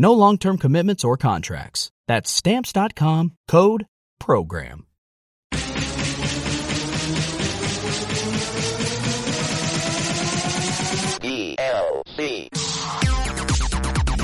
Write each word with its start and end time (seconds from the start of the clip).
No 0.00 0.12
long 0.12 0.38
term 0.38 0.56
commitments 0.58 1.02
or 1.04 1.16
contracts. 1.16 1.90
That's 2.06 2.30
Stamps.com 2.30 3.32
code 3.48 3.86
PROGRAM. 4.20 4.86
DLC. 11.20 12.48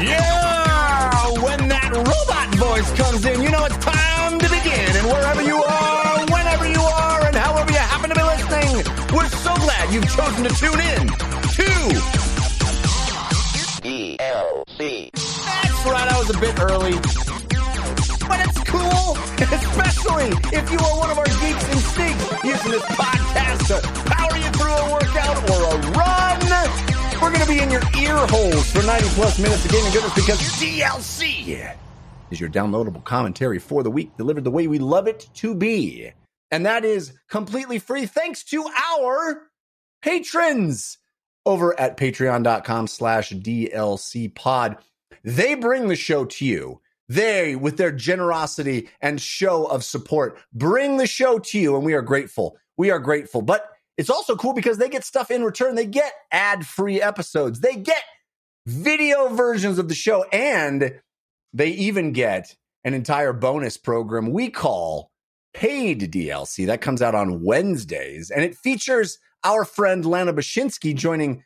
Yeah! 0.00 1.30
When 1.42 1.68
that 1.68 1.90
robot 1.92 2.54
voice 2.54 2.92
comes 2.92 3.24
in, 3.24 3.42
you 3.42 3.50
know 3.50 3.64
it's 3.64 3.76
time 3.78 4.38
to 4.38 4.48
begin. 4.48 4.96
And 4.96 5.06
wherever 5.08 5.42
you 5.42 5.56
are, 5.56 6.20
whenever 6.26 6.68
you 6.68 6.80
are, 6.80 7.26
and 7.26 7.34
however 7.34 7.72
you 7.72 7.78
happen 7.78 8.10
to 8.10 8.14
be 8.14 8.22
listening, 8.22 8.76
we're 9.12 9.28
so 9.28 9.54
glad 9.56 9.92
you've 9.92 10.08
chosen 10.14 10.44
to 10.44 10.50
tune 10.54 10.80
in 10.80 11.08
to. 11.58 11.64
DLC. 13.82 15.33
Right, 15.84 16.08
I 16.08 16.18
was 16.18 16.30
a 16.30 16.38
bit 16.40 16.58
early. 16.60 16.94
But 18.26 18.40
it's 18.40 18.64
cool, 18.64 19.16
especially 19.36 20.32
if 20.56 20.72
you 20.72 20.78
are 20.78 20.96
one 20.98 21.10
of 21.10 21.18
our 21.18 21.24
geeks 21.24 21.64
and 21.68 21.80
sneaks 21.80 22.44
using 22.44 22.70
this 22.70 22.82
podcast 22.82 23.66
to 23.68 23.86
power 24.10 24.36
you 24.36 24.50
through 24.52 24.72
a 24.72 24.92
workout 24.92 25.50
or 25.50 25.76
a 25.76 25.90
run. 25.92 26.24
We're 27.20 27.30
going 27.30 27.42
to 27.42 27.48
be 27.48 27.60
in 27.60 27.70
your 27.70 27.82
ear 28.00 28.16
holes 28.26 28.70
for 28.72 28.82
90 28.82 29.08
plus 29.10 29.38
minutes 29.38 29.64
of 29.64 29.70
gaming 29.70 29.92
goodness 29.92 30.14
because 30.14 30.38
DLC 30.38 31.74
is 32.30 32.40
your 32.40 32.48
downloadable 32.48 33.04
commentary 33.04 33.58
for 33.58 33.82
the 33.82 33.90
week 33.90 34.16
delivered 34.16 34.44
the 34.44 34.50
way 34.50 34.66
we 34.66 34.78
love 34.78 35.06
it 35.06 35.28
to 35.34 35.54
be. 35.54 36.10
And 36.50 36.66
that 36.66 36.84
is 36.84 37.12
completely 37.28 37.78
free 37.78 38.06
thanks 38.06 38.42
to 38.44 38.66
our 38.94 39.48
patrons 40.02 40.98
over 41.46 41.78
at 41.78 41.96
patreon.com 41.98 42.86
slash 42.86 43.30
DLC 43.32 44.34
pod. 44.34 44.78
They 45.22 45.54
bring 45.54 45.88
the 45.88 45.96
show 45.96 46.24
to 46.24 46.44
you. 46.44 46.80
They, 47.08 47.54
with 47.54 47.76
their 47.76 47.92
generosity 47.92 48.88
and 49.00 49.20
show 49.20 49.66
of 49.66 49.84
support, 49.84 50.38
bring 50.52 50.96
the 50.96 51.06
show 51.06 51.38
to 51.38 51.58
you, 51.58 51.76
and 51.76 51.84
we 51.84 51.92
are 51.92 52.02
grateful. 52.02 52.56
We 52.76 52.90
are 52.90 52.98
grateful. 52.98 53.42
But 53.42 53.68
it's 53.96 54.10
also 54.10 54.36
cool 54.36 54.54
because 54.54 54.78
they 54.78 54.88
get 54.88 55.04
stuff 55.04 55.30
in 55.30 55.44
return. 55.44 55.74
They 55.74 55.86
get 55.86 56.12
ad 56.32 56.66
free 56.66 57.00
episodes, 57.00 57.60
they 57.60 57.76
get 57.76 58.02
video 58.66 59.28
versions 59.28 59.78
of 59.78 59.88
the 59.88 59.94
show, 59.94 60.24
and 60.32 61.00
they 61.52 61.68
even 61.68 62.12
get 62.12 62.56
an 62.82 62.94
entire 62.94 63.32
bonus 63.32 63.76
program 63.76 64.30
we 64.30 64.50
call 64.50 65.10
paid 65.52 66.12
DLC. 66.12 66.66
That 66.66 66.80
comes 66.80 67.00
out 67.00 67.14
on 67.14 67.42
Wednesdays, 67.42 68.30
and 68.30 68.44
it 68.44 68.56
features 68.56 69.18
our 69.44 69.64
friend 69.64 70.04
Lana 70.04 70.32
Bashinsky 70.32 70.94
joining 70.94 71.44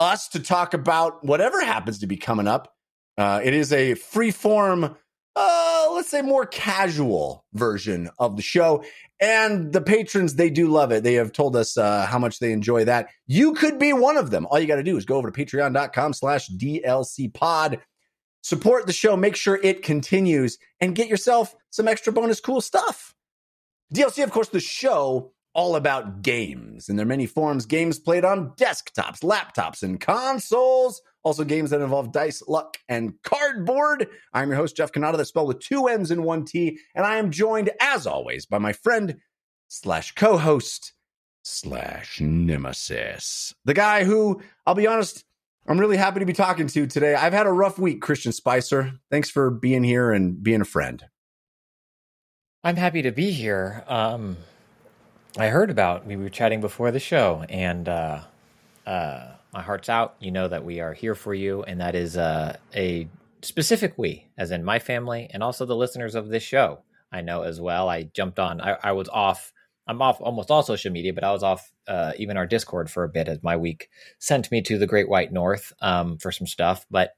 us 0.00 0.28
to 0.28 0.40
talk 0.40 0.74
about 0.74 1.24
whatever 1.24 1.64
happens 1.64 1.98
to 1.98 2.06
be 2.06 2.16
coming 2.16 2.46
up. 2.46 2.74
Uh, 3.18 3.40
it 3.42 3.52
is 3.52 3.72
a 3.72 3.94
free 3.94 4.30
form, 4.30 4.96
uh, 5.34 5.88
let's 5.92 6.08
say 6.08 6.22
more 6.22 6.46
casual 6.46 7.44
version 7.52 8.08
of 8.18 8.36
the 8.36 8.42
show. 8.42 8.84
And 9.20 9.72
the 9.72 9.80
patrons, 9.80 10.36
they 10.36 10.50
do 10.50 10.68
love 10.68 10.92
it. 10.92 11.02
They 11.02 11.14
have 11.14 11.32
told 11.32 11.56
us 11.56 11.76
uh, 11.76 12.06
how 12.06 12.20
much 12.20 12.38
they 12.38 12.52
enjoy 12.52 12.84
that. 12.84 13.08
You 13.26 13.54
could 13.54 13.80
be 13.80 13.92
one 13.92 14.16
of 14.16 14.30
them. 14.30 14.46
All 14.46 14.60
you 14.60 14.68
got 14.68 14.76
to 14.76 14.84
do 14.84 14.96
is 14.96 15.04
go 15.04 15.16
over 15.16 15.30
to 15.30 15.44
patreon.com 15.44 16.12
slash 16.12 16.48
DLC 16.48 17.34
pod, 17.34 17.80
support 18.42 18.86
the 18.86 18.92
show, 18.92 19.16
make 19.16 19.34
sure 19.34 19.58
it 19.60 19.82
continues, 19.82 20.56
and 20.80 20.94
get 20.94 21.08
yourself 21.08 21.56
some 21.70 21.88
extra 21.88 22.12
bonus 22.12 22.38
cool 22.38 22.60
stuff. 22.60 23.16
DLC, 23.92 24.22
of 24.22 24.30
course, 24.30 24.50
the 24.50 24.60
show 24.60 25.32
all 25.54 25.74
about 25.74 26.22
games. 26.22 26.88
And 26.88 26.96
there 26.96 27.04
are 27.04 27.08
many 27.08 27.26
forms 27.26 27.66
games 27.66 27.98
played 27.98 28.24
on 28.24 28.50
desktops, 28.50 29.24
laptops, 29.24 29.82
and 29.82 30.00
consoles. 30.00 31.02
Also, 31.28 31.44
games 31.44 31.68
that 31.68 31.82
involve 31.82 32.10
dice, 32.10 32.42
luck, 32.48 32.78
and 32.88 33.12
cardboard. 33.22 34.08
I'm 34.32 34.48
your 34.48 34.56
host, 34.56 34.74
Jeff 34.74 34.92
Cannata, 34.92 35.18
that's 35.18 35.28
spelled 35.28 35.48
with 35.48 35.60
two 35.60 35.86
N's 35.86 36.10
and 36.10 36.24
one 36.24 36.46
T. 36.46 36.78
And 36.94 37.04
I 37.04 37.18
am 37.18 37.30
joined, 37.30 37.68
as 37.82 38.06
always, 38.06 38.46
by 38.46 38.56
my 38.56 38.72
friend 38.72 39.18
slash 39.68 40.12
co 40.12 40.38
host 40.38 40.94
slash 41.42 42.18
nemesis. 42.18 43.52
The 43.66 43.74
guy 43.74 44.04
who, 44.04 44.40
I'll 44.66 44.74
be 44.74 44.86
honest, 44.86 45.22
I'm 45.66 45.78
really 45.78 45.98
happy 45.98 46.20
to 46.20 46.24
be 46.24 46.32
talking 46.32 46.66
to 46.66 46.86
today. 46.86 47.14
I've 47.14 47.34
had 47.34 47.46
a 47.46 47.52
rough 47.52 47.78
week, 47.78 48.00
Christian 48.00 48.32
Spicer. 48.32 48.94
Thanks 49.10 49.28
for 49.28 49.50
being 49.50 49.84
here 49.84 50.10
and 50.12 50.42
being 50.42 50.62
a 50.62 50.64
friend. 50.64 51.04
I'm 52.64 52.76
happy 52.76 53.02
to 53.02 53.12
be 53.12 53.32
here. 53.32 53.84
Um, 53.86 54.38
I 55.36 55.48
heard 55.48 55.68
about 55.68 56.06
we 56.06 56.16
were 56.16 56.30
chatting 56.30 56.62
before 56.62 56.90
the 56.90 56.98
show, 56.98 57.44
and 57.50 57.86
uh, 57.86 58.20
uh, 58.86 59.32
my 59.52 59.62
heart's 59.62 59.88
out. 59.88 60.16
You 60.20 60.30
know 60.30 60.48
that 60.48 60.64
we 60.64 60.80
are 60.80 60.92
here 60.92 61.14
for 61.14 61.34
you, 61.34 61.62
and 61.62 61.80
that 61.80 61.94
is 61.94 62.16
uh, 62.16 62.56
a 62.74 63.08
specific 63.42 63.94
we, 63.96 64.26
as 64.36 64.50
in 64.50 64.64
my 64.64 64.78
family, 64.78 65.28
and 65.32 65.42
also 65.42 65.64
the 65.64 65.76
listeners 65.76 66.14
of 66.14 66.28
this 66.28 66.42
show. 66.42 66.80
I 67.10 67.22
know 67.22 67.42
as 67.42 67.60
well. 67.60 67.88
I 67.88 68.02
jumped 68.04 68.38
on. 68.38 68.60
I, 68.60 68.76
I 68.82 68.92
was 68.92 69.08
off. 69.08 69.52
I'm 69.86 70.02
off 70.02 70.20
almost 70.20 70.50
all 70.50 70.62
social 70.62 70.92
media, 70.92 71.14
but 71.14 71.24
I 71.24 71.32
was 71.32 71.42
off 71.42 71.72
uh, 71.86 72.12
even 72.18 72.36
our 72.36 72.46
Discord 72.46 72.90
for 72.90 73.04
a 73.04 73.08
bit 73.08 73.28
as 73.28 73.42
my 73.42 73.56
week 73.56 73.88
sent 74.18 74.50
me 74.50 74.60
to 74.62 74.76
the 74.76 74.86
Great 74.86 75.08
White 75.08 75.32
North 75.32 75.72
um, 75.80 76.18
for 76.18 76.30
some 76.30 76.46
stuff. 76.46 76.84
But 76.90 77.12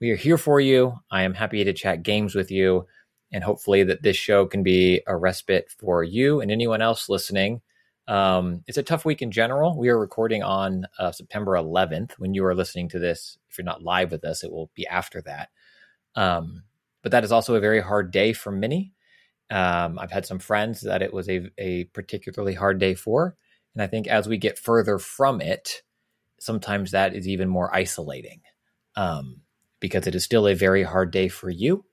we 0.00 0.10
are 0.10 0.16
here 0.16 0.38
for 0.38 0.60
you. 0.60 0.94
I 1.10 1.22
am 1.22 1.34
happy 1.34 1.64
to 1.64 1.72
chat 1.72 2.04
games 2.04 2.36
with 2.36 2.52
you 2.52 2.86
and 3.34 3.42
hopefully 3.42 3.82
that 3.82 4.02
this 4.02 4.16
show 4.16 4.46
can 4.46 4.62
be 4.62 5.02
a 5.08 5.16
respite 5.16 5.68
for 5.76 6.04
you 6.04 6.40
and 6.40 6.52
anyone 6.52 6.80
else 6.80 7.08
listening. 7.08 7.60
Um, 8.06 8.62
it's 8.66 8.78
a 8.78 8.82
tough 8.82 9.04
week 9.04 9.22
in 9.22 9.30
general. 9.30 9.78
We 9.78 9.88
are 9.88 9.98
recording 9.98 10.42
on 10.42 10.86
uh, 10.98 11.12
September 11.12 11.52
11th. 11.52 12.12
When 12.18 12.34
you 12.34 12.44
are 12.44 12.54
listening 12.54 12.88
to 12.90 12.98
this, 12.98 13.38
if 13.50 13.58
you're 13.58 13.64
not 13.64 13.82
live 13.82 14.12
with 14.12 14.24
us, 14.24 14.44
it 14.44 14.52
will 14.52 14.70
be 14.74 14.86
after 14.86 15.22
that. 15.22 15.48
Um, 16.14 16.64
but 17.02 17.12
that 17.12 17.24
is 17.24 17.32
also 17.32 17.54
a 17.54 17.60
very 17.60 17.80
hard 17.80 18.10
day 18.10 18.32
for 18.32 18.52
many. 18.52 18.92
Um, 19.50 19.98
I've 19.98 20.12
had 20.12 20.26
some 20.26 20.38
friends 20.38 20.82
that 20.82 21.02
it 21.02 21.12
was 21.12 21.28
a, 21.28 21.50
a 21.58 21.84
particularly 21.84 22.54
hard 22.54 22.78
day 22.78 22.94
for. 22.94 23.36
And 23.74 23.82
I 23.82 23.86
think 23.86 24.06
as 24.06 24.28
we 24.28 24.38
get 24.38 24.58
further 24.58 24.98
from 24.98 25.40
it, 25.40 25.82
sometimes 26.38 26.90
that 26.90 27.14
is 27.14 27.26
even 27.26 27.48
more 27.48 27.74
isolating 27.74 28.40
um, 28.96 29.40
because 29.80 30.06
it 30.06 30.14
is 30.14 30.24
still 30.24 30.46
a 30.46 30.54
very 30.54 30.82
hard 30.82 31.10
day 31.10 31.28
for 31.28 31.50
you 31.50 31.84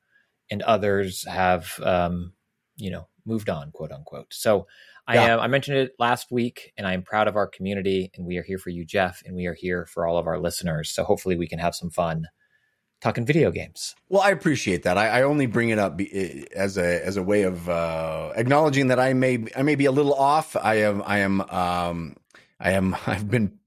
and 0.51 0.61
others 0.63 1.25
have 1.25 1.79
um, 1.83 2.33
you 2.75 2.91
know 2.91 3.07
moved 3.25 3.49
on 3.49 3.71
quote 3.71 3.91
unquote 3.91 4.27
so 4.33 4.67
i 5.11 5.15
Yeah. 5.15 5.33
am 5.33 5.39
i 5.39 5.47
mentioned 5.47 5.77
it 5.77 5.91
last 5.99 6.31
week 6.31 6.73
and 6.77 6.87
i 6.87 6.93
am 6.93 7.03
proud 7.03 7.27
of 7.27 7.35
our 7.35 7.47
community 7.47 8.11
and 8.15 8.25
we 8.25 8.37
are 8.37 8.43
here 8.43 8.57
for 8.57 8.69
you 8.69 8.85
jeff 8.85 9.21
and 9.25 9.35
we 9.35 9.45
are 9.47 9.53
here 9.53 9.85
for 9.85 10.05
all 10.07 10.17
of 10.17 10.27
our 10.27 10.39
listeners 10.39 10.89
so 10.89 11.03
hopefully 11.03 11.35
we 11.37 11.47
can 11.47 11.59
have 11.59 11.75
some 11.75 11.89
fun 11.89 12.27
talking 13.01 13.25
video 13.25 13.49
games 13.51 13.95
Well, 14.09 14.21
I 14.21 14.29
appreciate 14.29 14.83
that. 14.83 14.95
I, 14.97 15.07
I 15.07 15.21
only 15.23 15.47
bring 15.47 15.69
it 15.69 15.79
up 15.79 15.97
be, 15.97 16.45
as 16.55 16.77
a 16.77 17.03
as 17.03 17.17
a 17.17 17.23
way 17.23 17.41
of 17.43 17.67
uh, 17.67 18.31
acknowledging 18.35 18.87
that 18.89 18.99
I 18.99 19.13
may 19.13 19.43
I 19.55 19.63
may 19.63 19.73
be 19.75 19.85
a 19.85 19.91
little 19.91 20.13
off. 20.13 20.55
I 20.55 20.75
am 20.81 21.01
I 21.03 21.17
am 21.19 21.41
um, 21.41 22.15
I 22.59 22.71
am 22.73 22.95
I've 23.07 23.27
been 23.29 23.57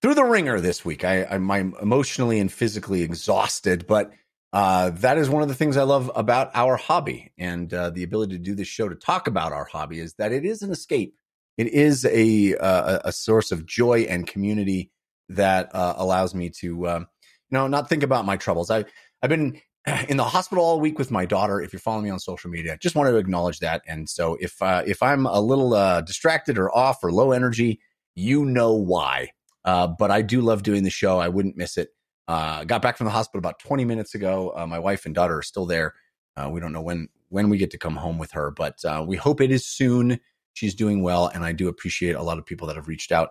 through 0.00 0.14
the 0.14 0.24
ringer 0.24 0.58
this 0.60 0.84
week. 0.86 1.04
I, 1.04 1.24
I'm, 1.24 1.50
I'm 1.50 1.74
emotionally 1.82 2.38
and 2.40 2.50
physically 2.50 3.02
exhausted, 3.02 3.86
but 3.86 4.10
uh, 4.52 4.90
that 4.90 5.18
is 5.18 5.28
one 5.28 5.42
of 5.42 5.48
the 5.48 5.54
things 5.54 5.76
I 5.76 5.82
love 5.82 6.10
about 6.14 6.50
our 6.54 6.76
hobby 6.76 7.32
and 7.36 7.72
uh, 7.72 7.90
the 7.90 8.02
ability 8.02 8.38
to 8.38 8.42
do 8.42 8.54
this 8.54 8.68
show 8.68 8.88
to 8.88 8.94
talk 8.94 9.26
about 9.26 9.52
our 9.52 9.66
hobby 9.66 10.00
is 10.00 10.14
that 10.14 10.32
it 10.32 10.44
is 10.44 10.62
an 10.62 10.70
escape. 10.70 11.14
It 11.58 11.68
is 11.68 12.04
a 12.06 12.56
uh, 12.56 13.00
a 13.04 13.12
source 13.12 13.52
of 13.52 13.66
joy 13.66 14.06
and 14.08 14.26
community 14.26 14.90
that 15.28 15.74
uh, 15.74 15.94
allows 15.96 16.34
me 16.34 16.50
to 16.60 16.88
um, 16.88 17.06
you 17.50 17.58
know 17.58 17.66
not 17.66 17.88
think 17.88 18.02
about 18.02 18.24
my 18.24 18.36
troubles. 18.36 18.70
I 18.70 18.84
I've 19.22 19.28
been 19.28 19.60
in 20.08 20.16
the 20.16 20.24
hospital 20.24 20.64
all 20.64 20.80
week 20.80 20.98
with 20.98 21.10
my 21.10 21.26
daughter. 21.26 21.60
If 21.60 21.72
you're 21.72 21.80
following 21.80 22.04
me 22.04 22.10
on 22.10 22.20
social 22.20 22.48
media, 22.48 22.78
just 22.80 22.94
wanted 22.94 23.10
to 23.10 23.16
acknowledge 23.18 23.58
that. 23.58 23.82
And 23.86 24.08
so 24.08 24.38
if 24.40 24.62
uh, 24.62 24.82
if 24.86 25.02
I'm 25.02 25.26
a 25.26 25.40
little 25.40 26.00
distracted 26.02 26.56
or 26.58 26.74
off 26.74 27.02
or 27.02 27.12
low 27.12 27.32
energy, 27.32 27.80
you 28.14 28.46
know 28.46 28.72
why. 28.72 29.30
But 29.64 30.10
I 30.10 30.22
do 30.22 30.40
love 30.40 30.62
doing 30.62 30.84
the 30.84 30.90
show. 30.90 31.18
I 31.18 31.28
wouldn't 31.28 31.56
miss 31.56 31.76
it. 31.76 31.90
Uh, 32.28 32.62
got 32.64 32.82
back 32.82 32.98
from 32.98 33.06
the 33.06 33.10
hospital 33.10 33.38
about 33.38 33.58
20 33.58 33.86
minutes 33.86 34.14
ago. 34.14 34.52
Uh, 34.54 34.66
my 34.66 34.78
wife 34.78 35.06
and 35.06 35.14
daughter 35.14 35.38
are 35.38 35.42
still 35.42 35.64
there. 35.64 35.94
Uh, 36.36 36.48
we 36.50 36.60
don't 36.60 36.72
know 36.72 36.82
when 36.82 37.08
when 37.30 37.48
we 37.48 37.58
get 37.58 37.70
to 37.70 37.78
come 37.78 37.96
home 37.96 38.18
with 38.18 38.32
her, 38.32 38.50
but 38.50 38.82
uh, 38.84 39.04
we 39.06 39.16
hope 39.16 39.40
it 39.40 39.50
is 39.50 39.66
soon. 39.66 40.20
She's 40.52 40.74
doing 40.74 41.02
well, 41.02 41.26
and 41.26 41.44
I 41.44 41.52
do 41.52 41.68
appreciate 41.68 42.14
a 42.14 42.22
lot 42.22 42.38
of 42.38 42.46
people 42.46 42.66
that 42.68 42.76
have 42.76 42.88
reached 42.88 43.12
out 43.12 43.30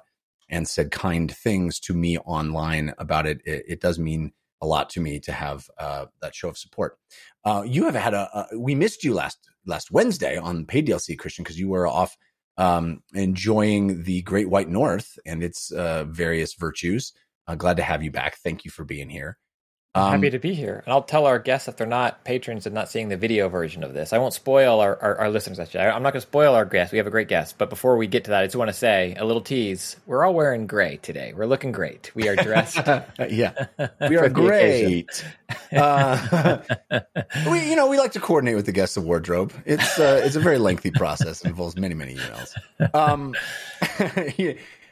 and 0.50 0.68
said 0.68 0.92
kind 0.92 1.32
things 1.32 1.80
to 1.82 1.94
me 1.94 2.18
online 2.20 2.94
about 2.98 3.28
it. 3.28 3.42
It, 3.46 3.64
it 3.68 3.82
does 3.82 4.00
mean 4.00 4.34
a 4.62 4.68
lot 4.68 4.90
to 4.92 5.00
me 5.00 5.20
to 5.22 5.32
have 5.32 5.70
uh, 5.78 6.08
that 6.22 6.36
show 6.36 6.50
of 6.50 6.58
support. 6.58 6.98
Uh, 7.46 7.64
you 7.66 7.86
have 7.86 7.96
had 7.96 8.14
a, 8.14 8.48
a, 8.52 8.60
we 8.60 8.76
missed 8.76 9.04
you 9.04 9.14
last 9.14 9.38
last 9.66 9.92
Wednesday 9.92 10.38
on 10.38 10.66
paid 10.66 10.88
DLC 10.88 11.18
Christian 11.18 11.44
because 11.44 11.60
you 11.60 11.70
were 11.70 11.88
off 11.88 12.18
um, 12.58 13.04
enjoying 13.14 14.04
the 14.04 14.24
Great 14.24 14.50
White 14.50 14.70
North 14.70 15.20
and 15.26 15.44
its 15.44 15.72
various 15.72 16.56
virtues. 16.56 17.14
Uh, 17.48 17.56
glad 17.56 17.78
to 17.78 17.84
have 17.84 18.04
you 18.04 18.12
back. 18.12 18.38
Thank 18.38 18.66
you 18.66 18.72
for 18.72 18.84
being 18.84 19.10
here. 19.10 19.38
Um, 19.98 20.12
Happy 20.12 20.30
to 20.30 20.38
be 20.38 20.54
here. 20.54 20.84
And 20.86 20.94
I'll 20.94 21.02
tell 21.02 21.26
our 21.26 21.40
guests 21.40 21.68
if 21.68 21.78
they're 21.78 21.88
not 21.88 22.24
patrons 22.24 22.68
and 22.68 22.76
not 22.76 22.88
seeing 22.88 23.10
the 23.10 23.18
video 23.18 23.50
version 23.50 23.84
of 23.84 23.94
this. 23.94 24.14
I 24.14 24.20
won't 24.20 24.34
spoil 24.34 24.80
our, 24.80 24.96
our, 25.02 25.18
our 25.22 25.30
listeners. 25.32 25.60
Actually, 25.60 25.86
I'm 25.86 26.04
not 26.04 26.14
going 26.14 26.22
to 26.22 26.28
spoil 26.28 26.54
our 26.54 26.66
guest. 26.66 26.92
We 26.92 27.00
have 27.00 27.08
a 27.08 27.12
great 27.12 27.28
guest. 27.28 27.58
But 27.58 27.72
before 27.72 27.98
we 27.98 28.06
get 28.06 28.26
to 28.26 28.30
that, 28.30 28.44
I 28.44 28.46
just 28.46 28.56
want 28.56 28.70
to 28.70 28.76
say 28.78 29.16
a 29.18 29.26
little 29.26 29.42
tease. 29.42 29.96
We're 30.06 30.24
all 30.24 30.36
wearing 30.36 30.68
gray 30.68 30.98
today. 30.98 31.34
We're 31.36 31.48
looking 31.48 31.72
great. 31.72 32.12
We 32.14 32.28
are 32.28 32.36
dressed. 32.36 32.78
yeah, 33.30 33.66
we 34.08 34.18
are 34.18 34.30
great. 34.30 35.26
uh, 35.72 36.60
we, 37.50 37.68
you 37.68 37.76
know, 37.76 37.88
we 37.88 37.98
like 37.98 38.12
to 38.12 38.20
coordinate 38.20 38.56
with 38.56 38.68
the 38.68 38.72
guests 38.74 38.98
of 38.98 39.04
wardrobe. 39.04 39.52
It's 39.66 39.98
uh, 39.98 40.22
it's 40.24 40.36
a 40.36 40.40
very 40.40 40.60
lengthy 40.60 40.92
process. 40.92 41.42
It 41.42 41.48
involves 41.48 41.76
many 41.76 41.96
many 41.96 42.16
emails. 42.16 42.54
Um, 42.94 43.34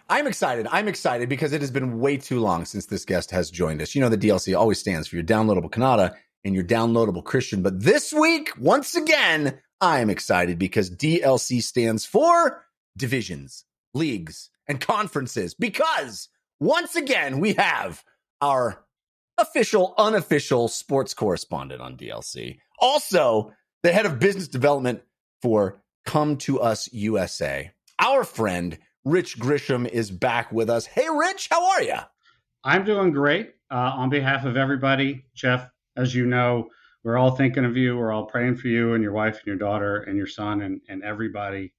I'm 0.08 0.28
excited. 0.28 0.68
I'm 0.72 0.88
excited 0.88 1.30
because 1.30 1.52
it 1.52 1.62
has 1.62 1.72
been 1.72 2.00
way 2.00 2.18
too 2.18 2.40
long 2.40 2.66
since 2.66 2.86
this 2.86 3.06
guest 3.06 3.32
has 3.32 3.50
joined 3.50 3.82
us. 3.82 3.96
You 3.96 4.02
know, 4.02 4.10
the 4.10 4.18
DLC 4.18 4.58
always 4.58 4.80
stands 4.80 5.08
for 5.08 5.16
your 5.16 5.26
downloadable 5.26 5.72
Cannata 5.72 6.16
and 6.44 6.54
your 6.54 6.64
downloadable 6.64 7.24
Christian. 7.24 7.64
But 7.64 7.82
this 7.82 8.14
week, 8.14 8.52
once 8.60 8.96
again, 8.96 9.60
I'm 9.82 10.12
excited 10.12 10.60
because 10.60 10.92
DLC 10.92 11.62
stands 11.62 12.06
for 12.06 12.64
divisions, 12.96 13.66
leagues, 13.96 14.52
and 14.68 14.80
conferences. 14.80 15.56
Because 15.56 16.30
once 16.60 16.96
again, 16.96 17.40
we 17.40 17.54
have 17.54 18.04
our 18.42 18.86
official, 19.40 19.96
unofficial 19.98 20.68
sports 20.68 21.16
correspondent 21.16 21.82
on 21.82 21.98
DLC. 21.98 22.60
Also, 22.80 23.54
the 23.82 23.92
head 23.92 24.06
of 24.06 24.20
business 24.20 24.48
development 24.48 25.02
for 25.42 25.82
Come 26.06 26.38
to 26.38 26.62
Us 26.62 26.92
USA, 26.94 27.72
our 28.00 28.24
friend 28.24 28.78
Rich 29.06 29.38
Grisham 29.38 29.88
is 29.88 30.10
back 30.10 30.52
with 30.52 30.68
us. 30.68 30.88
Hey, 30.88 31.08
Rich, 31.16 31.50
how 31.52 31.64
are 31.70 31.84
you? 31.84 31.98
I'm 32.64 32.84
doing 32.84 33.12
great. 33.12 33.54
Uh, 33.70 33.92
on 33.96 34.10
behalf 34.10 34.46
of 34.46 34.58
everybody, 34.58 35.26
Jeff, 35.36 35.70
as 35.96 36.16
you 36.16 36.26
know, 36.26 36.70
we're 37.04 37.18
all 37.18 37.36
thinking 37.36 37.66
of 37.66 37.78
you. 37.78 37.96
We're 37.96 38.12
all 38.12 38.26
praying 38.26 38.56
for 38.56 38.68
you 38.68 38.96
and 38.96 39.04
your 39.04 39.14
wife 39.14 39.38
and 39.38 39.46
your 39.46 39.58
daughter 39.58 39.98
and 39.98 40.18
your 40.18 40.26
son 40.26 40.62
and, 40.62 40.82
and 40.90 41.04
everybody. 41.04 41.72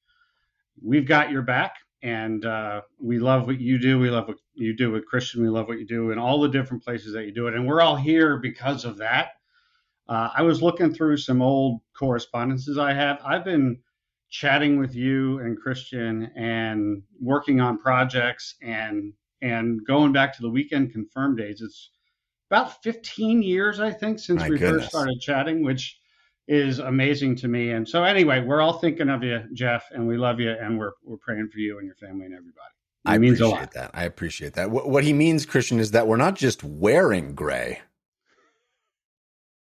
We've 0.80 1.06
got 1.06 1.32
your 1.32 1.42
back, 1.42 1.74
and 2.00 2.44
uh, 2.44 2.82
we 3.00 3.18
love 3.18 3.48
what 3.48 3.60
you 3.60 3.76
do. 3.80 3.98
We 3.98 4.08
love 4.08 4.28
what 4.28 4.38
you 4.54 4.76
do 4.76 4.92
with 4.92 5.06
Christian. 5.06 5.42
We 5.42 5.48
love 5.48 5.66
what 5.66 5.80
you 5.80 5.86
do 5.86 6.12
in 6.12 6.18
all 6.20 6.40
the 6.40 6.48
different 6.48 6.84
places 6.84 7.12
that 7.14 7.24
you 7.24 7.32
do 7.32 7.48
it. 7.48 7.54
And 7.54 7.66
we're 7.66 7.80
all 7.80 7.96
here 7.96 8.36
because 8.36 8.84
of 8.84 8.98
that. 8.98 9.30
Uh, 10.08 10.28
I 10.32 10.42
was 10.42 10.62
looking 10.62 10.94
through 10.94 11.16
some 11.16 11.42
old 11.42 11.80
correspondences 11.92 12.78
I 12.78 12.92
have. 12.92 13.18
I've 13.24 13.44
been 13.44 13.80
chatting 14.30 14.78
with 14.78 14.94
you 14.94 15.38
and 15.40 15.58
Christian 15.58 16.30
and 16.36 17.02
working 17.20 17.60
on 17.60 17.78
projects 17.78 18.56
and 18.62 19.12
and 19.42 19.84
going 19.86 20.12
back 20.12 20.34
to 20.34 20.42
the 20.42 20.50
weekend 20.50 20.92
confirmed 20.92 21.38
days. 21.38 21.60
It's 21.60 21.90
about 22.50 22.82
15 22.82 23.42
years, 23.42 23.80
I 23.80 23.90
think, 23.90 24.18
since 24.18 24.40
My 24.40 24.48
we 24.48 24.58
goodness. 24.58 24.82
first 24.82 24.90
started 24.90 25.20
chatting, 25.20 25.62
which 25.62 25.98
is 26.48 26.78
amazing 26.78 27.36
to 27.36 27.48
me. 27.48 27.72
And 27.72 27.88
so, 27.88 28.04
anyway, 28.04 28.40
we're 28.40 28.60
all 28.60 28.78
thinking 28.78 29.08
of 29.08 29.22
you, 29.22 29.42
Jeff, 29.52 29.84
and 29.90 30.06
we 30.06 30.16
love 30.16 30.40
you, 30.40 30.50
and 30.50 30.78
we're 30.78 30.92
we're 31.04 31.16
praying 31.18 31.48
for 31.52 31.58
you 31.58 31.78
and 31.78 31.86
your 31.86 31.96
family 31.96 32.26
and 32.26 32.34
everybody. 32.34 32.72
It 33.04 33.10
I 33.10 33.18
means 33.18 33.40
appreciate 33.40 33.70
that. 33.72 33.90
I 33.94 34.04
appreciate 34.04 34.54
that. 34.54 34.70
What, 34.70 34.88
what 34.88 35.04
he 35.04 35.12
means, 35.12 35.46
Christian, 35.46 35.78
is 35.78 35.92
that 35.92 36.06
we're 36.06 36.16
not 36.16 36.34
just 36.34 36.64
wearing 36.64 37.34
gray. 37.34 37.80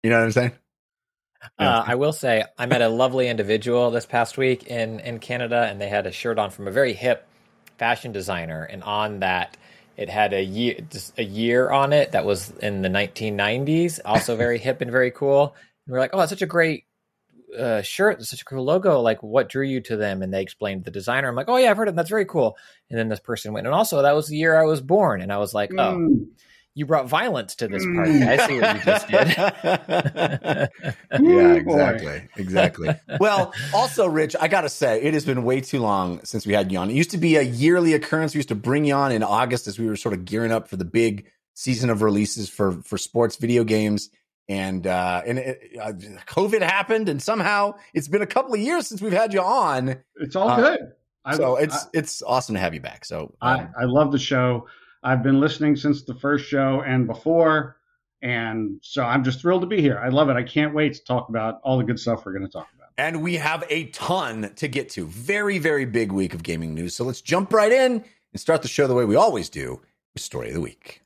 You 0.03 0.09
know 0.09 0.19
what 0.19 0.25
I'm 0.25 0.31
saying? 0.31 0.51
Uh, 1.57 1.83
I 1.85 1.95
will 1.95 2.13
say 2.13 2.43
I 2.57 2.65
met 2.65 2.81
a 2.81 2.89
lovely 2.89 3.27
individual 3.27 3.91
this 3.91 4.05
past 4.05 4.37
week 4.37 4.67
in 4.67 4.99
in 4.99 5.19
Canada, 5.19 5.67
and 5.69 5.79
they 5.79 5.89
had 5.89 6.07
a 6.07 6.11
shirt 6.11 6.39
on 6.39 6.49
from 6.51 6.67
a 6.67 6.71
very 6.71 6.93
hip 6.93 7.27
fashion 7.77 8.11
designer, 8.11 8.63
and 8.63 8.83
on 8.83 9.19
that 9.19 9.57
it 9.97 10.09
had 10.09 10.33
a 10.33 10.43
year 10.43 10.75
a 11.17 11.23
year 11.23 11.69
on 11.69 11.93
it 11.93 12.11
that 12.11 12.25
was 12.25 12.51
in 12.61 12.81
the 12.81 12.89
1990s, 12.89 13.99
also 14.03 14.35
very 14.35 14.57
hip 14.57 14.81
and 14.81 14.91
very 14.91 15.11
cool. 15.11 15.55
And 15.85 15.93
we 15.93 15.97
are 15.97 15.99
like, 16.01 16.11
oh, 16.13 16.19
that's 16.19 16.31
such 16.31 16.41
a 16.41 16.47
great 16.47 16.85
uh, 17.57 17.81
shirt, 17.81 18.21
such 18.23 18.41
a 18.41 18.45
cool 18.45 18.63
logo. 18.63 19.01
Like, 19.01 19.23
what 19.23 19.49
drew 19.49 19.65
you 19.65 19.81
to 19.81 19.95
them? 19.95 20.21
And 20.21 20.33
they 20.33 20.41
explained 20.41 20.83
the 20.83 20.91
designer. 20.91 21.29
I'm 21.29 21.35
like, 21.35 21.49
oh 21.49 21.57
yeah, 21.57 21.71
I've 21.71 21.77
heard 21.77 21.87
of 21.87 21.93
them. 21.93 21.97
That's 21.97 22.09
very 22.09 22.25
cool. 22.25 22.57
And 22.89 22.99
then 22.99 23.07
this 23.07 23.19
person 23.19 23.53
went, 23.53 23.67
and 23.67 23.75
also 23.75 24.01
that 24.01 24.15
was 24.15 24.27
the 24.27 24.35
year 24.35 24.59
I 24.59 24.65
was 24.65 24.81
born, 24.81 25.21
and 25.21 25.31
I 25.31 25.37
was 25.37 25.53
like, 25.53 25.71
oh. 25.73 25.97
Mm 25.97 26.27
you 26.75 26.85
brought 26.85 27.07
violence 27.07 27.55
to 27.55 27.69
this 27.69 27.85
party. 27.85 28.21
I 28.21 28.45
see 28.45 28.59
what 28.59 28.75
you 28.75 28.83
just 28.83 29.07
did. 29.07 29.27
yeah, 31.23 31.53
exactly. 31.53 32.27
Exactly. 32.35 32.89
well, 33.21 33.53
also, 33.73 34.07
Rich, 34.07 34.35
I 34.41 34.49
got 34.49 34.61
to 34.61 34.69
say, 34.69 35.01
it 35.01 35.13
has 35.13 35.23
been 35.25 35.45
way 35.45 35.61
too 35.61 35.79
long 35.79 36.23
since 36.25 36.45
we 36.45 36.53
had 36.53 36.73
you 36.73 36.77
on. 36.77 36.89
It 36.89 36.95
used 36.95 37.11
to 37.11 37.17
be 37.17 37.37
a 37.37 37.41
yearly 37.41 37.93
occurrence. 37.93 38.33
We 38.33 38.39
used 38.39 38.49
to 38.49 38.55
bring 38.55 38.83
you 38.83 38.93
on 38.93 39.13
in 39.13 39.23
August 39.23 39.67
as 39.67 39.79
we 39.79 39.87
were 39.87 39.95
sort 39.95 40.13
of 40.13 40.25
gearing 40.25 40.51
up 40.51 40.67
for 40.67 40.75
the 40.75 40.83
big 40.83 41.25
season 41.53 41.89
of 41.89 42.01
releases 42.01 42.49
for, 42.49 42.73
for 42.83 42.97
sports 42.97 43.37
video 43.37 43.63
games. 43.63 44.09
And, 44.49 44.85
uh, 44.85 45.21
and 45.25 45.39
it, 45.39 45.61
uh, 45.81 45.93
COVID 46.27 46.61
happened 46.61 47.07
and 47.07 47.21
somehow 47.21 47.75
it's 47.93 48.09
been 48.09 48.21
a 48.21 48.27
couple 48.27 48.53
of 48.53 48.59
years 48.59 48.85
since 48.85 49.01
we've 49.01 49.13
had 49.13 49.33
you 49.33 49.41
on. 49.41 49.95
It's 50.17 50.35
all 50.35 50.49
uh, 50.49 50.57
good. 50.57 50.79
so 51.37 51.57
I, 51.57 51.61
it's, 51.61 51.85
I, 51.85 51.87
it's 51.93 52.21
awesome 52.21 52.55
to 52.55 52.59
have 52.59 52.73
you 52.73 52.81
back. 52.81 53.05
So 53.05 53.33
um, 53.41 53.69
I, 53.77 53.83
I 53.83 53.85
love 53.85 54.11
the 54.11 54.19
show. 54.19 54.67
I've 55.05 55.21
been 55.21 55.39
listening 55.39 55.75
since 55.75 56.01
the 56.01 56.15
first 56.15 56.45
show 56.45 56.81
and 56.81 57.05
before. 57.05 57.77
And 58.23 58.79
so 58.81 59.03
I'm 59.03 59.23
just 59.23 59.39
thrilled 59.39 59.61
to 59.61 59.67
be 59.67 59.79
here. 59.79 59.99
I 59.99 60.09
love 60.09 60.29
it. 60.29 60.35
I 60.35 60.41
can't 60.41 60.73
wait 60.73 60.95
to 60.95 61.03
talk 61.03 61.29
about 61.29 61.61
all 61.63 61.77
the 61.77 61.83
good 61.83 61.99
stuff 61.99 62.25
we're 62.25 62.33
going 62.33 62.45
to 62.45 62.51
talk 62.51 62.67
about. 62.75 62.89
And 62.97 63.21
we 63.21 63.35
have 63.35 63.63
a 63.69 63.85
ton 63.87 64.51
to 64.55 64.67
get 64.67 64.89
to. 64.91 65.05
Very, 65.05 65.59
very 65.59 65.85
big 65.85 66.11
week 66.11 66.33
of 66.33 66.41
gaming 66.41 66.73
news. 66.73 66.95
So 66.95 67.03
let's 67.03 67.21
jump 67.21 67.53
right 67.53 67.71
in 67.71 68.03
and 68.33 68.39
start 68.41 68.63
the 68.63 68.67
show 68.67 68.87
the 68.87 68.95
way 68.95 69.05
we 69.05 69.15
always 69.15 69.47
do 69.47 69.79
with 70.15 70.23
Story 70.23 70.47
of 70.47 70.55
the 70.55 70.61
Week. 70.61 71.03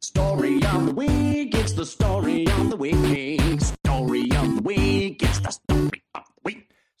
Story 0.00 0.62
of 0.64 0.86
the 0.86 0.94
Week. 0.94 1.52
It's 1.56 1.72
the 1.72 1.84
story 1.84 2.46
of 2.46 2.70
the 2.70 2.76
week. 2.76 2.94
Story 3.60 4.30
of 4.36 4.56
the 4.56 4.62
Week. 4.62 5.20
It's 5.20 5.40
the 5.40 5.50
story 5.50 5.78
of 5.78 5.78
the 5.78 5.84
week. 5.84 5.91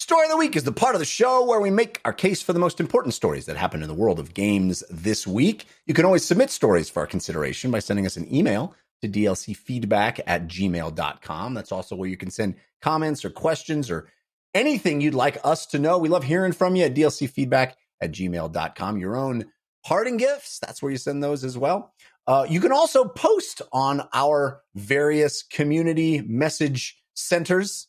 Story 0.02 0.24
of 0.24 0.32
the 0.32 0.36
Week 0.36 0.56
is 0.56 0.64
the 0.64 0.72
part 0.72 0.96
of 0.96 0.98
the 0.98 1.04
show 1.04 1.46
where 1.46 1.60
we 1.60 1.70
make 1.70 2.00
our 2.04 2.12
case 2.12 2.42
for 2.42 2.52
the 2.52 2.58
most 2.58 2.80
important 2.80 3.14
stories 3.14 3.46
that 3.46 3.56
happen 3.56 3.82
in 3.84 3.88
the 3.88 3.94
world 3.94 4.18
of 4.18 4.34
games 4.34 4.82
this 4.90 5.28
week. 5.28 5.66
You 5.86 5.94
can 5.94 6.04
always 6.04 6.24
submit 6.24 6.50
stories 6.50 6.90
for 6.90 6.98
our 6.98 7.06
consideration 7.06 7.70
by 7.70 7.78
sending 7.78 8.04
us 8.04 8.16
an 8.16 8.26
email 8.34 8.74
to 9.00 9.08
dlcfeedback 9.08 10.18
at 10.26 10.48
gmail.com. 10.48 11.54
That's 11.54 11.70
also 11.70 11.94
where 11.94 12.08
you 12.08 12.16
can 12.16 12.32
send 12.32 12.56
comments 12.80 13.24
or 13.24 13.30
questions 13.30 13.92
or 13.92 14.08
anything 14.54 15.00
you'd 15.00 15.14
like 15.14 15.38
us 15.44 15.66
to 15.66 15.78
know. 15.78 15.98
We 15.98 16.08
love 16.08 16.24
hearing 16.24 16.50
from 16.50 16.74
you 16.74 16.86
at 16.86 16.96
dlcfeedback 16.96 17.74
at 18.00 18.10
gmail.com. 18.10 18.98
Your 18.98 19.14
own 19.14 19.44
parting 19.86 20.16
gifts, 20.16 20.58
that's 20.58 20.82
where 20.82 20.90
you 20.90 20.98
send 20.98 21.22
those 21.22 21.44
as 21.44 21.56
well. 21.56 21.94
Uh, 22.26 22.44
you 22.50 22.58
can 22.58 22.72
also 22.72 23.04
post 23.04 23.62
on 23.72 24.02
our 24.12 24.62
various 24.74 25.44
community 25.44 26.22
message 26.22 27.00
centers 27.14 27.86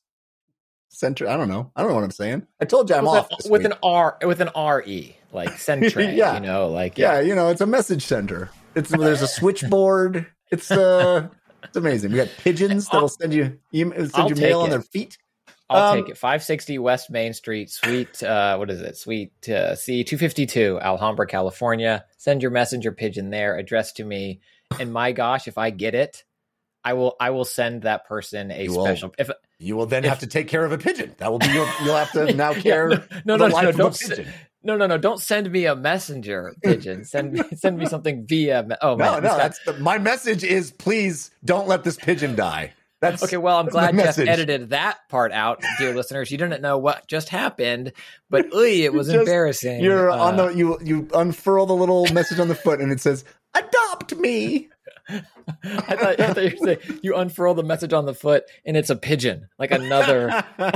center. 0.94 1.28
I 1.28 1.38
don't 1.38 1.50
know. 1.50 1.72
I 1.76 1.82
don't 1.82 1.90
know 1.90 1.96
what 1.96 2.04
I'm 2.04 2.12
saying. 2.12 2.48
I 2.62 2.66
told 2.66 2.90
you 2.90 2.96
I'm 2.96 3.04
with 3.04 3.14
off 3.14 3.32
a, 3.32 3.50
with 3.50 3.64
week. 3.64 3.72
an 3.72 3.78
R 3.84 4.18
with 4.24 4.42
an 4.42 4.50
R 4.56 4.84
E 4.86 5.16
like 5.32 5.58
Centre. 5.58 6.02
yeah, 6.12 6.36
you 6.36 6.40
know, 6.40 6.68
like 6.68 6.98
yeah. 6.98 7.16
yeah. 7.16 7.22
you 7.22 7.36
know, 7.36 7.50
it's 7.50 7.62
a 7.62 7.66
message 7.66 8.06
center. 8.06 8.50
It's 8.76 8.90
there's 8.90 9.22
a 9.22 9.28
switchboard. 9.28 10.28
It's 10.52 10.72
uh, 10.72 11.28
it's 11.64 11.78
amazing. 11.78 12.12
We 12.12 12.18
got 12.18 12.30
pigeons 12.38 12.88
that'll 12.88 13.10
send 13.10 13.34
you 13.34 13.60
email, 13.74 14.08
send 14.10 14.30
you 14.30 14.36
mail 14.36 14.62
on 14.62 14.70
their 14.70 14.82
feet. 14.82 15.18
I'll 15.70 15.94
um, 15.94 16.00
take 16.00 16.10
it. 16.10 16.18
560 16.18 16.78
West 16.80 17.10
Main 17.10 17.34
Street, 17.34 17.72
Suite, 17.72 18.22
uh, 18.22 18.58
what 18.58 18.70
is 18.70 18.82
it? 18.82 18.98
Suite 18.98 19.50
uh, 19.50 19.76
C 19.76 20.04
252, 20.04 20.80
Alhambra, 20.82 21.26
California. 21.26 22.06
Send 22.18 22.42
your 22.42 22.52
messenger 22.52 22.92
pigeon 22.92 23.30
there, 23.30 23.58
addressed 23.58 23.98
to 23.98 24.04
me. 24.04 24.42
And 24.80 24.92
my 24.92 25.12
gosh, 25.14 25.48
if 25.48 25.58
I 25.58 25.70
get 25.70 25.96
it, 25.96 26.24
I 26.84 26.94
will 26.94 27.16
I 27.20 27.30
will 27.30 27.46
send 27.46 27.84
that 27.84 28.06
person 28.06 28.52
a 28.52 28.64
you 28.64 28.74
special. 28.74 29.10
Will, 29.10 29.16
if 29.18 29.30
you 29.60 29.76
will 29.76 29.86
then 29.86 30.04
if, 30.04 30.10
have 30.10 30.20
to 30.20 30.28
take 30.28 30.48
care 30.48 30.66
of 30.66 30.72
a 30.72 30.78
pigeon, 30.78 31.16
that 31.18 31.32
will 31.32 31.40
be 31.40 31.48
your. 31.48 31.68
You'll 31.84 31.96
have 31.96 32.12
to 32.14 32.34
now 32.36 32.54
care. 32.54 32.92
yeah, 32.92 33.22
no, 33.26 33.38
no, 33.38 33.48
no, 33.48 33.62
no, 33.62 33.72
don't. 33.72 33.96
Se- 33.96 34.26
no, 34.66 34.78
no, 34.78 34.88
no! 34.88 34.98
Don't 34.98 35.20
send 35.20 35.52
me 35.52 35.66
a 35.66 35.76
messenger 35.76 36.54
pigeon. 36.64 37.04
Send 37.06 37.34
me, 37.34 37.42
send 37.56 37.78
me 37.78 37.86
something 37.86 38.26
via. 38.26 38.66
Oh 38.82 38.96
no, 38.96 39.16
no! 39.20 39.38
That's 39.38 39.60
the, 39.66 39.74
my 39.74 39.98
message 39.98 40.44
is 40.44 40.72
please 40.72 41.32
don't 41.44 41.68
let 41.68 41.84
this 41.84 41.98
pigeon 41.98 42.36
die. 42.36 42.74
That's 43.02 43.22
Okay, 43.22 43.36
well, 43.36 43.58
I'm 43.60 43.66
glad 43.70 43.94
Jeff 43.98 44.18
edited 44.18 44.70
that 44.70 45.00
part 45.10 45.34
out, 45.34 45.62
dear 45.78 45.94
listeners. 45.94 46.32
You 46.32 46.38
didn't 46.38 46.62
know 46.62 46.78
what 46.78 47.06
just 47.08 47.28
happened, 47.28 47.92
but 48.30 48.54
oy, 48.54 48.84
it 48.86 48.94
was 48.94 49.08
Just- 49.08 49.20
embarrassing. 49.20 49.82
You're 49.82 50.10
on 50.10 50.40
Uh, 50.40 50.46
the 50.48 50.54
you 50.56 50.80
you 50.82 51.10
unfurl 51.14 51.66
the 51.66 51.76
little 51.76 52.06
message 52.14 52.40
on 52.40 52.48
the 52.48 52.56
foot 52.56 52.80
and 52.80 52.92
it 52.94 53.02
says 53.02 53.26
adopt 53.54 54.16
me. 54.16 54.70
I 55.10 55.96
thought, 55.96 56.20
I 56.20 56.34
thought 56.34 56.44
you 56.44 56.56
were 56.60 56.66
saying 56.66 57.00
you 57.02 57.16
unfurl 57.16 57.54
the 57.54 57.64
message 57.64 57.94
on 57.94 58.06
the 58.06 58.14
foot 58.14 58.44
and 58.66 58.78
it's 58.78 58.90
a 58.90 58.96
pigeon, 58.96 59.48
like 59.60 59.72
another. 59.72 60.44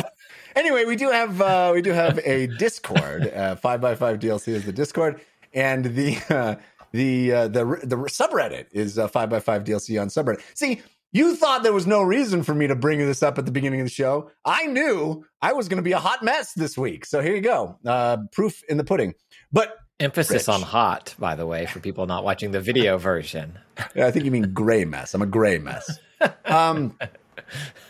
anyway, 0.56 0.86
we 0.86 0.96
do 0.96 1.10
have 1.10 1.42
uh, 1.42 1.72
we 1.74 1.82
do 1.82 1.92
have 1.92 2.20
a 2.20 2.48
Discord. 2.48 3.28
Uh, 3.34 3.56
five 3.56 3.80
by 3.82 3.96
five 3.96 4.20
DLC 4.20 4.50
is 4.50 4.66
the 4.66 4.74
Discord, 4.74 5.22
and 5.54 5.86
the 5.86 6.18
uh, 6.30 6.56
the 6.92 7.32
uh, 7.32 7.48
the 7.48 7.64
the 7.84 7.96
subreddit 7.96 8.68
is 8.72 8.98
uh, 8.98 9.08
five 9.08 9.30
by 9.30 9.40
five 9.40 9.64
DLC 9.64 10.02
on 10.02 10.10
subreddit. 10.10 10.42
See, 10.56 10.82
you 11.14 11.36
thought 11.36 11.64
there 11.64 11.74
was 11.74 11.88
no 11.88 12.02
reason 12.02 12.44
for 12.44 12.54
me 12.54 12.68
to 12.68 12.76
bring 12.76 13.00
this 13.00 13.24
up 13.24 13.38
at 13.38 13.46
the 13.46 13.52
beginning 13.52 13.80
of 13.80 13.86
the 13.86 13.92
show. 13.92 14.30
I 14.44 14.66
knew 14.66 15.24
I 15.42 15.54
was 15.54 15.70
going 15.70 15.78
to 15.78 15.84
be 15.84 15.94
a 15.94 16.00
hot 16.00 16.24
mess 16.24 16.54
this 16.54 16.78
week, 16.78 17.06
so 17.06 17.22
here 17.22 17.36
you 17.36 17.42
go. 17.42 17.78
Uh, 17.86 18.18
proof 18.32 18.62
in 18.68 18.78
the 18.78 18.84
pudding. 18.84 19.14
But 19.52 19.78
Emphasis 20.00 20.48
Rich. 20.48 20.50
on 20.50 20.62
hot, 20.62 21.16
by 21.18 21.36
the 21.36 21.48
way, 21.48 21.66
for 21.66 21.80
people 21.80 22.06
not 22.06 22.24
watching 22.24 22.52
the 22.52 22.62
video 22.62 22.98
version. 23.00 23.58
I 23.96 24.12
think 24.12 24.26
you 24.26 24.32
mean 24.32 24.54
gray 24.54 24.86
mess. 24.86 25.14
I'm 25.14 25.22
a 25.22 25.26
gray 25.26 25.58
mess. 25.58 26.00
Um, 26.46 26.98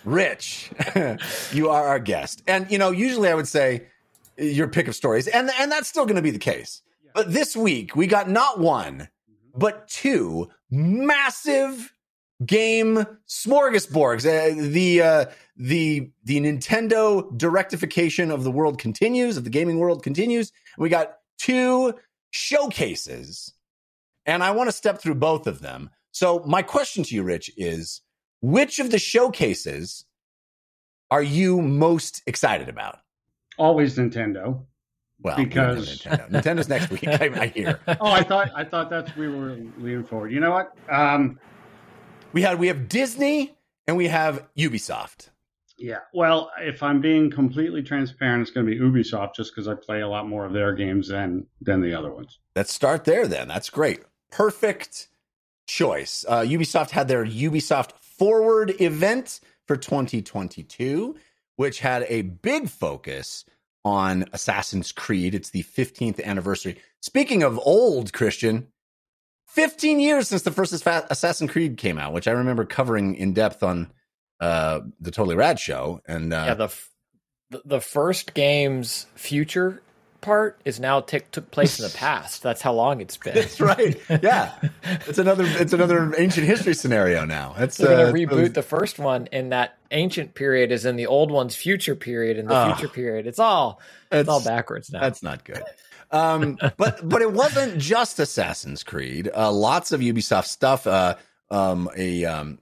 Rich, 0.05 0.71
you 1.51 1.69
are 1.69 1.87
our 1.87 1.99
guest, 1.99 2.43
and 2.47 2.69
you 2.71 2.77
know 2.77 2.91
usually 2.91 3.29
I 3.29 3.35
would 3.35 3.47
say 3.47 3.87
your 4.37 4.67
pick 4.67 4.87
of 4.87 4.95
stories, 4.95 5.27
and 5.27 5.49
and 5.59 5.71
that's 5.71 5.87
still 5.87 6.05
going 6.05 6.15
to 6.15 6.21
be 6.21 6.31
the 6.31 6.39
case. 6.39 6.81
But 7.13 7.33
this 7.33 7.57
week 7.57 7.95
we 7.95 8.07
got 8.07 8.29
not 8.29 8.59
one, 8.59 9.09
but 9.55 9.87
two 9.87 10.49
massive 10.69 11.93
game 12.45 13.05
smorgasbords. 13.27 14.25
Uh, 14.25 14.69
the 14.71 15.01
uh, 15.01 15.25
the 15.55 16.11
the 16.23 16.39
Nintendo 16.39 17.35
directification 17.37 18.31
of 18.31 18.43
the 18.43 18.51
world 18.51 18.79
continues, 18.79 19.37
of 19.37 19.43
the 19.43 19.49
gaming 19.49 19.79
world 19.79 20.03
continues. 20.03 20.51
We 20.77 20.89
got 20.89 21.15
two 21.37 21.93
showcases, 22.31 23.53
and 24.25 24.43
I 24.43 24.51
want 24.51 24.67
to 24.67 24.71
step 24.75 24.99
through 24.99 25.15
both 25.15 25.47
of 25.47 25.59
them. 25.61 25.89
So 26.11 26.39
my 26.45 26.61
question 26.61 27.03
to 27.03 27.15
you, 27.15 27.23
Rich, 27.23 27.51
is 27.57 28.01
which 28.41 28.79
of 28.79 28.91
the 28.91 28.99
showcases 28.99 30.05
are 31.11 31.21
you 31.23 31.61
most 31.61 32.21
excited 32.27 32.69
about? 32.69 32.99
Always 33.57 33.97
Nintendo. 33.97 34.61
Well, 35.21 35.37
we 35.37 35.45
don't 35.45 35.55
know 35.77 35.81
Because- 35.81 36.01
Nintendo. 36.03 36.29
Nintendo's 36.29 36.69
next 36.69 36.89
week. 36.91 37.07
I, 37.07 37.31
I 37.41 37.47
hear 37.47 37.79
Oh, 37.87 38.11
I 38.11 38.23
thought 38.23 38.51
I 38.55 38.63
thought 38.63 38.89
that's 38.89 39.15
we 39.15 39.27
were 39.27 39.57
leaning 39.79 40.03
forward. 40.03 40.31
You 40.31 40.39
know 40.39 40.51
what? 40.51 40.73
Um, 40.89 41.39
we 42.33 42.41
had 42.43 42.59
we 42.59 42.67
have 42.67 42.87
Disney 42.89 43.55
and 43.87 43.97
we 43.97 44.07
have 44.07 44.47
Ubisoft. 44.57 45.29
Yeah. 45.77 45.99
Well, 46.13 46.51
if 46.59 46.81
I'm 46.81 47.01
being 47.01 47.29
completely 47.29 47.83
transparent, 47.83 48.41
it's 48.41 48.51
going 48.51 48.65
to 48.65 48.71
be 48.71 48.79
Ubisoft, 48.79 49.35
just 49.35 49.53
because 49.53 49.67
I 49.67 49.75
play 49.75 50.01
a 50.01 50.07
lot 50.07 50.27
more 50.27 50.45
of 50.45 50.53
their 50.53 50.73
games 50.73 51.07
than 51.07 51.47
than 51.61 51.81
the 51.81 51.93
other 51.93 52.11
ones. 52.11 52.39
Let's 52.55 52.73
start 52.73 53.05
there 53.05 53.27
then. 53.27 53.47
That's 53.47 53.69
great. 53.69 54.01
Perfect 54.31 55.07
choice. 55.67 56.25
Uh, 56.27 56.41
Ubisoft 56.41 56.89
had 56.89 57.07
their 57.07 57.25
Ubisoft 57.25 57.91
Forward 57.93 58.81
event 58.81 59.39
for 59.67 59.77
2022, 59.77 61.15
which 61.55 61.79
had 61.79 62.05
a 62.09 62.23
big 62.23 62.69
focus 62.69 63.45
on 63.85 64.25
Assassin's 64.33 64.91
Creed. 64.91 65.35
It's 65.35 65.51
the 65.51 65.63
15th 65.63 66.23
anniversary. 66.23 66.81
Speaking 66.99 67.43
of 67.43 67.59
old, 67.59 68.11
Christian, 68.11 68.67
15 69.49 69.99
years 69.99 70.27
since 70.27 70.41
the 70.41 70.51
first 70.51 70.73
Assassin's 70.73 71.51
Creed 71.51 71.77
came 71.77 71.97
out, 71.97 72.13
which 72.13 72.27
I 72.27 72.31
remember 72.31 72.65
covering 72.65 73.15
in 73.15 73.33
depth 73.33 73.63
on 73.63 73.91
uh, 74.39 74.81
the 74.99 75.11
Totally 75.11 75.35
Rad 75.35 75.59
show. 75.59 76.01
And 76.07 76.33
uh, 76.33 76.43
yeah, 76.47 76.53
the, 76.55 76.63
f- 76.65 76.89
the 77.65 77.81
first 77.81 78.33
game's 78.33 79.05
future 79.15 79.81
part 80.19 80.59
is 80.65 80.79
now 80.79 80.99
tick 80.99 81.29
took 81.31 81.51
place 81.51 81.79
in 81.79 81.85
the 81.87 81.93
past. 81.97 82.41
That's 82.43 82.61
how 82.61 82.73
long 82.73 83.01
it's 83.01 83.17
been. 83.17 83.35
that's 83.35 83.61
right. 83.61 83.97
Yeah, 84.23 84.53
it's 85.07 85.17
another 85.19 85.43
it's 85.45 85.73
another 85.73 86.13
ancient 86.17 86.45
history 86.47 86.73
scenario 86.73 87.23
now. 87.25 87.55
It's 87.57 87.77
They're 87.77 87.91
uh, 88.07 88.11
going 88.11 88.27
to 88.27 88.35
reboot 88.35 88.53
the 88.53 88.63
first 88.63 88.99
one, 88.99 89.29
and 89.31 89.51
that 89.51 89.77
ancient 89.91 90.33
period 90.33 90.71
is 90.71 90.85
in 90.85 90.95
the 90.97 91.05
old 91.07 91.31
one's 91.31 91.55
future 91.55 91.95
period, 91.95 92.37
and 92.37 92.49
the 92.49 92.53
Ah. 92.55 92.73
future 92.75 92.91
period. 92.91 93.27
It's 93.27 93.39
all 93.39 93.79
it's 94.11 94.27
all 94.27 94.43
backwards 94.43 94.91
now. 94.91 95.01
That's 95.01 95.21
not 95.23 95.43
good. 95.43 95.63
Um, 96.09 96.57
but 96.77 97.07
but 97.07 97.21
it 97.21 97.31
wasn't 97.33 97.77
just 97.79 98.17
Assassin's 98.19 98.83
Creed. 98.83 99.29
Uh, 99.35 99.51
lots 99.51 99.91
of 99.91 99.99
Ubisoft 100.01 100.45
stuff. 100.45 100.87
Uh, 100.87 101.15
um, 101.51 101.89
a 101.95 102.25
um, 102.25 102.59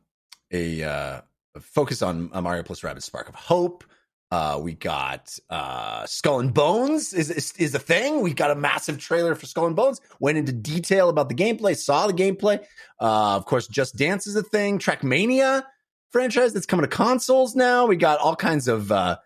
a 0.52 0.84
uh, 0.84 1.22
focus 1.60 2.02
on 2.02 2.30
uh, 2.34 2.42
Mario 2.42 2.64
plus 2.64 2.82
Rabbids 2.82 3.04
Spark 3.04 3.30
of 3.30 3.36
Hope. 3.36 3.84
Uh, 4.32 4.60
we 4.62 4.74
got 4.74 5.38
uh, 5.50 6.06
Skull 6.06 6.40
and 6.40 6.54
Bones 6.54 7.14
is, 7.14 7.30
is 7.30 7.54
is 7.58 7.76
a 7.76 7.80
thing. 7.80 8.22
We 8.22 8.34
got 8.34 8.52
a 8.52 8.56
massive 8.56 8.98
trailer 8.98 9.36
for 9.36 9.46
Skull 9.46 9.68
and 9.68 9.76
Bones. 9.76 10.02
Went 10.20 10.38
into 10.38 10.52
detail 10.52 11.10
about 11.10 11.30
the 11.30 11.36
gameplay. 11.36 11.78
Saw 11.78 12.08
the 12.08 12.14
gameplay. 12.14 12.60
Uh, 13.00 13.36
of 13.36 13.46
course, 13.46 13.68
Just 13.68 13.96
Dance 13.96 14.26
is 14.28 14.36
a 14.36 14.44
thing. 14.44 14.80
Trackmania 14.80 15.64
franchise 16.12 16.54
that's 16.54 16.66
coming 16.66 16.84
to 16.84 16.90
consoles 16.90 17.56
now. 17.56 17.86
We 17.86 17.98
got 17.98 18.20
all 18.20 18.36
kinds 18.36 18.68
of 18.68 18.92
uh, 18.92 19.18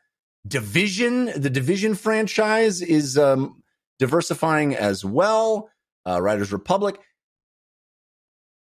Division. 0.48 1.32
The 1.36 1.50
Division 1.50 1.96
franchise 1.96 2.82
is 2.82 3.18
um, 3.18 3.64
diversifying 4.00 4.76
as 4.76 5.06
well. 5.06 5.70
Uh, 6.06 6.22
Riders 6.22 6.52
Republic. 6.52 7.00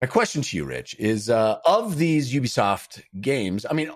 My 0.03 0.07
question 0.07 0.41
to 0.41 0.57
you, 0.57 0.65
Rich, 0.65 0.97
is 0.99 1.29
uh, 1.29 1.59
of 1.65 1.97
these 1.97 2.33
Ubisoft 2.33 3.03
games. 3.21 3.65
I 3.69 3.71
mean, 3.71 3.89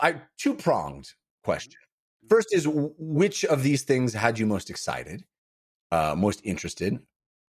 I 0.00 0.22
two 0.38 0.54
pronged 0.54 1.12
question. 1.44 1.78
First 2.30 2.54
is 2.54 2.66
which 2.66 3.44
of 3.44 3.62
these 3.62 3.82
things 3.82 4.14
had 4.14 4.38
you 4.38 4.46
most 4.46 4.70
excited, 4.70 5.24
uh, 5.92 6.14
most 6.16 6.40
interested, 6.42 7.00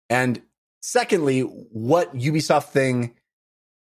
and 0.10 0.42
secondly, 0.82 1.44
what 1.44 2.14
Ubisoft 2.14 2.72
thing 2.72 3.16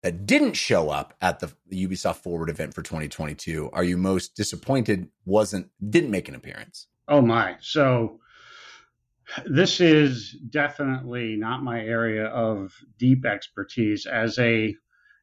that 0.02 0.26
didn't 0.26 0.58
show 0.58 0.90
up 0.90 1.14
at 1.22 1.40
the, 1.40 1.50
the 1.66 1.86
Ubisoft 1.88 2.16
Forward 2.16 2.50
event 2.50 2.74
for 2.74 2.82
2022 2.82 3.70
are 3.72 3.82
you 3.82 3.96
most 3.96 4.36
disappointed 4.36 5.08
wasn't 5.24 5.70
didn't 5.88 6.10
make 6.10 6.28
an 6.28 6.34
appearance? 6.34 6.86
Oh 7.08 7.22
my! 7.22 7.56
So 7.60 8.20
this 9.46 9.80
is 9.80 10.32
definitely 10.50 11.36
not 11.36 11.62
my 11.62 11.80
area 11.80 12.26
of 12.26 12.74
deep 12.98 13.24
expertise. 13.24 14.06
As 14.06 14.38
a 14.38 14.74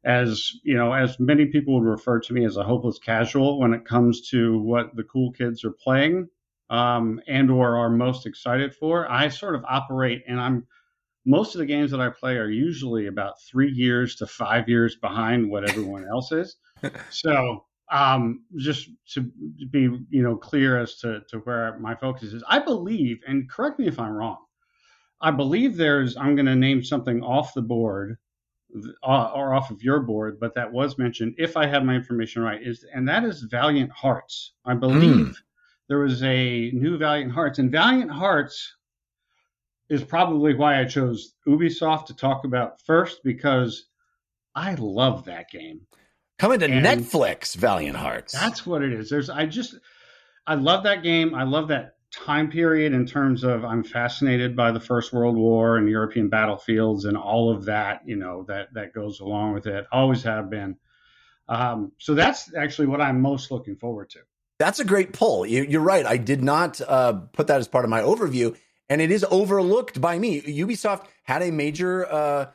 as 0.03 0.51
you 0.63 0.75
know, 0.75 0.93
as 0.93 1.19
many 1.19 1.47
people 1.47 1.75
would 1.75 1.89
refer 1.89 2.19
to 2.19 2.33
me 2.33 2.45
as 2.45 2.57
a 2.57 2.63
hopeless 2.63 2.99
casual 2.99 3.59
when 3.59 3.73
it 3.73 3.85
comes 3.85 4.29
to 4.29 4.59
what 4.59 4.95
the 4.95 5.03
cool 5.03 5.31
kids 5.31 5.65
are 5.65 5.71
playing 5.71 6.29
um, 6.69 7.19
and 7.27 7.51
or 7.51 7.75
are 7.77 7.89
most 7.89 8.25
excited 8.25 8.73
for. 8.73 9.09
I 9.09 9.29
sort 9.29 9.55
of 9.55 9.65
operate, 9.65 10.23
and 10.27 10.39
I'm 10.39 10.67
most 11.25 11.55
of 11.55 11.59
the 11.59 11.65
games 11.65 11.91
that 11.91 11.99
I 11.99 12.09
play 12.09 12.37
are 12.37 12.49
usually 12.49 13.07
about 13.07 13.41
three 13.41 13.71
years 13.71 14.15
to 14.17 14.27
five 14.27 14.69
years 14.69 14.95
behind 14.95 15.49
what 15.49 15.69
everyone 15.69 16.05
else 16.05 16.31
is. 16.31 16.55
So 17.09 17.65
um, 17.91 18.43
just 18.57 18.89
to 19.13 19.31
be 19.71 19.81
you 20.09 20.23
know 20.23 20.35
clear 20.35 20.79
as 20.79 20.95
to, 20.97 21.21
to 21.29 21.39
where 21.39 21.77
my 21.79 21.95
focus 21.95 22.33
is, 22.33 22.43
I 22.47 22.59
believe, 22.59 23.19
and 23.27 23.49
correct 23.49 23.79
me 23.79 23.87
if 23.87 23.99
I'm 23.99 24.11
wrong, 24.11 24.37
I 25.21 25.31
believe 25.31 25.77
there's 25.77 26.17
I'm 26.17 26.35
going 26.35 26.45
to 26.47 26.55
name 26.55 26.83
something 26.83 27.21
off 27.23 27.53
the 27.53 27.61
board 27.61 28.17
uh, 29.03 29.31
or 29.33 29.53
off 29.53 29.71
of 29.71 29.81
your 29.81 30.01
board, 30.01 30.39
but 30.39 30.53
that 30.55 30.71
was 30.71 30.97
mentioned. 30.97 31.35
If 31.37 31.55
I 31.57 31.65
have 31.65 31.83
my 31.83 31.95
information 31.95 32.41
right, 32.41 32.61
is 32.61 32.85
and 32.93 33.07
that 33.07 33.23
is 33.23 33.43
Valiant 33.43 33.91
Hearts. 33.91 34.53
I 34.65 34.73
believe 34.73 35.41
there 35.87 35.99
was 35.99 36.21
a 36.23 36.71
new 36.71 36.97
Valiant 36.97 37.31
Hearts, 37.31 37.59
and 37.59 37.71
Valiant 37.71 38.11
Hearts 38.11 38.75
is 39.89 40.03
probably 40.03 40.53
why 40.53 40.81
I 40.81 40.85
chose 40.85 41.33
Ubisoft 41.47 42.07
to 42.07 42.15
talk 42.15 42.43
about 42.43 42.81
first 42.81 43.23
because 43.23 43.85
I 44.53 44.75
love 44.75 45.23
that 45.25 45.49
game. 45.49 45.81
Coming 46.39 46.59
to 46.59 46.65
And- 46.65 46.85
Netflix, 46.85 47.55
Valiant 47.55 47.97
Hearts. 47.97 48.33
That's 48.33 48.65
what 48.65 48.83
it 48.83 48.93
is. 48.93 49.09
There's 49.09 49.29
I 49.29 49.45
just 49.45 49.75
I 50.45 50.55
love 50.55 50.83
that 50.83 51.03
game. 51.03 51.33
I 51.33 51.43
love 51.43 51.67
that 51.69 51.95
time 52.11 52.49
period 52.49 52.93
in 52.93 53.05
terms 53.05 53.43
of 53.43 53.65
I'm 53.65 53.83
fascinated 53.83 54.55
by 54.55 54.71
the 54.71 54.79
First 54.79 55.11
World 55.11 55.35
War 55.35 55.77
and 55.77 55.89
European 55.89 56.29
battlefields 56.29 57.05
and 57.05 57.17
all 57.17 57.49
of 57.49 57.65
that, 57.65 58.01
you 58.05 58.15
know, 58.15 58.43
that 58.47 58.73
that 58.73 58.93
goes 58.93 59.19
along 59.19 59.53
with 59.53 59.65
it. 59.67 59.85
Always 59.91 60.23
have 60.23 60.49
been. 60.49 60.77
Um, 61.49 61.91
so 61.97 62.13
that's 62.13 62.53
actually 62.55 62.87
what 62.87 63.01
I'm 63.01 63.21
most 63.21 63.51
looking 63.51 63.75
forward 63.75 64.09
to. 64.11 64.19
That's 64.59 64.79
a 64.79 64.85
great 64.85 65.13
pull. 65.13 65.45
You, 65.45 65.63
you're 65.63 65.81
right. 65.81 66.05
I 66.05 66.17
did 66.17 66.43
not 66.43 66.81
uh, 66.81 67.13
put 67.33 67.47
that 67.47 67.59
as 67.59 67.67
part 67.67 67.85
of 67.85 67.89
my 67.89 68.01
overview, 68.01 68.55
and 68.89 69.01
it 69.01 69.11
is 69.11 69.25
overlooked 69.29 70.01
by 70.01 70.17
me. 70.19 70.41
Ubisoft 70.41 71.05
had 71.23 71.41
a 71.41 71.51
major 71.51 72.11
uh, 72.11 72.45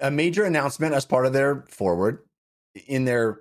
a 0.00 0.10
major 0.10 0.44
announcement 0.44 0.94
as 0.94 1.04
part 1.04 1.26
of 1.26 1.32
their 1.32 1.64
forward 1.68 2.20
in 2.86 3.04
their 3.04 3.40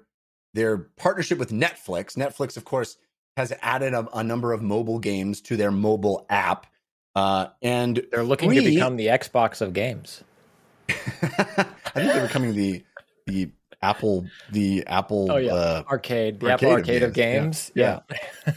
their 0.54 0.78
partnership 0.78 1.38
with 1.38 1.52
Netflix. 1.52 2.18
Netflix, 2.18 2.58
of 2.58 2.66
course, 2.66 2.98
has 3.38 3.54
added 3.62 3.94
a, 3.94 4.08
a 4.18 4.24
number 4.24 4.52
of 4.54 4.62
mobile 4.62 5.00
games 5.00 5.42
to 5.42 5.56
their 5.56 5.72
mobile 5.72 6.26
app, 6.30 6.68
uh, 7.16 7.48
and 7.62 8.06
They're 8.12 8.24
looking 8.24 8.52
to 8.52 8.62
become 8.62 8.98
the 8.98 9.08
Xbox 9.08 9.62
of 9.62 9.74
games. 9.74 10.24
I 10.90 11.66
think 11.94 12.14
they're 12.14 12.28
becoming 12.28 12.54
the 12.54 12.84
the 13.28 13.52
Apple 13.82 14.28
the 14.52 14.86
Apple 14.88 15.32
Oh 15.32 15.38
yeah, 15.38 15.54
uh, 15.54 15.84
arcade, 15.90 16.40
the 16.40 16.52
arcade 16.52 16.54
Apple 16.54 16.72
of 16.74 16.80
Arcade 16.80 17.04
of 17.04 17.14
games. 17.14 17.72
games. 17.72 17.72
Yeah. 17.74 18.00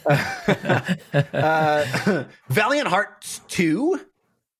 Yeah, 0.06 0.96
uh, 1.32 2.24
Valiant 2.48 2.88
Hearts 2.88 3.40
2, 3.48 4.00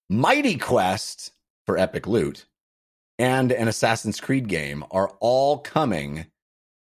Mighty 0.09 0.57
Quest 0.57 1.33
for 1.67 1.77
Epic 1.77 2.07
Loot, 2.07 2.47
and 3.19 3.53
an 3.53 3.69
Assassin's 3.69 4.21
Creed 4.21 4.49
game 4.49 4.85
are 4.91 5.09
all 5.21 5.59
coming 5.59 6.27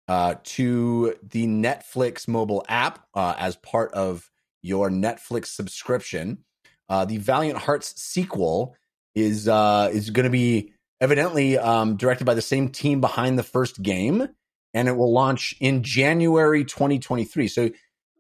uh, 0.08 0.36
to 0.44 1.16
the 1.22 1.46
Netflix 1.48 2.28
mobile 2.28 2.66
app 2.68 3.06
uh, 3.14 3.36
as 3.38 3.56
part 3.56 3.94
of 3.94 4.30
your 4.62 4.90
Netflix 4.90 5.48
subscription. 5.48 6.40
Uh, 6.90 7.06
the 7.06 7.18
Valiant 7.18 7.60
Hearts 7.60 8.02
sequel 8.02 8.76
is 9.16 9.48
uh, 9.48 9.90
is 9.94 10.10
going 10.10 10.24
to 10.24 10.30
be 10.30 10.74
evidently 11.02 11.58
um, 11.58 11.96
directed 11.96 12.26
by 12.26 12.34
the 12.34 12.42
same 12.42 12.70
team 12.70 13.02
behind 13.02 13.38
the 13.38 13.44
first 13.44 13.82
game, 13.82 14.28
and 14.74 14.88
it 14.88 14.98
will 14.98 15.12
launch 15.12 15.56
in 15.60 15.84
January 15.84 16.66
2023. 16.66 17.48
So 17.48 17.70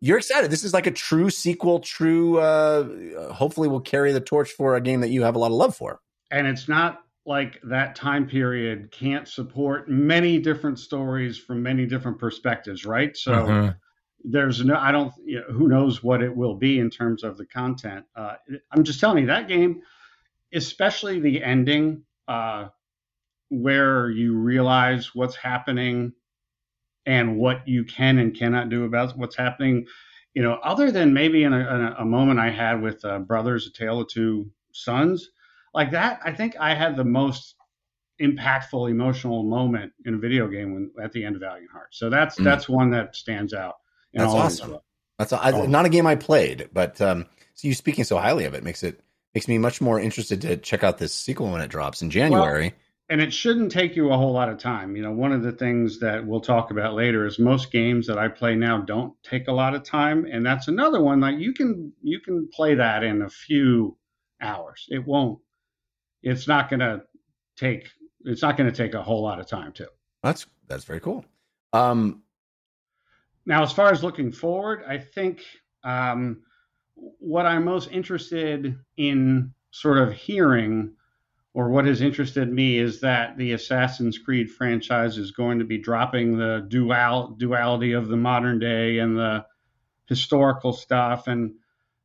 you're 0.01 0.17
excited. 0.19 0.51
This 0.51 0.63
is 0.63 0.73
like 0.73 0.87
a 0.87 0.91
true 0.91 1.29
sequel. 1.29 1.79
True. 1.79 2.39
Uh, 2.39 3.33
hopefully, 3.33 3.67
will 3.67 3.81
carry 3.81 4.11
the 4.11 4.21
torch 4.21 4.51
for 4.51 4.75
a 4.75 4.81
game 4.81 5.01
that 5.01 5.09
you 5.09 5.23
have 5.23 5.35
a 5.35 5.39
lot 5.39 5.47
of 5.47 5.53
love 5.53 5.75
for. 5.75 5.99
and 6.31 6.47
it's 6.47 6.67
not 6.67 7.01
like 7.25 7.59
that 7.63 7.95
time 7.95 8.27
period 8.27 8.91
can't 8.91 9.27
support 9.27 9.89
many 9.89 10.39
different 10.39 10.79
stories 10.79 11.38
from 11.38 11.61
many 11.61 11.85
different 11.85 12.17
perspectives, 12.17 12.85
right? 12.85 13.15
So 13.15 13.45
Mhm. 13.45 13.75
there's 14.23 14.63
no, 14.63 14.75
I 14.75 14.91
don't, 14.91 15.13
you 15.23 15.39
know, 15.39 15.45
who 15.53 15.67
knows 15.67 16.03
what 16.03 16.21
it 16.21 16.35
will 16.35 16.55
be 16.55 16.79
in 16.79 16.89
terms 16.89 17.23
of 17.23 17.38
the 17.38 17.45
content. 17.45 18.05
Uh, 18.15 18.35
I'm 18.71 18.83
just 18.83 18.99
telling 18.99 19.19
you 19.19 19.27
that 19.27 19.47
game, 19.47 19.81
especially 20.53 21.19
the 21.19 21.43
ending, 21.43 22.03
uh, 22.27 22.69
where 23.49 24.09
you 24.09 24.38
realize 24.38 25.15
what's 25.15 25.35
happening 25.35 26.13
and 27.05 27.38
what 27.38 27.67
you 27.67 27.83
can 27.83 28.19
and 28.19 28.35
cannot 28.35 28.69
do 28.69 28.83
about 28.83 29.17
what's 29.17 29.35
happening. 29.35 29.85
You 30.33 30.43
know, 30.43 30.55
other 30.63 30.91
than 30.91 31.13
maybe 31.13 31.43
in 31.43 31.53
a, 31.53 31.59
in 31.59 31.93
a 31.97 32.05
moment 32.05 32.39
I 32.39 32.51
had 32.51 32.81
with 32.81 33.03
uh, 33.03 33.19
Brothers, 33.19 33.67
A 33.67 33.71
Tale 33.71 34.01
of 34.01 34.07
Two 34.07 34.51
Sons, 34.73 35.31
like 35.73 35.91
that, 35.91 36.19
I 36.23 36.33
think 36.33 36.55
I 36.59 36.73
had 36.75 36.95
the 36.95 37.03
most 37.03 37.55
impactful 38.21 38.89
emotional 38.89 39.43
moment 39.43 39.93
in 40.05 40.13
a 40.13 40.17
video 40.17 40.47
game 40.47 40.73
when 40.73 40.91
at 41.01 41.11
the 41.13 41.23
end 41.23 41.35
of 41.35 41.41
Valiant 41.41 41.71
Hearts. 41.71 41.97
So 41.97 42.09
that's 42.09 42.38
Mm. 42.38 42.43
that's 42.43 42.67
one 42.67 42.91
that 42.91 43.15
stands 43.15 43.53
out. 43.53 43.75
in 44.13 44.21
That's 44.21 44.33
all 44.33 44.39
awesome. 44.39 44.77
That's 45.19 45.31
I, 45.33 45.51
Oh. 45.51 45.65
not 45.67 45.85
a 45.85 45.89
game 45.89 46.07
I 46.07 46.15
played, 46.15 46.69
but 46.73 46.99
um, 46.99 47.27
so 47.53 47.67
you 47.67 47.73
speaking 47.75 48.03
so 48.03 48.17
highly 48.17 48.45
of 48.45 48.53
it 48.55 48.63
makes 48.63 48.81
it 48.83 48.99
makes 49.35 49.47
me 49.47 49.57
much 49.59 49.79
more 49.81 49.99
interested 49.99 50.41
to 50.41 50.57
check 50.57 50.83
out 50.83 50.97
this 50.97 51.13
sequel 51.13 51.51
when 51.51 51.61
it 51.61 51.67
drops 51.69 52.01
in 52.01 52.09
January. 52.09 52.73
and 53.11 53.21
it 53.21 53.33
shouldn't 53.33 53.71
take 53.71 53.95
you 53.95 54.11
a 54.11 54.17
whole 54.17 54.31
lot 54.33 54.49
of 54.49 54.57
time. 54.59 54.95
You 54.95 55.01
know, 55.01 55.11
one 55.11 55.31
of 55.31 55.41
the 55.43 55.51
things 55.51 55.99
that 55.99 56.25
we'll 56.27 56.41
talk 56.41 56.69
about 56.71 56.93
later 56.93 57.25
is 57.25 57.39
most 57.39 57.71
games 57.71 58.05
that 58.05 58.19
I 58.19 58.27
play 58.27 58.53
now 58.55 58.79
don't 58.81 59.13
take 59.23 59.47
a 59.47 59.51
lot 59.51 59.73
of 59.75 59.81
time, 59.83 60.25
and 60.31 60.45
that's 60.45 60.67
another 60.67 61.01
one 61.01 61.19
like 61.19 61.38
you 61.39 61.53
can 61.53 61.93
you 62.03 62.19
can 62.19 62.47
play 62.53 62.75
that 62.75 63.03
in 63.03 63.21
a 63.23 63.29
few 63.29 63.97
hours. 64.41 64.85
It 64.89 65.05
won't. 65.05 65.39
It's 66.21 66.47
not 66.47 66.69
going 66.69 66.81
to 66.81 67.03
take. 67.55 67.89
It's 68.25 68.41
not 68.41 68.57
going 68.57 68.69
to 68.69 68.75
take 68.75 68.93
a 68.93 69.01
whole 69.01 69.23
lot 69.23 69.39
of 69.39 69.47
time 69.47 69.71
too. 69.71 69.88
that's 70.21 70.45
that's 70.67 70.83
very 70.83 70.99
cool. 70.99 71.25
Um, 71.73 72.23
Now, 73.45 73.63
as 73.63 73.71
far 73.71 73.91
as 73.91 74.03
looking 74.03 74.31
forward, 74.31 74.83
I 74.88 74.97
think 74.97 75.43
um, 75.83 76.43
what 76.95 77.45
I'm 77.45 77.65
most 77.65 77.91
interested 77.91 78.77
in 78.97 79.53
sort 79.71 79.97
of 79.97 80.13
hearing, 80.13 80.93
or 81.53 81.69
what 81.69 81.85
has 81.85 82.01
interested 82.01 82.51
me, 82.51 82.77
is 82.77 82.99
that 83.01 83.38
the 83.38 83.53
Assassin's 83.53 84.17
Creed 84.17 84.51
franchise 84.51 85.17
is 85.17 85.31
going 85.31 85.59
to 85.59 85.65
be 85.65 85.77
dropping 85.77 86.38
the 86.38 86.65
dual 86.67 87.35
duality 87.38 87.93
of 87.93 88.07
the 88.07 88.17
modern 88.17 88.59
day 88.59 88.99
and 88.99 89.17
the 89.17 89.45
historical 90.07 90.73
stuff. 90.73 91.27
And 91.27 91.55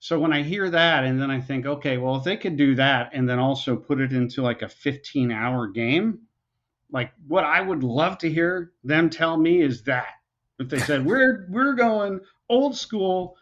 so 0.04 0.18
when 0.18 0.34
I 0.34 0.42
hear 0.42 0.68
that, 0.68 1.04
and 1.04 1.18
then 1.18 1.30
I 1.30 1.40
think, 1.40 1.64
okay, 1.64 1.96
well, 1.96 2.16
if 2.16 2.24
they 2.24 2.36
could 2.36 2.58
do 2.58 2.74
that 2.74 3.12
and 3.14 3.26
then 3.26 3.38
also 3.38 3.74
put 3.74 4.02
it 4.02 4.12
into 4.12 4.42
like 4.42 4.60
a 4.60 4.68
15 4.68 5.32
hour 5.32 5.66
game, 5.66 6.18
like 6.92 7.10
what 7.26 7.42
I 7.44 7.62
would 7.62 7.82
love 7.82 8.18
to 8.18 8.30
hear 8.30 8.72
them 8.84 9.08
tell 9.08 9.38
me 9.38 9.62
is 9.62 9.84
that. 9.84 10.10
If 10.58 10.68
they 10.68 10.78
said 10.78 11.06
we're 11.06 11.46
we're 11.48 11.72
going 11.72 12.20
old 12.50 12.76
school, 12.76 13.38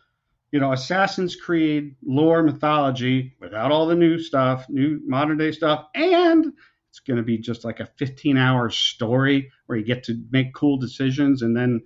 you 0.53 0.61
know, 0.61 0.73
Assassin's 0.73 1.35
Creed 1.35 1.97
lore 2.01 2.45
mythology 2.45 3.35
without 3.41 3.73
all 3.73 3.87
the 3.87 3.97
new 3.97 4.17
stuff, 4.17 4.65
new 4.69 5.01
modern 5.05 5.39
day 5.39 5.51
stuff, 5.51 5.89
and 5.97 6.53
it's 6.91 7.01
going 7.01 7.17
to 7.17 7.25
be 7.25 7.39
just 7.39 7.65
like 7.65 7.81
a 7.81 7.87
15 7.87 8.37
hour 8.37 8.71
story 8.71 9.51
where 9.67 9.79
you 9.79 9.85
get 9.85 10.05
to 10.05 10.25
make 10.31 10.55
cool 10.55 10.77
decisions 10.77 11.43
and 11.43 11.57
then 11.57 11.83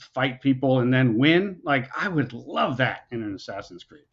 fight 0.00 0.40
people 0.40 0.80
and 0.80 0.92
then 0.92 1.16
win. 1.16 1.60
Like 1.62 1.88
I 1.96 2.08
would 2.08 2.32
love 2.32 2.78
that 2.78 3.06
in 3.10 3.22
an 3.22 3.34
Assassin's 3.34 3.84
Creed. 3.84 4.04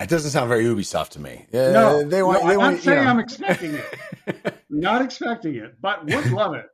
it 0.00 0.08
doesn't 0.08 0.30
sound 0.30 0.48
very 0.48 0.64
Ubisoft 0.64 1.10
to 1.10 1.20
me. 1.20 1.46
Uh, 1.52 1.72
no, 1.72 2.02
they 2.04 2.22
want. 2.22 2.42
no, 2.42 2.48
they 2.48 2.54
I'm 2.54 2.58
want. 2.58 2.76
not 2.76 2.82
saying 2.84 2.98
you 2.98 3.04
know. 3.04 3.10
I'm 3.10 3.18
expecting 3.20 3.74
it. 3.74 4.54
not 4.70 5.02
expecting 5.02 5.54
it, 5.56 5.80
but 5.80 6.04
would 6.06 6.30
love 6.32 6.54
it. 6.54 6.66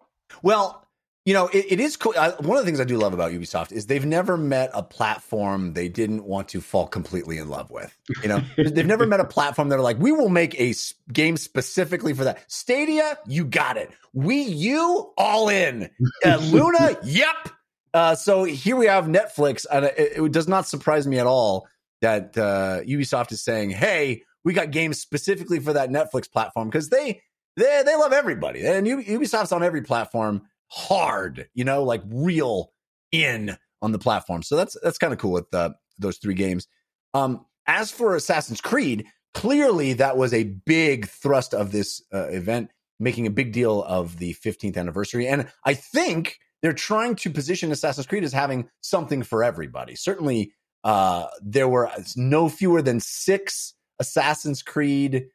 Well, 0.43 0.87
you 1.27 1.35
know, 1.35 1.49
it, 1.49 1.67
it 1.69 1.81
is 1.81 1.97
cool. 1.97 2.15
I, 2.19 2.31
one 2.31 2.57
of 2.57 2.65
the 2.65 2.67
things 2.67 2.81
I 2.81 2.85
do 2.85 2.97
love 2.97 3.13
about 3.13 3.31
Ubisoft 3.31 3.73
is 3.73 3.87
they've 3.87 4.07
never 4.07 4.39
met 4.39 4.71
a 4.73 4.83
platform 4.83 5.75
they 5.75 5.89
didn't 5.89 6.25
want 6.25 6.49
to 6.49 6.63
fall 6.63 6.87
completely 6.87 7.37
in 7.37 7.49
love 7.49 7.71
with. 7.71 7.95
You 8.23 8.31
know, 8.31 8.43
they've 8.57 8.87
never 8.87 9.07
met 9.07 9.21
a 9.21 9.25
platform 9.27 9.69
that 9.69 9.79
are 9.79 9.83
like, 9.83 9.99
we 9.99 10.13
will 10.13 10.31
make 10.31 10.59
a 10.59 10.75
game 11.13 11.37
specifically 11.37 12.15
for 12.15 12.25
that. 12.25 12.51
Stadia, 12.51 13.19
you 13.27 13.45
got 13.45 13.77
it. 13.77 13.91
We, 14.15 14.43
you, 14.43 15.13
all 15.19 15.51
in. 15.51 15.91
Uh, 16.25 16.37
Luna, 16.37 16.97
yep. 17.05 17.51
Uh, 17.93 18.15
so 18.15 18.45
here 18.45 18.77
we 18.77 18.87
have 18.87 19.07
Netflix, 19.07 19.67
and 19.71 19.85
it, 19.85 19.95
it 19.99 20.33
does 20.33 20.49
not 20.49 20.67
surprise 20.67 21.07
me 21.07 21.19
at 21.19 21.27
all 21.27 21.67
that 22.01 22.37
uh, 22.39 22.81
Ubisoft 22.83 23.33
is 23.33 23.43
saying, 23.43 23.71
"Hey, 23.71 24.23
we 24.45 24.53
got 24.53 24.71
games 24.71 25.01
specifically 25.01 25.59
for 25.61 25.73
that 25.73 25.91
Netflix 25.91 26.31
platform," 26.31 26.69
because 26.69 26.89
they 26.89 27.21
they 27.57 27.83
they 27.85 27.97
love 27.97 28.13
everybody, 28.13 28.65
and 28.65 28.87
Ubisoft's 28.87 29.53
on 29.53 29.63
every 29.63 29.83
platform 29.83 30.43
hard, 30.69 31.49
you 31.55 31.65
know, 31.65 31.83
like 31.83 32.03
real 32.07 32.73
in 33.11 33.57
on 33.83 33.93
the 33.93 33.99
platform. 33.99 34.43
So 34.43 34.57
that's 34.57 34.77
that's 34.83 34.99
kind 34.99 35.13
of 35.13 35.19
cool 35.19 35.33
with 35.33 35.53
uh, 35.53 35.71
those 35.99 36.19
three 36.19 36.35
games. 36.35 36.69
Um, 37.13 37.45
as 37.67 37.91
for 37.91 38.15
Assassin's 38.15 38.61
Creed, 38.61 39.07
clearly 39.35 39.95
that 39.95 40.17
was 40.17 40.33
a 40.33 40.45
big 40.45 41.09
thrust 41.09 41.55
of 41.55 41.73
this 41.73 42.03
uh, 42.15 42.29
event, 42.29 42.71
making 42.99 43.27
a 43.27 43.31
big 43.31 43.53
deal 43.53 43.83
of 43.83 44.19
the 44.19 44.35
15th 44.35 44.77
anniversary, 44.77 45.27
and 45.27 45.49
I 45.65 45.75
think 45.75 46.39
they're 46.63 46.73
trying 46.73 47.15
to 47.17 47.31
position 47.31 47.73
Assassin's 47.73 48.07
Creed 48.07 48.25
as 48.25 48.33
having 48.33 48.69
something 48.81 49.23
for 49.23 49.43
everybody. 49.43 49.95
Certainly, 49.95 50.53
uh, 50.85 51.27
there 51.43 51.69
were 51.69 51.91
no 52.17 52.49
fewer 52.49 52.83
than 52.83 53.01
six 53.01 53.75
Assassin's 53.99 54.63
Creed 54.63 55.29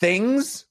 things 0.00 0.64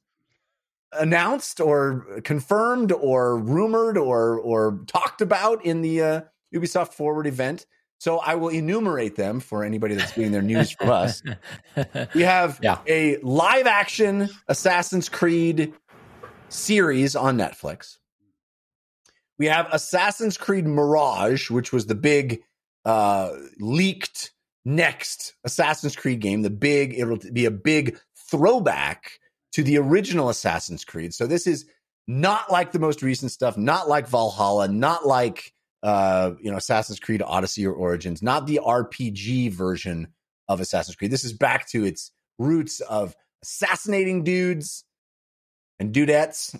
announced 0.92 1.60
or 1.62 2.20
confirmed 2.24 2.92
or 2.92 3.38
rumored 3.38 3.98
or 3.98 4.40
or 4.40 4.80
talked 4.88 5.22
about 5.22 5.64
in 5.64 5.82
the 5.82 6.02
uh, 6.02 6.22
Ubisoft 6.54 6.94
Forward 6.94 7.28
event. 7.28 7.66
So 8.00 8.18
I 8.20 8.36
will 8.36 8.50
enumerate 8.50 9.18
them 9.18 9.40
for 9.42 9.64
anybody 9.66 9.94
that's 9.96 10.14
getting 10.14 10.32
their 10.32 10.42
news 10.42 10.72
from 10.72 10.90
us. 10.90 11.22
We 12.16 12.22
have 12.24 12.60
Yeah. 12.62 12.80
a 12.88 13.18
live 13.18 13.68
action 13.68 14.30
Assassin's 14.48 15.10
Creed 15.10 15.74
series 16.50 17.16
on 17.16 17.38
Netflix. 17.38 17.98
We 19.40 19.48
have 19.48 19.68
Assassin's 19.72 20.38
Creed 20.38 20.68
Mirage, 20.68 21.50
which 21.50 21.72
was 21.72 21.86
the 21.86 21.96
big 21.96 22.44
uh, 22.86 23.32
leaked 23.60 24.32
next 24.66 25.34
Assassin's 25.44 25.96
Creed 25.96 26.20
game. 26.20 26.42
The 26.42 26.50
big, 26.50 27.00
it'll 27.00 27.18
be 27.18 27.46
a 27.46 27.52
big 27.52 27.98
throwback 28.30 29.20
to 29.54 29.64
the 29.64 29.78
original 29.78 30.30
Assassin's 30.30 30.84
Creed. 30.84 31.14
So 31.14 31.26
this 31.26 31.48
is 31.48 31.66
not 32.08 32.52
like 32.52 32.72
the 32.72 32.80
most 32.80 33.02
recent 33.02 33.32
stuff, 33.32 33.58
not 33.58 33.88
like 33.88 34.08
Valhalla, 34.08 34.68
not 34.68 35.06
like 35.06 35.54
uh, 35.82 36.32
you 36.42 36.52
know 36.52 36.58
Assassin's 36.58 37.00
Creed 37.00 37.22
Odyssey 37.22 37.66
or 37.66 37.74
Origins, 37.74 38.22
not 38.22 38.46
the 38.46 38.60
RPG 38.64 39.54
version 39.54 40.08
of 40.48 40.60
Assassin's 40.60 40.96
Creed. 40.96 41.12
This 41.12 41.24
is 41.24 41.34
back 41.34 41.70
to 41.70 41.86
its 41.86 42.12
roots 42.38 42.82
of 42.82 43.16
assassinating 43.44 44.24
dudes 44.24 44.84
and 45.80 45.94
dudettes. 45.94 46.52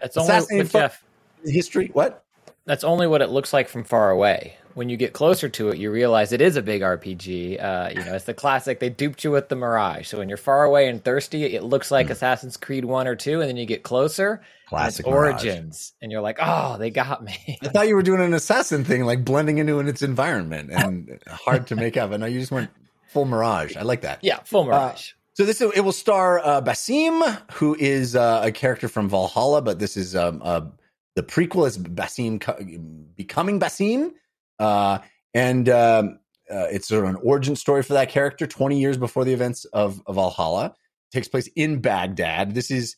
That's 0.00 0.16
only 0.50 0.58
with 0.58 0.72
fu- 0.72 0.78
Jeff. 0.78 1.04
History. 1.44 1.90
What? 1.92 2.24
That's 2.64 2.84
only 2.84 3.06
what 3.06 3.22
it 3.22 3.30
looks 3.30 3.52
like 3.52 3.68
from 3.68 3.84
far 3.84 4.10
away. 4.10 4.56
When 4.74 4.88
you 4.88 4.96
get 4.96 5.12
closer 5.12 5.50
to 5.50 5.68
it, 5.68 5.76
you 5.78 5.90
realize 5.90 6.32
it 6.32 6.40
is 6.40 6.56
a 6.56 6.62
big 6.62 6.80
RPG. 6.80 7.62
Uh, 7.62 7.90
you 7.90 8.04
know, 8.04 8.14
it's 8.14 8.24
the 8.24 8.32
classic. 8.32 8.80
They 8.80 8.88
duped 8.88 9.22
you 9.22 9.30
with 9.30 9.50
the 9.50 9.56
Mirage. 9.56 10.08
So 10.08 10.16
when 10.16 10.28
you're 10.28 10.38
far 10.38 10.64
away 10.64 10.88
and 10.88 11.04
thirsty, 11.04 11.44
it 11.44 11.62
looks 11.62 11.90
like 11.90 12.08
Assassin's 12.08 12.56
Creed 12.56 12.86
One 12.86 13.06
or 13.06 13.14
Two, 13.14 13.40
and 13.40 13.48
then 13.50 13.58
you 13.58 13.66
get 13.66 13.82
closer, 13.82 14.30
and 14.30 14.40
it's 14.40 14.68
Classic 14.68 15.06
Mirage. 15.06 15.44
Origins, 15.44 15.92
and 16.00 16.10
you're 16.10 16.22
like, 16.22 16.38
oh, 16.40 16.78
they 16.78 16.88
got 16.88 17.22
me. 17.22 17.58
I 17.62 17.68
thought 17.68 17.88
you 17.88 17.94
were 17.96 18.02
doing 18.02 18.22
an 18.22 18.32
assassin 18.32 18.84
thing, 18.84 19.04
like 19.04 19.26
blending 19.26 19.58
into 19.58 19.78
its 19.80 20.00
environment 20.00 20.70
and 20.72 21.20
hard 21.28 21.66
to 21.66 21.76
make 21.76 21.98
out. 21.98 22.08
But 22.08 22.20
no, 22.20 22.26
you 22.26 22.40
just 22.40 22.52
went 22.52 22.70
full 23.08 23.26
Mirage. 23.26 23.76
I 23.76 23.82
like 23.82 24.02
that. 24.02 24.20
yeah, 24.22 24.38
full 24.44 24.64
Mirage. 24.64 25.12
So 25.34 25.44
this 25.44 25.60
it 25.60 25.84
will 25.84 25.92
star 25.92 26.38
uh, 26.38 26.62
Basim, 26.62 27.52
who 27.52 27.74
is 27.78 28.14
uh, 28.16 28.42
a 28.44 28.52
character 28.52 28.88
from 28.88 29.08
Valhalla, 29.08 29.60
but 29.60 29.78
this 29.78 29.96
is 29.96 30.14
um, 30.14 30.40
a 30.42 30.66
the 31.14 31.22
prequel 31.22 31.66
is 31.66 31.78
Basim 31.78 33.14
becoming 33.14 33.60
Basim, 33.60 34.12
uh, 34.58 34.98
and 35.34 35.68
um, 35.68 36.18
uh, 36.50 36.66
it's 36.70 36.88
sort 36.88 37.04
of 37.04 37.10
an 37.10 37.16
origin 37.22 37.56
story 37.56 37.82
for 37.82 37.94
that 37.94 38.08
character. 38.08 38.46
Twenty 38.46 38.80
years 38.80 38.96
before 38.96 39.24
the 39.24 39.32
events 39.32 39.64
of 39.66 40.02
of 40.06 40.14
Valhalla, 40.14 40.74
takes 41.12 41.28
place 41.28 41.48
in 41.54 41.80
Baghdad. 41.80 42.54
This 42.54 42.70
is 42.70 42.96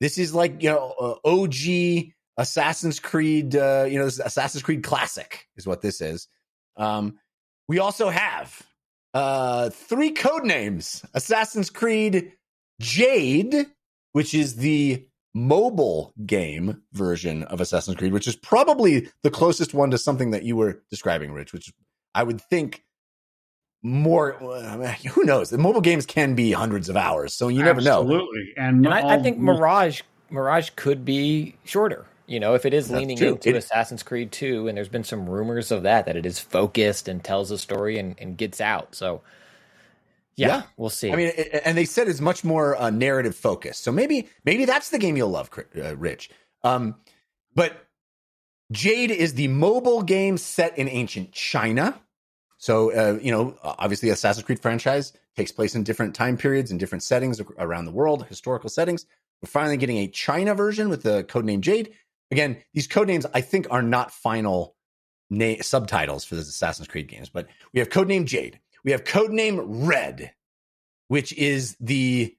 this 0.00 0.18
is 0.18 0.34
like 0.34 0.62
you 0.62 0.70
know 0.70 0.94
uh, 1.00 1.28
OG 1.28 2.12
Assassin's 2.36 3.00
Creed. 3.00 3.56
Uh, 3.56 3.86
you 3.88 3.98
know, 3.98 4.04
this 4.04 4.20
Assassin's 4.20 4.62
Creed 4.62 4.82
classic 4.82 5.46
is 5.56 5.66
what 5.66 5.82
this 5.82 6.00
is. 6.00 6.28
Um, 6.76 7.18
we 7.68 7.78
also 7.78 8.08
have 8.08 8.62
uh, 9.14 9.70
three 9.70 10.12
code 10.12 10.44
names: 10.44 11.04
Assassin's 11.14 11.70
Creed 11.70 12.32
Jade, 12.80 13.66
which 14.12 14.34
is 14.34 14.56
the 14.56 15.06
mobile 15.36 16.14
game 16.24 16.82
version 16.94 17.42
of 17.44 17.60
Assassin's 17.60 17.96
Creed, 17.98 18.12
which 18.14 18.26
is 18.26 18.36
probably 18.36 19.08
the 19.22 19.30
closest 19.30 19.74
one 19.74 19.90
to 19.90 19.98
something 19.98 20.30
that 20.30 20.44
you 20.44 20.56
were 20.56 20.82
describing, 20.90 21.30
Rich. 21.30 21.52
Which 21.52 21.72
I 22.14 22.22
would 22.22 22.40
think 22.40 22.84
more. 23.82 24.34
Eh, 24.82 24.94
who 25.10 25.24
knows? 25.24 25.50
The 25.50 25.58
mobile 25.58 25.82
games 25.82 26.06
can 26.06 26.34
be 26.34 26.52
hundreds 26.52 26.88
of 26.88 26.96
hours, 26.96 27.34
so 27.34 27.48
you 27.48 27.62
never 27.62 27.82
know. 27.82 28.00
Absolutely, 28.00 28.54
and, 28.56 28.86
And 28.86 28.94
I, 28.94 29.16
I 29.16 29.22
think 29.22 29.38
Mirage 29.38 30.00
Mirage 30.30 30.70
could 30.74 31.04
be 31.04 31.54
shorter. 31.64 32.06
You 32.26 32.40
know, 32.40 32.54
if 32.54 32.64
it 32.66 32.74
is 32.74 32.90
leaning 32.90 33.18
true. 33.18 33.34
into 33.34 33.50
It- 33.50 33.56
Assassin's 33.56 34.02
Creed 34.02 34.32
2, 34.32 34.66
and 34.66 34.76
there's 34.76 34.88
been 34.88 35.04
some 35.04 35.28
rumors 35.28 35.70
of 35.70 35.84
that, 35.84 36.06
that 36.06 36.16
it 36.16 36.26
is 36.26 36.40
focused 36.40 37.06
and 37.06 37.22
tells 37.22 37.52
a 37.52 37.58
story 37.58 37.98
and, 37.98 38.16
and 38.18 38.36
gets 38.36 38.60
out. 38.60 38.96
So, 38.96 39.20
yeah, 40.36 40.48
Yeah. 40.48 40.62
we'll 40.76 40.90
see. 40.90 41.12
I 41.12 41.16
mean, 41.16 41.32
it- 41.36 41.62
and 41.64 41.76
they 41.76 41.84
said 41.84 42.08
it's 42.08 42.20
much 42.20 42.44
more 42.44 42.76
uh, 42.76 42.90
narrative 42.90 43.34
focused. 43.36 43.82
So 43.84 43.92
maybe 43.92 44.28
maybe 44.44 44.64
that's 44.64 44.90
the 44.90 44.98
game 44.98 45.16
you'll 45.16 45.30
love, 45.30 45.50
uh, 45.76 45.96
Rich. 45.96 46.30
Um, 46.62 46.96
but 47.54 47.86
Jade 48.72 49.10
is 49.10 49.34
the 49.34 49.48
mobile 49.48 50.02
game 50.02 50.38
set 50.38 50.76
in 50.78 50.88
ancient 50.88 51.32
China. 51.32 52.00
So 52.58 52.90
uh, 52.92 53.18
you 53.20 53.30
know, 53.30 53.56
obviously, 53.62 54.08
Assassin's 54.10 54.44
Creed 54.44 54.60
franchise 54.60 55.12
takes 55.36 55.52
place 55.52 55.74
in 55.74 55.84
different 55.84 56.14
time 56.14 56.36
periods 56.36 56.70
and 56.70 56.80
different 56.80 57.02
settings 57.02 57.40
around 57.58 57.84
the 57.84 57.92
world, 57.92 58.26
historical 58.26 58.70
settings. 58.70 59.06
We're 59.42 59.48
finally 59.48 59.76
getting 59.76 59.98
a 59.98 60.08
China 60.08 60.54
version 60.54 60.88
with 60.88 61.02
the 61.02 61.22
codename 61.24 61.60
Jade. 61.60 61.92
Again, 62.30 62.56
these 62.72 62.88
codenames 62.88 63.26
I 63.34 63.42
think 63.42 63.66
are 63.70 63.82
not 63.82 64.10
final 64.10 64.74
na- 65.30 65.60
subtitles 65.60 66.24
for 66.24 66.34
the 66.34 66.40
Assassin's 66.40 66.88
Creed 66.88 67.06
games, 67.08 67.28
but 67.28 67.46
we 67.72 67.80
have 67.80 67.90
codename 67.90 68.24
Jade. 68.24 68.58
We 68.86 68.92
have 68.92 69.02
codename 69.02 69.86
Red, 69.86 70.32
which 71.08 71.32
is 71.32 71.76
the 71.80 72.34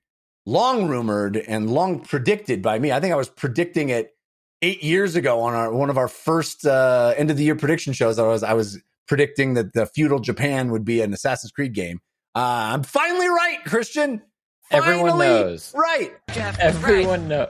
long 0.45 0.88
rumored 0.88 1.36
and 1.36 1.69
long 1.69 1.99
predicted 1.99 2.62
by 2.62 2.79
me. 2.79 2.89
I 2.93 3.01
think 3.01 3.12
I 3.13 3.17
was 3.17 3.27
predicting 3.27 3.89
it 3.89 4.15
eight 4.62 4.81
years 4.81 5.17
ago 5.17 5.41
on 5.41 5.53
our 5.53 5.73
one 5.73 5.89
of 5.89 5.97
our 5.97 6.07
first 6.07 6.65
uh, 6.65 7.13
end 7.17 7.29
of 7.29 7.36
the 7.36 7.43
year 7.43 7.55
prediction 7.57 7.91
shows. 7.91 8.17
I 8.17 8.25
was 8.25 8.43
I 8.43 8.53
was 8.53 8.79
predicting 9.10 9.55
that 9.55 9.73
the 9.73 9.88
feudal 9.88 10.19
Japan 10.19 10.71
would 10.71 10.86
be 10.86 11.01
an 11.01 11.13
Assassin's 11.13 11.51
Creed 11.51 11.73
game. 11.73 11.99
Uh, 12.33 12.71
I'm 12.73 12.83
finally 12.83 13.27
right, 13.27 13.60
Christian. 13.65 14.21
Everyone 14.71 15.12
Finally 15.12 15.27
knows. 15.27 15.73
Right. 15.75 16.13
Everyone 16.36 17.27
know. 17.27 17.49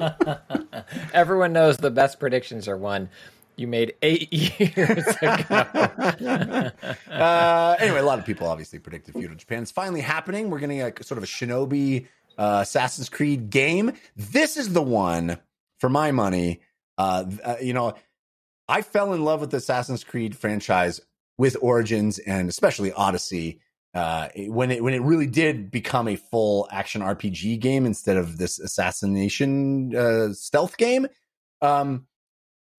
Everyone 1.14 1.52
knows 1.52 1.76
the 1.78 1.90
best 1.90 2.18
predictions 2.18 2.66
are 2.66 2.76
one 2.78 3.08
you 3.56 3.66
made 3.66 3.94
eight 4.02 4.32
years 4.32 5.06
ago. 5.22 5.44
uh, 7.10 7.76
anyway, 7.78 7.98
a 7.98 8.04
lot 8.04 8.18
of 8.18 8.26
people 8.26 8.48
obviously 8.48 8.78
predicted 8.78 9.14
feudal 9.14 9.36
Japan. 9.36 9.62
It's 9.62 9.70
finally 9.70 10.00
happening. 10.00 10.50
We're 10.50 10.58
getting 10.58 10.82
a 10.82 10.92
sort 11.02 11.18
of 11.18 11.24
a 11.24 11.26
shinobi 11.26 12.06
uh, 12.38 12.60
Assassin's 12.62 13.08
Creed 13.08 13.50
game. 13.50 13.92
This 14.16 14.56
is 14.56 14.72
the 14.72 14.82
one 14.82 15.38
for 15.78 15.88
my 15.88 16.12
money. 16.12 16.60
Uh, 16.98 17.24
uh, 17.44 17.56
you 17.60 17.72
know, 17.72 17.94
I 18.68 18.82
fell 18.82 19.12
in 19.12 19.24
love 19.24 19.40
with 19.40 19.50
the 19.50 19.58
Assassin's 19.58 20.04
Creed 20.04 20.36
franchise 20.36 21.00
with 21.38 21.56
Origins 21.60 22.18
and 22.18 22.48
especially 22.48 22.92
Odyssey. 22.92 23.60
Uh, 23.92 24.28
when 24.36 24.72
it 24.72 24.82
when 24.82 24.92
it 24.92 25.02
really 25.02 25.26
did 25.26 25.70
become 25.70 26.08
a 26.08 26.16
full 26.16 26.66
action 26.72 27.00
RPG 27.00 27.60
game 27.60 27.86
instead 27.86 28.16
of 28.16 28.38
this 28.38 28.58
assassination 28.58 29.94
uh, 29.94 30.32
stealth 30.32 30.76
game, 30.76 31.06
um, 31.62 32.06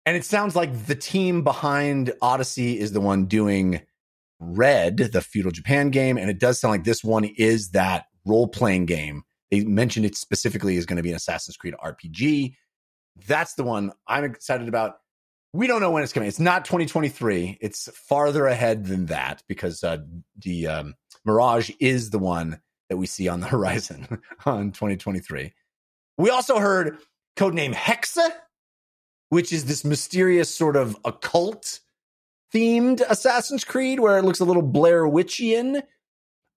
and 0.05 0.15
it 0.15 0.25
sounds 0.25 0.55
like 0.55 0.85
the 0.85 0.95
team 0.95 1.43
behind 1.43 2.13
Odyssey 2.21 2.79
is 2.79 2.91
the 2.91 3.01
one 3.01 3.25
doing 3.25 3.81
Red, 4.39 4.97
the 4.97 5.21
feudal 5.21 5.51
Japan 5.51 5.89
game, 5.89 6.17
and 6.17 6.29
it 6.29 6.39
does 6.39 6.59
sound 6.59 6.71
like 6.71 6.83
this 6.83 7.03
one 7.03 7.23
is 7.23 7.69
that 7.71 8.05
role 8.25 8.47
playing 8.47 8.85
game. 8.85 9.23
They 9.49 9.63
mentioned 9.63 10.05
it 10.05 10.15
specifically 10.15 10.75
is 10.75 10.85
going 10.85 10.97
to 10.97 11.03
be 11.03 11.09
an 11.09 11.15
Assassin's 11.15 11.57
Creed 11.57 11.75
RPG. 11.83 12.55
That's 13.27 13.53
the 13.53 13.63
one 13.63 13.93
I'm 14.07 14.23
excited 14.23 14.67
about. 14.67 14.95
We 15.53 15.67
don't 15.67 15.79
know 15.79 15.91
when 15.91 16.03
it's 16.03 16.11
coming. 16.11 16.27
It's 16.27 16.39
not 16.39 16.65
2023. 16.65 17.59
It's 17.61 17.89
farther 17.95 18.45
ahead 18.45 18.85
than 18.85 19.05
that 19.05 19.41
because 19.47 19.83
uh, 19.83 19.99
the 20.37 20.67
um, 20.67 20.95
Mirage 21.23 21.71
is 21.79 22.09
the 22.09 22.19
one 22.19 22.59
that 22.89 22.97
we 22.97 23.07
see 23.07 23.27
on 23.27 23.39
the 23.39 23.47
horizon 23.55 24.21
on 24.45 24.71
2023. 24.71 25.53
We 26.17 26.29
also 26.29 26.59
heard 26.59 26.97
codename 27.37 27.73
Hexe, 27.73 28.29
which 29.35 29.51
is 29.51 29.65
this 29.65 29.83
mysterious 29.83 30.49
sort 30.49 30.77
of 30.77 30.95
occult 31.03 31.81
themed 32.53 33.01
Assassin's 33.09 33.65
Creed 33.65 33.99
where 33.99 34.17
it 34.17 34.23
looks 34.23 34.39
a 34.39 34.45
little 34.45 34.61
Blair 34.61 35.03
Witchian. 35.03 35.83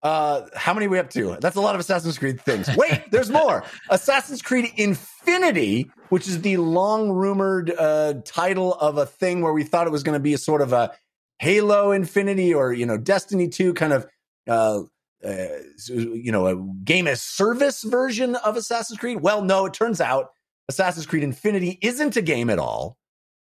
Uh, 0.01 0.43
how 0.55 0.75
many 0.75 0.87
are 0.87 0.91
we 0.91 1.01
up 1.01 1.11
to? 1.11 1.37
That's 1.41 1.57
a 1.57 1.61
lot 1.61 1.75
of 1.75 1.81
Assassin's 1.81 2.17
Creed 2.19 2.41
things. 2.41 2.69
Wait, 2.77 3.11
there's 3.11 3.31
more. 3.31 3.65
Assassin's 3.91 4.43
Creed 4.43 4.71
Infinity, 4.77 5.91
which 6.11 6.29
is 6.29 6.41
the 6.43 6.59
long 6.59 7.11
rumored 7.11 7.75
uh, 7.77 8.15
title 8.25 8.75
of 8.75 8.97
a 8.97 9.07
thing 9.07 9.43
where 9.43 9.53
we 9.53 9.65
thought 9.65 9.89
it 9.89 9.91
was 9.91 10.05
going 10.05 10.17
to 10.17 10.23
be 10.23 10.35
a 10.35 10.39
sort 10.39 10.63
of 10.63 10.73
a 10.73 10.93
Halo 11.41 11.91
Infinity 11.91 12.55
or 12.55 12.73
you 12.73 12.87
know 12.87 12.97
Destiny 12.97 13.49
2 13.49 13.75
kind 13.75 13.93
of 13.93 14.07
uh, 14.47 14.83
uh, 15.27 15.47
you 15.89 16.31
know 16.31 16.47
a 16.47 16.55
game 16.85 17.09
as 17.09 17.23
service 17.23 17.83
version 17.83 18.37
of 18.37 18.57
Assassin's 18.57 19.01
Creed. 19.01 19.21
Well, 19.21 19.43
no, 19.43 19.67
it 19.67 19.75
turns 19.75 20.01
out 20.01 20.29
Assassin's 20.69 21.07
Creed 21.07 21.23
Infinity 21.23 21.79
isn't 21.83 22.17
a 22.17 22.23
game 22.23 22.51
at 22.51 22.59
all. 22.59 22.99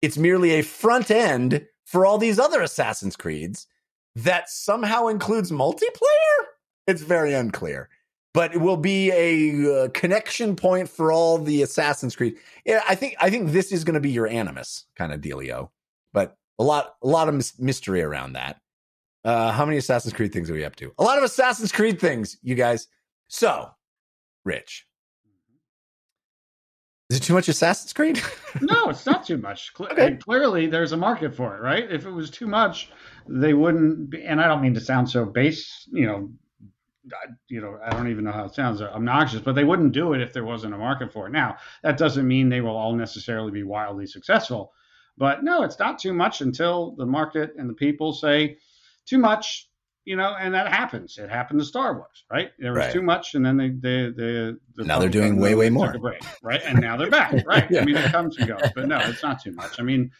It's 0.00 0.18
merely 0.18 0.52
a 0.52 0.62
front 0.62 1.10
end 1.10 1.66
for 1.84 2.06
all 2.06 2.18
these 2.18 2.38
other 2.38 2.60
Assassin's 2.60 3.16
Creeds 3.16 3.66
that 4.16 4.48
somehow 4.48 5.08
includes 5.08 5.50
multiplayer. 5.50 6.46
It's 6.86 7.02
very 7.02 7.34
unclear, 7.34 7.88
but 8.34 8.54
it 8.54 8.60
will 8.60 8.76
be 8.76 9.10
a 9.12 9.84
uh, 9.84 9.88
connection 9.90 10.56
point 10.56 10.88
for 10.88 11.12
all 11.12 11.38
the 11.38 11.62
Assassin's 11.62 12.16
Creed. 12.16 12.36
Yeah, 12.64 12.82
I 12.88 12.94
think 12.94 13.14
I 13.20 13.30
think 13.30 13.50
this 13.50 13.72
is 13.72 13.84
going 13.84 13.94
to 13.94 14.00
be 14.00 14.10
your 14.10 14.26
Animus 14.26 14.86
kind 14.96 15.12
of 15.12 15.20
dealio, 15.20 15.70
but 16.12 16.36
a 16.58 16.64
lot 16.64 16.96
a 17.02 17.06
lot 17.06 17.28
of 17.28 17.34
mis- 17.34 17.58
mystery 17.58 18.02
around 18.02 18.32
that. 18.32 18.60
Uh, 19.24 19.52
how 19.52 19.64
many 19.64 19.76
Assassin's 19.76 20.14
Creed 20.14 20.32
things 20.32 20.50
are 20.50 20.54
we 20.54 20.64
up 20.64 20.74
to? 20.76 20.92
A 20.98 21.04
lot 21.04 21.18
of 21.18 21.24
Assassin's 21.24 21.70
Creed 21.70 22.00
things, 22.00 22.38
you 22.42 22.56
guys. 22.56 22.88
So, 23.28 23.70
Rich, 24.44 24.86
is 27.12 27.18
it 27.18 27.22
too 27.24 27.34
much 27.34 27.48
Assassin's 27.48 27.92
Creed? 27.92 28.22
no, 28.62 28.88
it's 28.88 29.04
not 29.04 29.26
too 29.26 29.36
much. 29.36 29.74
Cle- 29.74 29.88
Okay. 29.92 30.16
Clearly, 30.16 30.66
there's 30.66 30.92
a 30.92 30.96
market 30.96 31.34
for 31.34 31.54
it, 31.54 31.60
right? 31.60 31.90
If 31.92 32.06
it 32.06 32.10
was 32.10 32.30
too 32.30 32.46
much, 32.46 32.90
they 33.28 33.52
wouldn't. 33.52 34.08
Be, 34.10 34.24
and 34.24 34.40
I 34.40 34.48
don't 34.48 34.62
mean 34.62 34.72
to 34.74 34.80
sound 34.80 35.10
so 35.10 35.26
base, 35.26 35.86
you 35.92 36.06
know. 36.06 36.30
I- 37.12 37.32
You 37.48 37.60
know, 37.60 37.78
I 37.84 37.90
don't 37.90 38.08
even 38.08 38.24
know 38.24 38.32
how 38.32 38.46
it 38.46 38.54
sounds 38.54 38.80
uh, 38.80 38.86
obnoxious, 38.94 39.40
but 39.42 39.54
they 39.54 39.64
wouldn't 39.64 39.92
do 39.92 40.14
it 40.14 40.22
if 40.22 40.32
there 40.32 40.44
wasn't 40.44 40.72
a 40.72 40.78
market 40.78 41.12
for 41.12 41.26
it. 41.26 41.32
Now, 41.32 41.56
that 41.82 41.98
doesn't 41.98 42.26
mean 42.26 42.48
they 42.48 42.62
will 42.62 42.76
all 42.76 42.94
necessarily 42.94 43.50
be 43.50 43.62
wildly 43.64 44.06
successful, 44.06 44.72
but 45.18 45.44
no, 45.44 45.64
it's 45.64 45.78
not 45.78 45.98
too 45.98 46.14
much 46.14 46.40
until 46.40 46.92
the 46.96 47.04
market 47.04 47.52
and 47.58 47.68
the 47.68 47.74
people 47.74 48.14
say 48.14 48.56
too 49.04 49.18
much. 49.18 49.68
You 50.04 50.16
know, 50.16 50.34
and 50.38 50.52
that 50.54 50.66
happens. 50.66 51.16
It 51.16 51.30
happened 51.30 51.60
to 51.60 51.64
Star 51.64 51.94
Wars, 51.96 52.24
right? 52.30 52.50
There 52.58 52.72
was 52.72 52.78
Right. 52.78 52.92
too 52.92 53.02
much, 53.02 53.34
and 53.36 53.46
then 53.46 53.56
they, 53.56 53.68
they, 53.68 54.10
they 54.10 54.52
the 54.74 54.84
Now 54.84 54.98
they're 54.98 55.08
doing 55.08 55.38
way, 55.38 55.54
way 55.54 55.70
more. 55.70 55.96
break, 55.96 56.20
right? 56.42 56.60
And 56.64 56.80
now 56.80 56.96
they're 56.96 57.08
back, 57.10 57.32
right? 57.46 57.70
Yeah. 57.70 57.82
I 57.82 57.84
mean, 57.84 57.96
it 57.96 58.10
comes 58.10 58.36
and 58.36 58.48
goes, 58.48 58.62
but 58.74 58.88
no, 58.88 58.98
it's 58.98 59.22
not 59.22 59.40
too 59.40 59.52
much. 59.52 59.78
I 59.78 59.84
mean, 59.84 60.10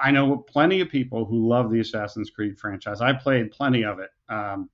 I 0.00 0.12
know 0.12 0.36
plenty 0.36 0.80
of 0.80 0.88
people 0.88 1.24
who 1.24 1.48
love 1.48 1.72
the 1.72 1.80
Assassin's 1.80 2.30
Creed 2.30 2.56
franchise. 2.58 3.00
I 3.00 3.12
played 3.14 3.50
plenty 3.50 3.84
of 3.84 3.98
it. 3.98 4.10
Um, 4.28 4.70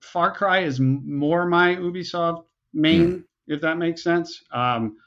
Far 0.00 0.30
Cry 0.34 0.60
is 0.60 0.78
more 0.78 1.46
my 1.46 1.74
Ubisoft 1.76 2.44
main, 2.74 3.24
if 3.46 3.62
that 3.62 3.78
makes 3.78 4.02
sense. 4.04 4.42
Um, 4.52 4.98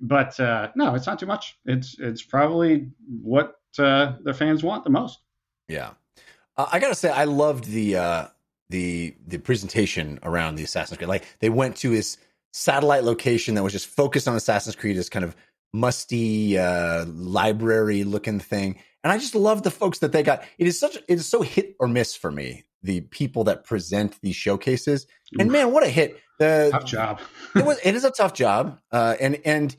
but 0.00 0.38
uh, 0.38 0.68
no, 0.76 0.94
it's 0.94 1.06
not 1.08 1.18
too 1.18 1.26
much. 1.26 1.58
It's 1.64 1.96
it's 1.98 2.22
probably 2.22 2.90
what 3.20 3.54
uh, 3.80 4.12
the 4.22 4.32
fans 4.32 4.62
want 4.62 4.84
the 4.84 4.90
most. 4.90 5.18
Yeah, 5.66 5.90
uh, 6.58 6.66
I 6.70 6.78
gotta 6.78 6.94
say, 6.94 7.10
I 7.10 7.24
loved 7.24 7.64
the 7.64 7.96
uh, 7.96 8.26
the 8.68 9.14
the 9.26 9.38
presentation 9.38 10.18
around 10.22 10.56
the 10.56 10.64
Assassin's 10.64 10.98
Creed. 10.98 11.08
Like 11.08 11.24
they 11.40 11.48
went 11.48 11.76
to 11.78 11.90
his 11.92 12.18
satellite 12.52 13.04
location 13.04 13.54
that 13.54 13.62
was 13.62 13.72
just 13.72 13.86
focused 13.86 14.28
on 14.28 14.36
Assassin's 14.36 14.76
Creed, 14.76 14.96
this 14.96 15.08
kind 15.08 15.24
of 15.24 15.36
musty 15.72 16.58
uh, 16.58 17.06
library 17.06 18.04
looking 18.04 18.40
thing, 18.40 18.78
and 19.04 19.12
I 19.12 19.18
just 19.18 19.34
love 19.34 19.62
the 19.62 19.70
folks 19.70 20.00
that 20.00 20.12
they 20.12 20.22
got. 20.22 20.42
It 20.58 20.66
is 20.66 20.78
such 20.78 20.96
it 20.96 21.04
is 21.08 21.26
so 21.26 21.42
hit 21.42 21.76
or 21.78 21.88
miss 21.88 22.14
for 22.14 22.30
me. 22.30 22.64
The 22.82 23.00
people 23.00 23.44
that 23.44 23.64
present 23.64 24.20
these 24.20 24.36
showcases, 24.36 25.06
and 25.38 25.50
man, 25.50 25.72
what 25.72 25.84
a 25.84 25.88
hit! 25.88 26.20
The 26.38 26.68
Tough 26.72 26.84
job. 26.84 27.20
it 27.54 27.64
was 27.64 27.78
it 27.84 27.94
is 27.94 28.04
a 28.04 28.10
tough 28.12 28.32
job 28.32 28.78
uh 28.92 29.16
and 29.20 29.40
and 29.44 29.74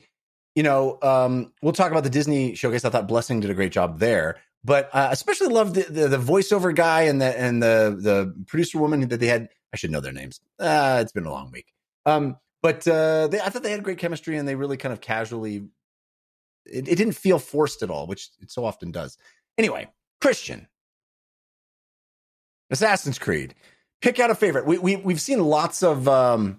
you 0.54 0.62
know, 0.62 0.98
um, 1.02 1.52
we'll 1.62 1.72
talk 1.72 1.90
about 1.90 2.02
the 2.02 2.10
Disney 2.10 2.54
showcase. 2.54 2.84
I 2.84 2.90
thought 2.90 3.08
Blessing 3.08 3.40
did 3.40 3.50
a 3.50 3.54
great 3.54 3.72
job 3.72 3.98
there, 3.98 4.38
but 4.64 4.90
uh, 4.92 5.08
especially 5.10 5.48
loved 5.48 5.74
the, 5.74 5.82
the, 5.82 6.08
the 6.08 6.18
voiceover 6.18 6.74
guy 6.74 7.02
and 7.02 7.20
the 7.20 7.38
and 7.38 7.62
the 7.62 7.96
the 8.00 8.44
producer 8.46 8.78
woman 8.78 9.08
that 9.08 9.20
they 9.20 9.26
had. 9.26 9.48
I 9.72 9.76
should 9.76 9.90
know 9.90 10.00
their 10.00 10.12
names. 10.12 10.40
Uh, 10.58 10.98
it's 11.00 11.12
been 11.12 11.26
a 11.26 11.30
long 11.30 11.52
week. 11.52 11.72
Um, 12.04 12.36
but 12.62 12.86
uh, 12.88 13.28
they, 13.28 13.40
I 13.40 13.48
thought 13.48 13.62
they 13.62 13.70
had 13.70 13.84
great 13.84 13.98
chemistry 13.98 14.36
and 14.36 14.46
they 14.46 14.56
really 14.56 14.76
kind 14.76 14.92
of 14.92 15.00
casually. 15.00 15.68
It, 16.66 16.88
it 16.88 16.96
didn't 16.96 17.12
feel 17.12 17.38
forced 17.38 17.82
at 17.82 17.90
all, 17.90 18.06
which 18.06 18.30
it 18.40 18.50
so 18.50 18.64
often 18.64 18.90
does. 18.90 19.16
Anyway, 19.56 19.88
Christian, 20.20 20.66
Assassin's 22.70 23.18
Creed. 23.18 23.54
Pick 24.02 24.18
out 24.18 24.30
a 24.30 24.34
favorite. 24.34 24.66
We 24.66 24.78
we 24.78 24.96
we've 24.96 25.20
seen 25.20 25.40
lots 25.40 25.82
of 25.82 26.08
um, 26.08 26.58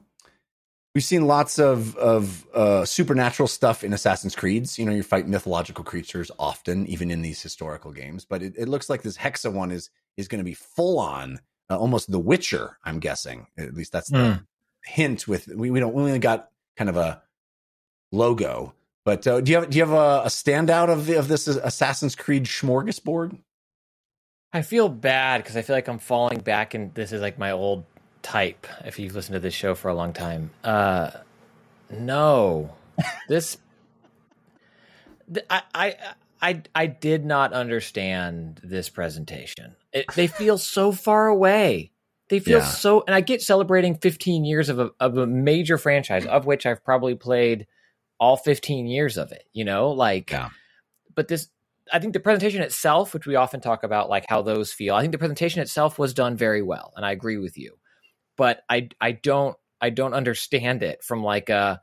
we've 0.93 1.03
seen 1.03 1.27
lots 1.27 1.59
of 1.59 1.95
of 1.97 2.45
uh, 2.53 2.85
supernatural 2.85 3.47
stuff 3.47 3.83
in 3.83 3.93
Assassin's 3.93 4.35
Creeds. 4.35 4.77
You 4.79 4.85
know, 4.85 4.91
you 4.91 5.03
fight 5.03 5.27
mythological 5.27 5.83
creatures 5.83 6.31
often, 6.39 6.87
even 6.87 7.11
in 7.11 7.21
these 7.21 7.41
historical 7.41 7.91
games. 7.91 8.25
But 8.25 8.43
it, 8.43 8.53
it 8.57 8.67
looks 8.67 8.89
like 8.89 9.01
this 9.01 9.17
Hexe 9.17 9.51
one 9.51 9.71
is 9.71 9.89
is 10.17 10.27
going 10.27 10.39
to 10.39 10.45
be 10.45 10.53
full 10.53 10.99
on, 10.99 11.39
uh, 11.69 11.77
almost 11.77 12.11
The 12.11 12.19
Witcher. 12.19 12.77
I'm 12.83 12.99
guessing. 12.99 13.47
At 13.57 13.73
least 13.73 13.91
that's 13.91 14.09
the 14.09 14.17
Mm. 14.17 14.45
hint. 14.85 15.27
With 15.27 15.47
we 15.47 15.71
we 15.71 15.79
don't 15.79 15.93
we 15.93 16.03
only 16.03 16.19
got 16.19 16.49
kind 16.77 16.89
of 16.89 16.97
a 16.97 17.21
logo. 18.11 18.73
But 19.03 19.25
uh, 19.25 19.41
do 19.41 19.51
you 19.51 19.57
have 19.59 19.69
do 19.69 19.77
you 19.77 19.83
have 19.83 19.93
a, 19.93 20.23
a 20.25 20.29
standout 20.29 20.89
of 20.89 21.09
of 21.09 21.27
this 21.27 21.47
Assassin's 21.47 22.15
Creed 22.15 22.45
smorgasbord? 22.45 23.39
I 24.53 24.61
feel 24.63 24.89
bad 24.89 25.41
because 25.41 25.55
I 25.55 25.61
feel 25.61 25.75
like 25.77 25.87
I'm 25.87 25.97
falling 25.97 26.39
back, 26.39 26.73
and 26.73 26.93
this 26.93 27.13
is 27.13 27.21
like 27.21 27.39
my 27.39 27.51
old 27.51 27.85
type. 28.21 28.67
If 28.85 28.99
you've 28.99 29.15
listened 29.15 29.33
to 29.35 29.39
this 29.39 29.53
show 29.53 29.75
for 29.75 29.89
a 29.89 29.93
long 29.95 30.13
time, 30.13 30.51
uh, 30.63 31.11
no, 31.89 32.73
this, 33.27 33.57
th- 35.33 35.45
I, 35.49 35.61
I, 35.73 35.95
I, 36.41 36.61
I 36.73 36.85
did 36.87 37.25
not 37.25 37.53
understand 37.53 38.59
this 38.63 38.89
presentation. 38.89 39.75
It, 39.93 40.05
they 40.15 40.27
feel 40.27 40.57
so 40.57 40.91
far 40.91 41.27
away. 41.27 41.91
They 42.29 42.39
feel 42.39 42.59
Yeah. 42.59 42.65
so, 42.65 43.03
and 43.05 43.13
I 43.13 43.21
get 43.21 43.41
celebrating 43.41 43.95
15 43.97 44.45
years 44.45 44.69
of 44.69 44.79
a 44.79 44.91
of 45.01 45.17
a 45.17 45.27
major 45.27 45.77
franchise, 45.77 46.25
of 46.25 46.45
which 46.45 46.65
I've 46.65 46.83
probably 46.83 47.13
played 47.15 47.67
all 48.19 48.37
15 48.37 48.87
years 48.87 49.17
of 49.17 49.31
it. 49.33 49.43
You 49.51 49.65
know, 49.65 49.91
like, 49.91 50.31
Yeah. 50.31 50.49
but 51.13 51.27
this 51.27 51.49
I 51.91 51.99
think 51.99 52.13
the 52.13 52.21
presentation 52.21 52.61
itself, 52.61 53.13
which 53.13 53.27
we 53.27 53.35
often 53.35 53.59
talk 53.59 53.83
about, 53.83 54.09
like 54.09 54.25
how 54.29 54.41
those 54.43 54.71
feel. 54.71 54.95
I 54.95 55.01
think 55.01 55.11
the 55.11 55.17
presentation 55.17 55.61
itself 55.61 55.99
was 55.99 56.13
done 56.13 56.37
very 56.37 56.61
well, 56.61 56.93
and 56.95 57.05
I 57.05 57.11
agree 57.11 57.37
with 57.37 57.57
you. 57.57 57.77
But 58.41 58.63
I 58.67 58.89
I 58.99 59.11
don't 59.11 59.55
I 59.79 59.91
don't 59.91 60.15
understand 60.15 60.81
it 60.81 61.03
from 61.03 61.23
like 61.23 61.51
uh, 61.51 61.77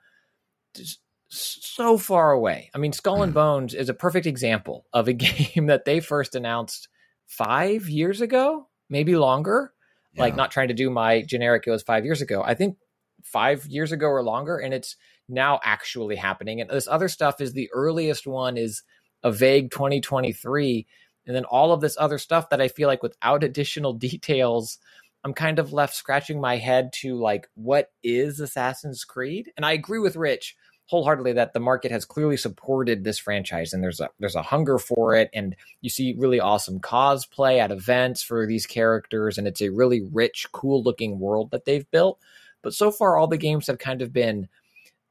a 0.76 0.82
so 1.28 1.96
far 1.96 2.32
away. 2.32 2.68
I 2.74 2.78
mean, 2.78 2.92
Skull 2.92 3.22
and 3.22 3.30
hmm. 3.30 3.36
Bones 3.36 3.74
is 3.74 3.88
a 3.88 3.94
perfect 3.94 4.26
example 4.26 4.84
of 4.92 5.06
a 5.06 5.12
game 5.52 5.66
that 5.66 5.84
they 5.84 6.00
first 6.00 6.34
announced 6.34 6.88
five 7.28 7.88
years 7.88 8.20
ago, 8.20 8.66
maybe 8.90 9.14
longer. 9.14 9.72
Like 10.16 10.34
not 10.34 10.50
trying 10.50 10.66
to 10.66 10.74
do 10.74 10.90
my 10.90 11.22
generic. 11.22 11.62
It 11.64 11.70
was 11.70 11.84
five 11.84 12.04
years 12.04 12.20
ago. 12.20 12.42
I 12.44 12.54
think 12.54 12.76
five 13.22 13.64
years 13.66 13.92
ago 13.92 14.08
or 14.08 14.24
longer, 14.24 14.58
and 14.58 14.74
it's 14.74 14.96
now 15.28 15.60
actually 15.62 16.16
happening. 16.16 16.60
And 16.60 16.68
this 16.68 16.88
other 16.88 17.06
stuff 17.06 17.40
is 17.40 17.52
the 17.52 17.70
earliest 17.72 18.26
one 18.26 18.56
is 18.56 18.82
a 19.22 19.30
vague 19.30 19.70
2023 19.70 20.88
and 21.28 21.36
then 21.36 21.44
all 21.44 21.72
of 21.72 21.80
this 21.80 21.96
other 22.00 22.18
stuff 22.18 22.48
that 22.48 22.60
i 22.60 22.68
feel 22.68 22.88
like 22.88 23.02
without 23.02 23.44
additional 23.44 23.92
details 24.08 24.78
i'm 25.24 25.34
kind 25.34 25.58
of 25.58 25.72
left 25.72 25.94
scratching 25.94 26.40
my 26.40 26.56
head 26.56 26.92
to 26.92 27.16
like 27.16 27.48
what 27.54 27.90
is 28.02 28.40
assassin's 28.40 29.04
creed 29.04 29.50
and 29.56 29.64
i 29.64 29.72
agree 29.72 29.98
with 29.98 30.16
rich 30.16 30.56
wholeheartedly 30.86 31.34
that 31.34 31.52
the 31.52 31.60
market 31.60 31.90
has 31.90 32.06
clearly 32.06 32.36
supported 32.36 33.04
this 33.04 33.18
franchise 33.18 33.72
and 33.72 33.82
there's 33.82 34.00
a 34.00 34.08
there's 34.18 34.34
a 34.34 34.42
hunger 34.42 34.78
for 34.78 35.14
it 35.14 35.28
and 35.34 35.54
you 35.80 35.90
see 35.90 36.14
really 36.18 36.40
awesome 36.40 36.80
cosplay 36.80 37.58
at 37.58 37.70
events 37.70 38.22
for 38.22 38.46
these 38.46 38.66
characters 38.66 39.36
and 39.36 39.46
it's 39.46 39.60
a 39.60 39.70
really 39.70 40.02
rich 40.12 40.46
cool 40.52 40.82
looking 40.82 41.18
world 41.18 41.50
that 41.50 41.64
they've 41.64 41.90
built 41.90 42.18
but 42.62 42.72
so 42.72 42.90
far 42.90 43.16
all 43.16 43.26
the 43.26 43.36
games 43.36 43.66
have 43.66 43.78
kind 43.78 44.02
of 44.02 44.12
been 44.12 44.48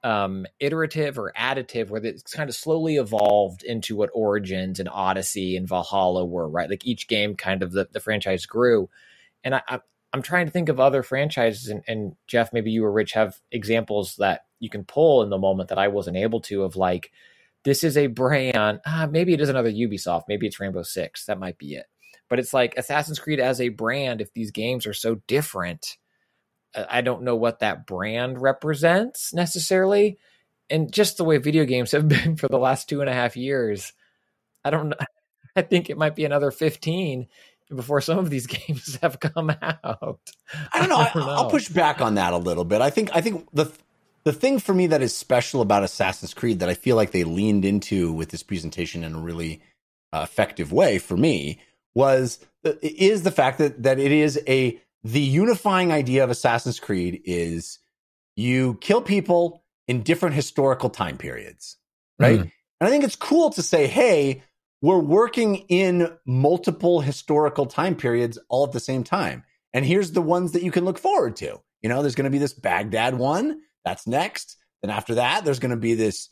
um, 0.04 0.46
iterative 0.60 1.18
or 1.18 1.34
additive, 1.38 1.90
where 1.90 2.04
it's 2.04 2.34
kind 2.34 2.50
of 2.50 2.56
slowly 2.56 2.98
evolved 2.98 3.64
into 3.64 3.96
what 3.96 4.10
Origins 4.14 4.80
and 4.80 4.88
Odyssey 4.90 5.58
and 5.58 5.68
Valhalla 5.68 6.26
were, 6.26 6.48
right? 6.48 6.70
Like 6.70 6.86
each 6.86 7.08
game, 7.08 7.36
kind 7.36 7.64
of 7.64 7.72
the, 7.72 7.90
the 7.92 8.00
franchise 8.00 8.46
grew. 8.46 8.90
And 9.44 9.56
I, 9.56 9.62
I, 9.68 9.80
I'm 10.18 10.24
trying 10.24 10.48
to 10.48 10.52
think 10.52 10.70
of 10.70 10.80
other 10.80 11.04
franchises, 11.04 11.68
and, 11.70 11.84
and 11.88 12.16
Jeff, 12.26 12.52
maybe 12.52 12.72
you 12.72 12.84
or 12.84 12.92
Rich 12.92 13.12
have 13.14 13.40
examples 13.52 14.16
that 14.16 14.46
you 14.60 14.70
can 14.70 14.84
pull 14.84 15.22
in 15.22 15.30
the 15.30 15.38
moment 15.38 15.70
that 15.70 15.78
I 15.78 15.90
wasn't 15.90 16.18
able 16.18 16.42
to 16.42 16.64
of 16.64 16.76
like, 16.76 17.12
this 17.64 17.84
is 17.84 17.98
a 17.98 18.08
brand. 18.08 18.80
Ah, 18.86 19.08
maybe 19.10 19.34
it 19.34 19.42
is 19.42 19.50
another 19.50 19.72
Ubisoft. 19.72 20.24
Maybe 20.28 20.48
it's 20.48 20.60
Rainbow 20.60 20.82
Six. 20.82 21.26
That 21.26 21.40
might 21.40 21.60
be 21.60 21.76
it. 21.76 21.86
But 22.30 22.40
it's 22.40 22.54
like 22.54 22.76
Assassin's 22.78 23.20
Creed 23.20 23.40
as 23.40 23.62
a 23.62 23.70
brand. 23.70 24.22
If 24.22 24.34
these 24.34 24.50
games 24.50 24.88
are 24.88 24.94
so 24.94 25.22
different, 25.28 25.98
I 26.74 27.02
don't 27.02 27.24
know 27.24 27.36
what 27.36 27.60
that 27.60 27.86
brand 27.86 28.42
represents 28.42 29.34
necessarily. 29.34 30.18
And 30.70 30.92
just 30.92 31.18
the 31.18 31.24
way 31.24 31.38
video 31.38 31.66
games 31.66 31.92
have 31.92 32.08
been 32.08 32.38
for 32.38 32.48
the 32.48 32.58
last 32.58 32.90
two 32.90 33.02
and 33.02 33.10
a 33.10 33.14
half 33.14 33.38
years, 33.38 33.94
I 34.66 34.72
don't 34.72 34.90
know. 34.90 34.98
I 35.56 35.62
think 35.62 35.90
it 35.90 35.98
might 35.98 36.16
be 36.16 36.26
another 36.26 36.52
15 36.52 37.28
before 37.74 38.02
some 38.02 38.18
of 38.18 38.30
these 38.30 38.48
games 38.68 38.98
have 39.02 39.20
come 39.20 39.50
out. 39.50 40.20
I 40.74 40.80
don't 40.80 40.90
know. 40.90 40.98
I, 40.98 41.12
don't 41.14 41.24
I'll 41.24 41.44
know. 41.44 41.50
push 41.50 41.70
back 41.70 42.02
on 42.02 42.16
that 42.16 42.34
a 42.34 42.38
little 42.38 42.66
bit. 42.66 42.82
I 42.82 42.90
think 42.90 43.10
I 43.16 43.22
think 43.22 43.48
the 43.54 43.72
the 44.24 44.34
thing 44.34 44.60
for 44.60 44.74
me 44.74 44.88
that 44.88 45.02
is 45.02 45.16
special 45.16 45.62
about 45.62 45.84
Assassin's 45.84 46.34
Creed 46.34 46.60
that 46.60 46.70
I 46.70 46.74
feel 46.74 46.96
like 46.96 47.12
they 47.12 47.24
leaned 47.24 47.66
into 47.66 48.12
with 48.12 48.30
this 48.30 48.44
presentation 48.44 49.04
in 49.04 49.16
a 49.16 49.20
really 49.20 49.62
uh, 50.12 50.22
effective 50.24 50.72
way 50.72 50.98
for 50.98 51.16
me 51.18 51.60
was 51.96 52.40
is 52.82 53.24
the 53.24 53.32
fact 53.32 53.58
that 53.60 53.84
that 53.84 54.00
it 54.00 54.12
is 54.12 54.40
a 54.48 54.80
the 55.04 55.22
unifying 55.22 55.92
idea 55.92 56.24
of 56.24 56.30
Assassin's 56.30 56.80
Creed 56.80 57.22
is 57.26 57.80
you 58.36 58.78
kill 58.82 59.02
people 59.02 59.64
in 59.88 60.04
different 60.04 60.36
historical 60.36 60.90
time 60.90 61.18
periods, 61.18 61.78
right? 62.20 62.40
Mhm. 62.40 62.52
And 62.80 62.88
I 62.88 62.90
think 62.90 63.04
it's 63.04 63.16
cool 63.16 63.50
to 63.52 63.64
say, 63.64 63.88
hey, 63.88 64.44
we're 64.82 65.00
working 65.00 65.58
in 65.70 66.16
multiple 66.26 67.02
historical 67.02 67.66
time 67.66 67.96
periods 67.96 68.38
all 68.50 68.66
at 68.66 68.72
the 68.72 68.80
same 68.80 69.04
time. 69.04 69.44
And 69.74 69.86
here's 69.86 70.12
the 70.12 70.22
ones 70.22 70.52
that 70.52 70.64
you 70.64 70.72
can 70.72 70.86
look 70.86 70.98
forward 70.98 71.36
to. 71.38 71.60
You 71.82 71.90
know, 71.90 72.02
there's 72.02 72.16
going 72.16 72.26
to 72.26 72.32
be 72.32 72.38
this 72.38 72.54
Baghdad 72.54 73.18
one. 73.18 73.62
That's 73.86 74.08
next. 74.08 74.58
Then 74.82 74.92
after 74.92 75.16
that, 75.16 75.46
there's 75.46 75.60
going 75.60 75.72
to 75.72 75.78
be 75.78 75.94
this 75.94 76.30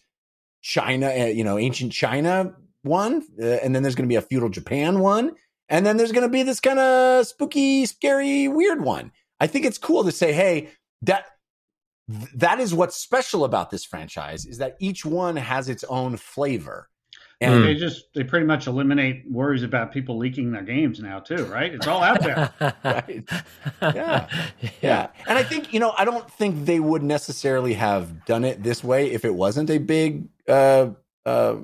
China, 0.62 1.08
uh, 1.08 1.26
you 1.26 1.44
know, 1.44 1.58
ancient 1.58 1.92
China 1.92 2.56
one. 2.84 3.24
Uh, 3.40 3.46
and 3.46 3.76
then 3.76 3.84
there's 3.84 3.96
going 3.96 4.08
to 4.08 4.14
be 4.14 4.18
a 4.18 4.22
feudal 4.22 4.50
Japan 4.50 5.00
one. 5.00 5.36
And 5.70 5.86
then 5.86 5.98
there's 5.98 6.12
going 6.12 6.28
to 6.28 6.32
be 6.32 6.44
this 6.44 6.60
kind 6.60 6.80
of 6.80 7.26
spooky, 7.26 7.86
scary, 7.86 8.48
weird 8.48 8.82
one. 8.82 9.12
I 9.40 9.48
think 9.48 9.66
it's 9.66 9.78
cool 9.78 10.04
to 10.04 10.12
say, 10.12 10.32
hey, 10.32 10.70
that 11.02 11.26
that 12.36 12.60
is 12.60 12.74
what's 12.74 12.96
special 12.96 13.44
about 13.44 13.72
this 13.72 13.84
franchise 13.84 14.46
is 14.46 14.60
that 14.60 14.76
each 14.80 15.06
one 15.06 15.36
has 15.36 15.70
its 15.70 15.84
own 15.86 16.18
flavor. 16.18 16.88
And 17.42 17.64
They 17.66 17.76
just 17.76 18.06
they 18.14 18.24
pretty 18.24 18.46
much 18.46 18.66
eliminate 18.68 19.24
worries 19.30 19.62
about 19.64 19.92
people 19.92 20.18
leaking 20.18 20.52
their 20.52 20.64
games 20.64 21.00
now 21.00 21.20
too, 21.20 21.46
right? 21.46 21.74
It's 21.74 21.86
all 21.88 22.02
out 22.02 22.22
there. 22.22 22.54
Right. 22.84 23.24
Yeah. 23.82 24.28
Yeah. 24.82 25.08
And 25.28 25.38
I 25.38 25.44
think, 25.44 25.74
you 25.74 25.80
know, 25.80 25.94
I 25.98 26.06
don't 26.06 26.30
think 26.32 26.66
they 26.66 26.80
would 26.80 27.04
necessarily 27.04 27.74
have 27.74 28.26
done 28.26 28.44
it 28.46 28.64
this 28.64 28.84
way 28.84 29.12
if 29.12 29.26
it 29.26 29.34
wasn't 29.36 29.70
a 29.70 29.78
big 29.80 30.28
uh, 30.48 30.90
uh, 31.26 31.56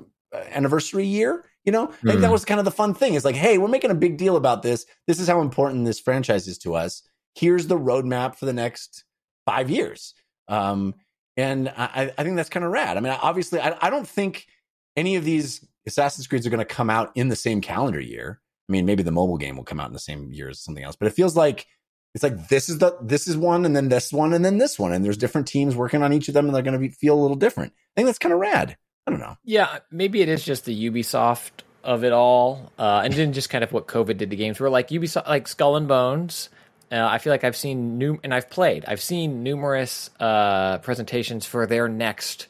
anniversary 0.50 1.06
year. 1.06 1.44
You 1.64 1.72
know, 1.72 1.84
I 1.84 2.06
think 2.06 2.20
that 2.20 2.28
Mhm. 2.28 2.32
was 2.32 2.44
kind 2.44 2.58
of 2.58 2.64
the 2.64 2.70
fun 2.72 2.92
thing. 2.92 3.14
Is 3.14 3.24
like, 3.24 3.36
hey, 3.36 3.56
we're 3.56 3.68
making 3.68 3.90
a 3.92 3.94
big 3.94 4.16
deal 4.18 4.36
about 4.36 4.62
this. 4.62 4.84
This 5.06 5.20
is 5.20 5.28
how 5.28 5.40
important 5.40 5.84
this 5.84 6.00
franchise 6.00 6.48
is 6.48 6.58
to 6.58 6.74
us. 6.74 7.02
Here's 7.34 7.66
the 7.68 7.78
roadmap 7.78 8.36
for 8.36 8.46
the 8.46 8.52
next 8.52 9.04
five 9.46 9.70
years. 9.70 10.14
Um, 10.48 10.94
and 11.36 11.68
I, 11.70 12.12
I 12.18 12.24
think 12.24 12.36
that's 12.36 12.50
kind 12.50 12.64
of 12.66 12.72
rad. 12.72 12.96
I 12.96 13.00
mean, 13.00 13.16
obviously, 13.22 13.60
I, 13.60 13.76
I 13.80 13.90
don't 13.90 14.06
think 14.08 14.46
any 14.96 15.16
of 15.16 15.24
these 15.24 15.66
Assassin's 15.86 16.26
Creeds 16.26 16.46
are 16.46 16.50
going 16.50 16.58
to 16.58 16.64
come 16.64 16.90
out 16.90 17.12
in 17.14 17.28
the 17.28 17.36
same 17.36 17.60
calendar 17.60 18.00
year. 18.00 18.40
I 18.68 18.72
mean, 18.72 18.86
maybe 18.86 19.02
the 19.02 19.10
mobile 19.10 19.38
game 19.38 19.56
will 19.56 19.64
come 19.64 19.80
out 19.80 19.88
in 19.88 19.92
the 19.92 19.98
same 19.98 20.32
year 20.32 20.48
as 20.48 20.60
something 20.60 20.84
else, 20.84 20.96
but 20.96 21.08
it 21.08 21.14
feels 21.14 21.36
like 21.36 21.66
it's 22.14 22.22
like 22.22 22.48
this 22.48 22.68
is 22.68 22.78
the 22.78 22.96
this 23.02 23.26
is 23.26 23.36
one, 23.36 23.64
and 23.64 23.74
then 23.74 23.88
this 23.88 24.12
one, 24.12 24.32
and 24.32 24.44
then 24.44 24.58
this 24.58 24.78
one, 24.78 24.92
and 24.92 25.04
there's 25.04 25.16
different 25.16 25.48
teams 25.48 25.74
working 25.74 26.02
on 26.02 26.12
each 26.12 26.28
of 26.28 26.34
them, 26.34 26.46
and 26.46 26.54
they're 26.54 26.62
going 26.62 26.78
to 26.78 26.96
feel 26.96 27.18
a 27.18 27.20
little 27.20 27.36
different. 27.36 27.72
I 27.72 27.92
think 27.96 28.06
that's 28.06 28.18
kind 28.18 28.32
of 28.32 28.38
rad. 28.38 28.76
I 29.06 29.10
don't 29.10 29.20
know. 29.20 29.36
Yeah, 29.44 29.78
maybe 29.90 30.20
it 30.20 30.28
is 30.28 30.44
just 30.44 30.64
the 30.64 30.90
Ubisoft 30.90 31.50
of 31.82 32.04
it 32.04 32.12
all, 32.12 32.70
uh, 32.78 33.02
and 33.04 33.12
then 33.14 33.32
just 33.32 33.50
kind 33.50 33.64
of 33.64 33.72
what 33.72 33.88
COVID 33.88 34.18
did 34.18 34.30
to 34.30 34.36
games. 34.36 34.60
Where 34.60 34.70
like 34.70 34.88
Ubisoft, 34.88 35.26
like 35.26 35.48
Skull 35.48 35.76
and 35.76 35.88
Bones. 35.88 36.50
Uh, 36.90 37.08
I 37.10 37.16
feel 37.16 37.32
like 37.32 37.42
I've 37.42 37.56
seen 37.56 37.96
new, 37.96 38.20
and 38.22 38.34
I've 38.34 38.50
played. 38.50 38.84
I've 38.86 39.00
seen 39.00 39.42
numerous 39.42 40.10
uh, 40.20 40.78
presentations 40.78 41.46
for 41.46 41.66
their 41.66 41.88
next 41.88 42.48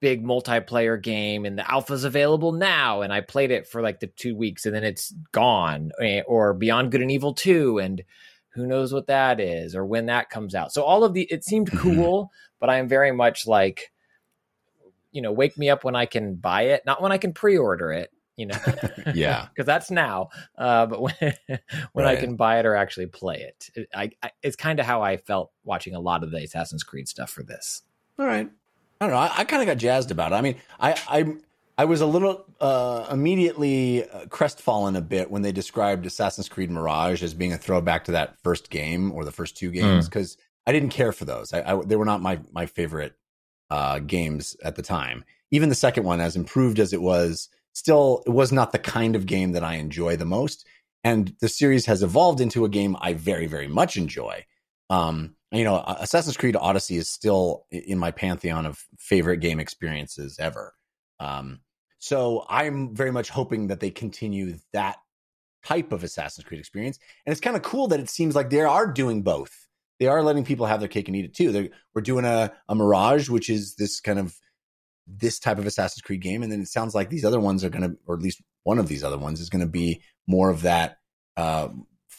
big 0.00 0.24
multiplayer 0.24 1.00
game, 1.00 1.44
and 1.44 1.58
the 1.58 1.70
alpha's 1.70 2.04
available 2.04 2.52
now. 2.52 3.02
And 3.02 3.12
I 3.12 3.20
played 3.20 3.50
it 3.50 3.66
for 3.66 3.82
like 3.82 4.00
the 4.00 4.06
two 4.08 4.34
weeks, 4.34 4.66
and 4.66 4.74
then 4.74 4.84
it's 4.84 5.12
gone. 5.32 5.92
eh, 6.00 6.22
Or 6.26 6.54
Beyond 6.54 6.90
Good 6.90 7.02
and 7.02 7.10
Evil 7.10 7.34
Two, 7.34 7.78
and 7.78 8.02
who 8.54 8.66
knows 8.66 8.92
what 8.92 9.06
that 9.06 9.38
is, 9.40 9.76
or 9.76 9.84
when 9.86 10.06
that 10.06 10.30
comes 10.30 10.54
out. 10.54 10.72
So 10.72 10.82
all 10.82 11.04
of 11.04 11.14
the 11.14 11.22
it 11.30 11.44
seemed 11.44 11.70
Mhm. 11.70 11.78
cool, 11.78 12.30
but 12.58 12.68
I 12.70 12.78
am 12.78 12.88
very 12.88 13.12
much 13.12 13.46
like 13.46 13.92
you 15.12 15.20
know, 15.22 15.32
wake 15.32 15.58
me 15.58 15.68
up 15.68 15.82
when 15.82 15.96
I 15.96 16.06
can 16.06 16.36
buy 16.36 16.62
it, 16.66 16.86
not 16.86 17.02
when 17.02 17.10
I 17.10 17.18
can 17.18 17.32
pre-order 17.32 17.90
it. 17.92 18.12
You 18.36 18.46
know, 18.46 18.56
Yeah. 19.14 19.48
because 19.54 19.66
that's 19.66 19.90
now. 19.90 20.28
Uh, 20.56 20.86
but 20.86 21.02
when 21.02 21.14
when 21.92 22.06
I 22.06 22.14
can 22.16 22.36
buy 22.36 22.58
it 22.60 22.64
or 22.66 22.74
actually 22.76 23.06
play 23.06 23.38
it, 23.38 23.70
it 23.74 23.88
I, 23.94 24.12
I 24.22 24.30
it's 24.42 24.56
kind 24.56 24.78
of 24.80 24.86
how 24.86 25.02
I 25.02 25.16
felt 25.18 25.50
watching 25.64 25.94
a 25.94 26.00
lot 26.00 26.22
of 26.22 26.30
the 26.30 26.38
Assassin's 26.42 26.84
Creed 26.84 27.08
stuff 27.08 27.28
for 27.30 27.42
this. 27.42 27.82
All 28.18 28.24
right. 28.26 28.48
I 29.00 29.06
don't 29.06 29.14
know. 29.14 29.20
I, 29.20 29.32
I 29.38 29.44
kind 29.44 29.62
of 29.62 29.66
got 29.66 29.78
jazzed 29.78 30.10
about 30.10 30.32
it. 30.32 30.36
I 30.36 30.40
mean, 30.42 30.56
I 30.78 30.94
I 31.08 31.34
I 31.78 31.84
was 31.86 32.02
a 32.02 32.06
little 32.06 32.44
uh, 32.60 33.06
immediately 33.10 34.08
uh, 34.08 34.26
crestfallen 34.26 34.96
a 34.96 35.00
bit 35.00 35.30
when 35.30 35.40
they 35.40 35.52
described 35.52 36.04
Assassin's 36.04 36.48
Creed 36.48 36.70
Mirage 36.70 37.22
as 37.22 37.32
being 37.32 37.54
a 37.54 37.58
throwback 37.58 38.04
to 38.04 38.12
that 38.12 38.36
first 38.42 38.68
game 38.68 39.12
or 39.12 39.24
the 39.24 39.32
first 39.32 39.56
two 39.56 39.70
games 39.70 40.06
because 40.06 40.36
I 40.66 40.72
didn't 40.72 40.90
care 40.90 41.12
for 41.12 41.24
those. 41.24 41.54
I, 41.54 41.62
I 41.62 41.82
they 41.82 41.96
were 41.96 42.04
not 42.04 42.20
my 42.20 42.40
my 42.52 42.66
favorite 42.66 43.14
uh, 43.70 44.00
games 44.00 44.56
at 44.62 44.76
the 44.76 44.82
time. 44.82 45.24
Even 45.50 45.70
the 45.70 45.74
second 45.74 46.04
one, 46.04 46.20
as 46.20 46.36
improved 46.36 46.78
as 46.78 46.92
it 46.92 47.00
was, 47.00 47.48
still 47.72 48.22
it 48.26 48.30
was 48.30 48.52
not 48.52 48.72
the 48.72 48.78
kind 48.78 49.16
of 49.16 49.24
game 49.24 49.52
that 49.52 49.64
I 49.64 49.76
enjoy 49.76 50.16
the 50.16 50.26
most. 50.26 50.66
And 51.02 51.34
the 51.40 51.48
series 51.48 51.86
has 51.86 52.02
evolved 52.02 52.42
into 52.42 52.66
a 52.66 52.68
game 52.68 52.94
I 53.00 53.14
very 53.14 53.46
very 53.46 53.68
much 53.68 53.96
enjoy. 53.96 54.44
Um, 54.90 55.36
you 55.52 55.64
know, 55.64 55.82
Assassin's 55.86 56.36
Creed 56.36 56.56
Odyssey 56.56 56.96
is 56.96 57.08
still 57.08 57.66
in 57.70 57.98
my 57.98 58.10
pantheon 58.10 58.66
of 58.66 58.84
favorite 58.98 59.38
game 59.38 59.58
experiences 59.58 60.36
ever. 60.38 60.74
Um, 61.18 61.60
so 61.98 62.46
I'm 62.48 62.94
very 62.94 63.10
much 63.10 63.30
hoping 63.30 63.66
that 63.66 63.80
they 63.80 63.90
continue 63.90 64.58
that 64.72 64.96
type 65.64 65.92
of 65.92 66.04
Assassin's 66.04 66.46
Creed 66.46 66.60
experience. 66.60 66.98
And 67.26 67.32
it's 67.32 67.40
kind 67.40 67.56
of 67.56 67.62
cool 67.62 67.88
that 67.88 68.00
it 68.00 68.08
seems 68.08 68.34
like 68.34 68.50
they 68.50 68.60
are 68.60 68.90
doing 68.90 69.22
both. 69.22 69.66
They 69.98 70.06
are 70.06 70.22
letting 70.22 70.44
people 70.44 70.66
have 70.66 70.80
their 70.80 70.88
cake 70.88 71.08
and 71.08 71.16
eat 71.16 71.26
it 71.26 71.34
too. 71.34 71.52
They're, 71.52 71.68
we're 71.94 72.02
doing 72.02 72.24
a, 72.24 72.52
a 72.68 72.74
Mirage, 72.74 73.28
which 73.28 73.50
is 73.50 73.74
this 73.74 74.00
kind 74.00 74.18
of 74.18 74.34
this 75.06 75.38
type 75.38 75.58
of 75.58 75.66
Assassin's 75.66 76.02
Creed 76.02 76.22
game, 76.22 76.42
and 76.42 76.52
then 76.52 76.60
it 76.60 76.68
sounds 76.68 76.94
like 76.94 77.10
these 77.10 77.24
other 77.24 77.40
ones 77.40 77.64
are 77.64 77.70
going 77.70 77.82
to, 77.82 77.96
or 78.06 78.14
at 78.14 78.22
least 78.22 78.40
one 78.62 78.78
of 78.78 78.88
these 78.88 79.02
other 79.02 79.18
ones 79.18 79.40
is 79.40 79.50
going 79.50 79.60
to 79.64 79.70
be 79.70 80.02
more 80.26 80.50
of 80.50 80.62
that 80.62 80.98
uh, 81.36 81.68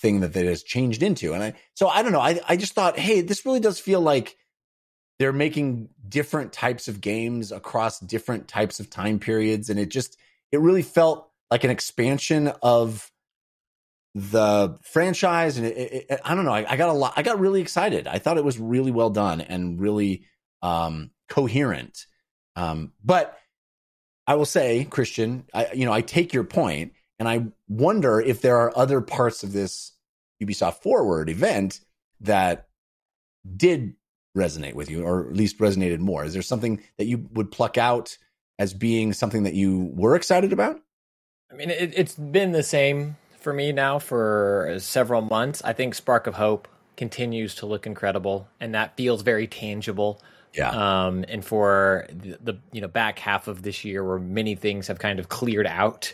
thing 0.02 0.22
that 0.22 0.36
it 0.36 0.46
has 0.46 0.64
changed 0.64 1.04
into. 1.04 1.34
And 1.34 1.44
I, 1.44 1.54
so 1.76 1.88
I 1.88 2.02
don't 2.04 2.12
know. 2.12 2.20
I, 2.20 2.40
I 2.48 2.56
just 2.58 2.74
thought, 2.74 2.98
hey, 2.98 3.22
this 3.22 3.46
really 3.46 3.60
does 3.60 3.80
feel 3.80 4.02
like 4.02 4.36
they're 5.20 5.32
making 5.32 5.90
different 6.10 6.52
types 6.52 6.88
of 6.88 7.00
games 7.00 7.52
across 7.52 8.00
different 8.00 8.48
types 8.48 8.80
of 8.80 8.90
time 8.90 9.20
periods, 9.20 9.70
and 9.70 9.80
it 9.80 9.90
just, 9.90 10.18
it 10.52 10.60
really 10.60 10.82
felt 10.82 11.30
like 11.52 11.64
an 11.64 11.70
expansion 11.70 12.52
of 12.64 13.12
the 14.16 14.78
franchise. 14.84 15.58
And 15.58 15.68
it, 15.68 15.78
it, 15.78 16.06
it- 16.10 16.22
I 16.26 16.34
don't 16.36 16.46
know. 16.46 16.54
I, 16.54 16.66
I 16.72 16.76
got 16.76 16.90
a 16.90 16.94
lot. 16.94 17.14
I 17.16 17.22
got 17.24 17.40
really 17.40 17.62
excited. 17.62 18.08
I 18.08 18.18
thought 18.18 18.38
it 18.38 18.44
was 18.44 18.58
really 18.60 18.92
well 18.92 19.10
done 19.12 19.42
and 19.42 19.80
really 19.80 20.26
um, 20.62 21.12
coherent. 21.30 22.06
Um, 22.56 22.94
but 23.04 23.38
I 24.28 24.36
will 24.36 24.46
say, 24.46 24.86
Christian, 24.86 25.46
I, 25.54 25.72
you 25.74 25.86
know, 25.86 25.94
I 25.94 26.02
take 26.02 26.34
your 26.34 26.44
point, 26.44 26.94
and 27.20 27.28
I 27.28 27.48
wonder 27.68 28.20
if 28.20 28.42
there 28.42 28.58
are 28.58 28.76
other 28.78 29.02
parts 29.02 29.44
of 29.44 29.54
this 29.54 29.90
Ubisoft 30.41 30.82
Forward 30.82 31.30
event 31.30 31.80
that 32.19 32.67
did 33.56 33.95
resonate 34.36 34.75
with 34.75 34.89
you, 34.89 35.04
or 35.04 35.27
at 35.27 35.36
least 35.36 35.60
resonated 35.60 35.99
more. 35.99 36.23
Is 36.23 36.34
there 36.34 36.41
something 36.41 36.82
that 36.97 37.06
you 37.06 37.27
would 37.34 37.51
pluck 37.51 37.77
out 37.77 38.17
as 38.60 38.73
being 38.73 39.13
something 39.13 39.43
that 39.43 39.54
you 39.54 39.91
were 39.93 40.15
excited 40.15 40.54
about? 40.54 40.80
I 41.51 41.56
mean, 41.56 41.69
it, 41.69 41.93
it's 41.95 42.15
been 42.15 42.51
the 42.51 42.63
same 42.63 43.17
for 43.39 43.54
me 43.54 43.71
now 43.71 43.99
for 43.99 44.75
several 44.80 45.21
months. 45.21 45.62
I 45.65 45.73
think 45.73 45.95
Spark 45.95 46.27
of 46.27 46.36
Hope 46.36 46.67
continues 46.95 47.56
to 47.56 47.65
look 47.65 47.86
incredible, 47.86 48.47
and 48.60 48.73
that 48.75 48.95
feels 48.95 49.21
very 49.21 49.47
tangible. 49.47 50.21
Yeah. 50.54 50.69
Um, 50.69 51.25
and 51.27 51.43
for 51.43 52.06
the, 52.10 52.38
the 52.41 52.60
you 52.71 52.82
know 52.82 52.88
back 52.88 53.19
half 53.19 53.47
of 53.47 53.63
this 53.63 53.84
year, 53.84 54.04
where 54.04 54.19
many 54.19 54.56
things 54.56 54.88
have 54.88 54.99
kind 54.99 55.19
of 55.19 55.30
cleared 55.30 55.67
out, 55.67 56.13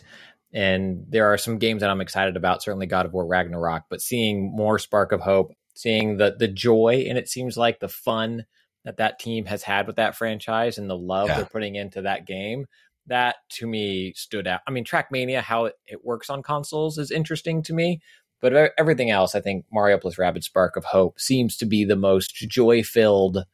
and 0.54 1.06
there 1.10 1.32
are 1.32 1.38
some 1.38 1.58
games 1.58 1.82
that 1.82 1.90
I'm 1.90 2.02
excited 2.02 2.36
about. 2.38 2.64
Certainly, 2.64 2.88
God 2.88 3.06
of 3.06 3.14
War 3.14 3.26
Ragnarok, 3.26 3.84
but 3.90 4.02
seeing 4.02 4.52
more 4.56 4.80
Spark 4.80 5.12
of 5.12 5.22
Hope, 5.22 5.52
seeing 5.76 6.18
the 6.18 6.36
the 6.38 6.48
joy, 6.48 7.06
and 7.10 7.18
it 7.18 7.28
seems 7.30 7.58
like 7.58 7.80
the 7.80 7.90
fun 7.90 8.46
that 8.86 8.98
that 8.98 9.20
team 9.20 9.46
has 9.46 9.64
had 9.64 9.86
with 9.88 9.98
that 9.98 10.16
franchise 10.16 10.78
and 10.78 10.90
the 10.90 10.96
love 10.98 11.28
Yeah. 11.28 11.38
they're 11.38 11.46
putting 11.46 11.76
into 11.76 12.02
that 12.04 12.26
game 12.26 12.66
that 13.08 13.36
to 13.50 13.68
me 13.68 14.14
stood 14.16 14.48
out. 14.48 14.62
I 14.68 14.72
mean, 14.72 14.84
Trackmania, 14.86 15.42
how 15.42 15.66
it, 15.66 15.76
it 15.86 16.04
works 16.06 16.30
on 16.30 16.42
consoles 16.44 16.98
is 16.98 17.10
interesting 17.12 17.64
to 17.64 17.74
me, 17.74 18.00
but 18.42 18.54
everything 18.78 19.10
else, 19.12 19.34
I 19.36 19.40
think 19.42 19.66
Mario 19.72 19.98
plus 19.98 20.16
Rabbids 20.18 20.44
Spark 20.46 20.76
of 20.76 20.84
Hope 20.86 21.20
seems 21.20 21.56
to 21.58 21.66
be 21.66 21.84
the 21.86 21.96
most 21.96 22.34
joy 22.36 22.84
filled 22.84 23.46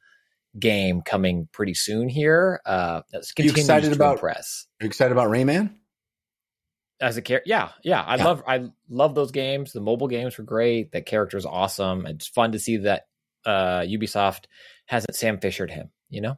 game 0.59 1.01
coming 1.01 1.49
pretty 1.51 1.73
soon 1.73 2.09
here. 2.09 2.61
Uh, 2.65 3.01
that's 3.11 3.31
You 3.37 3.49
excited 3.51 3.89
to 3.89 3.95
about- 3.95 4.13
impress. 4.15 4.65
Are 4.81 4.85
you 4.85 4.87
excited 4.87 5.11
about 5.11 5.29
Rayman? 5.29 5.73
As 7.01 7.17
a 7.17 7.21
character, 7.21 7.49
yeah, 7.49 7.69
yeah, 7.83 8.01
I 8.01 8.15
Yeah. 8.17 8.23
love 8.25 8.43
I 8.47 8.69
love 8.89 9.15
those 9.15 9.31
games. 9.31 9.73
The 9.73 9.81
mobile 9.81 10.07
games 10.07 10.37
were 10.37 10.43
great. 10.43 10.91
That 10.93 11.05
character 11.05 11.37
is 11.37 11.45
awesome. 11.45 12.05
It's 12.05 12.27
fun 12.27 12.51
to 12.53 12.59
see 12.59 12.77
that 12.77 13.07
uh, 13.45 13.81
Ubisoft 13.81 14.45
hasn't 14.85 15.15
Sam 15.15 15.39
Fishered 15.39 15.71
him. 15.71 15.89
You 16.09 16.21
know, 16.21 16.35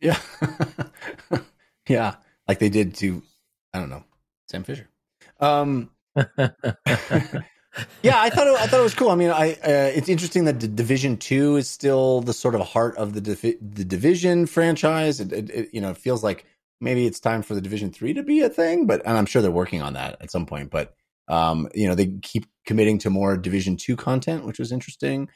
Yeah. 0.00 0.18
yeah. 1.88 2.16
Like 2.46 2.58
they 2.58 2.68
did 2.68 2.94
to, 2.96 3.22
I 3.72 3.80
don't 3.80 3.90
know, 3.90 4.04
Sam 4.50 4.64
Fisher. 4.64 4.88
Um, 5.40 5.90
yeah, 6.16 6.50
I 8.20 8.30
thought 8.30 8.46
it, 8.46 8.60
I 8.60 8.66
thought 8.66 8.80
it 8.80 8.82
was 8.82 8.94
cool. 8.94 9.10
I 9.10 9.14
mean, 9.16 9.30
I 9.30 9.52
uh, 9.54 9.90
it's 9.94 10.08
interesting 10.08 10.44
that 10.44 10.58
D- 10.58 10.68
Division 10.68 11.16
Two 11.16 11.56
is 11.56 11.68
still 11.68 12.20
the 12.20 12.32
sort 12.32 12.54
of 12.54 12.60
heart 12.60 12.96
of 12.96 13.14
the 13.14 13.20
Divi- 13.20 13.58
the 13.60 13.84
Division 13.84 14.46
franchise. 14.46 15.20
It, 15.20 15.32
it, 15.32 15.50
it, 15.50 15.68
you 15.72 15.80
know, 15.80 15.90
it 15.90 15.96
feels 15.96 16.22
like 16.22 16.44
maybe 16.80 17.06
it's 17.06 17.20
time 17.20 17.42
for 17.42 17.54
the 17.54 17.60
Division 17.60 17.90
Three 17.90 18.14
to 18.14 18.22
be 18.22 18.40
a 18.40 18.48
thing, 18.48 18.86
but 18.86 19.02
and 19.04 19.16
I'm 19.16 19.26
sure 19.26 19.42
they're 19.42 19.50
working 19.50 19.82
on 19.82 19.94
that 19.94 20.16
at 20.20 20.30
some 20.30 20.46
point. 20.46 20.70
But 20.70 20.94
um, 21.28 21.68
you 21.74 21.88
know, 21.88 21.94
they 21.94 22.18
keep 22.22 22.46
committing 22.66 22.98
to 22.98 23.10
more 23.10 23.36
Division 23.36 23.76
Two 23.76 23.96
content, 23.96 24.44
which 24.46 24.58
was 24.58 24.72
interesting. 24.72 25.28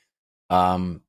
Um, 0.50 1.02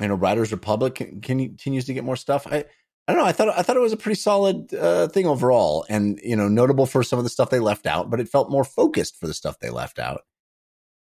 you 0.00 0.08
know, 0.08 0.14
Riders 0.14 0.50
Republic 0.52 0.96
can, 0.96 1.20
continues 1.20 1.84
to 1.86 1.94
get 1.94 2.04
more 2.04 2.16
stuff. 2.16 2.46
I 2.46 2.64
I 3.06 3.12
don't 3.12 3.20
know. 3.20 3.28
I 3.28 3.32
thought 3.32 3.50
I 3.50 3.62
thought 3.62 3.76
it 3.76 3.80
was 3.80 3.92
a 3.92 3.98
pretty 3.98 4.18
solid 4.18 4.72
uh, 4.72 5.08
thing 5.08 5.26
overall, 5.26 5.84
and 5.88 6.18
you 6.22 6.36
know, 6.36 6.48
notable 6.48 6.86
for 6.86 7.02
some 7.02 7.18
of 7.18 7.24
the 7.24 7.30
stuff 7.30 7.50
they 7.50 7.60
left 7.60 7.86
out, 7.86 8.10
but 8.10 8.18
it 8.18 8.28
felt 8.28 8.50
more 8.50 8.64
focused 8.64 9.18
for 9.20 9.26
the 9.26 9.34
stuff 9.34 9.58
they 9.60 9.70
left 9.70 9.98
out. 9.98 10.22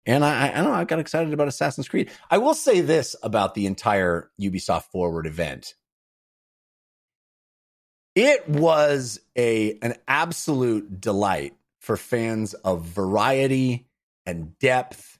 And 0.05 0.23
I, 0.23 0.47
I, 0.47 0.51
I 0.51 0.55
don't 0.57 0.65
know. 0.65 0.73
I 0.73 0.85
got 0.85 0.99
excited 0.99 1.33
about 1.33 1.47
Assassin's 1.47 1.89
Creed. 1.89 2.11
I 2.29 2.37
will 2.37 2.53
say 2.53 2.81
this 2.81 3.15
about 3.23 3.55
the 3.55 3.65
entire 3.65 4.29
Ubisoft 4.39 4.85
Forward 4.91 5.25
event: 5.25 5.73
it 8.17 8.49
was 8.49 9.19
a 9.37 9.77
an 9.83 9.93
absolute 10.07 10.99
delight 10.99 11.53
for 11.79 11.95
fans 11.95 12.55
of 12.55 12.81
variety 12.81 13.85
and 14.25 14.57
depth 14.57 15.19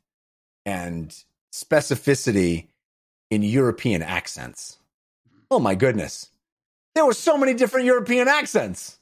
and 0.66 1.16
specificity 1.54 2.70
in 3.30 3.44
European 3.44 4.02
accents. 4.02 4.80
Oh 5.52 5.60
my 5.60 5.76
goodness. 5.76 6.32
There 6.96 7.06
were 7.06 7.14
so 7.14 7.38
many 7.38 7.54
different 7.54 7.86
European 7.86 8.28
accents. 8.28 8.98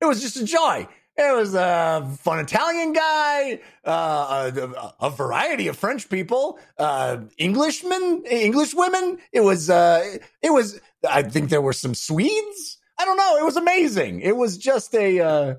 It 0.00 0.06
was 0.06 0.20
just 0.20 0.36
a 0.36 0.44
joy. 0.44 0.88
It 1.16 1.36
was 1.36 1.54
a 1.54 2.10
fun 2.18 2.40
Italian 2.40 2.92
guy, 2.92 3.60
uh, 3.84 4.50
a, 4.52 4.94
a 5.06 5.10
variety 5.10 5.68
of 5.68 5.76
French 5.76 6.08
people, 6.08 6.58
uh, 6.76 7.18
Englishmen, 7.38 8.24
English 8.28 8.74
women. 8.74 9.18
It 9.30 9.40
was, 9.40 9.70
uh, 9.70 10.16
it 10.42 10.50
was, 10.50 10.80
I 11.08 11.22
think 11.22 11.50
there 11.50 11.62
were 11.62 11.72
some 11.72 11.94
Swedes. 11.94 12.78
I 13.00 13.04
don't 13.04 13.16
know. 13.16 13.36
It 13.38 13.44
was 13.44 13.56
amazing. 13.56 14.20
It 14.20 14.36
was 14.36 14.58
just 14.58 14.94
a, 14.94 15.20
uh, 15.20 15.54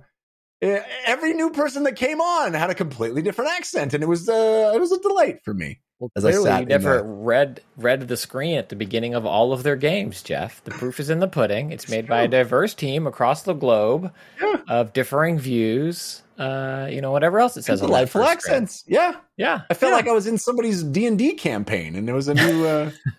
every 1.06 1.34
new 1.34 1.50
person 1.50 1.84
that 1.84 1.96
came 1.96 2.22
on 2.22 2.54
had 2.54 2.70
a 2.70 2.76
completely 2.76 3.22
different 3.22 3.52
accent 3.52 3.94
and 3.94 4.04
it 4.04 4.08
was, 4.08 4.30
uh, 4.30 4.72
it 4.76 4.80
was 4.80 4.92
a 4.92 5.00
delight 5.00 5.40
for 5.44 5.54
me. 5.54 5.80
Well, 6.00 6.10
As 6.16 6.26
I 6.26 6.32
clearly 6.32 6.46
sat 6.50 6.60
you 6.62 6.66
never 6.68 6.98
the- 6.98 7.04
read 7.04 7.62
read 7.78 8.08
the 8.08 8.18
screen 8.18 8.58
at 8.58 8.70
the 8.70 8.76
beginning 8.76 9.14
of 9.14 9.24
all 9.28 9.54
of 9.54 9.62
their 9.62 9.76
games, 9.76 10.24
Jeff. 10.24 10.64
The 10.64 10.72
proof 10.72 11.00
is 11.00 11.12
in 11.12 11.20
the 11.20 11.28
pudding. 11.28 11.72
It's 11.72 11.84
It's 11.84 11.92
made 11.92 12.08
by 12.08 12.24
a 12.24 12.28
diverse 12.28 12.74
team 12.74 13.06
across 13.06 13.44
the 13.44 13.54
globe 13.54 14.12
Yeah. 14.42 14.62
of 14.68 14.94
differing 14.94 15.38
views. 15.38 16.24
Uh, 16.40 16.88
you 16.90 17.02
know, 17.02 17.12
whatever 17.12 17.40
else 17.40 17.56
it 17.56 17.66
says. 17.66 17.82
delightful 17.82 18.24
accents. 18.24 18.84
Yeah. 18.88 19.14
Yeah, 19.38 19.62
I 19.70 19.76
felt 19.76 19.92
yeah. 19.92 19.96
like 19.98 20.08
I 20.08 20.12
was 20.12 20.26
in 20.26 20.40
somebody's 20.40 20.82
D 20.82 21.06
and 21.06 21.20
D 21.20 21.34
campaign, 21.34 21.96
and 21.96 22.08
there 22.08 22.16
was 22.16 22.28
a 22.28 22.34
new, 22.34 22.66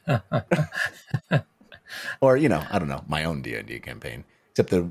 uh, 0.08 0.30
or 2.20 2.36
you 2.36 2.48
know, 2.48 2.64
I 2.70 2.78
don't 2.78 2.88
know, 2.88 3.04
my 3.08 3.24
own 3.24 3.42
D 3.42 3.54
and 3.54 3.66
D 3.66 3.78
campaign, 3.80 4.24
except 4.50 4.70
the 4.70 4.90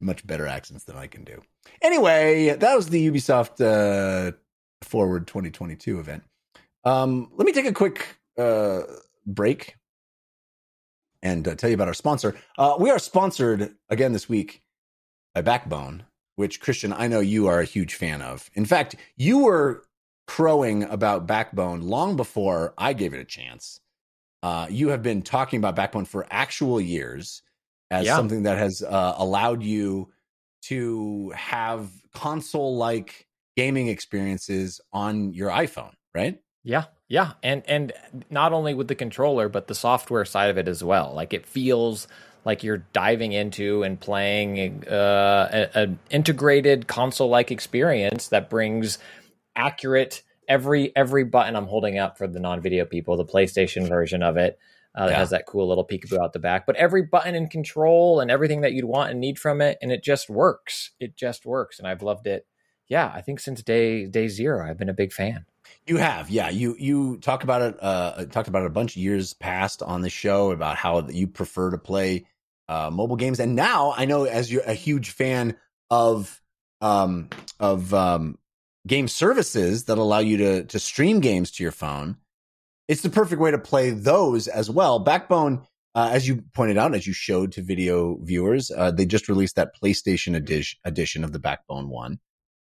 much 0.00 0.26
better 0.26 0.46
accents 0.46 0.84
than 0.84 0.96
I 0.96 1.06
can 1.06 1.24
do. 1.24 1.42
Anyway, 1.82 2.56
that 2.56 2.74
was 2.74 2.88
the 2.88 3.10
Ubisoft 3.10 3.60
uh, 3.60 4.32
Forward 4.82 5.26
2022 5.26 5.98
event. 5.98 6.22
Um, 6.84 7.30
let 7.36 7.44
me 7.44 7.52
take 7.52 7.66
a 7.66 7.72
quick 7.72 8.16
uh, 8.38 8.82
break 9.26 9.76
and 11.22 11.46
uh, 11.46 11.54
tell 11.54 11.68
you 11.68 11.74
about 11.74 11.88
our 11.88 11.94
sponsor. 11.94 12.34
Uh, 12.56 12.76
we 12.78 12.90
are 12.90 12.98
sponsored 12.98 13.74
again 13.90 14.12
this 14.12 14.28
week 14.28 14.62
by 15.34 15.42
Backbone, 15.42 16.04
which 16.36 16.60
Christian, 16.60 16.92
I 16.92 17.08
know 17.08 17.20
you 17.20 17.46
are 17.46 17.60
a 17.60 17.64
huge 17.64 17.94
fan 17.94 18.22
of. 18.22 18.50
In 18.54 18.64
fact, 18.64 18.96
you 19.16 19.40
were 19.40 19.84
crowing 20.26 20.84
about 20.84 21.26
Backbone 21.26 21.82
long 21.82 22.16
before 22.16 22.72
I 22.78 22.92
gave 22.92 23.12
it 23.12 23.20
a 23.20 23.24
chance. 23.24 23.80
Uh, 24.42 24.66
you 24.70 24.88
have 24.88 25.02
been 25.02 25.22
talking 25.22 25.58
about 25.58 25.76
Backbone 25.76 26.04
for 26.04 26.26
actual 26.30 26.80
years. 26.80 27.42
as 27.90 28.06
Yeah. 28.06 28.16
something 28.16 28.44
that 28.44 28.56
has 28.56 28.82
uh, 28.82 29.14
allowed 29.18 29.62
you 29.64 30.12
to 30.62 31.30
have 31.30 31.90
console 32.12 32.76
like 32.76 33.26
gaming 33.56 33.88
experiences 33.88 34.80
on 34.92 35.32
your 35.32 35.50
iPhone, 35.50 35.92
right? 36.14 36.40
Yeah, 36.62 36.84
yeah, 37.08 37.32
and 37.42 37.62
and 37.66 37.92
not 38.28 38.52
only 38.52 38.74
with 38.74 38.88
the 38.88 38.94
controller, 38.94 39.48
but 39.48 39.66
the 39.66 39.74
software 39.74 40.24
side 40.24 40.50
of 40.50 40.58
it 40.58 40.68
as 40.68 40.84
well. 40.84 41.12
Like 41.14 41.32
it 41.32 41.46
feels 41.46 42.06
like 42.44 42.62
you're 42.62 42.84
diving 42.92 43.32
into 43.32 43.82
and 43.82 43.98
playing 43.98 44.86
uh, 44.88 45.68
an 45.74 45.98
integrated 46.10 46.86
console-like 46.86 47.50
experience 47.50 48.28
that 48.28 48.48
brings 48.48 48.98
accurate 49.56 50.22
every 50.50 50.94
every 50.94 51.24
button 51.24 51.56
I'm 51.56 51.66
holding 51.66 51.96
up 51.98 52.18
for 52.18 52.26
the 52.26 52.40
non-video 52.40 52.84
people, 52.84 53.16
the 53.16 53.24
PlayStation 53.24 53.88
version 53.88 54.22
of 54.22 54.36
it. 54.36 54.58
Uh, 54.92 55.06
that 55.06 55.12
Yeah. 55.12 55.18
has 55.18 55.30
that 55.30 55.46
cool 55.46 55.68
little 55.68 55.86
peekaboo 55.86 56.18
out 56.20 56.32
the 56.32 56.40
back, 56.40 56.66
but 56.66 56.74
every 56.74 57.02
button 57.02 57.36
and 57.36 57.48
control 57.48 58.18
and 58.18 58.28
everything 58.28 58.62
that 58.62 58.72
you'd 58.72 58.84
want 58.84 59.12
and 59.12 59.20
need 59.20 59.38
from 59.38 59.60
it, 59.60 59.78
and 59.80 59.92
it 59.92 60.02
just 60.02 60.28
works. 60.28 60.90
It 60.98 61.16
just 61.16 61.46
works, 61.46 61.78
and 61.78 61.86
I've 61.86 62.02
loved 62.02 62.26
it. 62.26 62.44
Yeah, 62.88 63.08
I 63.14 63.20
think 63.20 63.38
since 63.38 63.62
day 63.62 64.06
day 64.06 64.26
zero, 64.26 64.68
I've 64.68 64.76
been 64.78 64.88
a 64.88 64.92
big 64.92 65.12
fan. 65.12 65.46
You 65.86 65.98
have, 65.98 66.28
yeah. 66.28 66.50
You 66.50 66.74
you 66.76 67.18
talk 67.18 67.44
about 67.44 67.62
it. 67.62 67.76
Uh, 67.80 68.24
talked 68.26 68.48
about 68.48 68.62
it 68.62 68.66
a 68.66 68.70
bunch 68.70 68.96
of 68.96 69.02
years 69.02 69.32
past 69.32 69.80
on 69.80 70.00
the 70.02 70.10
show 70.10 70.50
about 70.50 70.76
how 70.76 71.06
you 71.08 71.28
prefer 71.28 71.70
to 71.70 71.78
play 71.78 72.26
uh, 72.68 72.90
mobile 72.92 73.14
games, 73.14 73.38
and 73.38 73.54
now 73.54 73.94
I 73.96 74.06
know 74.06 74.24
as 74.24 74.50
you're 74.52 74.62
a 74.62 74.74
huge 74.74 75.10
fan 75.10 75.56
of 75.88 76.40
um 76.80 77.28
of 77.60 77.94
um 77.94 78.38
game 78.86 79.08
services 79.08 79.84
that 79.84 79.98
allow 79.98 80.18
you 80.18 80.36
to 80.38 80.64
to 80.64 80.78
stream 80.78 81.20
games 81.20 81.50
to 81.52 81.62
your 81.62 81.72
phone. 81.72 82.16
It's 82.88 83.02
the 83.02 83.10
perfect 83.10 83.40
way 83.40 83.50
to 83.50 83.58
play 83.58 83.90
those 83.90 84.48
as 84.48 84.68
well. 84.68 84.98
Backbone, 84.98 85.66
uh, 85.94 86.10
as 86.12 86.26
you 86.26 86.42
pointed 86.54 86.76
out, 86.76 86.94
as 86.94 87.06
you 87.06 87.12
showed 87.12 87.52
to 87.52 87.62
video 87.62 88.18
viewers, 88.22 88.70
uh, 88.70 88.90
they 88.90 89.06
just 89.06 89.28
released 89.28 89.56
that 89.56 89.76
PlayStation 89.80 90.34
edition 90.84 91.24
of 91.24 91.32
the 91.32 91.38
Backbone 91.38 91.88
One. 91.88 92.18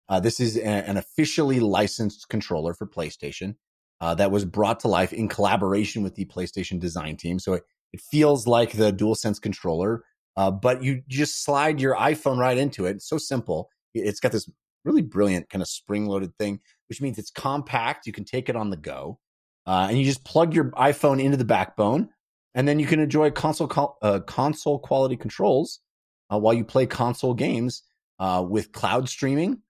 Uh, 0.08 0.18
this 0.18 0.40
is 0.40 0.56
a- 0.56 0.64
an 0.64 0.96
officially 0.96 1.60
licensed 1.60 2.28
controller 2.28 2.74
for 2.74 2.86
PlayStation 2.86 3.56
uh, 4.00 4.14
that 4.14 4.30
was 4.30 4.44
brought 4.44 4.80
to 4.80 4.88
life 4.88 5.12
in 5.12 5.28
collaboration 5.28 6.02
with 6.02 6.14
the 6.14 6.24
PlayStation 6.24 6.80
design 6.80 7.16
team. 7.16 7.38
So 7.38 7.54
it, 7.54 7.64
it 7.92 8.00
feels 8.00 8.46
like 8.46 8.72
the 8.72 8.92
DualSense 8.92 9.40
controller, 9.40 10.04
uh, 10.36 10.50
but 10.50 10.82
you 10.82 11.02
just 11.08 11.44
slide 11.44 11.80
your 11.80 11.94
iPhone 11.94 12.38
right 12.38 12.56
into 12.56 12.86
it. 12.86 12.96
It's 12.96 13.08
so 13.08 13.18
simple. 13.18 13.68
It's 13.94 14.20
got 14.20 14.32
this 14.32 14.48
really 14.84 15.02
brilliant 15.02 15.48
kind 15.50 15.62
of 15.62 15.68
spring 15.68 16.06
loaded 16.06 16.36
thing, 16.38 16.60
which 16.88 17.00
means 17.00 17.18
it's 17.18 17.30
compact. 17.30 18.06
You 18.06 18.12
can 18.12 18.24
take 18.24 18.48
it 18.48 18.56
on 18.56 18.70
the 18.70 18.76
go. 18.76 19.18
Uh, 19.66 19.88
and 19.90 19.98
you 19.98 20.04
just 20.04 20.24
plug 20.24 20.54
your 20.54 20.70
iPhone 20.72 21.22
into 21.22 21.36
the 21.36 21.44
backbone, 21.44 22.08
and 22.54 22.66
then 22.66 22.78
you 22.78 22.86
can 22.86 23.00
enjoy 23.00 23.30
console 23.30 23.68
col- 23.68 23.98
uh, 24.00 24.20
console 24.20 24.78
quality 24.78 25.16
controls 25.16 25.80
uh, 26.32 26.38
while 26.38 26.54
you 26.54 26.64
play 26.64 26.86
console 26.86 27.34
games 27.34 27.82
uh, 28.18 28.44
with 28.48 28.72
cloud 28.72 29.08
streaming 29.08 29.60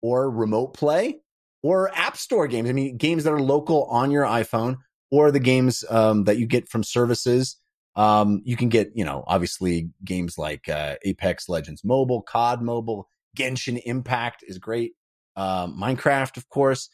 or 0.00 0.30
remote 0.30 0.74
play 0.74 1.20
or 1.62 1.90
app 1.94 2.16
store 2.16 2.48
games. 2.48 2.68
I 2.68 2.72
mean, 2.72 2.96
games 2.96 3.24
that 3.24 3.32
are 3.32 3.40
local 3.40 3.84
on 3.84 4.10
your 4.10 4.24
iPhone 4.24 4.78
or 5.10 5.30
the 5.30 5.40
games 5.40 5.84
um, 5.90 6.24
that 6.24 6.38
you 6.38 6.46
get 6.46 6.68
from 6.68 6.82
services. 6.82 7.56
Um, 7.94 8.40
you 8.44 8.56
can 8.56 8.70
get, 8.70 8.90
you 8.94 9.04
know, 9.04 9.22
obviously 9.26 9.90
games 10.02 10.38
like 10.38 10.68
uh, 10.68 10.96
Apex 11.04 11.48
Legends 11.48 11.84
Mobile, 11.84 12.22
COD 12.22 12.62
Mobile, 12.62 13.08
Genshin 13.36 13.80
Impact 13.84 14.44
is 14.46 14.58
great. 14.58 14.92
Um, 15.36 15.78
Minecraft, 15.80 16.36
of 16.36 16.48
course. 16.48 16.88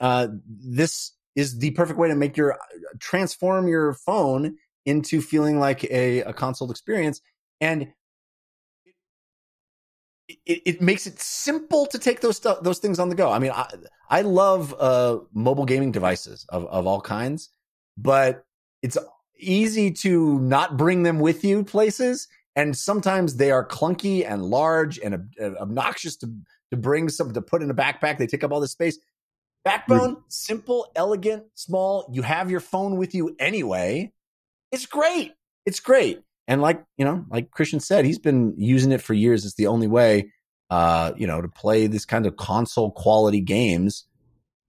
Uh, 0.00 0.28
this 0.46 1.12
is 1.36 1.58
the 1.58 1.70
perfect 1.72 1.98
way 1.98 2.08
to 2.08 2.16
make 2.16 2.36
your 2.36 2.58
transform 2.98 3.68
your 3.68 3.94
phone 3.94 4.56
into 4.84 5.20
feeling 5.20 5.58
like 5.58 5.84
a, 5.84 6.20
a 6.20 6.32
console 6.32 6.70
experience. 6.70 7.20
And 7.60 7.92
it, 10.28 10.62
it 10.66 10.82
makes 10.82 11.06
it 11.06 11.20
simple 11.20 11.86
to 11.86 11.98
take 11.98 12.20
those 12.20 12.36
stuff, 12.36 12.62
those 12.62 12.78
things 12.78 12.98
on 12.98 13.08
the 13.08 13.14
go. 13.14 13.30
I 13.30 13.38
mean, 13.38 13.52
I, 13.52 13.66
I 14.08 14.22
love 14.22 14.74
uh, 14.78 15.18
mobile 15.32 15.64
gaming 15.64 15.92
devices 15.92 16.44
of, 16.48 16.66
of 16.66 16.86
all 16.86 17.00
kinds, 17.00 17.50
but 17.96 18.44
it's 18.82 18.98
easy 19.38 19.90
to 19.90 20.38
not 20.40 20.76
bring 20.76 21.02
them 21.02 21.18
with 21.18 21.44
you 21.44 21.64
places. 21.64 22.28
And 22.54 22.76
sometimes 22.76 23.36
they 23.36 23.50
are 23.50 23.66
clunky 23.66 24.30
and 24.30 24.44
large 24.44 24.98
and 24.98 25.14
ob- 25.14 25.56
obnoxious 25.60 26.16
to, 26.16 26.34
to 26.70 26.76
bring 26.76 27.08
some 27.08 27.32
to 27.32 27.40
put 27.40 27.62
in 27.62 27.70
a 27.70 27.74
backpack. 27.74 28.18
They 28.18 28.26
take 28.26 28.44
up 28.44 28.52
all 28.52 28.60
the 28.60 28.68
space. 28.68 28.98
Backbone, 29.64 30.16
simple, 30.28 30.90
elegant, 30.96 31.44
small. 31.54 32.10
You 32.12 32.22
have 32.22 32.50
your 32.50 32.60
phone 32.60 32.96
with 32.96 33.14
you 33.14 33.36
anyway. 33.38 34.12
It's 34.72 34.86
great. 34.86 35.34
It's 35.64 35.80
great. 35.80 36.20
And 36.48 36.60
like, 36.60 36.82
you 36.98 37.04
know, 37.04 37.24
like 37.30 37.52
Christian 37.52 37.78
said, 37.78 38.04
he's 38.04 38.18
been 38.18 38.54
using 38.58 38.90
it 38.90 39.00
for 39.00 39.14
years. 39.14 39.44
It's 39.44 39.54
the 39.54 39.68
only 39.68 39.86
way, 39.86 40.32
uh, 40.68 41.12
you 41.16 41.26
know, 41.26 41.40
to 41.40 41.48
play 41.48 41.86
this 41.86 42.04
kind 42.04 42.26
of 42.26 42.36
console 42.36 42.90
quality 42.90 43.40
games. 43.40 44.06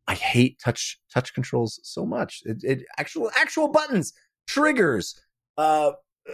I 0.07 0.13
hate 0.13 0.59
touch, 0.63 0.99
touch 1.11 1.33
controls 1.33 1.79
so 1.83 2.05
much. 2.05 2.43
It, 2.45 2.63
it 2.63 2.85
actual, 2.97 3.31
actual 3.35 3.69
buttons, 3.69 4.13
triggers, 4.47 5.19
uh, 5.57 5.93
uh, 6.29 6.33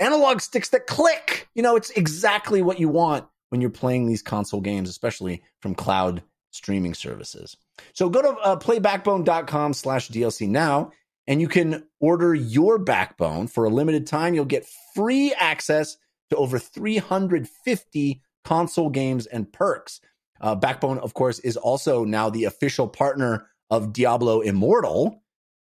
analog 0.00 0.40
sticks 0.40 0.70
that 0.70 0.86
click. 0.86 1.48
You 1.54 1.62
know, 1.62 1.76
it's 1.76 1.90
exactly 1.90 2.62
what 2.62 2.80
you 2.80 2.88
want 2.88 3.26
when 3.50 3.60
you're 3.60 3.70
playing 3.70 4.06
these 4.06 4.22
console 4.22 4.60
games, 4.60 4.88
especially 4.88 5.42
from 5.60 5.74
cloud 5.74 6.22
streaming 6.50 6.94
services. 6.94 7.56
So 7.92 8.08
go 8.08 8.22
to 8.22 8.28
uh, 8.28 8.56
playbackbone.com 8.58 9.74
slash 9.74 10.08
DLC 10.08 10.48
now 10.48 10.92
and 11.26 11.42
you 11.42 11.48
can 11.48 11.84
order 12.00 12.34
your 12.34 12.78
backbone 12.78 13.46
for 13.48 13.64
a 13.64 13.70
limited 13.70 14.06
time. 14.06 14.34
You'll 14.34 14.46
get 14.46 14.66
free 14.94 15.34
access 15.34 15.98
to 16.30 16.36
over 16.36 16.58
350 16.58 18.22
console 18.44 18.90
games 18.90 19.26
and 19.26 19.52
perks. 19.52 20.00
Uh, 20.40 20.54
backbone, 20.54 20.98
of 20.98 21.14
course, 21.14 21.38
is 21.40 21.56
also 21.56 22.04
now 22.04 22.30
the 22.30 22.44
official 22.44 22.88
partner 22.88 23.46
of 23.70 23.92
Diablo 23.92 24.40
Immortal. 24.40 25.22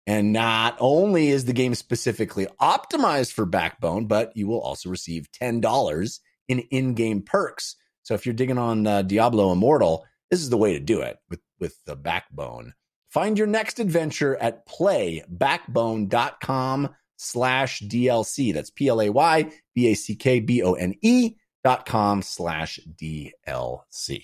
And 0.07 0.33
not 0.33 0.77
only 0.81 1.29
is 1.29 1.45
the 1.45 1.53
game 1.53 1.75
specifically 1.75 2.47
optimized 2.61 3.33
for 3.33 3.45
Backbone, 3.47 4.07
but 4.07 4.37
you 4.37 4.49
will 4.49 4.61
also 4.61 4.89
receive 4.89 5.31
$10 5.33 6.21
in 6.49 6.61
in 6.71 6.95
game 6.95 7.23
perks. 7.23 7.77
So 8.03 8.15
if 8.15 8.27
you're 8.27 8.35
digging 8.35 8.59
on 8.59 8.87
uh, 8.87 9.03
Diablo 9.03 9.53
Immortal, 9.53 10.05
this 10.31 10.41
is 10.41 10.51
the 10.51 10.57
way 10.57 10.73
to 10.73 10.81
do 10.81 11.03
it 11.03 11.19
with, 11.29 11.41
with 11.59 11.77
the 11.87 11.97
Backbone. 11.97 12.75
Find 13.11 13.37
your 13.37 13.47
next 13.47 13.79
adventure 13.79 14.37
at 14.37 14.67
playbackbone.com 14.67 16.89
slash 17.17 17.83
DLC. 17.83 18.55
That's 18.55 18.71
P-L-A-Y 18.71 19.53
B-A-C-K-B-O-N-E 19.75 21.37
dot 21.63 21.85
com 21.87 22.23
slash 22.23 22.81
DLC. 22.97 24.23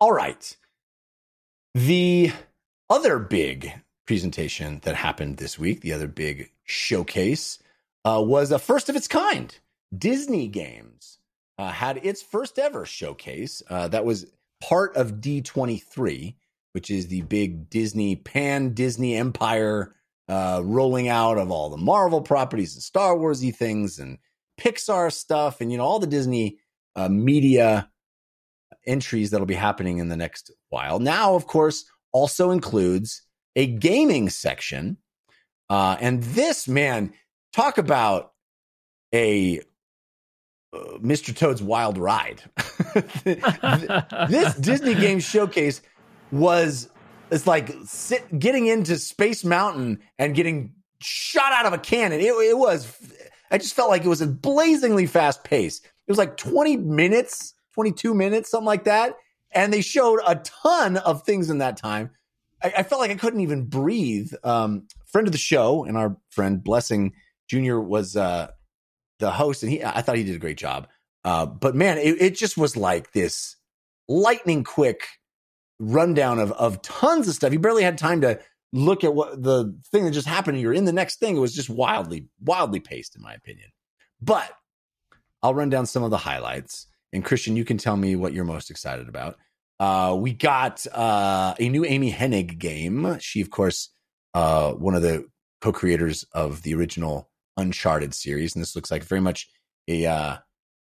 All 0.00 0.12
right. 0.12 0.56
The 1.74 2.30
other 2.88 3.18
big 3.18 3.72
presentation 4.08 4.80
that 4.84 4.94
happened 4.94 5.36
this 5.36 5.58
week, 5.58 5.82
the 5.82 5.92
other 5.92 6.08
big 6.08 6.50
showcase, 6.64 7.58
uh, 8.06 8.20
was 8.24 8.50
a 8.50 8.58
first 8.58 8.88
of 8.88 8.96
its 8.96 9.06
kind. 9.06 9.54
Disney 9.96 10.48
Games 10.48 11.18
uh, 11.58 11.70
had 11.70 11.98
its 11.98 12.22
first 12.22 12.58
ever 12.58 12.86
showcase. 12.86 13.62
Uh, 13.68 13.86
that 13.88 14.06
was 14.06 14.24
part 14.62 14.96
of 14.96 15.20
D23, 15.20 16.34
which 16.72 16.90
is 16.90 17.08
the 17.08 17.20
big 17.20 17.68
Disney 17.68 18.16
pan 18.16 18.72
Disney 18.72 19.14
empire 19.14 19.94
uh, 20.26 20.62
rolling 20.64 21.08
out 21.08 21.36
of 21.36 21.50
all 21.50 21.68
the 21.68 21.76
Marvel 21.76 22.22
properties 22.22 22.74
and 22.74 22.82
Star 22.82 23.14
Warsy 23.14 23.54
things 23.54 23.98
and 23.98 24.16
Pixar 24.58 25.12
stuff 25.12 25.60
and 25.60 25.70
you 25.70 25.76
know 25.76 25.84
all 25.84 25.98
the 25.98 26.06
Disney 26.06 26.58
uh, 26.96 27.10
media 27.10 27.90
entries 28.86 29.30
that'll 29.30 29.46
be 29.46 29.54
happening 29.54 29.98
in 29.98 30.08
the 30.08 30.16
next 30.16 30.50
while. 30.70 30.98
Now, 30.98 31.34
of 31.34 31.46
course, 31.46 31.84
also 32.10 32.50
includes 32.52 33.22
a 33.58 33.66
gaming 33.66 34.30
section, 34.30 34.96
uh, 35.68 35.96
and 36.00 36.22
this 36.22 36.68
man 36.68 37.12
talk 37.52 37.76
about 37.76 38.32
a 39.12 39.58
uh, 40.72 40.78
Mr. 40.98 41.36
Toad's 41.36 41.60
Wild 41.60 41.98
Ride. 41.98 42.40
this 43.24 44.54
Disney 44.54 44.94
Games 44.94 45.24
Showcase 45.24 45.82
was 46.30 46.88
it's 47.32 47.48
like 47.48 47.72
sit, 47.84 48.38
getting 48.38 48.66
into 48.66 48.96
Space 48.96 49.44
Mountain 49.44 50.02
and 50.20 50.36
getting 50.36 50.74
shot 51.00 51.52
out 51.52 51.66
of 51.66 51.72
a 51.72 51.78
cannon. 51.78 52.20
It, 52.20 52.26
it 52.26 52.56
was. 52.56 52.86
I 53.50 53.58
just 53.58 53.74
felt 53.74 53.90
like 53.90 54.04
it 54.04 54.08
was 54.08 54.20
a 54.20 54.28
blazingly 54.28 55.06
fast 55.06 55.42
pace. 55.42 55.80
It 55.80 56.12
was 56.12 56.18
like 56.18 56.36
20 56.36 56.76
minutes, 56.76 57.54
22 57.74 58.14
minutes, 58.14 58.52
something 58.52 58.66
like 58.66 58.84
that. 58.84 59.16
And 59.50 59.72
they 59.72 59.80
showed 59.80 60.20
a 60.24 60.36
ton 60.36 60.96
of 60.98 61.24
things 61.24 61.50
in 61.50 61.58
that 61.58 61.76
time. 61.76 62.10
I, 62.62 62.72
I 62.78 62.82
felt 62.82 63.00
like 63.00 63.10
I 63.10 63.16
couldn't 63.16 63.40
even 63.40 63.66
breathe. 63.66 64.32
Um, 64.44 64.86
friend 65.06 65.26
of 65.26 65.32
the 65.32 65.38
show 65.38 65.84
and 65.84 65.96
our 65.96 66.16
friend 66.30 66.62
Blessing 66.62 67.12
Jr. 67.48 67.78
was 67.78 68.16
uh, 68.16 68.48
the 69.18 69.30
host, 69.30 69.62
and 69.62 69.72
he 69.72 69.82
I 69.82 70.02
thought 70.02 70.16
he 70.16 70.24
did 70.24 70.36
a 70.36 70.40
great 70.40 70.58
job. 70.58 70.88
Uh, 71.24 71.46
but 71.46 71.74
man, 71.74 71.98
it, 71.98 72.20
it 72.20 72.36
just 72.36 72.56
was 72.56 72.76
like 72.76 73.12
this 73.12 73.56
lightning 74.08 74.64
quick 74.64 75.06
rundown 75.78 76.38
of 76.38 76.52
of 76.52 76.82
tons 76.82 77.28
of 77.28 77.34
stuff. 77.34 77.52
You 77.52 77.58
barely 77.58 77.82
had 77.82 77.98
time 77.98 78.20
to 78.22 78.40
look 78.72 79.04
at 79.04 79.14
what 79.14 79.42
the 79.42 79.76
thing 79.90 80.04
that 80.04 80.10
just 80.10 80.26
happened. 80.28 80.60
You're 80.60 80.74
in 80.74 80.84
the 80.84 80.92
next 80.92 81.18
thing. 81.18 81.36
It 81.36 81.40
was 81.40 81.54
just 81.54 81.70
wildly, 81.70 82.28
wildly 82.40 82.80
paced, 82.80 83.16
in 83.16 83.22
my 83.22 83.34
opinion. 83.34 83.70
But 84.20 84.50
I'll 85.42 85.54
run 85.54 85.70
down 85.70 85.86
some 85.86 86.02
of 86.02 86.10
the 86.10 86.16
highlights. 86.18 86.86
And 87.12 87.24
Christian, 87.24 87.56
you 87.56 87.64
can 87.64 87.78
tell 87.78 87.96
me 87.96 88.16
what 88.16 88.32
you're 88.32 88.44
most 88.44 88.70
excited 88.70 89.08
about. 89.08 89.36
Uh, 89.80 90.16
we 90.18 90.32
got 90.32 90.86
uh, 90.92 91.54
a 91.58 91.68
new 91.68 91.84
Amy 91.84 92.12
Hennig 92.12 92.58
game. 92.58 93.18
She, 93.20 93.40
of 93.40 93.50
course, 93.50 93.90
uh, 94.34 94.72
one 94.72 94.94
of 94.94 95.02
the 95.02 95.26
co-creators 95.60 96.24
of 96.32 96.62
the 96.62 96.74
original 96.74 97.28
Uncharted 97.56 98.14
series, 98.14 98.54
and 98.54 98.62
this 98.62 98.76
looks 98.76 98.90
like 98.90 99.02
very 99.02 99.20
much 99.20 99.48
a 99.88 100.06
uh, 100.06 100.36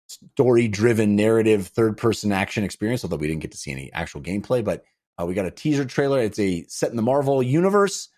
story-driven 0.08 1.16
narrative 1.16 1.68
third-person 1.68 2.32
action 2.32 2.64
experience. 2.64 3.04
Although 3.04 3.18
we 3.18 3.28
didn't 3.28 3.42
get 3.42 3.52
to 3.52 3.58
see 3.58 3.72
any 3.72 3.92
actual 3.94 4.22
gameplay, 4.22 4.64
but 4.64 4.84
uh, 5.18 5.26
we 5.26 5.34
got 5.34 5.46
a 5.46 5.52
teaser 5.52 5.86
trailer. 5.86 6.22
It's 6.22 6.40
a 6.40 6.66
set 6.68 6.90
in 6.90 6.96
the 6.96 7.02
Marvel 7.02 7.44
universe 7.44 8.10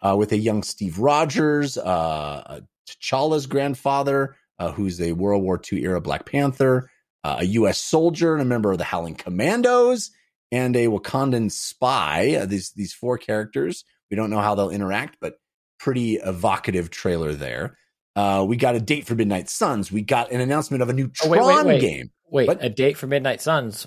uh, 0.00 0.16
with 0.18 0.32
a 0.32 0.38
young 0.38 0.62
Steve 0.62 0.98
Rogers, 0.98 1.76
T'Challa's 1.76 3.46
grandfather, 3.46 4.36
who's 4.74 5.00
a 5.00 5.12
World 5.12 5.42
War 5.42 5.60
II 5.72 5.82
era 5.82 6.00
Black 6.00 6.26
Panther, 6.26 6.90
uh, 7.28 7.36
a 7.40 7.44
U.S. 7.44 7.78
soldier 7.80 8.32
and 8.32 8.42
a 8.42 8.44
member 8.44 8.70
of 8.72 8.78
the 8.78 8.84
Howling 8.84 9.14
Commandos, 9.16 10.10
and 10.52 10.74
a 10.76 10.86
Wakandan 10.86 11.50
spy. 11.50 12.36
Uh, 12.40 12.46
these 12.46 12.70
these 12.72 12.92
four 12.92 13.18
characters. 13.18 13.84
We 14.10 14.16
don't 14.16 14.30
know 14.30 14.40
how 14.40 14.54
they'll 14.54 14.70
interact, 14.70 15.18
but 15.20 15.34
pretty 15.78 16.14
evocative 16.16 16.90
trailer 16.90 17.34
there. 17.34 17.76
Uh, 18.16 18.44
we 18.48 18.56
got 18.56 18.74
a 18.74 18.80
date 18.80 19.06
for 19.06 19.14
Midnight 19.14 19.48
Suns. 19.48 19.92
We 19.92 20.02
got 20.02 20.32
an 20.32 20.40
announcement 20.40 20.82
of 20.82 20.88
a 20.88 20.92
new 20.92 21.10
Oh, 21.22 21.34
Tron 21.34 21.46
wait, 21.46 21.56
wait, 21.56 21.66
wait. 21.66 21.80
game. 21.80 22.10
Wait, 22.30 22.48
What? 22.48 22.64
a 22.64 22.68
date 22.68 22.96
for 22.96 23.06
Midnight 23.06 23.40
Suns. 23.40 23.86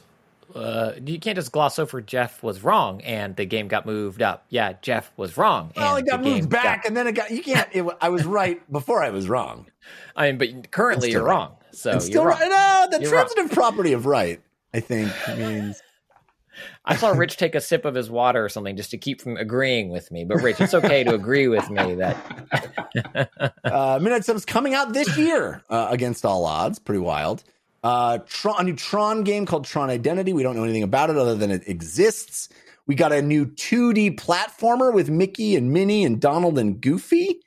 Uh, 0.55 0.93
you 1.05 1.17
can't 1.19 1.35
just 1.37 1.51
gloss 1.51 1.79
over 1.79 2.01
Jeff 2.01 2.43
was 2.43 2.61
wrong 2.63 3.01
and 3.01 3.35
the 3.37 3.45
game 3.45 3.67
got 3.67 3.85
moved 3.85 4.21
up. 4.21 4.45
Yeah, 4.49 4.73
Jeff 4.81 5.11
was 5.17 5.37
wrong. 5.37 5.71
Well, 5.77 5.95
it 5.95 6.05
got 6.05 6.21
moved 6.21 6.49
back, 6.49 6.85
and 6.85 6.95
then 6.95 7.07
it 7.07 7.13
got. 7.13 7.31
You 7.31 7.41
can't. 7.41 7.67
It, 7.71 7.85
I 8.01 8.09
was 8.09 8.25
right 8.25 8.59
before 8.71 9.01
I 9.01 9.09
was 9.09 9.27
wrong. 9.29 9.67
I 10.15 10.31
mean, 10.31 10.37
but 10.37 10.71
currently 10.71 11.11
you're 11.11 11.23
right. 11.23 11.31
wrong. 11.33 11.55
So 11.73 11.91
It's 11.91 12.09
you're 12.09 12.11
still 12.11 12.25
wrong. 12.25 12.39
right. 12.39 12.49
No, 12.49 12.97
the 12.97 13.03
You're 13.03 13.11
wrong. 13.11 13.25
transitive 13.27 13.51
property 13.55 13.93
of 13.93 14.05
right. 14.05 14.41
I 14.73 14.79
think 14.79 15.11
means 15.37 15.81
I 16.85 16.95
saw 16.95 17.09
Rich 17.11 17.37
take 17.37 17.55
a 17.55 17.61
sip 17.61 17.85
of 17.85 17.95
his 17.95 18.09
water 18.09 18.43
or 18.43 18.49
something 18.49 18.75
just 18.75 18.91
to 18.91 18.97
keep 18.97 19.21
from 19.21 19.37
agreeing 19.37 19.89
with 19.89 20.11
me. 20.11 20.25
But 20.25 20.37
Rich, 20.41 20.59
it's 20.61 20.73
okay 20.73 21.03
to 21.03 21.13
agree 21.13 21.47
with 21.47 21.69
me 21.69 21.95
that 21.95 23.29
uh, 23.63 23.99
Midnight 24.01 24.25
Suns 24.25 24.45
coming 24.45 24.73
out 24.73 24.93
this 24.93 25.17
year 25.17 25.63
uh, 25.69 25.87
against 25.89 26.25
all 26.25 26.45
odds. 26.45 26.79
Pretty 26.79 26.99
wild. 26.99 27.43
Uh, 27.83 28.19
Tron, 28.27 28.55
a 28.59 28.63
new 28.63 28.75
Tron 28.75 29.23
game 29.23 29.45
called 29.45 29.65
Tron 29.65 29.89
Identity. 29.89 30.33
We 30.33 30.43
don't 30.43 30.55
know 30.55 30.63
anything 30.63 30.83
about 30.83 31.09
it 31.09 31.17
other 31.17 31.35
than 31.35 31.49
it 31.51 31.67
exists. 31.67 32.49
We 32.85 32.95
got 32.95 33.11
a 33.11 33.21
new 33.21 33.45
2D 33.47 34.15
platformer 34.19 34.93
with 34.93 35.09
Mickey 35.09 35.55
and 35.55 35.71
Minnie 35.71 36.03
and 36.03 36.19
Donald 36.19 36.59
and 36.59 36.79
Goofy. 36.81 37.41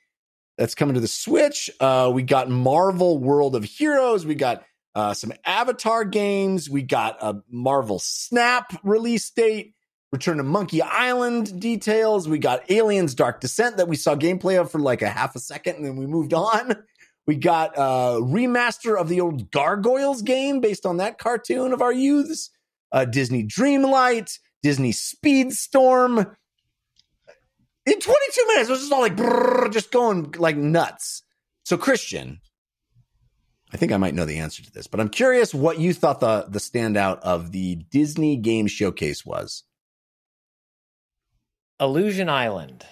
That's 0.57 0.75
coming 0.75 0.95
to 0.95 1.01
the 1.01 1.07
Switch. 1.07 1.69
Uh, 1.79 2.11
we 2.13 2.23
got 2.23 2.49
Marvel 2.49 3.17
World 3.17 3.55
of 3.55 3.63
Heroes. 3.63 4.25
We 4.25 4.35
got 4.35 4.63
uh, 4.95 5.13
some 5.13 5.33
Avatar 5.45 6.05
games. 6.05 6.69
We 6.69 6.81
got 6.81 7.17
a 7.21 7.41
Marvel 7.49 7.99
Snap 7.99 8.79
release 8.83 9.29
date. 9.29 9.73
Return 10.11 10.37
to 10.37 10.43
Monkey 10.43 10.81
Island 10.81 11.59
details. 11.59 12.29
We 12.29 12.39
got 12.39 12.71
Aliens 12.71 13.15
Dark 13.15 13.41
Descent 13.41 13.77
that 13.77 13.89
we 13.89 13.97
saw 13.97 14.15
gameplay 14.15 14.59
of 14.59 14.71
for 14.71 14.79
like 14.79 15.01
a 15.01 15.09
half 15.09 15.35
a 15.35 15.39
second 15.39 15.75
and 15.75 15.85
then 15.85 15.97
we 15.97 16.07
moved 16.07 16.33
on. 16.33 16.75
We 17.27 17.35
got 17.35 17.73
a 17.75 18.21
remaster 18.21 18.97
of 18.97 19.09
the 19.09 19.21
old 19.21 19.49
Gargoyles 19.51 20.21
game 20.21 20.61
based 20.61 20.85
on 20.85 20.97
that 20.97 21.17
cartoon 21.17 21.73
of 21.73 21.81
our 21.81 21.91
youths. 21.91 22.51
Uh, 22.91 23.05
Disney 23.05 23.43
Dreamlight, 23.43 24.37
Disney 24.61 24.93
Speedstorm. 24.93 26.35
In 27.85 27.99
22 27.99 28.47
minutes, 28.47 28.69
it 28.69 28.71
was 28.71 28.81
just 28.81 28.91
all 28.91 29.01
like 29.01 29.15
brrr, 29.15 29.71
just 29.71 29.91
going 29.91 30.33
like 30.37 30.57
nuts. 30.57 31.23
So, 31.65 31.77
Christian, 31.77 32.41
I 33.71 33.77
think 33.77 33.91
I 33.91 33.97
might 33.97 34.15
know 34.15 34.25
the 34.25 34.39
answer 34.39 34.63
to 34.63 34.71
this, 34.71 34.87
but 34.87 34.99
I'm 34.99 35.09
curious 35.09 35.53
what 35.53 35.79
you 35.79 35.93
thought 35.93 36.19
the 36.19 36.45
the 36.47 36.59
standout 36.59 37.19
of 37.19 37.51
the 37.51 37.75
Disney 37.75 38.37
Game 38.37 38.67
Showcase 38.67 39.25
was. 39.25 39.63
Illusion 41.79 42.29
Island. 42.29 42.85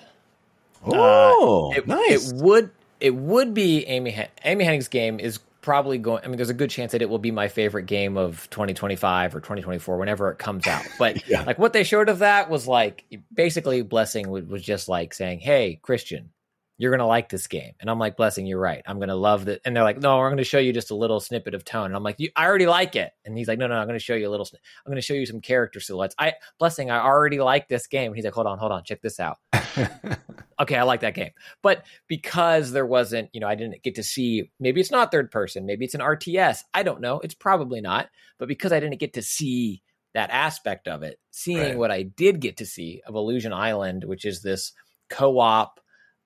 Oh, 0.85 1.71
Uh, 1.71 1.77
it, 1.77 1.87
nice. 1.87 2.31
It 2.31 2.35
would 2.43 2.71
it 2.99 3.15
would 3.15 3.53
be 3.53 3.85
Amy 3.85 4.27
Amy 4.43 4.65
Hennig's 4.65 4.87
game 4.89 5.19
is 5.19 5.39
probably 5.64 5.97
going. 5.97 6.24
I 6.24 6.28
mean, 6.28 6.38
there's 6.38 6.49
a 6.51 6.53
good 6.53 6.70
chance 6.70 6.91
that 6.91 7.01
it 7.01 7.09
will 7.09 7.18
be 7.18 7.32
my 7.32 7.47
favorite 7.47 7.88
game 7.88 8.16
of 8.18 8.47
2025 8.51 9.34
or 9.36 9.39
2024 9.39 9.97
whenever 9.97 10.30
it 10.30 10.38
comes 10.38 10.68
out. 10.68 10.86
But 10.99 11.28
Yeah. 11.28 11.41
like 11.43 11.57
what 11.57 11.74
they 11.74 11.84
showed 11.84 12.09
of 12.09 12.20
that 12.20 12.49
was 12.49 12.68
like 12.68 13.05
basically 13.34 13.82
Blessing 13.82 14.30
was, 14.30 14.45
was 14.45 14.61
just 14.61 14.88
like 14.88 15.14
saying, 15.16 15.39
"Hey, 15.39 15.80
Christian." 15.82 16.30
You're 16.78 16.91
gonna 16.91 17.07
like 17.07 17.30
this 17.30 17.47
game, 17.47 17.74
and 17.80 17.89
I'm 17.89 17.99
like, 17.99 18.17
"Blessing, 18.17 18.45
you're 18.47 18.59
right. 18.59 18.82
I'm 18.86 18.99
gonna 18.99 19.15
love 19.15 19.47
it." 19.47 19.61
And 19.63 19.76
they're 19.76 19.84
like, 19.84 19.99
"No, 19.99 20.17
we're 20.17 20.30
gonna 20.30 20.43
show 20.43 20.57
you 20.57 20.74
just 20.74 20.89
a 20.91 20.95
little 20.95 21.19
snippet 21.19 21.53
of 21.53 21.63
tone." 21.63 21.86
And 21.86 21.95
I'm 21.95 22.03
like, 22.03 22.19
you, 22.19 22.30
"I 22.36 22.45
already 22.45 22.65
like 22.65 22.95
it." 22.95 23.11
And 23.26 23.38
he's 23.38 23.47
like, 23.47 23.59
"No, 23.59 23.67
no, 23.67 23.76
I'm 23.76 23.86
gonna 23.88 23.99
show 23.99 24.15
you 24.15 24.28
a 24.28 24.32
little. 24.32 24.47
I'm 24.86 24.89
gonna 24.91 25.01
show 25.01 25.13
you 25.13 25.26
some 25.26 25.39
character 25.39 25.80
silhouettes." 25.80 26.15
I, 26.17 26.34
Blessing, 26.59 26.89
I 26.89 26.99
already 27.03 27.39
like 27.39 27.67
this 27.67 27.86
game. 27.88 28.07
And 28.07 28.15
he's 28.15 28.26
like, 28.26 28.34
"Hold 28.34 28.47
on, 28.47 28.57
hold 28.57 28.71
on, 28.71 28.84
check 28.84 29.01
this 29.01 29.19
out." 29.19 29.38
okay, 30.59 30.76
I 30.76 30.84
like 30.84 31.01
that 31.01 31.13
game. 31.15 31.32
But 31.61 31.86
because 32.07 32.71
there 32.71 32.86
wasn't, 32.86 33.30
you 33.34 33.39
know, 33.39 33.47
I 33.47 33.55
didn't 33.55 33.84
get 33.84 33.95
to 33.95 34.03
see, 34.03 34.49
maybe 34.59 34.82
it's 34.82 34.91
not 34.91 35.11
third 35.11 35.32
person, 35.32 35.65
maybe 35.65 35.86
it's 35.86 35.95
an 35.95 36.01
RTS. 36.01 36.63
I 36.74 36.84
don't 36.84 37.01
know. 37.01 37.19
It's 37.19 37.36
probably 37.36 37.82
not. 37.82 38.09
But 38.38 38.47
because 38.47 38.71
I 38.71 38.80
didn't 38.80 38.99
get 38.99 39.13
to 39.13 39.21
see 39.21 39.82
that 40.13 40.30
aspect 40.32 40.88
of 40.88 41.03
it, 41.03 41.19
seeing 41.32 41.59
Right. 41.59 41.78
what 41.78 41.91
I 41.91 42.03
did 42.03 42.39
get 42.39 42.57
to 42.57 42.65
see 42.65 43.01
of 43.05 43.15
Illusion 43.15 43.53
Island, 43.53 44.03
which 44.03 44.26
is 44.26 44.41
this 44.41 44.74
co 45.09 45.39
op, 45.39 45.80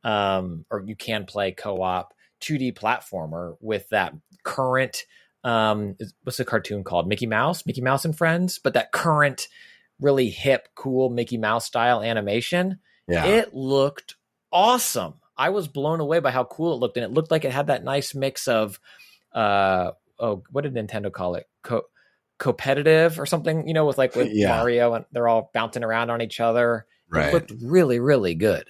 um, 0.04 0.66
or 0.70 0.84
you 0.86 0.96
can 0.96 1.26
play 1.26 1.52
co 1.52 1.82
op 1.82 2.14
2D 2.42 2.74
platformer 2.74 3.56
with 3.60 3.90
that 3.90 4.14
current, 4.44 5.04
um, 5.44 5.96
what's 6.24 6.38
the 6.38 6.46
cartoon 6.46 6.84
called? 6.84 7.08
Mickey 7.08 7.28
Mouse, 7.28 7.66
Mickey 7.66 7.82
Mouse 7.82 8.06
and 8.06 8.18
Friends, 8.18 8.60
but 8.60 8.74
that 8.74 8.92
current, 8.92 9.48
really 10.00 10.30
hip, 10.30 10.68
cool 10.76 11.10
Mickey 11.10 11.38
Mouse 11.38 11.66
style 11.66 12.02
animation 12.02 12.80
yeah. 13.08 13.26
it 13.26 13.54
looked 13.54 14.16
awesome. 14.52 15.16
I 15.38 15.50
was 15.50 15.68
blown 15.68 16.00
away 16.00 16.20
by 16.20 16.32
how 16.32 16.44
cool 16.44 16.74
it 16.74 16.80
looked, 16.80 16.98
and 16.98 17.06
it 17.06 17.12
looked 17.12 17.32
like 17.32 17.46
it 17.46 17.52
had 17.52 17.68
that 17.68 17.84
nice 17.84 18.16
mix 18.16 18.48
of, 18.48 18.80
uh, 19.34 19.92
oh, 20.20 20.44
what 20.52 20.62
did 20.64 20.74
Nintendo 20.74 21.12
call 21.12 21.36
it? 21.36 21.48
Co- 21.64 21.86
competitive 22.40 23.20
or 23.20 23.26
something, 23.26 23.68
you 23.68 23.74
know, 23.74 23.86
with 23.86 23.98
like 23.98 24.16
with 24.16 24.30
Yeah. 24.32 24.58
Mario 24.58 24.94
and 24.94 25.06
they're 25.12 25.28
all 25.28 25.50
bouncing 25.54 25.84
around 25.84 26.10
on 26.10 26.22
each 26.22 26.40
other. 26.40 26.86
right. 27.10 27.28
It 27.28 27.34
looked 27.34 27.54
really, 27.64 28.00
really 28.00 28.36
good. 28.36 28.68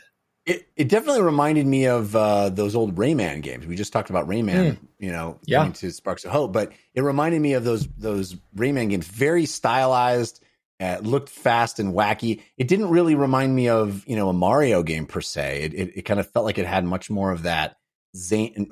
It, 0.48 0.66
it 0.78 0.88
definitely 0.88 1.24
reminded 1.24 1.68
me 1.68 1.88
of 1.88 2.16
uh, 2.16 2.48
those 2.48 2.74
old 2.74 2.96
Rayman 2.96 3.42
games. 3.42 3.68
We 3.68 3.76
just 3.76 3.92
talked 3.92 4.10
about 4.10 4.30
Rayman, 4.30 4.78
you 4.98 5.12
know. 5.12 5.40
Yeah. 5.46 5.70
to 5.74 5.92
Sparks 5.92 6.24
of 6.24 6.32
Hope, 6.32 6.54
but 6.54 6.72
it 6.96 7.02
reminded 7.02 7.42
me 7.42 7.52
of 7.54 7.66
those 7.66 7.86
those 7.98 8.34
Rayman 8.56 8.90
games. 8.90 9.06
Very 9.08 9.46
stylized, 9.46 10.42
uh, 10.80 11.00
looked 11.02 11.28
fast 11.28 11.80
and 11.80 11.94
wacky. 11.94 12.42
It 12.58 12.70
didn't 12.70 12.90
really 12.90 13.14
remind 13.14 13.54
me 13.54 13.68
of 13.68 14.08
you 14.08 14.16
know 14.16 14.30
a 14.30 14.34
Mario 14.34 14.84
game 14.84 15.06
per 15.06 15.20
se. 15.20 15.64
It 15.64 15.74
it, 15.74 15.98
it 15.98 16.02
kind 16.04 16.18
of 16.20 16.32
felt 16.32 16.46
like 16.46 16.58
it 16.58 16.66
had 16.66 16.86
much 16.86 17.10
more 17.10 17.32
of 17.34 17.44
that 17.44 17.78
zany. 18.16 18.72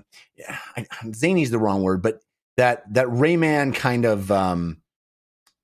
I- 0.77 0.87
Zany 1.13 1.41
is 1.41 1.51
the 1.51 1.59
wrong 1.59 1.83
word, 1.83 2.01
but 2.01 2.21
that 2.55 2.83
that 2.93 3.07
Rayman 3.07 3.75
kind 3.75 4.05
of 4.05 4.31
um, 4.31 4.81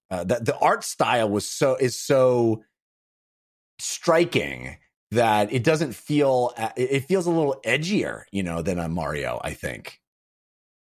uh, 0.09 0.26
that 0.26 0.43
the 0.43 0.57
art 0.57 0.84
style 0.84 1.30
was 1.30 1.47
so 1.47 1.76
is 1.78 1.97
so 1.97 2.64
striking 3.80 4.78
that 5.12 5.51
it 5.53 5.64
doesn't 5.64 5.93
feel 5.93 6.53
it 6.57 6.74
it 6.78 6.99
feels 7.05 7.26
a 7.28 7.32
little 7.32 7.59
edgier, 7.66 8.24
you 8.32 8.43
know, 8.43 8.62
than 8.62 8.80
a 8.80 8.89
Mario. 8.89 9.39
I 9.43 9.53
think. 9.53 9.99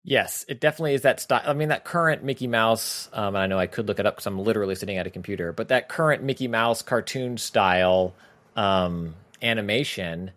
Yes, 0.07 0.45
it 0.49 0.61
definitely 0.61 0.95
is 0.95 1.03
that 1.03 1.19
style. 1.19 1.43
I 1.47 1.55
mean, 1.55 1.69
that 1.71 1.85
current 1.85 2.23
Mickey 2.23 2.47
Mouse, 2.47 3.09
um, 3.15 3.29
and 3.29 3.39
I 3.39 3.47
know 3.47 3.59
I 3.59 3.67
could 3.67 3.89
look 3.89 3.99
it 3.99 4.05
up 4.05 4.17
because 4.17 4.27
I'm 4.27 4.39
literally 4.39 4.75
sitting 4.75 4.99
at 4.99 5.07
a 5.07 5.11
computer, 5.11 5.51
but 5.53 5.69
that 5.69 5.89
current 5.89 6.23
Mickey 6.23 6.47
Mouse 6.47 6.83
cartoon 6.83 7.39
style 7.39 8.15
um, 8.55 9.15
animation, 9.41 10.33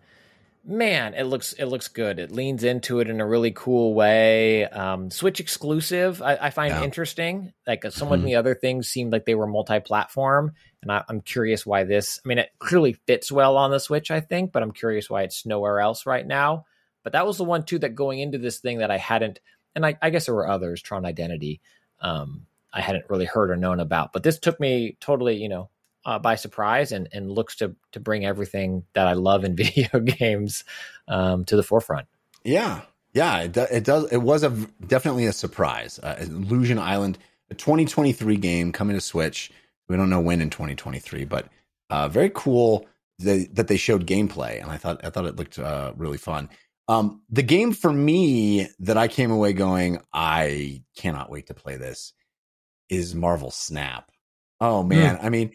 man, 0.64 1.14
it 1.14 1.24
looks 1.24 1.52
it 1.54 1.66
looks 1.66 1.88
good. 1.88 2.18
It 2.18 2.32
leans 2.32 2.64
into 2.64 3.00
it 3.00 3.10
in 3.10 3.20
a 3.20 3.26
really 3.26 3.52
cool 3.52 3.94
way. 3.94 4.66
Um, 4.66 5.10
Switch 5.10 5.40
exclusive, 5.40 6.22
I, 6.22 6.36
I 6.36 6.50
find 6.50 6.74
Yeah. 6.74 6.82
interesting. 6.84 7.52
Like 7.66 7.84
uh, 7.84 7.90
some 7.90 8.12
of 8.12 8.20
Mhm. 8.20 8.24
the 8.24 8.36
other 8.36 8.54
things 8.54 8.88
seemed 8.88 9.12
like 9.12 9.26
they 9.26 9.34
were 9.34 9.46
multi-platform, 9.46 10.52
and 10.82 10.92
I, 10.92 11.04
I'm 11.08 11.20
curious 11.20 11.66
why 11.66 11.84
this. 11.84 12.20
I 12.24 12.28
mean, 12.28 12.38
it 12.38 12.50
clearly 12.58 12.92
fits 12.92 13.32
well 13.32 13.56
on 13.56 13.70
the 13.70 13.80
Switch, 13.80 14.10
I 14.10 14.20
think, 14.20 14.52
but 14.52 14.62
I'm 14.62 14.72
curious 14.72 15.10
why 15.10 15.22
it's 15.22 15.46
nowhere 15.46 15.80
else 15.80 16.06
right 16.06 16.26
now. 16.26 16.66
But 17.02 17.12
that 17.12 17.26
was 17.26 17.38
the 17.38 17.44
one 17.44 17.64
too 17.64 17.78
that 17.80 17.94
going 17.94 18.20
into 18.20 18.38
this 18.38 18.58
thing 18.58 18.78
that 18.78 18.90
I 18.90 18.98
hadn't, 18.98 19.40
and 19.74 19.84
I, 19.84 19.96
I 20.00 20.10
guess 20.10 20.26
there 20.26 20.34
were 20.34 20.48
others, 20.48 20.82
Tron 20.82 21.06
Identity, 21.06 21.60
um, 22.00 22.46
I 22.72 22.80
hadn't 22.80 23.08
really 23.08 23.24
heard 23.24 23.50
or 23.50 23.56
known 23.56 23.80
about. 23.80 24.12
But 24.12 24.22
this 24.22 24.38
took 24.38 24.60
me 24.60 24.96
totally, 25.00 25.36
you 25.36 25.48
know, 25.48 25.70
uh, 26.04 26.18
by 26.18 26.36
surprise, 26.36 26.92
and 26.92 27.08
and 27.12 27.30
looks 27.30 27.56
to 27.56 27.74
to 27.92 28.00
bring 28.00 28.24
everything 28.24 28.84
that 28.94 29.06
I 29.06 29.14
love 29.14 29.44
in 29.44 29.56
video 29.56 30.00
games 30.00 30.64
um, 31.06 31.44
to 31.46 31.56
the 31.56 31.62
forefront. 31.62 32.06
Yeah, 32.44 32.82
yeah, 33.12 33.40
it, 33.40 33.56
it 33.56 33.84
does. 33.84 34.10
It 34.12 34.18
was 34.18 34.42
a 34.42 34.50
definitely 34.86 35.26
a 35.26 35.32
surprise. 35.32 35.98
Uh, 35.98 36.16
Illusion 36.20 36.78
Island, 36.78 37.18
a 37.50 37.54
2023 37.54 38.36
game 38.36 38.72
coming 38.72 38.96
to 38.96 39.00
Switch. 39.00 39.50
We 39.88 39.96
don't 39.96 40.10
know 40.10 40.20
when 40.20 40.40
in 40.40 40.50
2023, 40.50 41.24
but 41.24 41.48
uh, 41.90 42.08
very 42.08 42.30
cool 42.34 42.86
that, 43.20 43.48
that 43.54 43.68
they 43.68 43.76
showed 43.76 44.06
gameplay, 44.06 44.60
and 44.60 44.70
I 44.70 44.76
thought 44.76 45.04
I 45.04 45.10
thought 45.10 45.26
it 45.26 45.36
looked 45.36 45.58
uh, 45.58 45.92
really 45.96 46.18
fun. 46.18 46.50
Um, 46.88 47.22
the 47.28 47.42
game 47.42 47.72
for 47.72 47.92
me 47.92 48.68
that 48.80 48.96
I 48.96 49.08
came 49.08 49.30
away 49.30 49.52
going, 49.52 50.00
I 50.12 50.82
cannot 50.96 51.30
wait 51.30 51.48
to 51.48 51.54
play 51.54 51.76
this 51.76 52.12
is 52.88 53.14
Marvel 53.14 53.50
Snap. 53.50 54.10
Oh 54.60 54.82
man, 54.82 55.18
I 55.20 55.28
mean, 55.28 55.52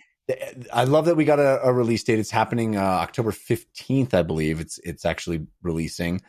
I 0.71 0.83
love 0.85 1.05
that 1.05 1.15
we 1.15 1.25
got 1.25 1.39
a, 1.39 1.61
a 1.63 1.73
release 1.73 2.03
date. 2.03 2.19
It's 2.19 2.31
happening 2.31 2.77
uh, 2.77 2.81
October 2.81 3.31
fifteenth, 3.31 4.13
I 4.13 4.23
believe. 4.23 4.59
It's 4.59 4.79
it's 4.79 5.05
actually 5.05 5.47
releasing. 5.61 6.21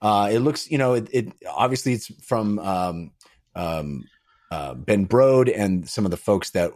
Uh, 0.00 0.28
it 0.30 0.38
looks, 0.40 0.70
you 0.70 0.78
know, 0.78 0.94
it, 0.94 1.08
it 1.12 1.32
obviously 1.50 1.92
it's 1.92 2.06
from 2.24 2.58
um, 2.60 3.10
um, 3.54 4.04
uh, 4.50 4.74
Ben 4.74 5.06
Brode 5.06 5.52
and 5.54 5.88
some 5.88 6.04
of 6.04 6.10
the 6.10 6.16
folks 6.16 6.50
that 6.50 6.72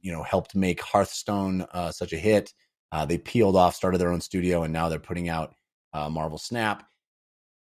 you 0.00 0.12
know 0.12 0.22
helped 0.22 0.54
make 0.54 0.82
Hearthstone 0.82 1.66
uh, 1.72 1.92
such 1.92 2.12
a 2.12 2.16
hit. 2.16 2.52
Uh, 2.92 3.04
they 3.04 3.18
peeled 3.18 3.56
off, 3.56 3.74
started 3.74 3.98
their 3.98 4.12
own 4.12 4.20
studio, 4.20 4.62
and 4.62 4.72
now 4.72 4.88
they're 4.88 4.98
putting 4.98 5.28
out 5.28 5.54
uh, 5.92 6.08
Marvel 6.08 6.38
Snap. 6.38 6.86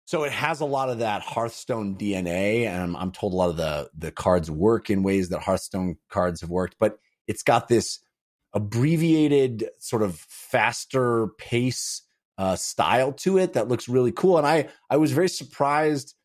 So 0.06 0.24
it 0.24 0.32
has 0.32 0.60
a 0.60 0.66
lot 0.66 0.90
of 0.90 1.00
that 1.00 1.22
Hearthstone 1.22 1.96
DNA, 1.96 2.66
and 2.66 2.82
I'm, 2.82 2.96
I'm 2.96 3.12
told 3.12 3.34
a 3.34 3.36
lot 3.38 3.50
of 3.50 3.58
the 3.58 3.90
the 3.98 4.12
cards 4.12 4.52
work 4.52 4.90
in 4.90 5.04
ways 5.04 5.30
that 5.30 5.42
Hearthstone 5.42 5.98
cards 6.10 6.42
have 6.42 6.50
worked. 6.50 6.76
But 6.80 6.98
it's 7.28 7.44
got 7.44 7.68
this 7.68 8.00
abbreviated, 8.54 9.70
sort 9.80 10.02
of 10.02 10.18
faster 10.28 11.30
pace 11.38 12.02
uh, 12.38 12.56
style 12.56 13.14
to 13.14 13.38
it 13.38 13.54
that 13.54 13.68
looks 13.68 13.88
really 13.88 14.12
cool. 14.12 14.38
And 14.38 14.48
I 14.48 14.68
I 14.90 14.98
was 14.98 15.12
very 15.12 15.30
surprised 15.30 16.16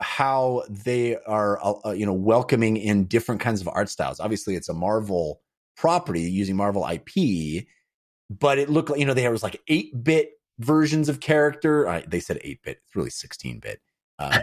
how 0.00 0.62
they 0.68 1.16
are 1.16 1.58
uh, 1.64 1.74
uh, 1.86 1.90
you 1.92 2.06
know 2.06 2.12
welcoming 2.12 2.76
in 2.76 3.06
different 3.06 3.40
kinds 3.40 3.60
of 3.60 3.68
art 3.68 3.88
styles. 3.88 4.20
Obviously, 4.20 4.54
it's 4.54 4.68
a 4.68 4.74
Marvel 4.74 5.40
property 5.76 6.22
using 6.22 6.56
Marvel 6.56 6.86
IP, 6.86 7.66
but 8.30 8.58
it 8.58 8.68
looked 8.68 8.90
like 8.90 9.00
you 9.00 9.06
know 9.06 9.14
they 9.14 9.22
had 9.22 9.32
was 9.32 9.42
like 9.42 9.60
eight 9.68 9.92
bit 10.02 10.30
versions 10.58 11.08
of 11.08 11.20
character. 11.20 11.88
I, 11.88 12.02
they 12.02 12.20
said 12.20 12.38
eight 12.42 12.62
bit. 12.62 12.78
It's 12.84 12.96
really 12.96 13.10
sixteen 13.10 13.60
bit. 13.60 13.80
Uh, 14.18 14.40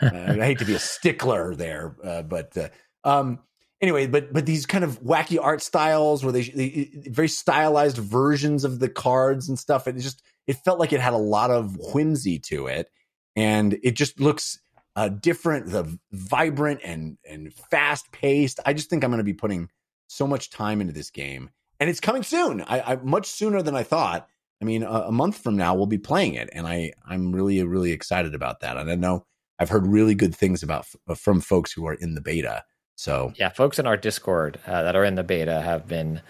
I 0.00 0.34
hate 0.36 0.58
to 0.58 0.64
be 0.64 0.74
a 0.74 0.78
stickler 0.78 1.54
there, 1.54 1.96
uh, 2.02 2.22
but 2.22 2.56
uh, 2.56 2.68
um, 3.04 3.40
anyway, 3.80 4.06
but 4.06 4.32
but 4.32 4.46
these 4.46 4.66
kind 4.66 4.84
of 4.84 5.00
wacky 5.02 5.38
art 5.40 5.62
styles 5.62 6.24
where 6.24 6.32
they, 6.32 6.42
they 6.42 6.90
very 7.08 7.28
stylized 7.28 7.98
versions 7.98 8.64
of 8.64 8.80
the 8.80 8.88
cards 8.88 9.48
and 9.48 9.58
stuff. 9.58 9.86
It 9.86 9.96
just 9.96 10.22
it 10.46 10.56
felt 10.64 10.78
like 10.78 10.92
it 10.92 11.00
had 11.00 11.12
a 11.12 11.18
lot 11.18 11.50
of 11.50 11.76
whimsy 11.78 12.38
to 12.46 12.66
it, 12.66 12.90
and 13.36 13.78
it 13.82 13.92
just 13.92 14.20
looks 14.20 14.58
uh, 14.96 15.08
different, 15.08 15.70
the 15.70 15.98
vibrant 16.12 16.80
and 16.84 17.18
and 17.28 17.52
fast 17.70 18.10
paced. 18.12 18.60
I 18.64 18.72
just 18.72 18.90
think 18.90 19.04
I'm 19.04 19.10
going 19.10 19.18
to 19.18 19.24
be 19.24 19.34
putting 19.34 19.68
so 20.06 20.26
much 20.26 20.50
time 20.50 20.80
into 20.80 20.92
this 20.92 21.10
game, 21.10 21.50
and 21.80 21.90
it's 21.90 22.00
coming 22.00 22.22
soon. 22.22 22.62
I, 22.62 22.92
I 22.92 22.96
much 22.96 23.26
sooner 23.26 23.62
than 23.62 23.74
I 23.74 23.82
thought. 23.82 24.28
I 24.62 24.64
mean, 24.64 24.82
a, 24.82 24.88
a, 24.88 25.12
month 25.12 25.38
from 25.38 25.56
now 25.56 25.74
we'll 25.74 25.86
be 25.86 25.98
playing 25.98 26.34
it, 26.34 26.48
and 26.52 26.66
I 26.66 26.92
I'm 27.06 27.32
really 27.32 27.62
really 27.64 27.92
excited 27.92 28.34
about 28.34 28.60
that. 28.60 28.76
And 28.76 28.90
I 28.90 28.94
know 28.94 29.24
I've 29.58 29.70
heard 29.70 29.86
really 29.86 30.14
good 30.14 30.34
things 30.34 30.62
about 30.62 30.86
from 31.16 31.40
folks 31.40 31.72
who 31.72 31.86
are 31.86 31.94
in 31.94 32.14
the 32.14 32.20
beta. 32.20 32.64
So 32.96 33.32
yeah, 33.36 33.48
folks 33.48 33.78
in 33.78 33.86
our 33.86 33.96
Discord 33.96 34.60
uh, 34.66 34.84
that 34.84 34.94
are 34.94 35.04
in 35.04 35.16
the 35.16 35.24
beta 35.24 35.60
have 35.60 35.88
been 35.88 36.20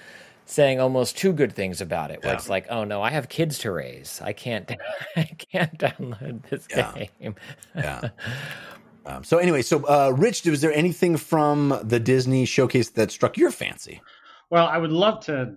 saying 0.46 0.80
almost 0.80 1.16
two 1.16 1.32
good 1.32 1.52
things 1.52 1.80
about 1.80 2.10
it. 2.10 2.22
Where 2.22 2.32
yeah. 2.32 2.38
it's 2.38 2.48
like, 2.48 2.66
oh 2.70 2.84
no, 2.84 3.02
I 3.02 3.10
have 3.10 3.28
kids 3.28 3.58
to 3.60 3.72
raise. 3.72 4.20
I 4.22 4.32
can't, 4.32 4.70
I 5.16 5.24
can't 5.24 5.78
download 5.78 6.48
this 6.48 6.66
yeah. 6.70 7.06
game. 7.20 7.34
yeah. 7.74 8.08
Um, 9.06 9.22
so 9.22 9.36
anyway, 9.36 9.62
so 9.62 9.84
uh, 9.86 10.14
Rich, 10.16 10.46
was 10.46 10.62
there 10.62 10.72
anything 10.72 11.16
from 11.18 11.78
the 11.82 12.00
Disney 12.00 12.46
showcase 12.46 12.88
that 12.90 13.10
struck 13.10 13.36
your 13.36 13.50
fancy? 13.50 14.00
Well, 14.50 14.66
I 14.66 14.78
would 14.78 14.92
love 14.92 15.20
to 15.26 15.56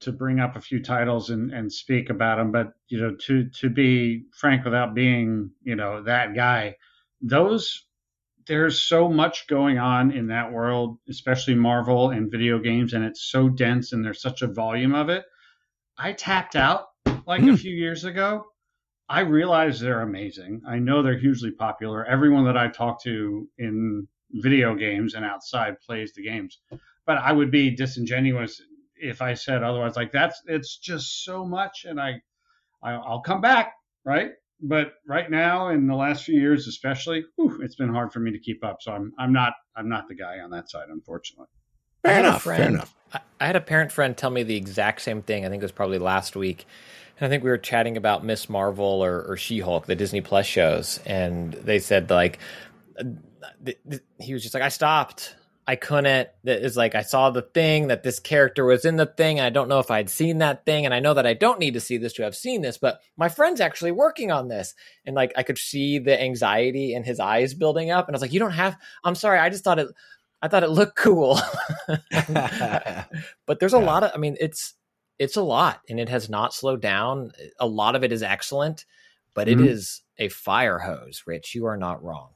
to 0.00 0.12
bring 0.12 0.40
up 0.40 0.56
a 0.56 0.60
few 0.60 0.82
titles 0.82 1.30
and, 1.30 1.52
and 1.52 1.72
speak 1.72 2.10
about 2.10 2.36
them, 2.36 2.52
but 2.52 2.72
you 2.88 3.00
know, 3.00 3.14
to 3.26 3.48
to 3.60 3.68
be 3.68 4.24
frank, 4.32 4.64
without 4.64 4.94
being 4.94 5.50
you 5.62 5.76
know 5.76 6.02
that 6.02 6.34
guy, 6.34 6.76
those 7.20 7.84
there's 8.46 8.82
so 8.82 9.08
much 9.08 9.46
going 9.48 9.78
on 9.78 10.12
in 10.12 10.28
that 10.28 10.52
world, 10.52 10.98
especially 11.08 11.54
Marvel 11.54 12.10
and 12.10 12.30
video 12.30 12.58
games, 12.58 12.92
and 12.92 13.04
it's 13.04 13.22
so 13.22 13.48
dense 13.48 13.92
and 13.92 14.04
there's 14.04 14.20
such 14.20 14.42
a 14.42 14.46
volume 14.46 14.94
of 14.94 15.08
it. 15.08 15.24
I 15.98 16.12
tapped 16.12 16.56
out 16.56 16.86
like 17.26 17.40
mm. 17.40 17.48
a 17.48 17.50
hmm. 17.50 17.56
few 17.56 17.74
years 17.74 18.04
ago. 18.04 18.46
I 19.08 19.20
realize 19.20 19.78
they're 19.78 20.02
amazing. 20.02 20.62
I 20.66 20.78
know 20.78 21.02
they're 21.02 21.18
hugely 21.18 21.52
popular. 21.52 22.04
Everyone 22.04 22.44
that 22.46 22.56
I 22.56 22.68
talk 22.68 23.02
to 23.04 23.48
in 23.58 24.08
video 24.32 24.74
games 24.74 25.14
and 25.14 25.24
outside 25.24 25.80
plays 25.80 26.12
the 26.12 26.24
games. 26.24 26.58
But 27.06 27.18
I 27.18 27.30
would 27.32 27.52
be 27.52 27.70
disingenuous 27.70 28.60
if 28.96 29.22
I 29.22 29.34
said 29.34 29.62
otherwise. 29.62 29.96
Like 29.96 30.12
that's 30.12 30.42
it's 30.46 30.76
just 30.78 31.24
so 31.24 31.44
much, 31.44 31.84
and 31.84 32.00
I, 32.00 32.20
I 32.82 32.92
I'll 32.94 33.20
come 33.20 33.40
back, 33.40 33.74
right? 34.04 34.32
But 34.60 34.94
right 35.06 35.30
now 35.30 35.68
in 35.68 35.86
the 35.86 35.94
last 35.94 36.24
few 36.24 36.38
years 36.38 36.66
especially 36.66 37.24
whew, 37.36 37.60
it's 37.62 37.74
been 37.74 37.92
hard 37.92 38.12
for 38.12 38.20
me 38.20 38.30
to 38.32 38.38
keep 38.38 38.64
up. 38.64 38.78
So 38.80 38.92
i'm 38.92 39.12
i'm 39.18 39.32
not 39.32 39.52
i'm 39.76 39.88
not 39.88 40.08
the 40.08 40.14
guy 40.14 40.38
on 40.40 40.50
that 40.50 40.70
side 40.70 40.88
unfortunately. 40.88 41.48
Fair 42.04 42.20
enough 42.20 42.42
friend, 42.42 42.62
fair 42.62 42.68
enough. 42.72 42.94
I 43.40 43.46
had 43.46 43.56
a 43.56 43.60
parent 43.60 43.92
friend 43.92 44.16
tell 44.16 44.30
me 44.30 44.42
the 44.42 44.56
exact 44.56 45.02
same 45.02 45.22
thing. 45.22 45.44
I 45.44 45.48
think 45.48 45.62
it 45.62 45.64
was 45.64 45.72
probably 45.72 45.98
last 45.98 46.36
week. 46.36 46.66
And 47.18 47.26
i 47.26 47.28
think 47.28 47.42
we 47.44 47.50
were 47.50 47.58
chatting 47.58 47.96
about 47.96 48.24
miss 48.24 48.48
marvel 48.48 49.04
or, 49.04 49.22
or 49.22 49.36
she-hulk 49.36 49.86
the 49.86 49.94
disney 49.94 50.20
plus 50.20 50.46
shows. 50.46 51.00
And 51.06 51.52
they 51.52 51.78
said 51.78 52.10
like 52.10 52.38
uh, 52.98 53.04
he 54.18 54.32
was 54.32 54.42
just 54.42 54.54
like 54.54 54.62
i 54.62 54.68
stopped 54.68 55.34
I 55.68 55.74
couldn't. 55.74 56.28
It's 56.44 56.76
like 56.76 56.94
I 56.94 57.02
saw 57.02 57.30
the 57.30 57.42
thing 57.42 57.88
that 57.88 58.04
this 58.04 58.20
character 58.20 58.64
was 58.64 58.84
in 58.84 58.96
the 58.96 59.06
thing, 59.06 59.38
and 59.38 59.46
I 59.46 59.50
don't 59.50 59.68
know 59.68 59.80
if 59.80 59.90
I'd 59.90 60.08
seen 60.08 60.38
that 60.38 60.64
thing, 60.64 60.84
and 60.84 60.94
I 60.94 61.00
know 61.00 61.14
that 61.14 61.26
I 61.26 61.34
don't 61.34 61.58
need 61.58 61.74
to 61.74 61.80
see 61.80 61.96
this 61.96 62.12
to 62.14 62.22
have 62.22 62.36
seen 62.36 62.62
this, 62.62 62.78
but 62.78 63.00
my 63.16 63.28
friend's 63.28 63.60
actually 63.60 63.90
working 63.90 64.30
on 64.30 64.46
this, 64.46 64.74
and 65.04 65.16
like 65.16 65.32
I 65.36 65.42
could 65.42 65.58
see 65.58 65.98
the 65.98 66.20
anxiety 66.20 66.94
in 66.94 67.02
his 67.02 67.18
eyes 67.18 67.52
building 67.52 67.90
up, 67.90 68.06
and 68.06 68.14
I 68.14 68.16
was 68.16 68.22
like, 68.22 68.32
"You 68.32 68.38
don't 68.38 68.52
have." 68.52 68.76
I'm 69.02 69.16
sorry, 69.16 69.40
I 69.40 69.50
just 69.50 69.64
thought 69.64 69.80
it. 69.80 69.88
I 70.40 70.46
thought 70.46 70.62
it 70.62 70.70
looked 70.70 70.96
cool, 70.96 71.40
but 71.88 73.58
there's 73.58 73.74
a 73.74 73.78
yeah. 73.78 73.84
lot 73.84 74.04
of. 74.04 74.12
I 74.14 74.18
mean, 74.18 74.36
it's 74.38 74.74
it's 75.18 75.36
a 75.36 75.42
lot, 75.42 75.80
and 75.88 75.98
it 75.98 76.08
has 76.08 76.28
not 76.28 76.54
slowed 76.54 76.80
down. 76.80 77.32
A 77.58 77.66
lot 77.66 77.96
of 77.96 78.04
it 78.04 78.12
is 78.12 78.22
excellent, 78.22 78.84
but 79.34 79.48
mm-hmm. 79.48 79.64
it 79.64 79.70
is 79.70 80.02
a 80.16 80.28
fire 80.28 80.78
hose. 80.78 81.24
Rich, 81.26 81.56
you 81.56 81.66
are 81.66 81.76
not 81.76 82.04
wrong. 82.04 82.35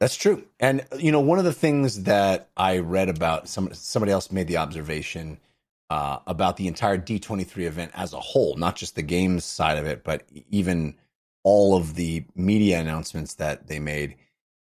That's 0.00 0.16
true. 0.16 0.44
And 0.60 0.86
you 0.98 1.10
know, 1.10 1.20
one 1.20 1.38
of 1.38 1.44
the 1.44 1.52
things 1.52 2.04
that 2.04 2.50
I 2.56 2.78
read 2.78 3.08
about 3.08 3.48
some 3.48 3.72
somebody 3.72 4.12
else 4.12 4.30
made 4.30 4.46
the 4.46 4.58
observation 4.58 5.38
uh, 5.90 6.18
about 6.26 6.56
the 6.56 6.68
entire 6.68 6.98
D23 6.98 7.64
event 7.64 7.92
as 7.94 8.12
a 8.12 8.20
whole, 8.20 8.56
not 8.56 8.76
just 8.76 8.94
the 8.94 9.02
games 9.02 9.44
side 9.44 9.78
of 9.78 9.86
it, 9.86 10.04
but 10.04 10.24
even 10.50 10.94
all 11.42 11.76
of 11.76 11.94
the 11.94 12.24
media 12.34 12.78
announcements 12.78 13.34
that 13.34 13.68
they 13.68 13.78
made, 13.78 14.16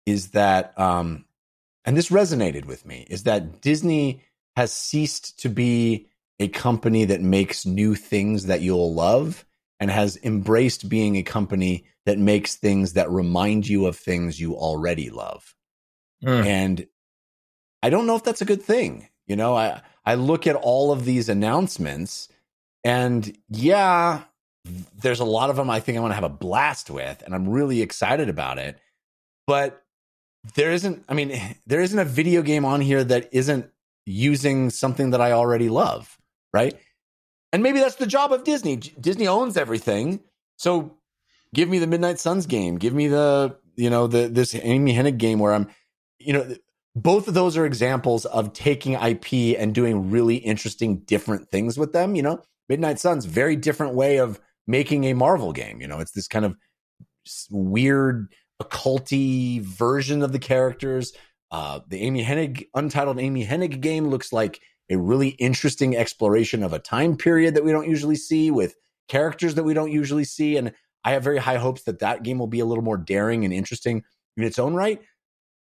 is 0.05 0.31
that, 0.31 0.77
um, 0.79 1.25
and 1.85 1.95
this 1.95 2.09
resonated 2.09 2.65
with 2.65 2.85
me, 2.85 3.05
is 3.09 3.23
that 3.23 3.61
Disney 3.61 4.21
has 4.55 4.73
ceased 4.73 5.39
to 5.41 5.49
be 5.49 6.07
a 6.39 6.47
company 6.47 7.05
that 7.05 7.21
makes 7.21 7.65
new 7.65 7.95
things 7.95 8.47
that 8.47 8.61
you'll 8.61 8.93
love 8.93 9.45
and 9.83 9.91
has 9.91 10.17
embraced 10.23 10.87
being 10.87 11.17
a 11.17 11.23
company 11.23 11.83
that 12.05 12.17
makes 12.17 12.55
things 12.55 12.93
that 12.93 13.11
remind 13.11 13.67
you 13.67 13.85
of 13.85 13.97
things 13.97 14.39
you 14.39 14.55
already 14.55 15.09
love. 15.09 15.53
Mm. 16.23 16.45
And 16.45 16.87
I 17.81 17.89
don't 17.89 18.07
know 18.07 18.15
if 18.15 18.23
that's 18.23 18.41
a 18.41 18.45
good 18.45 18.61
thing. 18.63 19.09
You 19.27 19.35
know, 19.35 19.57
I 19.57 19.81
I 20.05 20.15
look 20.15 20.47
at 20.47 20.55
all 20.55 20.93
of 20.93 21.03
these 21.03 21.27
announcements 21.27 22.29
and 22.85 23.37
yeah, 23.49 24.21
there's 25.01 25.19
a 25.19 25.25
lot 25.25 25.49
of 25.49 25.57
them 25.57 25.69
I 25.69 25.81
think 25.81 25.97
I'm 25.97 26.03
going 26.03 26.11
to 26.11 26.15
have 26.15 26.23
a 26.23 26.29
blast 26.29 26.89
with 26.89 27.21
and 27.21 27.35
I'm 27.35 27.49
really 27.49 27.81
excited 27.81 28.29
about 28.29 28.59
it. 28.59 28.79
But 29.47 29.83
there 30.55 30.71
isn't 30.71 31.03
I 31.09 31.13
mean, 31.13 31.37
there 31.67 31.81
isn't 31.81 31.99
a 31.99 32.05
video 32.05 32.41
game 32.41 32.63
on 32.63 32.79
here 32.79 33.03
that 33.03 33.27
isn't 33.33 33.69
using 34.05 34.69
something 34.69 35.09
that 35.09 35.19
I 35.19 35.33
already 35.33 35.67
love, 35.67 36.17
right? 36.53 36.79
And 37.53 37.61
maybe 37.61 37.79
that's 37.79 37.95
the 37.95 38.07
job 38.07 38.33
of 38.33 38.43
Disney. 38.43 38.75
Disney 38.75 39.27
owns 39.27 39.55
everything. 39.55 40.19
So 40.57 40.97
give 41.53 41.69
me 41.69 41.77
the 41.77 41.87
Midnight 41.87 42.19
Suns 42.19 42.47
game. 42.47 42.77
Give 42.77 42.93
me 42.93 43.07
the, 43.07 43.55
you 43.75 43.91
know, 43.91 44.07
the 44.07 44.27
this 44.27 44.55
Amy 44.55 44.93
Hennig 44.93 45.19
game 45.19 45.37
where 45.37 45.53
I'm, 45.53 45.67
you 46.17 46.33
know, 46.33 46.55
both 46.95 47.27
of 47.27 47.35
those 47.35 47.55
are 47.55 47.65
examples 47.65 48.25
of 48.25 48.53
taking 48.53 48.93
IP 48.93 49.57
and 49.57 49.73
doing 49.73 50.09
really 50.09 50.37
interesting, 50.37 50.97
different 50.97 51.49
things 51.49 51.77
with 51.77 51.93
them. 51.93 52.15
You 52.15 52.23
know, 52.23 52.41
Midnight 52.69 52.99
Suns, 52.99 53.25
very 53.25 53.55
different 53.55 53.93
way 53.93 54.17
of 54.17 54.39
making 54.65 55.03
a 55.03 55.13
Marvel 55.13 55.53
game. 55.53 55.79
You 55.79 55.87
know, 55.87 55.99
it's 55.99 56.11
this 56.11 56.27
kind 56.27 56.45
of 56.45 56.57
weird, 57.51 58.33
occulty 58.61 59.61
version 59.61 60.23
of 60.23 60.31
the 60.31 60.39
characters. 60.39 61.13
Uh, 61.51 61.81
the 61.87 62.01
Amy 62.01 62.25
Hennig, 62.25 62.67
untitled 62.73 63.19
Amy 63.19 63.45
Hennig 63.45 63.79
game 63.79 64.07
looks 64.07 64.33
like 64.33 64.59
a 64.89 64.97
really 64.97 65.29
interesting 65.29 65.95
exploration 65.95 66.63
of 66.63 66.73
a 66.73 66.79
time 66.79 67.17
period 67.17 67.55
that 67.55 67.63
we 67.63 67.71
don't 67.71 67.89
usually 67.89 68.15
see 68.15 68.51
with 68.51 68.75
characters 69.07 69.55
that 69.55 69.63
we 69.63 69.73
don't 69.73 69.91
usually 69.91 70.23
see. 70.23 70.57
And 70.57 70.73
I 71.03 71.11
have 71.11 71.23
very 71.23 71.37
high 71.37 71.57
hopes 71.57 71.83
that 71.83 71.99
that 71.99 72.23
game 72.23 72.39
will 72.39 72.47
be 72.47 72.59
a 72.59 72.65
little 72.65 72.83
more 72.83 72.97
daring 72.97 73.45
and 73.45 73.53
interesting 73.53 74.03
in 74.37 74.43
its 74.43 74.59
own 74.59 74.73
right. 74.73 75.01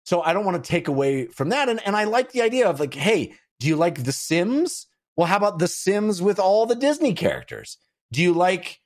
So 0.05 0.23
I 0.23 0.33
don't 0.33 0.45
want 0.45 0.62
to 0.62 0.68
take 0.68 0.89
away 0.89 1.27
from 1.27 1.51
that. 1.51 1.68
And, 1.68 1.81
and 1.87 1.97
I 1.97 2.05
like 2.05 2.33
the 2.33 2.43
idea 2.43 2.68
of 2.68 2.81
like, 2.81 2.95
hey, 2.95 3.35
do 3.61 3.68
you 3.68 3.77
like 3.77 4.03
The 4.03 4.12
Sims? 4.12 4.87
Well, 5.16 5.27
how 5.27 5.37
about 5.37 5.59
The 5.59 5.68
Sims 5.68 6.20
with 6.20 6.39
all 6.39 6.66
the 6.66 6.75
Disney 6.75 7.14
characters? 7.14 7.79
Do 8.11 8.20
you 8.20 8.33
like 8.33 8.81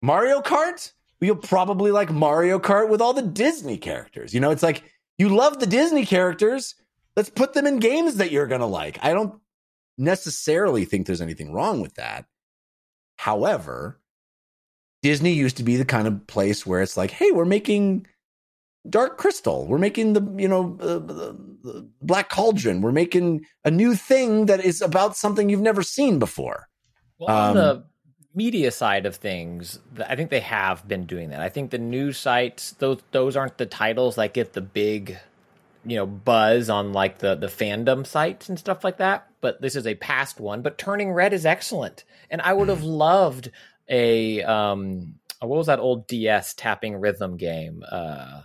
Mario 0.00 0.40
Kart? 0.40 0.92
you'll 1.20 1.36
probably 1.36 1.90
like 1.90 2.10
Mario 2.10 2.58
Kart 2.58 2.88
with 2.88 3.00
all 3.00 3.12
the 3.12 3.22
Disney 3.22 3.76
characters. 3.76 4.32
You 4.32 4.40
know, 4.40 4.50
it's 4.50 4.62
like 4.62 4.84
you 5.18 5.28
love 5.28 5.58
the 5.58 5.66
Disney 5.66 6.06
characters. 6.06 6.74
Let's 7.16 7.30
put 7.30 7.54
them 7.54 7.66
in 7.66 7.78
games 7.78 8.16
that 8.16 8.30
you're 8.30 8.46
going 8.46 8.60
to 8.60 8.66
like. 8.66 8.98
I 9.02 9.12
don't 9.12 9.40
necessarily 9.98 10.84
think 10.84 11.06
there's 11.06 11.20
anything 11.20 11.52
wrong 11.52 11.80
with 11.80 11.94
that. 11.94 12.24
However, 13.16 14.00
Disney 15.02 15.32
used 15.32 15.56
to 15.58 15.62
be 15.62 15.76
the 15.76 15.84
kind 15.84 16.08
of 16.08 16.26
place 16.26 16.64
where 16.64 16.80
it's 16.80 16.96
like, 16.96 17.10
hey, 17.10 17.30
we're 17.32 17.44
making 17.44 18.06
Dark 18.88 19.18
Crystal. 19.18 19.66
We're 19.66 19.78
making 19.78 20.14
the, 20.14 20.34
you 20.36 20.48
know, 20.48 20.78
uh, 20.80 20.98
the, 20.98 21.36
Black 22.00 22.30
Cauldron. 22.30 22.80
We're 22.80 22.92
making 22.92 23.44
a 23.64 23.70
new 23.70 23.94
thing 23.94 24.46
that 24.46 24.64
is 24.64 24.80
about 24.80 25.16
something 25.16 25.50
you've 25.50 25.60
never 25.60 25.82
seen 25.82 26.18
before. 26.18 26.68
Well, 27.18 27.36
on 27.36 27.48
Um, 27.50 27.54
the 27.56 27.84
media 28.34 28.70
side 28.70 29.04
of 29.04 29.16
things, 29.16 29.80
I 30.06 30.14
think 30.14 30.30
they 30.30 30.40
have 30.40 30.86
been 30.86 31.04
doing 31.04 31.30
that. 31.30 31.40
I 31.40 31.48
think 31.48 31.70
the 31.70 31.78
news 31.78 32.16
sites, 32.16 32.72
those 32.78 33.00
those 33.10 33.36
aren't 33.36 33.58
the 33.58 33.66
titles 33.66 34.14
that 34.14 34.32
get 34.32 34.52
the 34.52 34.60
big, 34.60 35.18
you 35.88 35.96
know, 35.96 36.06
buzz 36.06 36.68
on 36.68 36.92
like 36.92 37.18
the 37.18 37.34
the 37.34 37.46
fandom 37.46 38.06
sites 38.06 38.48
and 38.48 38.58
stuff 38.58 38.84
like 38.84 38.98
that. 38.98 39.26
But 39.40 39.60
this 39.62 39.74
is 39.76 39.86
a 39.86 39.94
past 39.94 40.38
one. 40.40 40.62
But 40.62 40.78
Turning 40.78 41.12
Red 41.12 41.32
is 41.32 41.46
excellent, 41.46 42.04
and 42.30 42.40
I 42.42 42.52
would 42.52 42.68
have 42.68 42.82
loved 42.82 43.50
a 43.88 44.42
um, 44.42 45.14
what 45.40 45.56
was 45.56 45.66
that 45.68 45.78
old 45.78 46.06
DS 46.06 46.54
tapping 46.54 46.96
rhythm 46.96 47.36
game? 47.36 47.82
Uh, 47.90 48.42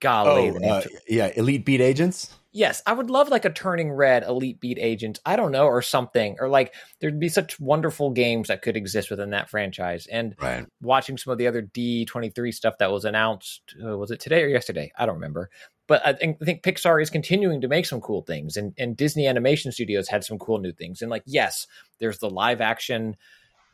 golly, 0.00 0.50
Oh, 0.50 0.68
uh, 0.70 0.82
yeah, 1.08 1.32
Elite 1.34 1.64
Beat 1.64 1.80
Agents. 1.80 2.32
Yes, 2.52 2.82
I 2.86 2.94
would 2.94 3.10
love 3.10 3.28
like 3.28 3.44
a 3.44 3.50
turning 3.50 3.92
red 3.92 4.22
elite 4.22 4.60
beat 4.60 4.78
agent. 4.80 5.20
I 5.26 5.36
don't 5.36 5.52
know, 5.52 5.66
or 5.66 5.82
something, 5.82 6.36
or 6.40 6.48
like 6.48 6.72
there'd 7.00 7.20
be 7.20 7.28
such 7.28 7.60
wonderful 7.60 8.10
games 8.10 8.48
that 8.48 8.62
could 8.62 8.78
exist 8.78 9.10
within 9.10 9.30
that 9.30 9.50
franchise. 9.50 10.06
And 10.06 10.34
Right. 10.40 10.64
watching 10.80 11.18
some 11.18 11.32
of 11.32 11.38
the 11.38 11.48
other 11.48 11.60
D23 11.60 12.52
stuff 12.52 12.78
that 12.78 12.90
was 12.90 13.04
announced, 13.04 13.74
uh, 13.84 13.98
was 13.98 14.10
it 14.10 14.20
today 14.20 14.42
or 14.42 14.48
yesterday? 14.48 14.90
I 14.96 15.04
don't 15.04 15.16
remember. 15.16 15.50
But 15.88 16.04
I 16.04 16.12
think, 16.14 16.38
I 16.42 16.44
think 16.44 16.62
Pixar 16.62 17.00
is 17.00 17.10
continuing 17.10 17.60
to 17.60 17.68
make 17.68 17.86
some 17.86 18.00
cool 18.00 18.22
things, 18.22 18.56
and, 18.56 18.74
and 18.78 18.96
Disney 18.96 19.26
Animation 19.26 19.70
Studios 19.72 20.08
had 20.08 20.24
some 20.24 20.38
cool 20.38 20.58
new 20.58 20.72
things. 20.72 21.00
And 21.02 21.10
like, 21.10 21.22
yes, 21.26 21.66
there's 22.00 22.18
the 22.18 22.30
live 22.30 22.60
action 22.60 23.16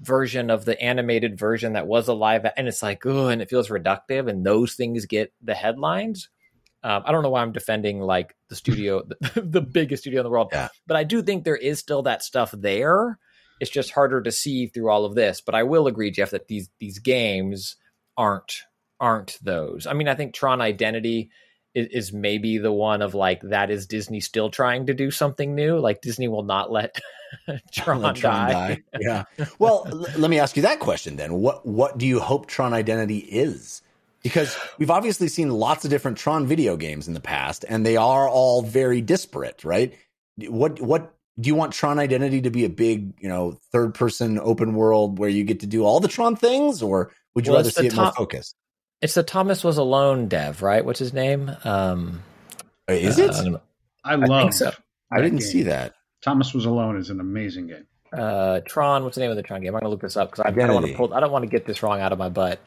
version 0.01 0.51
of 0.51 0.65
the 0.65 0.81
animated 0.83 1.39
version 1.39 1.75
that 1.75 1.87
was 1.87 2.09
a 2.09 2.15
live, 2.15 2.47
and 2.57 2.69
it's 2.69 2.83
like, 2.83 3.07
oh, 3.07 3.29
and 3.29 3.41
it 3.41 3.49
feels 3.49 3.69
reductive, 3.69 4.29
and 4.29 4.45
those 4.45 4.75
things 4.75 5.07
get 5.07 5.33
the 5.43 5.55
headlines. 5.55 6.29
Um, 6.85 7.03
I 7.07 7.13
don't 7.13 7.23
know 7.23 7.31
why 7.31 7.43
I'm 7.43 7.53
defending 7.53 8.01
like 8.01 8.35
the 8.49 8.57
studio, 8.57 9.05
the, 9.05 9.41
the 9.41 9.61
biggest 9.61 10.03
studio 10.03 10.21
in 10.21 10.25
the 10.25 10.31
world, 10.31 10.49
Yeah. 10.53 10.69
but 10.87 10.97
I 10.97 11.05
do 11.05 11.23
think 11.23 11.45
there 11.45 11.57
is 11.57 11.79
still 11.79 12.03
that 12.03 12.23
stuff 12.23 12.51
there. 12.51 13.19
It's 13.61 13.71
just 13.71 13.93
harder 13.93 14.21
to 14.21 14.33
see 14.33 14.67
through 14.67 14.91
all 14.91 15.05
of 15.05 15.15
this. 15.15 15.41
But 15.41 15.55
I 15.55 15.63
will 15.63 15.87
agree, 15.87 16.11
Jeff, 16.11 16.31
that 16.31 16.49
these 16.49 16.69
these 16.81 16.99
games 16.99 17.77
aren't 18.17 18.63
aren't 18.99 19.39
those. 19.41 19.87
I 19.87 19.93
mean, 19.93 20.09
I 20.09 20.17
think 20.17 20.35
Tron 20.35 20.61
Identity 20.61 21.31
is, 21.75 22.13
maybe 22.13 22.59
the 22.59 22.73
one 22.73 23.03
of 23.03 23.15
like 23.15 23.41
that 23.43 23.71
is 23.71 23.87
Disney 23.87 24.21
still 24.21 24.51
trying 24.51 24.87
to 24.87 24.95
do 24.95 25.11
something 25.11 25.55
new. 25.55 25.79
Like 25.79 26.01
Disney 26.03 26.29
will 26.29 26.43
not 26.43 26.71
let 26.71 27.01
Tron, 27.73 28.03
Let 28.03 28.17
Tron 28.17 28.51
die. 28.51 28.53
die. 28.53 28.83
Yeah. 29.01 29.25
Well, 29.59 29.85
l- 29.91 30.07
let 30.19 30.31
me 30.31 30.39
ask 30.39 30.57
you 30.57 30.63
that 30.63 30.81
question 30.81 31.17
then. 31.17 31.35
What 31.35 31.65
what 31.67 31.97
do 31.99 32.07
you 32.07 32.21
hope 32.21 32.47
Tron 32.47 32.73
Identity 32.75 33.19
is? 33.19 33.83
Because 34.23 34.57
we've 34.79 34.91
obviously 34.91 35.27
seen 35.29 35.51
lots 35.51 35.85
of 35.85 35.91
different 35.91 36.17
Tron 36.19 36.47
video 36.47 36.77
games 36.77 37.09
in 37.09 37.15
the 37.15 37.21
past, 37.21 37.65
and 37.69 37.85
they 37.85 37.97
are 37.97 38.29
all 38.29 38.63
very 38.63 39.01
disparate, 39.01 39.65
right? 39.65 39.95
What 40.39 40.81
what 40.81 41.15
do 41.41 41.49
you 41.49 41.55
want 41.55 41.73
Tron 41.73 41.99
Identity 41.99 42.43
to 42.43 42.51
be 42.51 42.65
a 42.65 42.69
big, 42.69 43.15
you 43.19 43.29
know, 43.29 43.59
third 43.73 43.95
person 43.95 44.39
open 44.39 44.75
world 44.75 45.19
where 45.19 45.31
you 45.31 45.43
get 45.45 45.61
to 45.61 45.67
do 45.67 45.85
all 45.85 45.99
the 46.01 46.09
Tron 46.09 46.37
things, 46.37 46.83
or 46.83 47.11
would 47.35 47.47
you 47.47 47.53
Well, 47.53 47.61
rather 47.61 47.71
see 47.71 47.87
it 47.87 47.97
more 47.97 48.05
top- 48.07 48.17
focused? 48.17 48.55
It's 49.03 49.15
the 49.15 49.23
Thomas 49.23 49.63
was 49.65 49.77
alone 49.79 50.29
dev, 50.29 50.63
right? 50.63 50.85
What's 50.85 50.99
his 51.01 51.13
name? 51.13 51.51
Um, 51.65 52.23
Is 52.89 53.19
uh, 53.19 53.25
it? 53.25 53.61
I 54.05 54.15
love. 54.15 54.55
so. 54.55 54.71
I 55.11 55.21
didn't 55.21 55.41
see 55.43 55.65
that. 55.65 55.95
Thomas 56.23 56.55
Was 56.55 56.65
Alone 56.67 56.97
is 56.97 57.11
an 57.11 57.19
amazing 57.21 57.67
game. 57.67 57.87
uh, 58.13 58.61
Tron. 58.65 59.03
What's 59.05 59.17
the 59.17 59.21
name 59.23 59.31
of 59.31 59.37
the 59.37 59.43
Tron 59.43 59.61
game? 59.61 59.75
I'm 59.75 59.81
gonna 59.81 59.91
look 59.91 60.01
this 60.01 60.17
up 60.17 60.31
because 60.31 60.45
I, 60.47 60.49
I 60.49 60.53
don't 60.53 60.73
want 60.73 60.87
to 60.87 60.95
pull. 60.95 61.13
I 61.13 61.19
don't 61.21 61.33
want 61.33 61.43
to 61.45 61.51
get 61.51 61.67
this 61.67 61.83
wrong 61.83 62.01
out 62.01 62.13
of 62.13 62.19
my 62.19 62.29
butt. 62.29 62.61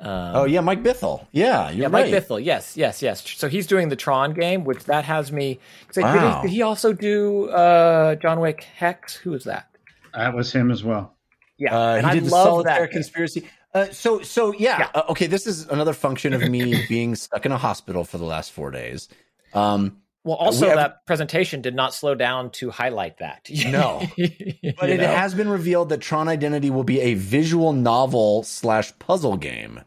Um, 0.00 0.36
Oh 0.36 0.44
yeah, 0.44 0.60
Mike 0.60 0.82
Bithell. 0.84 1.26
Yeah, 1.32 1.70
you're 1.70 1.78
yeah, 1.90 1.96
right. 1.96 2.10
Mike 2.12 2.24
Bithell. 2.24 2.42
Yes, 2.44 2.76
yes, 2.76 3.02
yes. 3.02 3.28
So 3.36 3.48
he's 3.48 3.66
doing 3.66 3.88
the 3.88 3.96
Tron 3.96 4.32
game, 4.32 4.64
which 4.64 4.84
that 4.84 5.04
has 5.04 5.32
me. 5.32 5.58
'cause 5.88 5.98
I- 5.98 6.02
Wow. 6.02 6.12
Did, 6.14 6.36
he, 6.36 6.48
did 6.48 6.54
he 6.56 6.62
also 6.62 6.92
do 6.92 7.48
uh, 7.50 8.14
John 8.16 8.38
Wick 8.40 8.62
Hex? 8.76 9.14
Who 9.16 9.32
was 9.32 9.44
that? 9.44 9.68
That 10.14 10.32
was 10.34 10.52
him 10.52 10.70
as 10.70 10.84
well. 10.84 11.14
Yeah, 11.58 11.76
Uh, 11.76 11.94
and 11.96 12.06
he 12.06 12.10
I 12.10 12.14
did 12.14 12.24
the 12.26 12.30
love 12.30 12.46
solitaire 12.46 12.80
that. 12.86 12.92
game. 12.92 13.44
Conspiracy. 13.74 13.90
Uh, 13.90 13.92
so, 13.94 14.22
so 14.22 14.52
yeah. 14.58 14.78
Yeah. 14.78 14.88
Uh, 14.94 15.02
okay, 15.10 15.26
this 15.26 15.46
is 15.46 15.66
another 15.68 15.92
function 15.92 16.32
of 16.32 16.48
me 16.48 16.84
being 16.88 17.14
stuck 17.14 17.44
in 17.46 17.52
a 17.52 17.58
hospital 17.58 18.04
for 18.04 18.18
the 18.18 18.24
last 18.24 18.52
four 18.52 18.70
days. 18.70 19.08
Um, 19.52 19.98
Well, 20.24 20.36
also 20.36 20.62
We 20.66 20.68
have- 20.70 20.78
that 20.78 21.06
presentation 21.06 21.60
did 21.60 21.74
not 21.74 21.92
slow 21.94 22.14
down 22.14 22.50
to 22.52 22.70
highlight 22.70 23.18
that. 23.18 23.48
No. 23.66 24.02
but 24.16 24.88
it 24.90 25.00
has 25.00 25.34
been 25.34 25.48
revealed 25.48 25.90
that 25.90 26.00
Tron 26.00 26.28
Identity 26.28 26.70
will 26.70 26.84
be 26.84 27.00
a 27.00 27.14
visual 27.14 27.72
novel 27.72 28.42
slash 28.42 28.96
puzzle 28.98 29.36
game. 29.36 29.80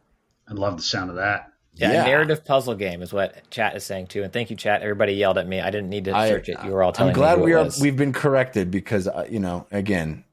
I 0.47 0.53
love 0.53 0.77
the 0.77 0.83
sound 0.83 1.09
of 1.09 1.15
that. 1.17 1.51
Yeah, 1.73 1.91
Yeah. 1.91 2.03
a 2.03 2.07
narrative 2.07 2.43
puzzle 2.45 2.73
game 2.75 3.01
is 3.03 3.13
what 3.13 3.49
chat 3.51 3.75
is 3.75 3.83
saying 3.83 4.07
too. 4.07 4.23
And 4.23 4.31
thank 4.33 4.49
you, 4.49 4.55
chat. 4.55 4.81
Everybody 4.81 5.13
yelled 5.13 5.37
at 5.37 5.47
me. 5.47 5.59
I 5.59 5.69
didn't 5.69 5.89
need 5.89 6.05
to 6.05 6.15
I- 6.15 6.29
search 6.29 6.49
it. 6.49 6.57
You 6.65 6.71
were 6.71 6.81
all 6.83 6.91
telling 6.91 7.11
I'm 7.13 7.15
glad 7.15 7.35
me 7.37 7.39
who 7.41 7.45
we 7.45 7.51
it 7.53 7.55
are. 7.55 7.63
was. 7.65 7.79
We've 7.81 7.97
been 7.97 8.13
corrected 8.13 8.71
because 8.71 9.07
uh, 9.07 9.27
you 9.29 9.39
know, 9.39 9.67
again, 9.71 10.23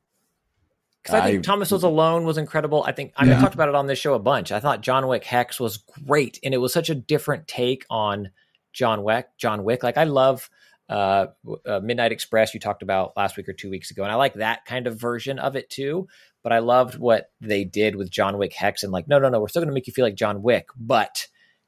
Because 1.04 1.20
I 1.20 1.26
think 1.26 1.40
I- 1.40 1.42
Thomas 1.42 1.70
was 1.70 1.82
alone 1.82 2.24
was 2.24 2.38
incredible. 2.38 2.82
I 2.82 2.92
think 2.92 3.12
I, 3.16 3.24
mean, 3.24 3.34
I 3.34 3.40
talked 3.40 3.54
about 3.54 3.68
it 3.68 3.74
on 3.74 3.86
this 3.86 3.98
show 3.98 4.14
a 4.14 4.18
bunch. 4.18 4.50
I 4.50 4.60
thought 4.60 4.80
John 4.80 5.06
Wick 5.06 5.24
Hex 5.24 5.60
was 5.60 5.76
great, 5.76 6.40
and 6.42 6.54
it 6.54 6.58
was 6.58 6.72
such 6.72 6.88
a 6.88 6.94
different 6.94 7.46
take 7.46 7.84
on 7.90 8.30
John 8.72 9.02
Wick. 9.04 9.28
John 9.36 9.64
Wick, 9.64 9.82
like 9.82 9.98
I 9.98 10.04
love 10.04 10.48
uh, 10.88 11.26
uh, 11.66 11.80
Midnight 11.80 12.12
Express. 12.12 12.54
You 12.54 12.60
talked 12.60 12.82
about 12.82 13.16
last 13.16 13.36
week 13.36 13.48
or 13.48 13.52
two 13.52 13.68
weeks 13.68 13.90
ago, 13.90 14.02
and 14.02 14.10
I 14.10 14.14
like 14.14 14.34
that 14.34 14.64
kind 14.64 14.86
of 14.86 14.98
version 14.98 15.38
of 15.38 15.56
it 15.56 15.68
too. 15.68 16.08
But 16.42 16.52
I 16.52 16.60
loved 16.60 16.98
what 16.98 17.30
they 17.40 17.64
did 17.64 17.96
with 17.96 18.10
John 18.10 18.38
Wick 18.38 18.54
Hex, 18.54 18.82
and 18.82 18.90
like, 18.92 19.06
no, 19.06 19.18
no, 19.18 19.28
no, 19.28 19.40
we're 19.40 19.48
still 19.48 19.60
going 19.60 19.68
to 19.68 19.74
make 19.74 19.86
you 19.86 19.92
feel 19.92 20.06
like 20.06 20.14
John 20.14 20.42
Wick, 20.42 20.68
but 20.76 21.26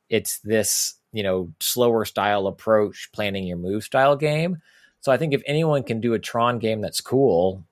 it's 0.09 0.39
this 0.41 0.95
you 1.13 1.23
know 1.23 1.53
slower 1.61 2.07
style 2.07 2.47
approach, 2.47 3.11
planning 3.13 3.47
your 3.47 3.59
move 3.59 3.85
style 3.85 4.17
game. 4.17 4.59
So 5.01 5.13
I 5.13 5.19
think 5.19 5.35
if 5.35 5.43
anyone 5.47 5.83
can 5.83 6.01
do 6.01 6.15
a 6.15 6.19
Tron 6.19 6.59
game 6.59 6.81
that's 6.81 7.01
cool, 7.01 7.65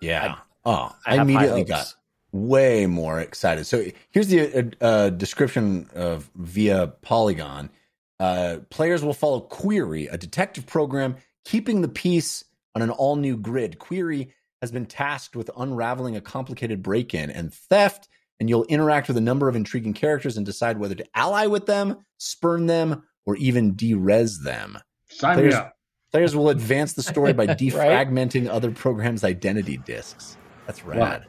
yeah. 0.00 0.38
Oh, 0.64 0.94
I 1.06 1.16
I, 1.16 1.22
immediately 1.22 1.64
got 1.64 1.94
way 2.32 2.86
more 2.86 3.20
excited. 3.20 3.66
So 3.66 3.84
here's 4.10 4.28
the 4.28 4.74
uh, 4.80 4.84
uh, 4.84 5.10
description 5.10 5.88
of 5.94 6.30
via 6.34 6.88
Polygon. 7.02 7.70
Uh, 8.18 8.58
players 8.70 9.04
will 9.04 9.14
follow 9.14 9.40
Query, 9.40 10.06
a 10.06 10.16
detective 10.16 10.66
program 10.66 11.16
keeping 11.44 11.82
the 11.82 11.88
peace 11.88 12.44
on 12.74 12.82
an 12.82 12.90
all 12.90 13.16
new 13.16 13.36
grid. 13.36 13.78
Query 13.78 14.32
has 14.60 14.70
been 14.70 14.86
tasked 14.86 15.36
with 15.36 15.50
unraveling 15.56 16.16
a 16.16 16.20
complicated 16.20 16.82
break 16.82 17.14
in 17.14 17.30
and 17.30 17.52
theft, 17.52 18.08
and 18.38 18.48
you'll 18.48 18.64
interact 18.64 19.08
with 19.08 19.16
a 19.16 19.20
number 19.20 19.48
of 19.48 19.56
intriguing 19.56 19.92
characters 19.92 20.36
and 20.36 20.46
decide 20.46 20.78
whether 20.78 20.94
to 20.94 21.04
ally 21.14 21.46
with 21.46 21.66
them, 21.66 21.96
spurn 22.18 22.66
them, 22.66 23.02
or 23.26 23.36
even 23.36 23.74
derez 23.74 24.42
them. 24.42 24.78
Sign 25.08 25.36
There's- 25.36 25.52
me 25.52 25.58
up. 25.58 25.76
Players 26.12 26.36
will 26.36 26.50
advance 26.50 26.92
the 26.92 27.02
story 27.02 27.32
by 27.32 27.46
defragmenting 27.48 28.46
other 28.46 28.70
programs' 28.70 29.24
identity 29.24 29.78
disks. 29.78 30.36
That's 30.66 30.84
rad. 30.84 31.24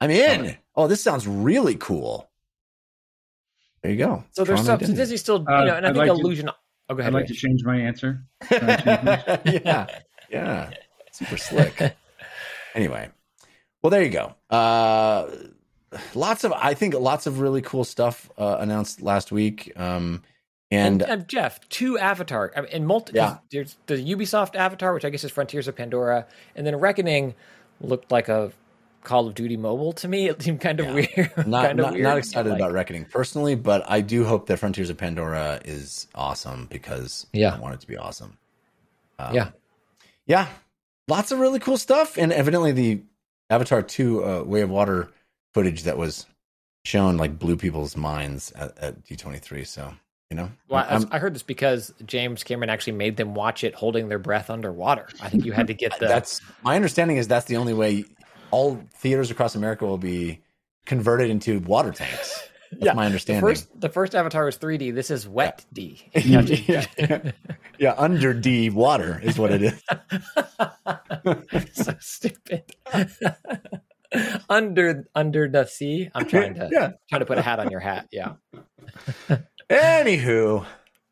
I'm 0.00 0.10
in. 0.10 0.56
Oh, 0.76 0.86
this 0.86 1.02
sounds 1.02 1.26
really 1.26 1.76
cool. 1.76 2.28
There 3.82 3.92
you 3.92 3.98
go. 3.98 4.24
So 4.32 4.44
there's 4.44 4.56
Tron 4.58 4.64
stuff. 4.64 4.80
So 4.80 4.84
Identity. 4.84 4.96
Disney 4.96 5.16
still, 5.16 5.38
you 5.40 5.46
Uh, 5.54 5.64
know, 5.64 5.74
and 5.76 5.86
I 5.86 5.90
I'd 5.90 5.94
think 5.94 6.08
like 6.08 6.16
to- 6.16 6.20
Illusion. 6.22 6.48
oh, 6.50 6.94
go 6.94 7.00
ahead. 7.00 7.12
I'd 7.12 7.14
like 7.14 7.22
Ray. 7.22 7.26
to 7.28 7.34
change 7.34 7.64
my 7.64 7.76
answer. 7.78 8.24
Change 8.48 8.62
my- 8.84 9.40
yeah, 9.64 9.86
yeah, 10.30 10.70
super 11.12 11.36
slick. 11.36 11.96
anyway, 12.74 13.08
well, 13.82 13.90
there 13.90 14.02
you 14.02 14.10
go. 14.10 14.34
Uh, 14.50 15.28
lots 16.14 16.44
of, 16.44 16.52
I 16.52 16.74
think, 16.74 16.94
lots 16.94 17.26
of 17.26 17.40
really 17.40 17.62
cool 17.62 17.84
stuff 17.84 18.28
uh, 18.38 18.56
announced 18.60 19.00
last 19.02 19.30
week. 19.32 19.72
Um, 19.76 20.22
and 20.70 21.00
and, 21.02 21.10
and 21.10 21.28
Jeff, 21.28 21.66
two 21.70 21.98
Avatar, 21.98 22.52
I 22.56 22.60
mean, 22.62 22.70
and 22.72 22.86
multi. 22.86 23.12
Yeah. 23.14 23.38
There's 23.50 23.76
the 23.86 23.94
Ubisoft 23.96 24.54
Avatar, 24.54 24.92
which 24.92 25.04
I 25.04 25.10
guess 25.10 25.24
is 25.24 25.30
Frontiers 25.30 25.66
of 25.68 25.76
Pandora, 25.76 26.26
and 26.56 26.66
then 26.66 26.76
Reckoning 26.76 27.34
looked 27.80 28.10
like 28.12 28.28
a 28.28 28.52
Call 29.04 29.26
of 29.28 29.34
Duty 29.34 29.56
mobile 29.56 29.92
to 29.94 30.08
me. 30.08 30.28
It 30.30 30.42
seemed 30.42 30.60
kind 30.60 30.80
of 30.80 30.86
Yeah. 30.86 30.94
weird. 30.94 31.32
not 31.46 31.66
kind 31.66 31.80
of 31.80 31.86
not, 31.86 31.92
weird. 31.94 32.04
not 32.04 32.18
excited 32.18 32.50
Like- 32.50 32.58
about 32.58 32.72
Reckoning 32.72 33.04
personally, 33.06 33.54
but 33.54 33.84
I 33.88 34.00
do 34.00 34.24
hope 34.24 34.46
that 34.46 34.58
Frontiers 34.58 34.90
of 34.90 34.96
Pandora 34.98 35.60
is 35.64 36.06
awesome 36.14 36.66
because 36.70 37.26
Yeah. 37.32 37.54
I 37.54 37.58
want 37.58 37.74
it 37.74 37.80
to 37.80 37.86
be 37.86 37.96
awesome. 37.96 38.36
Um, 39.18 39.34
Yeah. 39.34 39.50
yeah, 40.26 40.48
lots 41.08 41.32
of 41.32 41.38
really 41.38 41.58
cool 41.58 41.76
stuff, 41.78 42.16
and 42.18 42.32
evidently 42.32 42.72
the 42.72 43.02
Avatar 43.50 43.82
Two 43.82 44.24
uh, 44.24 44.42
Way 44.42 44.60
of 44.60 44.70
Water 44.70 45.08
footage 45.54 45.84
that 45.84 45.96
was 45.96 46.26
shown 46.84 47.16
like 47.16 47.38
blew 47.38 47.56
people's 47.56 47.96
minds 47.96 48.52
at, 48.52 48.76
at 48.78 49.04
D 49.04 49.16
twenty 49.16 49.38
three. 49.38 49.64
So 49.64 49.94
you 50.30 50.36
know, 50.36 50.50
Well, 50.68 50.84
I- 50.84 50.92
I'm- 50.92 51.08
I 51.10 51.18
heard 51.18 51.34
this 51.34 51.42
because 51.42 51.92
James 52.04 52.44
Cameron 52.44 52.68
actually 52.68 52.92
made 52.94 53.16
them 53.16 53.34
watch 53.34 53.64
it 53.64 53.74
holding 53.74 54.08
their 54.08 54.18
breath 54.18 54.50
underwater. 54.50 55.08
I 55.22 55.30
think 55.30 55.44
you 55.46 55.52
had 55.52 55.68
to 55.68 55.74
get 55.74 55.92
the. 56.00 56.06
that's 56.06 56.40
my 56.62 56.76
understanding 56.76 57.16
is 57.16 57.28
that's 57.28 57.46
the 57.46 57.56
only 57.56 57.72
way 57.74 58.04
all 58.50 58.78
theaters 58.94 59.30
across 59.30 59.54
America 59.54 59.86
will 59.86 59.96
be 59.98 60.40
converted 60.84 61.30
into 61.30 61.60
water 61.60 61.92
tanks. 61.92 62.46
That's 62.72 62.84
Yeah, 62.84 62.92
my 62.92 63.04
The 63.04 63.06
understanding. 63.06 63.40
first, 63.40 63.80
the 63.80 63.88
first 63.88 64.14
Avatar 64.14 64.44
was 64.44 64.58
3D. 64.58 64.90
This 64.94 65.10
is 65.10 65.26
wet 65.26 65.64
D. 65.72 66.02
yeah, 66.14 66.42
yeah, 66.42 67.30
yeah, 67.78 67.94
under 67.96 68.34
D 68.34 68.68
water 68.68 69.18
is 69.22 69.38
what 69.38 69.50
it 69.52 69.62
is. 69.62 69.82
so 71.84 71.94
stupid. 72.00 72.64
under 74.50 75.06
under 75.14 75.48
the 75.48 75.64
sea. 75.64 76.10
I'm 76.14 76.26
trying 76.26 76.54
to 76.54 76.68
Yeah. 76.70 76.90
trying 77.08 77.20
to 77.20 77.26
put 77.26 77.38
a 77.38 77.42
hat 77.42 77.58
on 77.60 77.70
your 77.70 77.80
hat. 77.80 78.08
Yeah, 78.12 78.34
Anywho, 79.70 80.64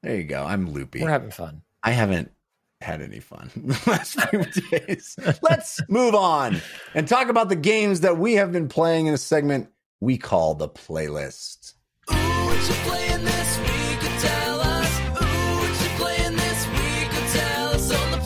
there 0.03 0.17
you 0.17 0.25
go. 0.25 0.43
I'm 0.45 0.71
loopy. 0.71 1.03
we're 1.03 1.11
having 1.11 1.31
fun. 1.31 1.63
I 1.83 1.91
haven't 1.91 2.33
had 2.81 3.01
any 3.03 3.21
fun 3.21 3.51
the 3.57 3.81
last 3.87 4.19
few 4.31 4.45
days. 4.71 5.17
Let's 5.43 5.81
move 5.89 6.15
on 6.15 6.61
and 6.95 7.07
talk 7.07 7.29
about 7.29 7.49
the 7.49 7.57
games 7.57 8.01
that 8.01 8.17
we 8.19 8.35
have 8.35 8.53
been 8.53 8.69
playing 8.69 9.07
in 9.07 9.15
a 9.15 9.19
segment 9.19 9.69
we 10.01 10.17
call 10.19 10.55
the 10.55 10.69
playlist. 10.69 11.75
Ooh, 12.11 12.15
what 12.15 12.57
you 12.69 12.75
playing 12.85 13.25
this 13.25 13.59
week? 13.59 14.21
Tell 14.21 14.61
us. 14.61 15.01
Ooh, 15.01 15.59
what 15.59 15.83
you 15.83 15.89
playing 15.97 16.37
this 16.37 16.67
week? 16.69 17.11
Tell 17.33 17.69
us 17.69 17.93
on 17.93 18.11
the 18.11 18.19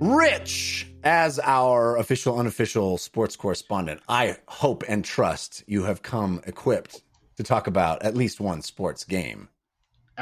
playlist. 0.00 0.18
Rich, 0.18 0.88
as 1.02 1.38
our 1.40 1.96
official, 1.96 2.38
unofficial 2.38 2.98
sports 2.98 3.36
correspondent, 3.36 4.00
I 4.08 4.36
hope 4.48 4.82
and 4.88 5.04
trust 5.04 5.62
you 5.66 5.84
have 5.84 6.02
come 6.02 6.40
equipped 6.46 7.02
to 7.36 7.42
talk 7.42 7.66
about 7.66 8.02
at 8.02 8.14
least 8.16 8.40
one 8.40 8.62
sports 8.62 9.04
game. 9.04 9.48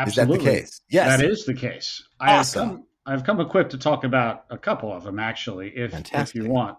Is 0.06 0.14
that 0.14 0.28
the 0.28 0.38
case? 0.38 0.80
Yes. 0.88 1.20
That 1.20 1.28
is 1.28 1.44
the 1.44 1.54
case. 1.54 2.02
I 2.18 2.38
Awesome. 2.38 2.60
have 2.60 2.76
come, 2.76 2.86
I've 3.04 3.24
come 3.24 3.40
equipped 3.40 3.70
to 3.72 3.78
talk 3.78 4.04
about 4.04 4.44
a 4.50 4.56
couple 4.56 4.92
of 4.92 5.04
them, 5.04 5.18
actually, 5.18 5.68
if, 5.76 5.92
if 6.14 6.34
you 6.34 6.46
want. 6.48 6.78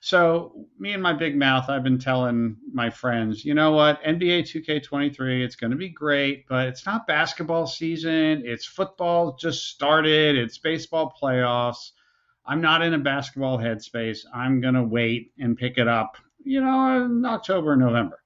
So, 0.00 0.66
me 0.78 0.92
and 0.92 1.02
my 1.02 1.14
big 1.14 1.34
mouth, 1.34 1.70
I've 1.70 1.82
been 1.82 1.98
telling 1.98 2.56
my 2.72 2.90
friends, 2.90 3.42
you 3.42 3.54
know 3.54 3.72
what? 3.72 4.02
NBA 4.02 4.42
2K23, 4.42 5.42
it's 5.42 5.56
going 5.56 5.70
to 5.70 5.78
be 5.78 5.88
great, 5.88 6.46
but 6.46 6.68
it's 6.68 6.84
not 6.84 7.06
basketball 7.06 7.66
season. 7.66 8.42
It's 8.44 8.66
football 8.66 9.34
just 9.36 9.64
started. 9.68 10.36
It's 10.36 10.58
baseball 10.58 11.14
playoffs. 11.20 11.92
I'm 12.44 12.60
not 12.60 12.82
in 12.82 12.92
a 12.92 12.98
basketball 12.98 13.58
headspace. 13.58 14.20
I'm 14.34 14.60
going 14.60 14.74
to 14.74 14.82
wait 14.82 15.32
and 15.38 15.56
pick 15.56 15.78
it 15.78 15.88
up, 15.88 16.18
you 16.44 16.60
know, 16.60 17.04
in 17.06 17.24
October, 17.24 17.74
November. 17.74 18.20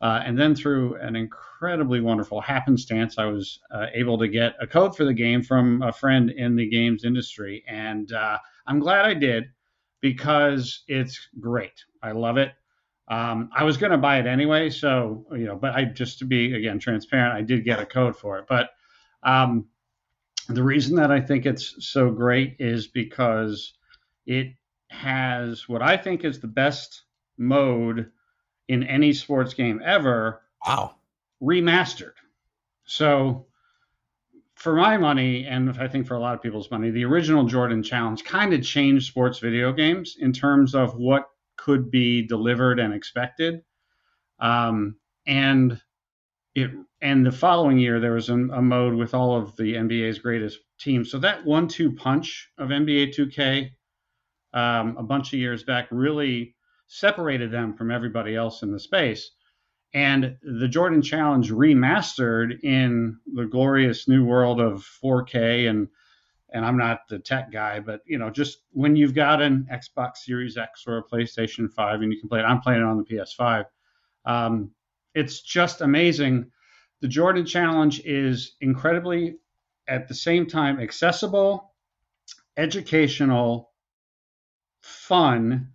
Uh, 0.00 0.22
and 0.24 0.38
then 0.38 0.54
through 0.54 0.94
an 0.96 1.16
incredibly 1.16 2.00
wonderful 2.00 2.40
happenstance, 2.40 3.18
I 3.18 3.24
was 3.24 3.58
uh, 3.72 3.86
able 3.92 4.16
to 4.18 4.28
get 4.28 4.54
a 4.60 4.66
code 4.66 4.96
for 4.96 5.04
the 5.04 5.12
game 5.12 5.42
from 5.42 5.82
a 5.82 5.92
friend 5.92 6.30
in 6.30 6.54
the 6.54 6.68
games 6.68 7.04
industry. 7.04 7.64
And 7.66 8.12
uh, 8.12 8.38
I'm 8.66 8.78
glad 8.78 9.06
I 9.06 9.14
did 9.14 9.46
because 10.00 10.84
it's 10.86 11.28
great. 11.40 11.84
I 12.02 12.12
love 12.12 12.36
it. 12.36 12.52
Um, 13.08 13.50
I 13.56 13.64
was 13.64 13.76
going 13.76 13.92
to 13.92 13.98
buy 13.98 14.18
it 14.18 14.26
anyway. 14.26 14.70
So, 14.70 15.26
you 15.32 15.46
know, 15.46 15.56
but 15.56 15.74
I 15.74 15.84
just 15.84 16.18
to 16.20 16.24
be, 16.24 16.54
again, 16.54 16.78
transparent, 16.78 17.34
I 17.34 17.42
did 17.42 17.64
get 17.64 17.80
a 17.80 17.86
code 17.86 18.16
for 18.16 18.38
it. 18.38 18.44
But 18.48 18.70
um, 19.24 19.66
the 20.48 20.62
reason 20.62 20.94
that 20.96 21.10
I 21.10 21.20
think 21.20 21.44
it's 21.44 21.74
so 21.80 22.10
great 22.10 22.56
is 22.58 22.86
because 22.86 23.72
it 24.26 24.48
has 24.90 25.68
what 25.68 25.82
I 25.82 25.96
think 25.96 26.24
is 26.24 26.38
the 26.38 26.46
best 26.46 27.02
mode 27.36 28.10
in 28.68 28.82
any 28.84 29.12
sports 29.12 29.54
game 29.54 29.80
ever 29.84 30.42
Wow. 30.66 30.96
remastered. 31.42 32.14
So, 32.84 33.46
for 34.54 34.74
my 34.74 34.96
money, 34.98 35.46
and 35.46 35.70
I 35.78 35.86
think 35.86 36.06
for 36.06 36.14
a 36.14 36.20
lot 36.20 36.34
of 36.34 36.42
people's 36.42 36.70
money, 36.70 36.90
the 36.90 37.04
original 37.04 37.44
Jordan 37.44 37.82
Challenge 37.82 38.24
kind 38.24 38.52
of 38.52 38.62
changed 38.62 39.06
sports 39.06 39.38
video 39.38 39.72
games 39.72 40.16
in 40.18 40.32
terms 40.32 40.74
of 40.74 40.96
what 40.96 41.28
could 41.56 41.90
be 41.90 42.26
delivered 42.26 42.80
and 42.80 42.92
expected. 42.92 43.62
Um, 44.40 44.96
and 45.26 45.80
it 46.54 46.70
and 47.00 47.26
the 47.26 47.32
following 47.32 47.78
year 47.78 48.00
there 48.00 48.14
was 48.14 48.28
a, 48.30 48.34
a 48.34 48.62
mode 48.62 48.94
with 48.94 49.14
all 49.14 49.36
of 49.36 49.56
the 49.56 49.76
NBA's 49.76 50.18
greatest 50.18 50.60
teams. 50.80 51.10
So 51.10 51.18
that 51.20 51.44
one-two 51.44 51.92
punch 51.92 52.50
of 52.58 52.70
NBA 52.70 53.12
2K 53.14 53.70
um, 54.52 54.96
a 54.98 55.02
bunch 55.02 55.32
of 55.32 55.38
years 55.38 55.64
back 55.64 55.88
really 55.90 56.56
separated 56.88 57.52
them 57.52 57.74
from 57.74 57.90
everybody 57.90 58.34
else 58.34 58.62
in 58.62 58.72
the 58.72 58.80
space. 58.80 59.30
And 59.94 60.36
the 60.42 60.68
Jordan 60.68 61.00
Challenge 61.00 61.50
remastered 61.50 62.60
in 62.62 63.18
the 63.34 63.46
glorious 63.46 64.08
new 64.08 64.24
world 64.24 64.60
of 64.60 64.86
4K 65.02 65.70
and 65.70 65.88
and 66.50 66.64
I'm 66.64 66.78
not 66.78 67.00
the 67.10 67.18
tech 67.18 67.52
guy, 67.52 67.78
but 67.78 68.00
you 68.06 68.16
know, 68.18 68.30
just 68.30 68.62
when 68.72 68.96
you've 68.96 69.14
got 69.14 69.42
an 69.42 69.68
Xbox 69.70 70.18
Series 70.18 70.56
X 70.56 70.84
or 70.86 70.96
a 70.96 71.04
PlayStation 71.04 71.70
5 71.70 72.00
and 72.00 72.10
you 72.10 72.18
can 72.18 72.26
play 72.28 72.40
it, 72.40 72.44
I'm 72.44 72.62
playing 72.62 72.80
it 72.80 72.86
on 72.86 72.96
the 72.96 73.04
PS5. 73.04 73.66
Um, 74.24 74.70
it's 75.14 75.42
just 75.42 75.82
amazing. 75.82 76.50
The 77.02 77.08
Jordan 77.08 77.44
Challenge 77.44 78.00
is 78.02 78.56
incredibly, 78.62 79.36
at 79.88 80.08
the 80.08 80.14
same 80.14 80.46
time, 80.46 80.80
accessible, 80.80 81.74
educational, 82.56 83.72
fun, 84.80 85.68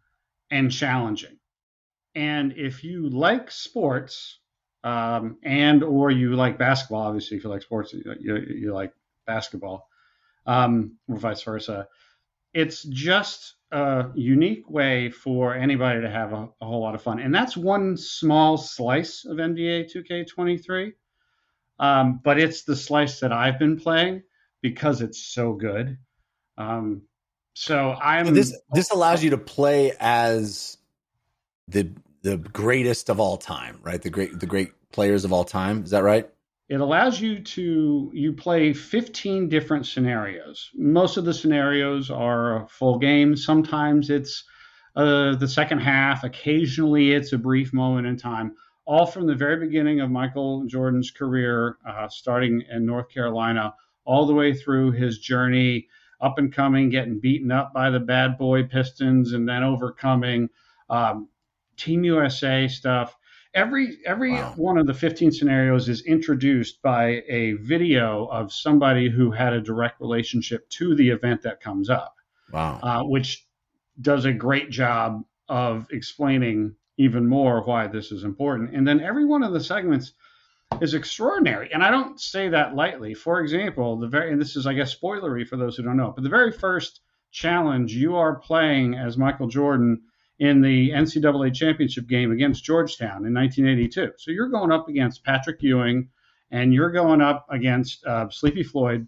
and 0.54 0.72
challenging. 0.72 1.40
And 2.14 2.54
if 2.56 2.84
you 2.84 3.10
like 3.10 3.50
sports, 3.50 4.40
um, 4.84 5.38
and 5.42 5.84
or 5.84 6.12
you 6.12 6.36
like 6.36 6.60
basketball, 6.60 7.02
obviously, 7.02 7.38
if 7.38 7.44
you 7.44 7.50
like 7.50 7.64
sports, 7.64 7.92
you, 7.92 8.36
you, 8.48 8.72
like 8.72 8.94
basketball, 9.26 9.88
um, 10.46 10.98
or 11.10 11.18
vice 11.18 11.42
versa. 11.42 11.88
It's 12.54 12.84
just 12.84 13.56
a 13.72 14.12
unique 14.14 14.70
way 14.70 15.10
for 15.10 15.56
anybody 15.56 16.02
to 16.02 16.10
have 16.10 16.34
a, 16.34 16.50
a 16.62 16.66
whole 16.66 16.82
lot 16.82 16.94
of 16.94 17.02
fun, 17.02 17.20
and 17.20 17.34
that's 17.34 17.58
one 17.58 17.98
small 17.98 18.56
slice 18.58 19.26
of 19.26 19.38
NBA 19.38 19.90
2K23. 19.92 20.92
Um, 21.80 22.22
but 22.24 22.40
it's 22.40 22.64
the 22.64 22.76
slice 22.76 23.20
that 23.22 23.32
I've 23.34 23.58
been 23.58 23.80
playing 23.80 24.22
because 24.62 25.02
it's 25.02 25.34
so 25.34 25.54
good. 25.54 25.98
Um, 26.60 27.02
so 27.54 27.92
I'm 27.94 28.34
this 28.34 28.58
this 28.74 28.92
allows 28.92 29.24
you 29.24 29.32
to 29.32 29.38
play 29.38 29.94
as 30.00 30.78
the 31.68 31.92
the 32.22 32.38
greatest 32.38 33.10
of 33.10 33.20
all 33.20 33.38
time, 33.38 33.80
right? 33.84 34.02
The 34.02 34.10
great 34.10 34.40
the 34.40 34.46
great 34.46 34.72
players 34.92 35.26
of 35.26 35.34
all 35.34 35.44
time. 35.44 35.84
Is 35.84 35.92
that 35.92 36.04
right? 36.04 36.30
it 36.70 36.82
allows 36.82 37.20
you 37.20 37.40
to 37.40 38.10
you 38.14 38.34
play 38.34 38.74
15 38.74 39.50
different 39.50 39.86
scenarios 39.86 40.72
most 40.76 41.18
of 41.18 41.26
the 41.26 41.34
scenarios 41.34 42.10
are 42.10 42.64
a 42.64 42.68
full 42.68 42.98
game 42.98 43.36
sometimes 43.36 44.10
it's 44.10 44.44
uh, 44.96 45.36
the 45.36 45.48
second 45.48 45.80
half 45.80 46.24
occasionally 46.24 47.12
it's 47.12 47.34
a 47.34 47.38
brief 47.38 47.74
moment 47.74 48.08
in 48.08 48.18
time 48.18 48.56
all 48.86 49.06
from 49.06 49.28
the 49.28 49.36
very 49.36 49.58
beginning 49.58 50.00
of 50.00 50.10
michael 50.10 50.66
jordan's 50.66 51.12
career 51.12 51.78
uh, 51.88 52.08
starting 52.08 52.64
in 52.72 52.86
north 52.86 53.10
carolina 53.10 53.74
all 54.06 54.26
the 54.26 54.34
way 54.34 54.54
through 54.54 54.92
his 54.92 55.20
journey 55.20 55.88
up 56.24 56.38
and 56.40 56.54
coming 56.54 56.90
getting 56.90 57.20
beaten 57.20 57.52
up 57.52 57.74
by 57.74 57.90
the 57.90 58.00
bad 58.00 58.38
boy 58.38 58.64
pistons 58.64 59.34
and 59.34 59.48
then 59.48 59.64
overcoming 59.64 60.50
um, 60.90 61.30
team 61.78 62.04
usa 62.04 62.68
stuff 62.68 63.18
every 63.54 63.98
every 64.06 64.32
Wow. 64.32 64.54
one 64.56 64.78
of 64.78 64.88
the 64.88 64.94
15 64.94 65.32
scenarios 65.32 65.90
is 65.90 66.02
introduced 66.06 66.82
by 66.82 67.22
a 67.28 67.54
video 67.54 68.26
of 68.28 68.52
somebody 68.54 69.10
who 69.10 69.32
had 69.32 69.54
a 69.54 69.62
direct 69.62 70.00
relationship 70.02 70.68
to 70.70 70.96
the 70.96 71.10
event 71.10 71.42
that 71.42 71.60
comes 71.62 71.90
up 71.90 72.16
Wow. 72.52 72.80
uh, 72.84 73.04
which 73.04 73.48
does 74.02 74.26
a 74.26 74.34
great 74.34 74.70
job 74.70 75.24
of 75.50 75.88
explaining 75.92 76.76
even 76.98 77.28
more 77.28 77.64
why 77.64 77.88
this 77.88 78.12
is 78.12 78.24
important 78.24 78.74
and 78.74 78.88
then 78.88 79.00
every 79.02 79.26
one 79.26 79.44
of 79.44 79.54
the 79.54 79.60
segments 79.64 80.14
is 80.82 80.94
extraordinary 80.94 81.70
and 81.74 81.84
i 81.84 81.90
don't 81.92 82.20
say 82.20 82.50
that 82.50 82.76
lightly 82.76 83.14
for 83.14 83.40
example 83.42 83.98
the 83.98 84.08
very 84.08 84.32
and 84.32 84.40
this 84.42 84.56
is 84.56 84.66
i 84.68 84.74
guess 84.74 84.96
spoilery 84.96 85.48
for 85.48 85.58
those 85.58 85.76
who 85.78 85.84
don't 85.84 85.98
know 85.98 86.12
but 86.16 86.24
the 86.24 86.30
very 86.30 86.52
first 86.52 87.02
challenge 87.32 87.94
you 87.94 88.16
are 88.16 88.36
playing 88.36 88.96
as 88.96 89.18
michael 89.18 89.48
jordan 89.48 90.02
in 90.40 90.62
the 90.62 90.90
NCAA 90.90 91.54
championship 91.54 92.08
game 92.08 92.32
against 92.32 92.64
Georgetown 92.64 93.26
in 93.26 93.34
1982. 93.36 94.14
So 94.18 94.32
you're 94.32 94.50
going 94.50 94.72
up 94.72 94.90
against 94.90 95.24
Patrick 95.24 95.62
Ewing 95.62 96.10
and 96.52 96.74
you're 96.74 96.90
going 96.92 97.22
up 97.22 97.46
against 97.52 98.04
uh, 98.06 98.28
Sleepy 98.30 98.64
Floyd, 98.64 99.08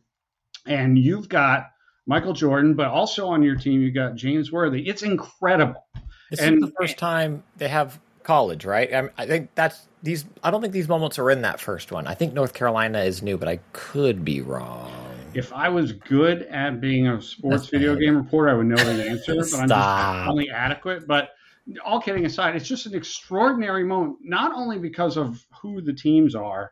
and 0.67 0.97
you've 0.97 1.27
got 1.27 1.71
Michael 2.05 2.33
Jordan, 2.33 2.75
but 2.75 2.87
also 2.87 3.27
on 3.27 3.41
your 3.41 3.55
team, 3.55 3.81
you've 3.81 3.95
got 3.95 4.15
James 4.15 4.51
Worthy. 4.51 4.87
It's 4.87 5.01
incredible. 5.01 5.83
This 6.29 6.39
And- 6.41 6.63
is 6.63 6.69
the 6.69 6.75
first 6.79 6.97
time 6.99 7.43
they 7.57 7.67
have 7.69 7.99
college, 8.25 8.65
right? 8.65 8.93
I, 8.93 9.09
I 9.17 9.25
think 9.25 9.49
that's 9.55 9.87
these. 10.03 10.25
I 10.43 10.51
don't 10.51 10.61
think 10.61 10.73
these 10.73 10.89
moments 10.89 11.17
are 11.19 11.31
in 11.31 11.41
that 11.43 11.59
first 11.59 11.91
one. 11.91 12.07
I 12.07 12.13
think 12.13 12.33
North 12.33 12.53
Carolina 12.53 12.99
is 12.99 13.21
new, 13.21 13.37
but 13.37 13.47
I 13.47 13.59
could 13.71 14.25
be 14.25 14.41
wrong. 14.41 14.91
If 15.33 15.53
I 15.53 15.69
was 15.69 15.91
good 15.91 16.43
at 16.43 16.81
being 16.81 17.07
a 17.07 17.21
sports 17.21 17.63
That's 17.63 17.69
video 17.69 17.93
bad. 17.93 18.01
game 18.01 18.17
reporter, 18.17 18.49
I 18.49 18.53
would 18.53 18.67
know 18.67 18.75
the 18.75 19.09
answer, 19.09 19.35
but 19.35 19.53
I'm 19.53 19.67
just 19.69 20.29
only 20.29 20.49
adequate. 20.49 21.07
But 21.07 21.29
all 21.83 22.01
kidding 22.01 22.25
aside, 22.25 22.55
it's 22.55 22.67
just 22.67 22.85
an 22.85 22.95
extraordinary 22.95 23.83
moment, 23.83 24.17
not 24.21 24.53
only 24.53 24.79
because 24.79 25.17
of 25.17 25.45
who 25.61 25.81
the 25.81 25.93
teams 25.93 26.35
are, 26.35 26.71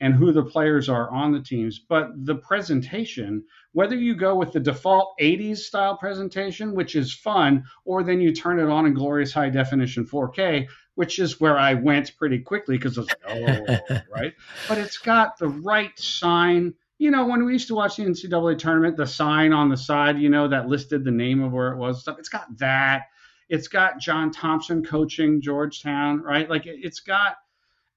and 0.00 0.14
who 0.14 0.32
the 0.32 0.44
players 0.44 0.88
are 0.88 1.10
on 1.10 1.32
the 1.32 1.40
teams, 1.40 1.78
but 1.78 2.10
the 2.26 2.34
presentation, 2.34 3.42
whether 3.72 3.96
you 3.96 4.14
go 4.14 4.34
with 4.34 4.52
the 4.52 4.60
default 4.60 5.14
80s 5.20 5.58
style 5.58 5.96
presentation, 5.96 6.74
which 6.74 6.94
is 6.96 7.14
fun, 7.14 7.64
or 7.84 8.02
then 8.02 8.20
you 8.20 8.34
turn 8.34 8.58
it 8.58 8.68
on 8.68 8.86
in 8.86 8.92
glorious 8.92 9.32
high 9.32 9.48
definition 9.48 10.04
4K, 10.04 10.66
which 10.94 11.18
is 11.18 11.40
where 11.40 11.58
I 11.58 11.74
went 11.74 12.16
pretty 12.16 12.38
quickly 12.38 12.76
because 12.76 12.96
I 12.96 13.00
was 13.00 13.08
like, 13.08 13.80
oh, 13.90 14.00
right. 14.14 14.32
But 14.68 14.78
it's 14.78 14.98
got 14.98 15.38
the 15.38 15.48
right 15.48 15.98
sign. 15.98 16.74
You 16.98 17.10
know, 17.10 17.26
when 17.26 17.44
we 17.44 17.52
used 17.52 17.68
to 17.68 17.74
watch 17.74 17.96
the 17.96 18.04
NCAA 18.04 18.58
tournament, 18.58 18.96
the 18.96 19.06
sign 19.06 19.52
on 19.52 19.68
the 19.68 19.76
side, 19.76 20.18
you 20.18 20.28
know, 20.28 20.48
that 20.48 20.68
listed 20.68 21.04
the 21.04 21.10
name 21.10 21.42
of 21.42 21.52
where 21.52 21.72
it 21.72 21.78
was. 21.78 22.02
Stuff. 22.02 22.18
It's 22.18 22.28
got 22.28 22.56
that. 22.58 23.06
It's 23.48 23.68
got 23.68 23.98
John 23.98 24.30
Thompson 24.30 24.84
coaching 24.84 25.40
Georgetown, 25.40 26.22
right? 26.22 26.48
Like 26.48 26.66
it, 26.66 26.78
it's 26.82 27.00
got 27.00 27.36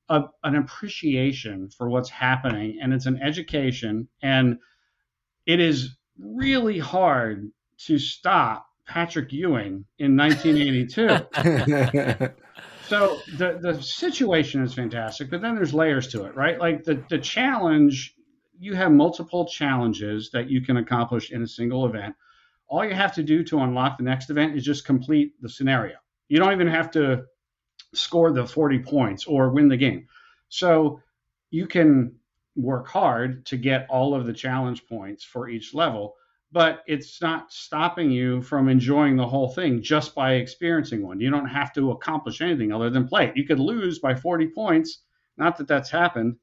a, 0.09 0.23
an 0.43 0.55
appreciation 0.55 1.69
for 1.69 1.89
what's 1.89 2.09
happening, 2.09 2.79
and 2.81 2.93
it's 2.93 3.05
an 3.05 3.21
education, 3.21 4.07
and 4.21 4.57
it 5.45 5.59
is 5.59 5.95
really 6.17 6.79
hard 6.79 7.51
to 7.77 7.99
stop 7.99 8.67
Patrick 8.87 9.31
Ewing 9.31 9.85
in 9.99 10.17
1982. 10.17 12.29
So 12.87 13.19
the 13.37 13.59
the 13.61 13.81
situation 13.81 14.63
is 14.63 14.73
fantastic, 14.73 15.29
but 15.29 15.41
then 15.41 15.55
there's 15.55 15.73
layers 15.73 16.07
to 16.09 16.23
it, 16.25 16.35
right? 16.35 16.57
Like 16.57 16.83
the 16.83 17.03
the 17.09 17.17
challenge, 17.17 18.15
you 18.57 18.75
have 18.75 18.91
multiple 18.91 19.45
challenges 19.45 20.31
that 20.31 20.49
you 20.49 20.61
can 20.61 20.77
accomplish 20.77 21.31
in 21.31 21.41
a 21.43 21.47
single 21.47 21.85
event. 21.85 22.15
All 22.69 22.85
you 22.85 22.93
have 22.93 23.13
to 23.15 23.23
do 23.23 23.43
to 23.45 23.59
unlock 23.59 23.97
the 23.97 24.03
next 24.03 24.29
event 24.29 24.55
is 24.55 24.63
just 24.63 24.85
complete 24.85 25.33
the 25.41 25.49
scenario. 25.49 25.95
You 26.29 26.39
don't 26.39 26.53
even 26.53 26.67
have 26.67 26.91
to 26.91 27.25
score 27.93 28.31
the 28.31 28.45
40 28.45 28.79
points 28.79 29.25
or 29.25 29.49
win 29.49 29.67
the 29.67 29.77
game. 29.77 30.07
So 30.49 31.01
you 31.49 31.67
can 31.67 32.15
work 32.55 32.87
hard 32.87 33.45
to 33.47 33.57
get 33.57 33.87
all 33.89 34.13
of 34.15 34.25
the 34.25 34.33
challenge 34.33 34.85
points 34.87 35.23
for 35.23 35.47
each 35.47 35.73
level, 35.73 36.15
but 36.51 36.83
it's 36.87 37.21
not 37.21 37.51
stopping 37.51 38.09
you 38.09 38.41
from 38.41 38.69
enjoying 38.69 39.17
the 39.17 39.27
whole 39.27 39.49
thing 39.49 39.81
just 39.81 40.15
by 40.15 40.33
experiencing 40.33 41.05
one. 41.05 41.19
You 41.19 41.29
don't 41.29 41.47
have 41.47 41.73
to 41.73 41.91
accomplish 41.91 42.41
anything 42.41 42.71
other 42.71 42.89
than 42.89 43.07
play 43.07 43.27
it. 43.27 43.37
You 43.37 43.45
could 43.45 43.59
lose 43.59 43.99
by 43.99 44.15
40 44.15 44.47
points, 44.47 45.01
not 45.37 45.57
that 45.57 45.67
that's 45.67 45.89
happened, 45.89 46.37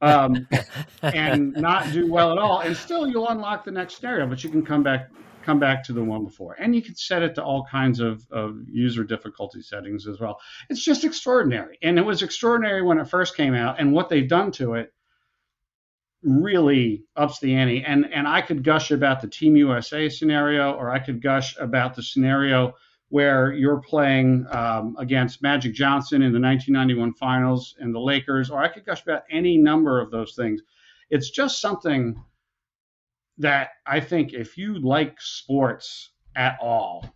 um, 0.00 0.46
and 1.02 1.52
not 1.52 1.92
do 1.92 2.10
well 2.10 2.32
at 2.32 2.38
all, 2.38 2.60
and 2.60 2.76
still 2.76 3.08
you'll 3.08 3.28
unlock 3.28 3.64
the 3.64 3.72
next 3.72 3.96
scenario, 3.96 4.26
but 4.26 4.44
you 4.44 4.50
can 4.50 4.64
come 4.64 4.82
back 4.82 5.10
come 5.42 5.58
back 5.58 5.82
to 5.82 5.94
the 5.94 6.04
one 6.04 6.24
before. 6.24 6.56
And 6.58 6.74
you 6.74 6.82
can 6.82 6.94
set 6.94 7.22
it 7.22 7.34
to 7.36 7.42
all 7.42 7.64
kinds 7.64 8.00
of, 8.00 8.22
of 8.30 8.58
user 8.70 9.02
difficulty 9.02 9.62
settings 9.62 10.06
as 10.06 10.20
well. 10.20 10.38
It's 10.68 10.84
just 10.84 11.04
extraordinary. 11.04 11.78
And 11.80 11.98
it 11.98 12.02
was 12.02 12.22
extraordinary 12.22 12.82
when 12.82 12.98
it 12.98 13.08
first 13.08 13.34
came 13.34 13.54
out, 13.54 13.80
and 13.80 13.94
what 13.94 14.10
they've 14.10 14.28
done 14.28 14.52
to 14.52 14.74
it 14.74 14.92
really 16.22 17.04
ups 17.16 17.38
the 17.40 17.54
ante. 17.54 17.84
And 17.84 18.06
and 18.12 18.26
I 18.26 18.40
could 18.40 18.64
gush 18.64 18.90
about 18.90 19.20
the 19.20 19.28
Team 19.28 19.56
USA 19.56 20.08
scenario, 20.08 20.72
or 20.72 20.90
I 20.90 20.98
could 20.98 21.22
gush 21.22 21.56
about 21.58 21.94
the 21.94 22.02
scenario 22.02 22.74
where 23.10 23.52
you're 23.52 23.80
playing 23.80 24.46
um, 24.50 24.94
against 24.98 25.42
Magic 25.42 25.72
Johnson 25.72 26.20
in 26.22 26.32
the 26.32 26.40
1991 26.40 27.14
finals 27.14 27.74
and 27.78 27.94
the 27.94 27.98
Lakers, 27.98 28.50
or 28.50 28.62
I 28.62 28.68
could 28.68 28.84
gush 28.84 29.02
about 29.02 29.22
any 29.30 29.56
number 29.56 30.00
of 30.00 30.10
those 30.10 30.34
things. 30.34 30.60
It's 31.08 31.30
just 31.30 31.60
something 31.60 32.22
that 33.38 33.70
I 33.86 34.00
think 34.00 34.34
if 34.34 34.58
you 34.58 34.78
like 34.78 35.18
sports 35.20 36.10
at 36.36 36.58
all, 36.60 37.08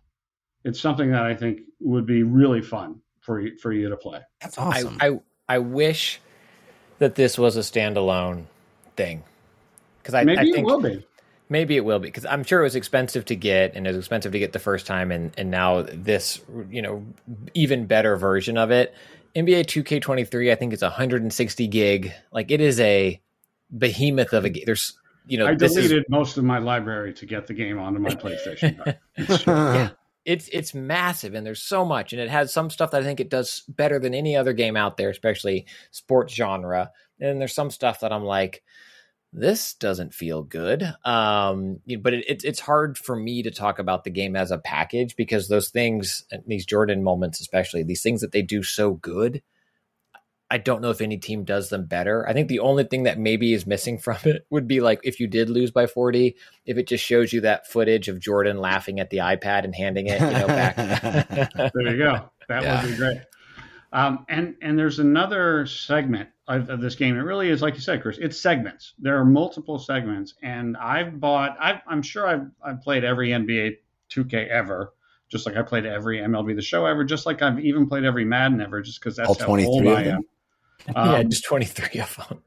it's 0.63 0.79
something 0.79 1.11
that 1.11 1.23
I 1.23 1.35
think 1.35 1.61
would 1.79 2.07
be 2.07 2.23
really 2.23 2.61
fun 2.61 3.01
for 3.19 3.39
you, 3.39 3.57
for 3.57 3.71
you 3.71 3.89
to 3.89 3.97
play. 3.97 4.21
That's 4.41 4.57
awesome. 4.57 4.97
I, 4.99 5.09
I 5.09 5.19
I 5.49 5.57
wish 5.59 6.21
that 6.99 7.15
this 7.15 7.37
was 7.37 7.57
a 7.57 7.59
standalone 7.59 8.45
thing 8.95 9.23
because 10.01 10.13
I, 10.13 10.23
Maybe 10.23 10.39
I 10.39 10.43
it 10.43 10.53
think 10.53 10.67
will 10.67 10.81
be. 10.81 11.05
maybe 11.49 11.75
it 11.77 11.85
will 11.85 11.99
be 11.99 12.07
because 12.07 12.25
I'm 12.25 12.43
sure 12.43 12.61
it 12.61 12.63
was 12.63 12.75
expensive 12.75 13.25
to 13.25 13.35
get 13.35 13.75
and 13.75 13.85
it 13.85 13.89
was 13.91 13.97
expensive 13.99 14.31
to 14.31 14.39
get 14.39 14.53
the 14.53 14.59
first 14.59 14.85
time 14.85 15.11
and 15.11 15.31
and 15.37 15.49
now 15.51 15.83
this 15.83 16.41
you 16.69 16.81
know 16.81 17.05
even 17.53 17.85
better 17.85 18.15
version 18.15 18.57
of 18.57 18.71
it. 18.71 18.93
NBA 19.35 19.65
2K23 19.65 20.51
I 20.51 20.55
think 20.55 20.73
it's 20.73 20.83
160 20.83 21.67
gig. 21.67 22.13
Like 22.31 22.51
it 22.51 22.61
is 22.61 22.79
a 22.79 23.19
behemoth 23.71 24.33
of 24.33 24.45
a 24.45 24.49
game. 24.49 24.63
There's 24.65 24.93
you 25.25 25.37
know 25.37 25.47
I 25.47 25.55
this 25.55 25.75
is 25.75 25.87
deleted 25.87 26.05
most 26.09 26.37
of 26.37 26.43
my 26.43 26.59
library 26.59 27.13
to 27.15 27.25
get 27.25 27.47
the 27.47 27.53
game 27.53 27.79
onto 27.79 27.99
my 27.99 28.09
PlayStation. 28.11 28.95
yeah. 29.47 29.89
It's 30.25 30.47
it's 30.49 30.73
massive 30.73 31.33
and 31.33 31.45
there's 31.45 31.61
so 31.61 31.83
much 31.83 32.13
and 32.13 32.21
it 32.21 32.29
has 32.29 32.53
some 32.53 32.69
stuff 32.69 32.91
that 32.91 33.01
I 33.01 33.03
think 33.03 33.19
it 33.19 33.29
does 33.29 33.63
better 33.67 33.99
than 33.99 34.13
any 34.13 34.35
other 34.35 34.53
game 34.53 34.77
out 34.77 34.97
there, 34.97 35.09
especially 35.09 35.65
sports 35.91 36.33
genre. 36.33 36.91
And 37.19 37.41
there's 37.41 37.55
some 37.55 37.69
stuff 37.69 37.99
that 37.99 38.13
I'm 38.13 38.23
like, 38.23 38.63
this 39.33 39.73
doesn't 39.73 40.13
feel 40.13 40.43
good. 40.43 40.83
Um, 41.03 41.79
but 41.99 42.13
it, 42.13 42.25
it, 42.29 42.43
it's 42.45 42.59
hard 42.59 42.97
for 42.97 43.15
me 43.15 43.43
to 43.43 43.51
talk 43.51 43.79
about 43.79 44.03
the 44.03 44.11
game 44.11 44.35
as 44.35 44.51
a 44.51 44.59
package 44.59 45.15
because 45.15 45.47
those 45.47 45.69
things, 45.69 46.23
these 46.45 46.65
Jordan 46.65 47.03
moments, 47.03 47.41
especially 47.41 47.83
these 47.83 48.03
things 48.03 48.21
that 48.21 48.31
they 48.31 48.43
do 48.43 48.61
so 48.61 48.93
good, 48.93 49.41
I 50.49 50.57
don't 50.59 50.81
know 50.81 50.91
if 50.91 51.01
any 51.01 51.17
team 51.17 51.45
does 51.45 51.69
them 51.69 51.85
better. 51.85 52.27
I 52.27 52.33
think 52.33 52.47
the 52.47 52.59
only 52.59 52.83
thing 52.83 53.03
that 53.03 53.17
maybe 53.17 53.53
is 53.53 53.65
missing 53.65 53.97
from 53.97 54.17
it 54.25 54.45
would 54.49 54.67
be 54.67 54.81
like 54.81 54.99
if 55.03 55.19
you 55.19 55.27
did 55.27 55.49
lose 55.49 55.71
by 55.71 55.87
40, 55.87 56.35
if 56.65 56.77
it 56.77 56.87
just 56.87 57.03
shows 57.03 57.33
you 57.33 57.41
that 57.41 57.67
footage 57.67 58.07
of 58.07 58.19
Jordan 58.19 58.57
laughing 58.59 58.99
at 58.99 59.09
the 59.09 59.17
iPad 59.17 59.63
and 59.63 59.73
handing 59.73 60.07
it, 60.07 60.21
you 60.21 60.27
know, 60.27 60.47
back. 60.47 60.75
there 61.73 61.87
you 61.87 61.97
go. 61.97 62.29
That 62.49 62.63
Yeah. 62.63 62.81
would 62.81 62.91
be 62.91 62.97
great. 62.97 63.17
Um, 63.93 64.25
and 64.27 64.55
and 64.61 64.77
there's 64.77 64.99
another 64.99 65.67
segment 65.67 66.29
of, 66.47 66.69
of 66.69 66.81
this 66.81 66.95
game. 66.95 67.15
It 67.15 67.21
really 67.21 67.49
is 67.49 67.61
like 67.61 67.75
you 67.75 67.79
said, 67.81 68.01
Chris. 68.01 68.17
It's 68.19 68.39
segments. 68.39 68.93
There 68.99 69.17
are 69.19 69.25
multiple 69.25 69.77
segments, 69.77 70.33
and 70.41 70.75
I've 70.77 71.19
bought. 71.19 71.55
I've, 71.59 71.81
I'm 71.87 72.01
sure 72.01 72.27
I've 72.27 72.47
I've 72.63 72.81
played 72.81 73.03
every 73.03 73.29
NBA 73.29 73.77
2K 74.09 74.47
ever, 74.49 74.93
just 75.29 75.45
like 75.45 75.55
I 75.57 75.61
played 75.61 75.85
every 75.85 76.19
MLB 76.19 76.55
The 76.55 76.61
Show 76.63 76.87
ever, 76.87 77.03
just 77.03 77.27
like 77.27 77.43
I've 77.43 77.59
even 77.59 77.87
played 77.87 78.03
every 78.03 78.25
Madden 78.25 78.61
ever, 78.61 78.81
just 78.81 78.99
because 78.99 79.15
that's 79.15 79.29
All 79.29 79.35
how 79.39 79.67
old 79.67 79.87
I 79.87 80.03
them? 80.03 80.21
Am. 80.87 80.93
yeah, 80.95 81.17
Um, 81.19 81.29
just 81.29 81.45
23 81.45 82.01
of 82.01 82.15
them. 82.15 82.41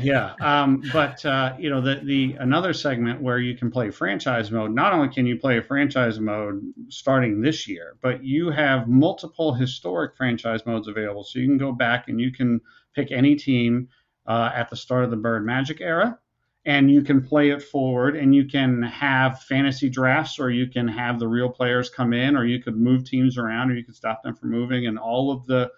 yeah 0.00 0.34
um, 0.40 0.82
but 0.92 1.24
uh, 1.24 1.54
you 1.58 1.70
know 1.70 1.80
the 1.80 2.00
the 2.02 2.34
another 2.40 2.72
segment 2.72 3.22
where 3.22 3.38
you 3.38 3.56
can 3.56 3.70
play 3.70 3.88
franchise 3.88 4.50
mode 4.50 4.74
not 4.74 4.92
only 4.92 5.08
can 5.08 5.26
you 5.26 5.38
play 5.38 5.60
franchise 5.60 6.18
mode 6.18 6.60
starting 6.88 7.40
this 7.40 7.68
year 7.68 7.96
but 8.02 8.24
you 8.24 8.50
have 8.50 8.88
multiple 8.88 9.54
historic 9.54 10.16
franchise 10.16 10.66
modes 10.66 10.88
available 10.88 11.22
so 11.22 11.38
you 11.38 11.46
can 11.46 11.56
go 11.58 11.70
back 11.70 12.08
and 12.08 12.20
you 12.20 12.32
can 12.32 12.60
pick 12.96 13.12
any 13.12 13.36
team 13.36 13.88
uh, 14.26 14.50
at 14.54 14.68
the 14.70 14.76
start 14.76 15.04
of 15.04 15.10
the 15.10 15.16
bird 15.16 15.46
magic 15.46 15.80
era 15.80 16.18
and 16.66 16.90
you 16.90 17.02
can 17.02 17.22
play 17.22 17.50
it 17.50 17.62
forward 17.62 18.16
and 18.16 18.34
you 18.34 18.44
can 18.44 18.82
have 18.82 19.40
fantasy 19.42 19.88
drafts 19.88 20.38
or 20.38 20.50
you 20.50 20.66
can 20.66 20.86
have 20.88 21.18
the 21.18 21.28
real 21.28 21.48
players 21.48 21.88
come 21.88 22.12
in 22.12 22.36
or 22.36 22.44
you 22.44 22.60
could 22.60 22.76
move 22.76 23.04
teams 23.04 23.38
around 23.38 23.70
or 23.70 23.74
you 23.74 23.84
could 23.84 23.96
stop 23.96 24.22
them 24.22 24.34
from 24.34 24.50
moving 24.50 24.86
and 24.86 24.98
all 24.98 25.30
of 25.30 25.46
the 25.46 25.70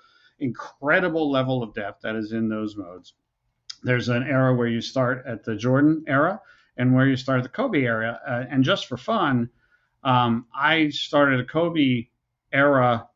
incredible 0.42 1.30
level 1.30 1.62
of 1.62 1.72
depth 1.74 2.02
that 2.02 2.16
is 2.16 2.32
in 2.32 2.48
those 2.48 2.76
modes 2.76 3.14
there's 3.82 4.08
an 4.08 4.22
era 4.22 4.54
where 4.54 4.68
you 4.68 4.80
start 4.80 5.24
at 5.26 5.44
the 5.44 5.56
Jordan 5.56 6.04
era 6.06 6.40
and 6.76 6.94
where 6.94 7.06
you 7.06 7.16
start 7.16 7.38
at 7.38 7.42
the 7.42 7.48
Kobe 7.48 7.82
era. 7.82 8.20
Uh, 8.26 8.44
and 8.48 8.64
just 8.64 8.86
for 8.86 8.96
fun, 8.96 9.50
um, 10.04 10.46
I 10.54 10.88
started 10.90 11.40
a 11.40 11.44
Kobe 11.44 12.06
era 12.52 13.08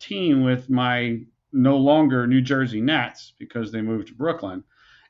team 0.00 0.44
with 0.44 0.70
my 0.70 1.20
no 1.52 1.76
longer 1.76 2.26
New 2.26 2.40
Jersey 2.40 2.80
Nets 2.80 3.32
because 3.38 3.70
they 3.70 3.80
moved 3.80 4.08
to 4.08 4.14
Brooklyn. 4.14 4.64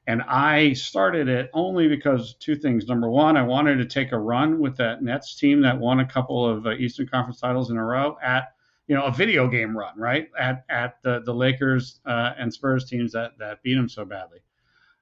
And 0.06 0.20
I 0.22 0.74
started 0.74 1.28
it 1.28 1.48
only 1.54 1.88
because 1.88 2.34
two 2.34 2.56
things. 2.56 2.86
Number 2.86 3.08
one, 3.08 3.38
I 3.38 3.42
wanted 3.42 3.76
to 3.76 3.86
take 3.86 4.12
a 4.12 4.18
run 4.18 4.58
with 4.58 4.76
that 4.76 5.02
Nets 5.02 5.34
team 5.34 5.62
that 5.62 5.78
won 5.78 6.00
a 6.00 6.06
couple 6.06 6.46
of 6.46 6.66
uh, 6.66 6.72
Eastern 6.72 7.08
Conference 7.08 7.40
titles 7.40 7.70
in 7.70 7.78
a 7.78 7.84
row 7.84 8.18
at 8.22 8.53
you 8.86 8.94
know 8.94 9.04
a 9.04 9.12
video 9.12 9.48
game 9.48 9.76
run, 9.76 9.98
right? 9.98 10.28
At 10.38 10.64
at 10.68 11.02
the 11.02 11.20
the 11.24 11.34
Lakers 11.34 12.00
uh, 12.06 12.32
and 12.38 12.52
Spurs 12.52 12.84
teams 12.88 13.12
that 13.12 13.32
that 13.38 13.62
beat 13.62 13.74
them 13.74 13.88
so 13.88 14.04
badly. 14.04 14.40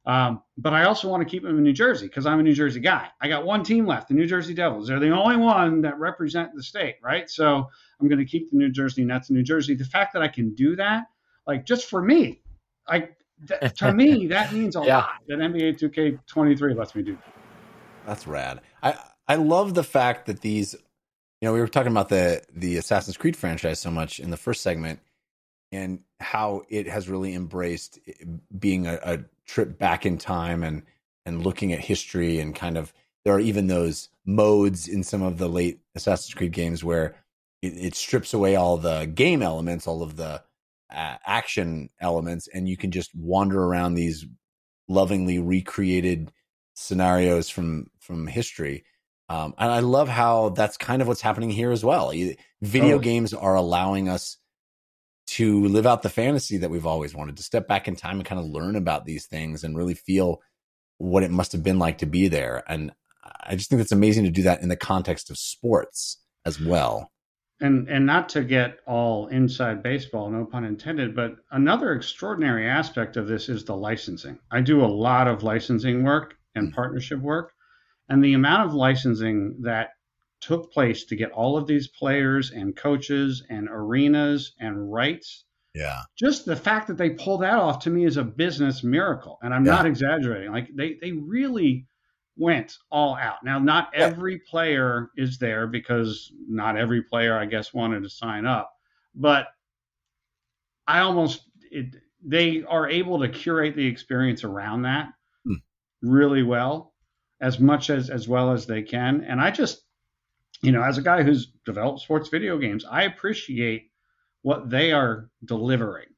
Um, 0.05 0.43
but 0.59 0.75
I 0.75 0.85
also 0.85 1.09
want 1.09 1.23
to 1.23 1.29
keep 1.31 1.45
them 1.45 1.57
in 1.59 1.63
New 1.63 1.73
Jersey 1.73 2.09
because 2.09 2.27
I'm 2.27 2.41
a 2.41 2.43
New 2.43 2.55
Jersey 2.55 2.81
guy. 2.81 3.09
I 3.21 3.29
got 3.29 3.45
one 3.45 3.63
team 3.63 3.87
left, 3.87 4.09
the 4.09 4.15
New 4.15 4.27
Jersey 4.27 4.53
Devils. 4.53 4.89
They're 4.89 4.99
the 4.99 5.11
only 5.11 5.37
one 5.37 5.81
that 5.83 5.97
represent 5.97 6.51
the 6.57 6.63
state, 6.63 6.97
right? 7.01 7.31
So 7.31 7.69
I'm 8.01 8.09
going 8.09 8.19
to 8.19 8.25
keep 8.25 8.51
the 8.51 8.57
New 8.57 8.71
Jersey 8.71 9.05
Nets 9.05 9.31
in 9.31 9.37
New 9.37 9.45
Jersey. 9.45 9.77
The 9.77 9.85
fact 9.85 10.13
that 10.15 10.23
I 10.23 10.27
can 10.27 10.55
do 10.55 10.75
that, 10.75 11.05
like 11.47 11.65
just 11.65 11.89
for 11.89 12.03
me, 12.03 12.43
like 12.89 13.17
th- 13.47 13.61
to 13.77 13.93
me 13.93 14.27
that 14.31 14.53
means 14.53 14.75
a 14.75 14.81
Yeah. 14.81 14.97
lot. 14.97 15.11
That 15.29 15.39
NBA 15.39 15.79
2K23 15.79 16.77
lets 16.77 16.97
me 16.97 17.03
do. 17.03 17.13
That. 17.13 17.33
That's 18.05 18.27
rad. 18.27 18.61
I 18.83 18.97
I 19.29 19.37
love 19.37 19.75
the 19.75 19.85
fact 19.85 20.27
that 20.27 20.41
these, 20.41 20.75
you 21.43 21.49
know, 21.49 21.55
we 21.55 21.61
were 21.61 21.67
talking 21.67 21.91
about 21.91 22.09
the 22.09 22.41
the 22.55 22.77
Assassin's 22.77 23.17
Creed 23.17 23.37
franchise 23.37 23.81
so 23.81 23.91
much 23.91 24.21
in 24.21 24.31
the 24.31 24.37
first 24.37 24.63
segment, 24.63 25.01
and 25.73 25.99
how 26.21 26.63
it 26.69 26.87
has 26.87 27.09
really 27.09 27.35
embraced 27.35 27.99
being 28.57 28.87
a, 28.87 29.01
a 29.03 29.19
trip 29.45 29.77
back 29.77 30.07
in 30.07 30.19
time 30.19 30.63
and 30.63 30.85
and 31.27 31.45
looking 31.45 31.73
at 31.73 31.81
history 31.81 32.39
and 32.39 32.55
kind 32.55 32.79
of 32.79 32.95
there 33.25 33.35
are 33.35 33.41
even 33.41 33.67
those 33.67 34.09
modes 34.25 34.87
in 34.87 35.03
some 35.03 35.23
of 35.23 35.39
the 35.39 35.49
late 35.49 35.81
Assassin's 35.97 36.33
Creed 36.33 36.53
games 36.53 36.85
where 36.85 37.17
it, 37.61 37.73
it 37.77 37.95
strips 37.97 38.33
away 38.33 38.55
all 38.55 38.77
the 38.77 39.07
game 39.07 39.43
elements, 39.43 39.89
all 39.89 40.05
of 40.05 40.15
the 40.15 40.43
uh, 40.95 41.17
action 41.27 41.91
elements, 42.01 42.47
and 42.55 42.69
you 42.69 42.77
can 42.77 42.93
just 42.93 43.11
wander 43.17 43.61
around 43.61 43.95
these 43.95 44.27
lovingly 44.87 45.41
recreated 45.41 46.31
scenarios 46.75 47.51
from 47.51 47.91
from 47.99 48.29
history. 48.29 48.85
Um, 49.33 49.55
and 49.57 49.71
I 49.73 49.81
love 49.81 50.09
how 50.09 50.51
that's 50.51 50.77
kind 50.77 51.01
of 51.01 51.09
what's 51.09 51.23
happening 51.23 51.51
here 51.51 51.73
as 51.73 51.83
well. 51.85 52.13
Video 52.61 52.97
Oh. 52.97 52.99
games 52.99 53.33
are 53.33 53.55
allowing 53.55 54.09
us 54.09 54.37
to 55.29 55.65
live 55.69 55.87
out 55.87 56.03
the 56.03 56.11
fantasy 56.11 56.59
that 56.59 56.71
we've 56.71 56.85
always 56.87 57.15
wanted 57.15 57.37
to 57.39 57.43
step 57.43 57.67
back 57.67 57.89
in 57.89 57.97
time 57.97 58.17
and 58.19 58.27
kind 58.27 58.39
of 58.41 58.47
learn 58.47 58.77
about 58.77 59.07
these 59.07 59.27
things 59.27 59.65
and 59.65 59.77
really 59.77 59.95
feel 59.95 60.43
what 60.99 61.23
it 61.23 61.31
must 61.31 61.53
have 61.53 61.63
been 61.63 61.79
like 61.79 61.99
to 61.99 62.07
be 62.07 62.29
there. 62.29 62.63
And 62.69 62.93
I 63.45 63.57
just 63.57 63.71
think 63.71 63.81
it's 63.81 63.93
amazing 63.93 64.25
to 64.25 64.31
do 64.31 64.43
that 64.43 64.61
in 64.61 64.69
the 64.69 64.77
context 64.77 65.31
of 65.31 65.39
sports 65.39 66.19
as 66.45 66.61
well. 66.61 67.11
and 67.61 67.89
and 67.89 68.05
not 68.05 68.29
to 68.29 68.43
get 68.43 68.81
all 68.87 69.29
inside 69.29 69.83
baseball, 69.85 70.29
no 70.29 70.45
pun 70.45 70.65
intended, 70.65 71.15
but 71.15 71.37
another 71.53 71.93
extraordinary 71.93 72.69
aspect 72.69 73.17
of 73.17 73.29
this 73.29 73.49
is 73.49 73.65
the 73.65 73.77
licensing. 73.77 74.37
I 74.51 74.61
do 74.61 74.85
a 74.85 74.91
lot 75.09 75.29
of 75.29 75.43
licensing 75.45 76.03
work 76.03 76.35
and 76.57 76.73
partnership 76.75 77.21
work, 77.21 77.53
and 78.13 78.23
the 78.23 78.35
amount 78.35 78.69
of 78.69 78.75
licensing 78.75 79.57
that 79.63 79.91
took 80.41 80.71
place 80.71 81.05
to 81.07 81.17
get 81.17 81.31
all 81.33 81.57
of 81.57 81.67
these 81.67 81.89
players 81.89 82.51
and 82.51 82.77
coaches 82.77 83.43
and 83.49 83.69
arenas 83.71 84.55
and 84.61 84.93
rights. 84.93 85.45
Yeah. 85.75 86.03
Just 86.19 86.45
the 86.45 86.57
fact 86.57 86.89
that 86.89 86.99
they 86.99 87.11
pulled 87.11 87.41
that 87.43 87.55
off 87.55 87.79
to 87.85 87.91
me 87.91 88.05
is 88.05 88.19
a 88.19 88.25
business 88.25 88.85
miracle, 88.85 89.39
and 89.43 89.55
I'm 89.55 89.65
Yeah. 89.65 89.73
not 89.77 89.87
exaggerating. 89.87 90.53
Like 90.53 90.69
they 90.75 90.99
they 91.01 91.13
really 91.13 91.87
went 92.37 92.77
all 92.91 93.15
out. 93.17 93.43
Now, 93.45 93.59
not 93.59 93.95
every 93.95 94.39
player 94.41 95.11
is 95.17 95.39
there 95.39 95.67
because 95.67 96.33
not 96.49 96.77
every 96.77 97.03
player, 97.03 97.39
I 97.39 97.47
guess, 97.47 97.73
wanted 97.73 98.03
to 98.03 98.11
sign 98.11 98.45
up. 98.45 98.75
But 99.15 99.49
I 100.87 101.01
almost 101.01 101.45
it, 101.71 101.97
they 102.23 102.63
are 102.65 102.89
able 102.91 103.19
to 103.21 103.29
curate 103.29 103.75
the 103.75 103.87
experience 103.87 104.45
around 104.45 104.83
that 104.83 105.15
Hmm. 105.47 105.55
really 106.03 106.43
well, 106.43 106.92
as 107.43 107.61
much 107.61 107.91
as 107.91 108.09
as 108.09 108.27
well 108.27 108.53
as 108.53 108.67
they 108.67 108.83
can. 108.83 109.25
And 109.29 109.41
I 109.41 109.51
just, 109.51 109.83
you 110.63 110.73
know, 110.73 110.83
as 110.83 110.97
a 110.97 111.03
guy 111.03 111.23
who's 111.23 111.53
developed 111.67 112.01
sports 112.01 112.31
video 112.31 112.57
games, 112.57 112.85
I 112.91 113.03
appreciate 113.03 113.91
what 114.41 114.71
they 114.71 114.93
are 114.93 115.29
delivering, 115.45 116.09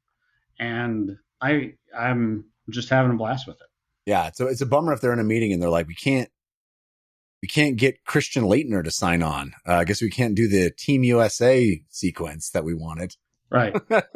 and 0.61 1.16
I 1.41 1.75
I'm 1.97 2.45
just 2.70 2.89
having 2.91 3.12
a 3.12 3.16
blast 3.16 3.47
with 3.47 3.57
it. 3.57 3.66
Yeah. 4.07 4.31
So 4.35 4.47
it's 4.47 4.61
a 4.61 4.66
bummer 4.66 4.93
if 4.93 5.01
they're 5.01 5.12
in 5.12 5.18
a 5.18 5.25
meeting 5.25 5.53
and 5.53 5.62
they're 5.62 5.70
like, 5.70 5.87
we 5.89 5.95
can't, 5.95 6.29
we 7.43 7.49
can't 7.49 7.77
get 7.77 8.05
Christian 8.05 8.45
Laettner 8.45 8.85
to 8.85 8.91
sign 8.91 9.22
on. 9.22 9.55
Uh, 9.66 9.75
I 9.75 9.85
guess 9.85 10.03
we 10.03 10.11
can't 10.11 10.35
do 10.35 10.49
the 10.49 10.70
Team 10.70 11.05
USA 11.05 11.83
sequence 11.91 12.51
that 12.51 12.64
we 12.64 12.75
wanted. 12.75 13.14
Right. 13.51 13.75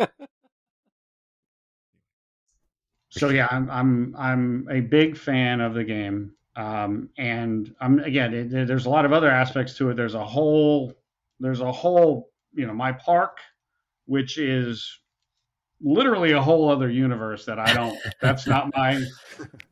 so 3.10 3.28
yeah, 3.28 3.48
I'm 3.50 3.70
I'm 3.70 4.14
I'm 4.18 4.68
a 4.70 4.80
big 4.80 5.16
fan 5.16 5.60
of 5.60 5.74
the 5.74 5.84
game, 5.84 6.32
um, 6.58 7.10
and 7.18 7.74
I'm 7.80 8.00
again. 8.00 8.34
It, 8.34 8.66
there's 8.66 8.86
a 8.86 8.90
lot 8.90 9.04
of 9.06 9.12
other 9.12 9.30
aspects 9.30 9.74
to 9.78 9.90
it. 9.90 9.94
There's 9.96 10.14
a 10.14 10.24
whole 10.24 10.92
there's 11.40 11.60
a 11.60 11.72
whole 11.72 12.30
you 12.52 12.66
know 12.66 12.74
my 12.74 12.92
park, 12.92 13.38
which 14.06 14.38
is 14.38 14.98
literally 15.80 16.32
a 16.32 16.42
whole 16.42 16.68
other 16.68 16.90
universe 16.90 17.44
that 17.46 17.60
I 17.60 17.72
don't. 17.72 18.00
that's 18.20 18.46
not 18.46 18.70
my. 18.76 19.00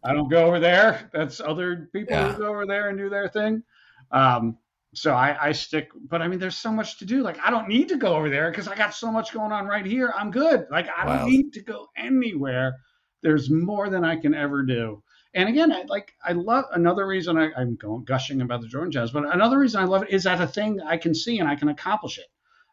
I 0.04 0.14
don't 0.14 0.30
go 0.30 0.46
over 0.46 0.60
there. 0.60 1.10
That's 1.12 1.40
other 1.40 1.88
people 1.92 2.14
Yeah. 2.14 2.32
who 2.32 2.38
go 2.38 2.46
over 2.48 2.66
there 2.66 2.88
and 2.88 2.98
do 2.98 3.08
their 3.08 3.28
thing. 3.28 3.64
Um, 4.12 4.58
so 4.94 5.12
I, 5.12 5.48
I 5.48 5.52
stick, 5.52 5.90
but 6.08 6.22
I 6.22 6.28
mean, 6.28 6.38
there's 6.38 6.56
so 6.56 6.72
much 6.72 6.98
to 7.00 7.04
do. 7.04 7.22
Like, 7.22 7.38
I 7.44 7.50
don't 7.50 7.68
need 7.68 7.88
to 7.88 7.96
go 7.96 8.14
over 8.16 8.30
there 8.30 8.50
because 8.50 8.68
I 8.68 8.76
got 8.76 8.94
so 8.94 9.10
much 9.12 9.32
going 9.32 9.52
on 9.52 9.66
right 9.66 9.84
here. 9.84 10.12
I'm 10.16 10.30
good. 10.30 10.66
Like, 10.70 10.88
I 10.96 11.04
Wow. 11.04 11.18
don't 11.18 11.28
need 11.28 11.52
to 11.54 11.62
go 11.62 11.88
anywhere. 11.96 12.76
There's 13.22 13.50
more 13.50 13.90
than 13.90 14.04
I 14.04 14.16
can 14.16 14.32
ever 14.34 14.62
do. 14.62 15.02
And 15.36 15.50
again, 15.50 15.70
I 15.70 15.82
like, 15.82 16.14
I 16.24 16.32
love 16.32 16.64
another 16.72 17.06
reason 17.06 17.36
I, 17.36 17.50
I'm 17.56 17.76
going 17.76 18.04
gushing 18.04 18.40
about 18.40 18.62
the 18.62 18.68
Jordan 18.68 18.90
Jazz, 18.90 19.10
but 19.10 19.32
another 19.32 19.58
reason 19.58 19.82
I 19.82 19.84
love 19.84 20.02
it 20.04 20.10
is 20.10 20.24
that 20.24 20.40
a 20.40 20.46
thing 20.46 20.80
I 20.80 20.96
can 20.96 21.14
see 21.14 21.38
and 21.38 21.48
I 21.48 21.54
can 21.54 21.68
accomplish 21.68 22.18
it. 22.18 22.24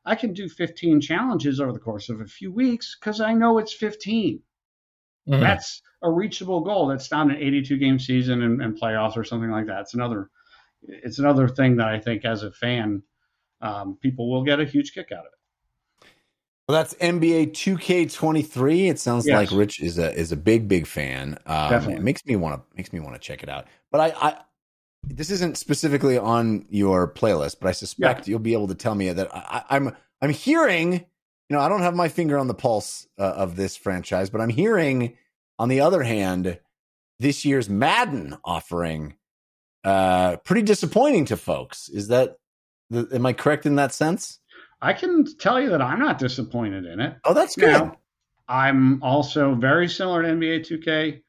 I 0.05 0.16
can 0.16 0.34
do 0.34 0.47
15 0.47 1.01
challenges 1.01 1.59
over 1.59 1.74
the 1.74 1.80
course 1.80 2.07
of 2.07 2.22
a 2.22 2.26
few 2.26 2.53
weeks 2.53 2.95
because 2.97 3.20
I 3.20 3.34
know 3.34 3.57
it's 3.57 3.74
15 3.74 4.41
Mhm. 5.28 5.39
that's 5.39 5.82
a 6.01 6.11
reachable 6.11 6.61
goal. 6.61 6.88
That's 6.88 7.11
not 7.11 7.30
an 7.30 7.38
82 7.38 7.78
game 7.78 7.99
season 7.99 8.41
and, 8.41 8.61
and 8.61 8.80
playoffs 8.80 9.16
or 9.18 9.24
something 9.24 9.51
like 9.51 9.68
that. 9.68 9.82
It's 9.82 9.93
another, 9.93 10.30
it's 10.84 11.20
another 11.20 11.47
thing 11.47 11.78
that 11.78 11.88
I 11.88 11.99
think 11.99 12.26
as 12.26 12.43
a 12.43 12.51
fan, 12.51 13.03
um, 13.61 13.97
people 14.01 14.30
will 14.30 14.43
get 14.43 14.59
a 14.59 14.66
huge 14.66 14.93
kick 14.93 15.11
out 15.11 15.26
of 15.26 15.32
it. 15.34 15.39
Well, 16.74 16.82
that's 16.82 16.95
NBA 16.95 17.51
2K23. 17.51 18.89
It 18.89 18.99
sounds 18.99 19.28
Yes. 19.28 19.36
like 19.51 19.51
Rich 19.57 19.80
is 19.80 19.99
a 19.99 20.11
is 20.11 20.32
a 20.32 20.36
big 20.36 20.67
big 20.67 20.88
fan. 20.88 21.38
Um, 21.45 21.69
Definitely. 21.69 21.97
It 21.97 22.01
makes 22.01 22.26
me 22.26 22.36
want 22.36 22.55
to 22.55 22.76
makes 22.76 22.91
me 22.91 22.99
want 22.99 23.13
to 23.13 23.19
check 23.19 23.43
it 23.43 23.49
out. 23.49 23.67
But 23.91 24.01
I, 24.01 24.28
I 24.30 24.38
this 25.03 25.30
isn't 25.30 25.59
specifically 25.59 26.17
on 26.17 26.65
your 26.69 27.07
playlist, 27.07 27.57
but 27.61 27.67
I 27.69 27.74
suspect 27.74 28.28
you'll 28.28 28.39
be 28.39 28.53
able 28.53 28.69
to 28.69 28.76
tell 28.76 28.95
me 28.95 29.11
that 29.11 29.36
I, 29.36 29.63
I- 29.69 29.76
I'm 29.76 29.95
I'm 30.19 30.32
hearing. 30.32 30.93
You 30.93 31.57
know, 31.57 31.59
I 31.59 31.69
don't 31.69 31.82
have 31.82 31.93
my 31.95 32.07
finger 32.07 32.39
on 32.39 32.47
the 32.47 32.55
pulse 32.55 33.05
uh, 33.19 33.24
of 33.24 33.55
this 33.55 33.78
franchise, 33.78 34.32
but 34.32 34.41
I'm 34.41 34.49
hearing, 34.49 35.15
on 35.59 35.69
the 35.69 35.82
other 35.82 36.01
hand, 36.01 36.57
this 37.19 37.45
year's 37.45 37.69
Madden 37.69 38.36
offering 38.43 39.13
uh 39.84 40.38
pretty 40.38 40.63
disappointing 40.63 41.26
to 41.26 41.38
folks. 41.38 41.88
Is 41.89 42.07
that 42.07 42.38
the, 42.89 43.07
am 43.13 43.26
I 43.28 43.34
correct 43.34 43.67
in 43.67 43.76
that 43.76 43.93
sense? 43.93 44.39
I 44.84 44.91
can 44.91 45.25
tell 45.38 45.61
you 45.61 45.69
that 45.69 45.81
I'm 45.81 45.99
not 45.99 46.17
disappointed 46.17 46.86
in 46.86 46.99
it. 46.99 47.15
Oh, 47.23 47.34
that's 47.34 47.55
good. 47.55 47.71
Now, 47.71 47.97
I'm 48.49 49.01
also 49.01 49.55
very 49.55 49.88
similar 49.88 50.23
to 50.23 50.27
NBA 50.27 51.21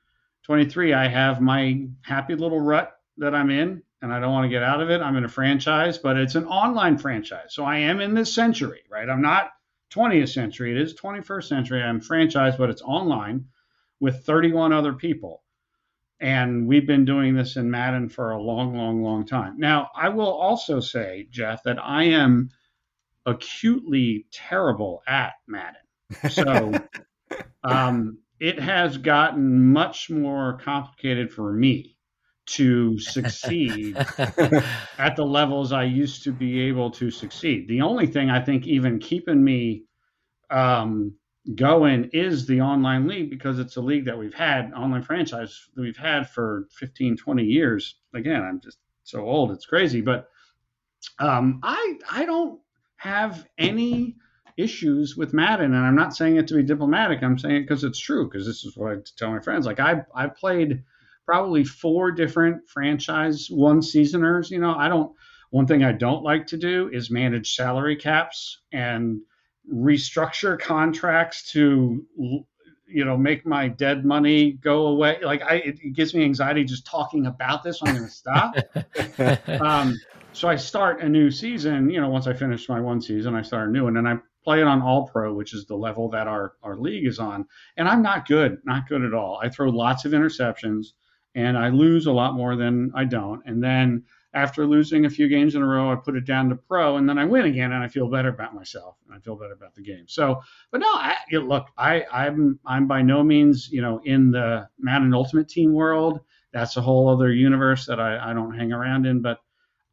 2K23. 0.48 0.92
I 0.92 1.06
have 1.06 1.40
my 1.40 1.86
happy 2.02 2.34
little 2.34 2.58
rut 2.58 2.90
that 3.18 3.32
I'm 3.32 3.50
in, 3.50 3.80
and 4.02 4.12
I 4.12 4.18
don't 4.18 4.32
want 4.32 4.44
to 4.46 4.48
get 4.48 4.64
out 4.64 4.82
of 4.82 4.90
it. 4.90 5.00
I'm 5.00 5.14
in 5.14 5.24
a 5.24 5.28
franchise, 5.28 5.98
but 5.98 6.16
it's 6.16 6.34
an 6.34 6.46
online 6.46 6.98
franchise. 6.98 7.54
So 7.54 7.64
I 7.64 7.78
am 7.78 8.00
in 8.00 8.14
this 8.14 8.34
century, 8.34 8.80
right? 8.90 9.08
I'm 9.08 9.22
not 9.22 9.52
20th 9.92 10.30
century. 10.30 10.72
It 10.72 10.80
is 10.80 10.94
21st 10.94 11.44
century. 11.44 11.80
I'm 11.80 12.00
franchised, 12.00 12.58
but 12.58 12.70
it's 12.70 12.82
online 12.82 13.46
with 14.00 14.24
31 14.24 14.72
other 14.72 14.94
people. 14.94 15.44
And 16.18 16.66
we've 16.66 16.88
been 16.88 17.04
doing 17.04 17.36
this 17.36 17.54
in 17.54 17.70
Madden 17.70 18.08
for 18.08 18.32
a 18.32 18.42
long, 18.42 18.76
long, 18.76 19.04
long 19.04 19.24
time. 19.24 19.58
Now, 19.58 19.90
I 19.94 20.08
will 20.08 20.32
also 20.32 20.80
say, 20.80 21.28
Jeff, 21.30 21.62
that 21.62 21.78
I 21.80 22.04
am 22.04 22.50
acutely 23.26 24.26
terrible 24.30 25.02
at 25.06 25.34
Madden. 25.46 25.80
So 26.30 26.72
um, 27.64 28.18
it 28.40 28.60
has 28.60 28.98
gotten 28.98 29.72
much 29.72 30.10
more 30.10 30.58
complicated 30.62 31.32
for 31.32 31.52
me 31.52 31.96
to 32.46 32.98
succeed 32.98 33.96
at 34.98 35.16
the 35.16 35.24
levels 35.24 35.72
I 35.72 35.84
used 35.84 36.24
to 36.24 36.32
be 36.32 36.60
able 36.62 36.90
to 36.92 37.10
succeed. 37.10 37.68
The 37.68 37.80
only 37.80 38.06
thing 38.06 38.28
I 38.30 38.44
think 38.44 38.66
even 38.66 38.98
keeping 38.98 39.42
me 39.42 39.84
um, 40.50 41.14
going 41.54 42.10
is 42.12 42.46
the 42.46 42.60
online 42.60 43.06
league 43.06 43.30
because 43.30 43.58
it's 43.58 43.76
a 43.76 43.80
league 43.80 44.04
that 44.06 44.18
we've 44.18 44.34
had, 44.34 44.72
online 44.74 45.02
franchise 45.02 45.68
that 45.74 45.80
we've 45.80 45.96
had 45.96 46.28
for 46.28 46.68
15, 46.78 47.16
20 47.16 47.42
years. 47.44 47.96
Again, 48.14 48.42
I'm 48.42 48.60
just 48.60 48.78
so 49.04 49.20
old, 49.20 49.50
it's 49.50 49.66
crazy. 49.66 50.00
But 50.00 50.28
um, 51.18 51.60
I, 51.62 51.98
I 52.10 52.24
don't 52.24 52.60
have 53.04 53.46
any 53.58 54.16
issues 54.56 55.14
with 55.14 55.34
Madden, 55.34 55.74
and 55.74 55.84
I'm 55.84 55.94
not 55.94 56.16
saying 56.16 56.36
it 56.36 56.48
to 56.48 56.54
be 56.54 56.62
diplomatic. 56.62 57.22
I'm 57.22 57.38
saying 57.38 57.56
it 57.56 57.60
because 57.62 57.84
it's 57.84 57.98
true. 57.98 58.28
Because 58.28 58.46
this 58.46 58.64
is 58.64 58.76
what 58.76 58.92
I 58.92 58.96
tell 59.16 59.30
my 59.30 59.40
friends. 59.40 59.66
Like 59.66 59.78
I, 59.78 60.02
I 60.14 60.28
played 60.28 60.82
probably 61.26 61.64
four 61.64 62.12
different 62.12 62.66
franchise 62.68 63.48
one 63.50 63.82
seasoners. 63.82 64.50
You 64.50 64.60
know, 64.60 64.74
I 64.74 64.88
don't. 64.88 65.12
One 65.50 65.66
thing 65.66 65.84
I 65.84 65.92
don't 65.92 66.24
like 66.24 66.48
to 66.48 66.56
do 66.56 66.88
is 66.92 67.10
manage 67.10 67.54
salary 67.54 67.94
caps 67.94 68.58
and 68.72 69.20
restructure 69.72 70.58
contracts 70.58 71.52
to, 71.52 72.04
you 72.16 73.04
know, 73.04 73.16
make 73.16 73.46
my 73.46 73.68
dead 73.68 74.04
money 74.04 74.52
go 74.52 74.86
away. 74.86 75.18
Like 75.22 75.42
I, 75.42 75.56
it, 75.56 75.78
it 75.80 75.92
gives 75.92 76.12
me 76.14 76.24
anxiety 76.24 76.64
just 76.64 76.86
talking 76.86 77.26
about 77.26 77.62
this. 77.62 77.80
I'm 77.84 77.94
going 77.94 78.06
to 78.06 78.10
stop. 78.10 78.56
um, 79.60 79.94
so 80.34 80.48
I 80.48 80.56
start 80.56 81.00
a 81.00 81.08
new 81.08 81.30
season. 81.30 81.88
You 81.88 82.00
know, 82.00 82.08
once 82.08 82.26
I 82.26 82.32
finish 82.32 82.68
my 82.68 82.80
one 82.80 83.00
season, 83.00 83.34
I 83.34 83.42
start 83.42 83.68
a 83.68 83.72
new 83.72 83.84
one, 83.84 83.96
and 83.96 84.08
I 84.08 84.16
play 84.42 84.60
it 84.60 84.66
on 84.66 84.82
All 84.82 85.08
Pro, 85.08 85.32
which 85.32 85.54
is 85.54 85.64
the 85.64 85.76
level 85.76 86.10
that 86.10 86.26
our 86.26 86.54
our 86.62 86.76
league 86.76 87.06
is 87.06 87.18
on. 87.18 87.46
And 87.76 87.88
I'm 87.88 88.02
not 88.02 88.26
good, 88.26 88.58
not 88.64 88.88
good 88.88 89.02
at 89.02 89.14
all. 89.14 89.40
I 89.42 89.48
throw 89.48 89.70
lots 89.70 90.04
of 90.04 90.12
interceptions, 90.12 90.88
and 91.34 91.56
I 91.56 91.68
lose 91.68 92.06
a 92.06 92.12
lot 92.12 92.34
more 92.34 92.56
than 92.56 92.90
I 92.94 93.04
don't. 93.04 93.42
And 93.46 93.62
then 93.62 94.04
after 94.34 94.66
losing 94.66 95.06
a 95.06 95.10
few 95.10 95.28
games 95.28 95.54
in 95.54 95.62
a 95.62 95.66
row, 95.66 95.92
I 95.92 95.94
put 95.94 96.16
it 96.16 96.26
down 96.26 96.48
to 96.48 96.56
pro, 96.56 96.96
and 96.96 97.08
then 97.08 97.18
I 97.18 97.24
win 97.24 97.46
again, 97.46 97.70
and 97.70 97.84
I 97.84 97.88
feel 97.88 98.10
better 98.10 98.30
about 98.30 98.54
myself, 98.54 98.96
and 99.06 99.14
I 99.14 99.20
feel 99.20 99.36
better 99.36 99.52
about 99.52 99.76
the 99.76 99.82
game. 99.82 100.06
So, 100.08 100.42
but 100.72 100.80
no, 100.80 100.88
I, 100.88 101.14
you 101.30 101.40
know, 101.40 101.46
look, 101.46 101.68
I, 101.78 102.04
I'm 102.12 102.58
I'm 102.66 102.88
by 102.88 103.02
no 103.02 103.22
means, 103.22 103.68
you 103.70 103.80
know, 103.80 104.00
in 104.04 104.32
the 104.32 104.68
Madden 104.78 105.14
Ultimate 105.14 105.48
Team 105.48 105.72
world. 105.72 106.20
That's 106.52 106.76
a 106.76 106.82
whole 106.82 107.08
other 107.08 107.32
universe 107.32 107.86
that 107.86 108.00
I, 108.00 108.30
I 108.30 108.32
don't 108.32 108.56
hang 108.56 108.72
around 108.72 109.06
in, 109.06 109.22
but 109.22 109.38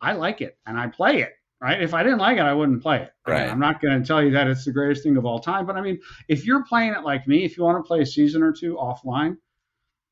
I 0.02 0.14
like 0.14 0.42
it 0.42 0.58
and 0.66 0.78
I 0.78 0.88
play 0.88 1.22
it. 1.22 1.34
Right? 1.62 1.80
If 1.80 1.94
I 1.94 2.02
didn't 2.02 2.18
like 2.18 2.38
it, 2.38 2.42
I 2.42 2.54
wouldn't 2.54 2.82
play 2.82 3.04
it. 3.04 3.12
Right. 3.28 3.48
I'm 3.48 3.60
not 3.60 3.82
going 3.82 4.02
to 4.02 4.08
tell 4.08 4.24
you 4.24 4.32
that 4.32 4.48
it's 4.48 4.66
the 4.66 4.72
greatest 4.72 5.04
thing 5.04 5.16
of 5.16 5.28
all 5.28 5.40
time, 5.40 5.68
but 5.68 5.76
I 5.76 5.82
mean, 5.82 6.00
if 6.28 6.44
you're 6.44 6.64
playing 6.64 6.94
it 6.94 7.04
like 7.04 7.28
me, 7.28 7.46
if 7.46 7.56
you 7.56 7.64
want 7.64 7.78
to 7.78 7.88
play 7.88 8.02
a 8.02 8.06
season 8.06 8.42
or 8.42 8.52
two 8.52 8.78
offline, 8.78 9.38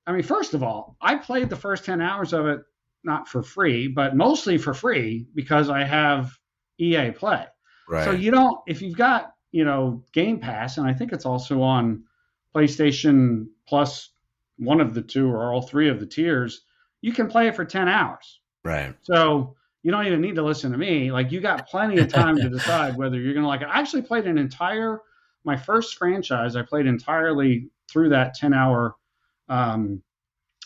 I 0.05 0.11
mean, 0.11 0.21
first 0.21 0.53
of 0.53 0.61
all, 0.61 0.95
I 1.01 1.15
played 1.15 1.49
the 1.49 1.55
first 1.55 1.85
10 1.85 2.01
hours 2.01 2.33
of 2.33 2.45
it 2.45 2.61
not 3.03 3.27
for 3.27 3.41
free, 3.41 3.87
but 3.87 4.15
mostly 4.15 4.59
for 4.59 4.75
free 4.75 5.25
because 5.33 5.69
I 5.69 5.83
have 5.83 6.37
EA 6.77 7.11
Play. 7.11 7.45
Right. 7.87 8.05
So 8.05 8.11
you 8.11 8.29
don't, 8.31 8.59
if 8.67 8.81
you've 8.81 8.97
got, 8.97 9.33
you 9.51 9.65
know, 9.65 10.03
Game 10.13 10.39
Pass, 10.39 10.77
and 10.77 10.87
I 10.87 10.93
think 10.93 11.13
it's 11.13 11.25
also 11.25 11.61
on 11.61 12.03
PlayStation 12.55 13.47
Plus, 13.67 14.09
one 14.57 14.81
of 14.81 14.93
the 14.93 15.01
two 15.01 15.27
or 15.27 15.53
all 15.53 15.61
three 15.61 15.89
of 15.89 15.99
the 15.99 16.05
tiers, 16.05 16.61
you 17.01 17.13
can 17.13 17.27
play 17.27 17.47
it 17.47 17.55
for 17.55 17.65
10 17.65 17.87
hours. 17.87 18.39
right. 18.63 18.93
So 19.01 19.55
you 19.83 19.91
don't 19.91 20.05
even 20.05 20.21
need 20.21 20.35
to 20.35 20.43
listen 20.43 20.71
to 20.71 20.77
me. 20.77 21.11
Like 21.11 21.31
you 21.31 21.39
got 21.39 21.67
plenty 21.67 21.99
of 21.99 22.09
time 22.09 22.35
to 22.37 22.49
decide 22.49 22.97
whether 22.97 23.17
you're 23.17 23.33
going 23.33 23.43
to 23.43 23.47
like 23.47 23.61
it. 23.61 23.67
I 23.67 23.79
actually 23.79 24.01
played 24.01 24.25
an 24.25 24.37
entire, 24.37 24.99
my 25.43 25.55
first 25.55 25.97
franchise, 25.97 26.55
I 26.55 26.63
played 26.63 26.85
entirely 26.85 27.69
through 27.91 28.09
that 28.09 28.33
10 28.33 28.53
hour, 28.53 28.95
um, 29.47 30.01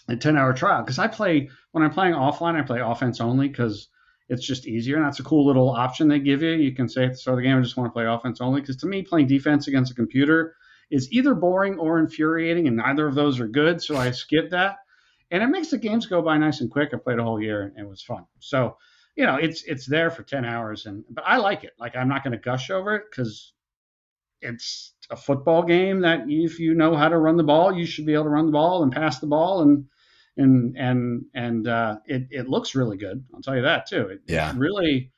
a 0.07 0.15
10 0.15 0.35
hour 0.35 0.53
trial. 0.53 0.81
Because 0.81 0.99
I 0.99 1.07
play, 1.07 1.49
when 1.71 1.83
I'm 1.83 1.91
playing 1.91 2.15
offline, 2.15 2.59
I 2.59 2.63
play 2.63 2.79
offense 2.79 3.21
only 3.21 3.47
because 3.47 3.89
it's 4.29 4.45
just 4.45 4.67
easier. 4.67 4.97
And 4.97 5.05
that's 5.05 5.19
a 5.19 5.23
cool 5.23 5.45
little 5.45 5.69
option 5.69 6.07
they 6.07 6.19
give 6.19 6.41
you. 6.41 6.51
You 6.51 6.73
can 6.73 6.89
say 6.89 7.05
at 7.05 7.11
the 7.11 7.17
start 7.17 7.37
of 7.37 7.43
the 7.43 7.47
game, 7.47 7.57
I 7.57 7.61
just 7.61 7.77
want 7.77 7.89
to 7.89 7.93
play 7.93 8.05
offense 8.05 8.41
only. 8.41 8.61
Because 8.61 8.77
to 8.77 8.87
me, 8.87 9.03
playing 9.03 9.27
defense 9.27 9.67
against 9.67 9.91
a 9.91 9.95
computer 9.95 10.55
is 10.89 11.11
either 11.11 11.35
boring 11.35 11.77
or 11.77 11.99
infuriating, 11.99 12.67
and 12.67 12.77
neither 12.77 13.07
of 13.07 13.15
those 13.15 13.39
are 13.39 13.47
good. 13.47 13.81
So 13.81 13.95
I 13.95 14.11
skip 14.11 14.49
that. 14.51 14.77
And 15.31 15.41
it 15.41 15.47
makes 15.47 15.69
the 15.69 15.77
games 15.77 16.05
go 16.05 16.21
by 16.21 16.37
nice 16.37 16.61
and 16.61 16.69
quick. 16.69 16.89
I 16.93 16.97
played 16.97 17.17
a 17.17 17.23
whole 17.23 17.41
year 17.41 17.63
and 17.63 17.85
it 17.85 17.89
was 17.89 18.03
fun. 18.03 18.25
So, 18.39 18.77
you 19.15 19.25
know, 19.25 19.35
it's 19.35 19.63
it's 19.63 19.85
there 19.85 20.09
for 20.09 20.23
10 20.23 20.45
hours 20.45 20.85
and 20.85 21.03
but 21.09 21.23
I 21.27 21.37
like 21.37 21.63
it. 21.63 21.73
Like 21.79 21.95
I'm 21.95 22.09
not 22.09 22.23
going 22.23 22.31
to 22.31 22.37
gush 22.37 22.69
over 22.69 22.95
it 22.95 23.03
cuz 23.13 23.53
it's 24.41 24.93
a 25.09 25.15
football 25.15 25.63
game 25.63 26.01
that 26.01 26.25
if 26.27 26.59
you 26.59 26.73
know 26.73 26.95
how 26.95 27.09
to 27.09 27.17
run 27.17 27.37
the 27.37 27.43
ball, 27.43 27.71
you 27.73 27.85
should 27.85 28.05
be 28.05 28.13
able 28.13 28.25
to 28.25 28.29
run 28.29 28.45
the 28.45 28.51
ball 28.51 28.83
and 28.83 28.91
pass 28.91 29.19
the 29.19 29.27
ball 29.27 29.61
and 29.61 29.85
and 30.37 30.75
and 30.77 31.25
and 31.33 31.67
uh, 31.67 31.97
it 32.05 32.27
it 32.31 32.49
looks 32.49 32.75
really 32.75 32.97
good. 32.97 33.23
I'll 33.33 33.41
tell 33.41 33.55
you 33.55 33.61
that 33.61 33.87
too. 33.87 34.07
It, 34.07 34.21
Yeah. 34.27 34.51
it 34.51 34.57
really 34.57 35.11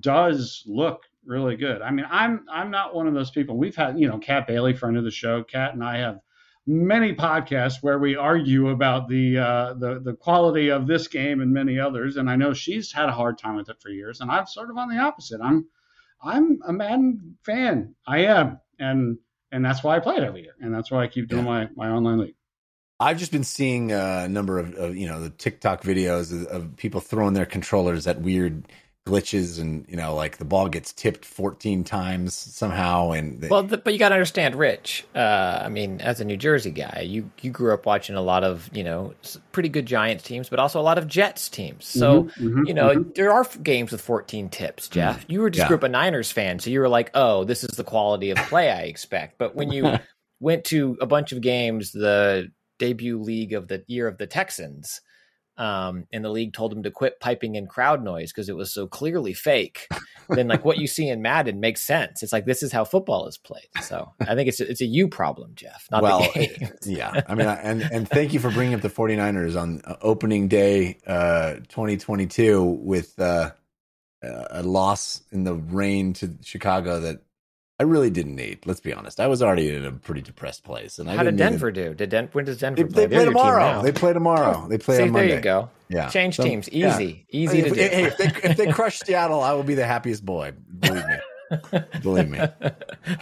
does 0.00 0.62
look 0.66 1.04
really 1.24 1.56
good. 1.56 1.82
I 1.82 1.90
mean, 1.90 2.06
I'm 2.10 2.44
I'm 2.50 2.70
not 2.70 2.94
one 2.94 3.06
of 3.06 3.14
those 3.14 3.30
people. 3.30 3.56
We've 3.56 3.76
had 3.76 3.98
you 3.98 4.08
know 4.08 4.18
Kat 4.18 4.46
Bailey, 4.46 4.74
friend 4.74 4.96
of 4.96 5.04
the 5.04 5.10
show. 5.10 5.42
Kat 5.42 5.74
and 5.74 5.82
I 5.82 5.98
have 5.98 6.20
many 6.68 7.14
podcasts 7.14 7.78
where 7.80 7.98
we 7.98 8.14
argue 8.14 8.68
about 8.68 9.08
the 9.08 9.38
uh, 9.38 9.74
the 9.74 10.00
the 10.00 10.12
quality 10.12 10.68
of 10.68 10.86
this 10.86 11.08
game 11.08 11.40
and 11.40 11.52
many 11.52 11.80
others. 11.80 12.16
And 12.16 12.28
I 12.28 12.36
know 12.36 12.52
she's 12.52 12.92
had 12.92 13.08
a 13.08 13.12
hard 13.12 13.38
time 13.38 13.56
with 13.56 13.70
it 13.70 13.80
for 13.80 13.88
years, 13.88 14.20
and 14.20 14.30
I'm 14.30 14.46
sort 14.46 14.70
of 14.70 14.76
on 14.76 14.88
the 14.88 14.98
opposite. 14.98 15.40
I'm 15.42 15.66
I'm 16.22 16.60
a 16.66 16.72
Madden 16.72 17.38
fan. 17.42 17.94
I 18.06 18.18
am, 18.26 18.60
and 18.78 19.18
and 19.50 19.64
that's 19.64 19.82
why 19.82 19.96
I 19.96 20.00
play 20.00 20.16
it 20.16 20.22
every 20.22 20.42
year, 20.42 20.54
and 20.60 20.72
that's 20.72 20.90
why 20.90 21.02
I 21.02 21.08
keep 21.08 21.28
doing 21.28 21.44
my 21.44 21.68
my 21.74 21.88
online 21.88 22.18
league. 22.18 22.34
I've 23.00 23.18
just 23.18 23.32
been 23.32 23.44
seeing 23.44 23.92
a 23.92 24.28
number 24.28 24.58
of, 24.58 24.74
of 24.74 24.96
you 24.96 25.08
know 25.08 25.20
the 25.20 25.30
TikTok 25.30 25.82
videos 25.82 26.32
of, 26.32 26.46
of 26.48 26.76
people 26.76 27.00
throwing 27.00 27.32
their 27.32 27.46
controllers 27.46 28.06
at 28.06 28.20
weird 28.20 28.64
glitches 29.08 29.60
and 29.60 29.84
you 29.88 29.96
know 29.96 30.14
like 30.14 30.36
the 30.38 30.44
ball 30.44 30.68
gets 30.68 30.92
tipped 30.92 31.24
14 31.24 31.82
times 31.84 32.34
somehow 32.34 33.10
and 33.12 33.40
the, 33.40 33.48
Well, 33.48 33.66
th- 33.66 33.82
but 33.84 33.92
you 33.92 33.98
got 33.98 34.10
to 34.10 34.14
understand, 34.14 34.54
Rich. 34.54 35.06
Uh, 35.14 35.62
I 35.64 35.68
mean, 35.68 36.00
as 36.00 36.20
a 36.20 36.24
New 36.24 36.36
Jersey 36.36 36.70
guy, 36.70 37.00
you 37.06 37.30
you 37.40 37.50
grew 37.50 37.72
up 37.72 37.86
watching 37.86 38.16
a 38.16 38.20
lot 38.22 38.44
of 38.44 38.68
you 38.72 38.84
know 38.84 39.14
pretty 39.52 39.68
good 39.68 39.86
Giants 39.86 40.24
teams, 40.24 40.48
but 40.48 40.58
also 40.58 40.78
a 40.80 40.82
lot 40.82 40.98
of 40.98 41.06
Jets 41.06 41.48
teams. 41.48 41.86
So 41.86 42.24
Mhm, 42.38 42.66
you 42.68 42.74
know 42.74 42.90
mhm. 42.90 43.14
there 43.14 43.32
are 43.32 43.44
games 43.62 43.92
with 43.92 44.00
14 44.00 44.48
tips. 44.50 44.88
Jeff, 44.88 45.24
you 45.28 45.40
were 45.40 45.50
just 45.50 45.64
Yeah. 45.64 45.68
grew 45.68 45.76
up 45.78 45.82
a 45.84 45.88
Niners 45.88 46.30
fan, 46.30 46.58
so 46.58 46.68
you 46.70 46.80
were 46.80 46.88
like, 46.88 47.10
oh, 47.14 47.44
this 47.44 47.64
is 47.64 47.76
the 47.76 47.84
quality 47.84 48.30
of 48.30 48.36
play 48.48 48.70
I 48.70 48.82
expect. 48.82 49.38
But 49.38 49.54
when 49.54 49.72
you 49.72 49.98
went 50.40 50.64
to 50.66 50.96
a 51.00 51.06
bunch 51.06 51.32
of 51.32 51.40
games, 51.40 51.92
the 51.92 52.50
debut 52.78 53.18
league 53.18 53.54
of 53.54 53.66
the 53.68 53.82
year 53.88 54.06
of 54.06 54.18
the 54.18 54.26
Texans. 54.26 55.00
Um, 55.58 56.06
and 56.12 56.24
the 56.24 56.30
league 56.30 56.52
told 56.54 56.72
him 56.72 56.84
to 56.84 56.90
quit 56.90 57.20
piping 57.20 57.56
in 57.56 57.66
crowd 57.66 58.02
noise 58.02 58.32
because 58.32 58.48
it 58.48 58.56
was 58.56 58.72
so 58.72 58.86
clearly 58.86 59.34
fake. 59.34 59.88
then, 60.28 60.48
like 60.48 60.64
what 60.64 60.78
you 60.78 60.86
see 60.86 61.08
in 61.08 61.20
Madden 61.20 61.60
makes 61.60 61.82
sense. 61.84 62.22
It's 62.22 62.32
like 62.32 62.46
this 62.46 62.62
is 62.62 62.72
how 62.72 62.84
football 62.84 63.26
is 63.26 63.36
played. 63.38 63.68
So 63.82 64.12
I 64.20 64.34
think 64.36 64.48
it's 64.48 64.60
a, 64.60 64.70
it's 64.70 64.80
a 64.80 64.86
you 64.86 65.08
problem, 65.08 65.52
Jeff, 65.54 65.86
not 65.90 66.02
well 66.02 66.26
yeah 66.84 67.22
i 67.26 67.34
mean 67.34 67.46
I- 67.46 67.60
and 67.60 67.82
and 67.82 68.08
thank 68.08 68.32
you 68.32 68.40
for 68.40 68.50
bringing 68.50 68.74
up 68.74 68.80
the 68.82 68.88
49ers 68.90 69.60
on 69.60 69.80
uh, 69.84 69.96
opening 70.00 70.48
day 70.48 70.98
uh 71.06 71.54
2022 71.68 72.62
with 72.62 73.18
uh 73.18 73.50
a 74.22 74.62
loss 74.62 75.22
in 75.32 75.44
the 75.44 75.54
rain 75.54 76.12
to 76.14 76.36
chicago 76.42 77.00
that 77.00 77.22
i 77.78 77.82
really 77.84 78.10
didn't 78.10 78.34
need 78.36 78.58
let's 78.66 78.80
be 78.80 78.92
honest 78.92 79.20
i 79.20 79.26
was 79.26 79.42
already 79.42 79.68
in 79.74 79.84
a 79.84 79.92
pretty 79.92 80.20
depressed 80.22 80.64
place 80.64 80.98
and 80.98 81.08
I 81.10 81.14
How 81.16 81.22
did 81.22 81.36
Denver 81.36 81.70
do? 81.70 81.94
Did 81.94 82.10
Den- 82.10 82.28
when 82.32 82.44
does 82.44 82.58
Denver 82.58 82.82
they, 82.82 82.88
play? 82.88 83.06
they 83.06 83.14
play 83.16 83.24
tomorrow 83.24 83.82
they 83.82 83.92
play 83.92 84.12
tomorrow 84.12 84.66
they 84.68 84.78
play 84.78 84.96
See, 84.96 85.02
on 85.04 85.10
monday 85.12 85.28
there 85.28 85.36
you 85.36 85.42
go. 85.42 85.70
yeah 85.88 86.08
Change 86.08 86.36
So, 86.36 86.42
teams, 86.44 86.68
yeah. 86.72 86.94
easy, 86.94 87.26
easy 87.30 87.58
if, 87.60 87.68
to 87.68 87.74
do. 87.74 87.80
Hey, 87.80 88.04
if 88.04 88.16
they, 88.16 88.24
if 88.50 88.56
they 88.56 88.72
crush 88.72 88.98
Seattle, 89.00 89.40
I 89.42 89.52
will 89.52 89.62
be 89.62 89.74
the 89.74 89.86
happiest 89.86 90.24
boy. 90.24 90.52
Believe 90.80 91.04
me. 91.06 91.80
Believe 92.02 92.28
me. 92.28 92.40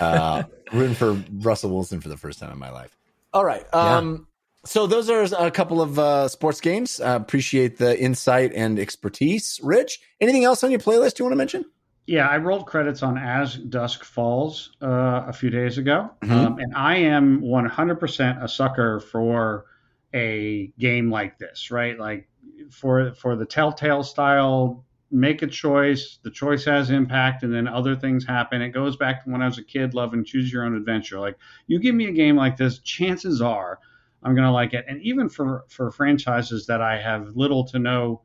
Uh, 0.01 0.43
rooting 0.73 0.95
for 0.97 1.12
Russell 1.33 1.70
Wilson 1.70 2.01
for 2.01 2.09
the 2.09 2.16
first 2.16 2.39
time 2.41 2.51
in 2.51 2.59
my 2.59 2.70
life. 2.70 2.97
All 3.33 3.45
right. 3.45 3.65
Um, 3.74 4.27
So 4.65 4.89
those 4.89 5.09
are 5.11 5.23
a 5.47 5.51
couple 5.53 5.81
of 5.81 5.97
uh, 5.99 6.27
sports 6.28 6.61
games. 6.61 6.99
Uh, 7.01 7.16
appreciate 7.20 7.78
the 7.78 7.97
insight 8.01 8.53
and 8.53 8.81
expertise. 8.81 9.61
Rich, 9.62 10.01
anything 10.20 10.43
else 10.45 10.65
on 10.65 10.70
your 10.73 10.81
playlist 10.81 11.19
you 11.20 11.24
want 11.24 11.33
to 11.35 11.37
mention? 11.37 11.65
Yeah, 12.07 12.28
I 12.28 12.37
rolled 12.37 12.66
credits 12.66 13.03
on 13.03 13.19
As 13.19 13.57
Dusk 13.57 14.05
Falls 14.05 14.77
uh, 14.81 15.24
a 15.27 15.33
few 15.33 15.51
days 15.51 15.77
ago, 15.78 16.11
Mhm. 16.23 16.31
um, 16.31 16.59
and 16.59 16.73
I 16.74 16.97
am 16.97 17.41
100% 17.41 18.43
a 18.43 18.49
sucker 18.49 19.01
for 19.01 19.66
a 20.15 20.69
game 20.78 21.11
like 21.11 21.37
this, 21.39 21.70
right? 21.70 21.99
Like 21.99 22.28
for 22.70 23.12
for 23.15 23.35
the 23.35 23.45
Telltale 23.45 24.05
style, 24.05 24.85
make 25.11 25.43
a 25.43 25.47
choice, 25.49 26.19
the 26.23 26.31
choice 26.31 26.65
has 26.65 26.91
impact, 26.91 27.43
and 27.43 27.53
then 27.53 27.66
other 27.66 27.97
things 27.97 28.24
happen. 28.24 28.62
It 28.62 28.70
goes 28.70 28.97
back 28.97 29.24
to 29.24 29.31
when 29.31 29.43
I 29.43 29.47
was 29.47 29.59
a 29.59 29.65
kid, 29.65 29.95
loving 29.95 30.24
choose 30.24 30.53
your 30.53 30.65
own 30.65 30.77
adventure. 30.77 31.19
Like 31.19 31.37
you 31.66 31.81
give 31.81 31.95
me 31.97 32.07
a 32.07 32.12
game 32.12 32.37
like 32.37 32.57
this, 32.57 32.78
chances 32.81 33.43
are 33.43 33.81
I'm 34.23 34.35
gonna 34.35 34.53
like 34.53 34.74
it. 34.74 34.85
And 34.89 35.01
even 35.03 35.28
for 35.28 35.65
for 35.69 35.91
franchises 35.91 36.66
that 36.66 36.81
I 36.83 36.99
have 37.01 37.37
little 37.37 37.65
to 37.65 37.78
no 37.78 38.23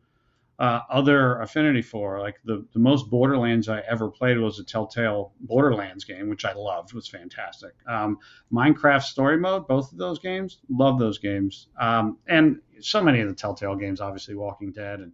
uh, 0.61 0.83
other 0.91 1.39
affinity 1.39 1.81
for. 1.81 2.19
Like 2.19 2.39
the, 2.45 2.63
the 2.73 2.79
most 2.79 3.09
Borderlands 3.09 3.67
I 3.67 3.79
ever 3.79 4.09
played 4.09 4.37
was 4.37 4.59
a 4.59 4.63
Telltale 4.63 5.33
Borderlands 5.39 6.03
game, 6.03 6.29
which 6.29 6.45
I 6.45 6.53
loved, 6.53 6.93
was 6.93 7.07
fantastic. 7.07 7.73
Um, 7.87 8.19
Minecraft 8.53 9.01
Story 9.01 9.39
Mode, 9.39 9.67
both 9.67 9.91
of 9.91 9.97
those 9.97 10.19
games, 10.19 10.59
love 10.69 10.99
those 10.99 11.17
games. 11.17 11.67
Um, 11.79 12.19
and 12.27 12.59
so 12.79 13.03
many 13.03 13.21
of 13.21 13.27
the 13.27 13.33
Telltale 13.33 13.75
games, 13.75 14.01
obviously 14.01 14.35
Walking 14.35 14.71
Dead. 14.71 14.99
And 14.99 15.13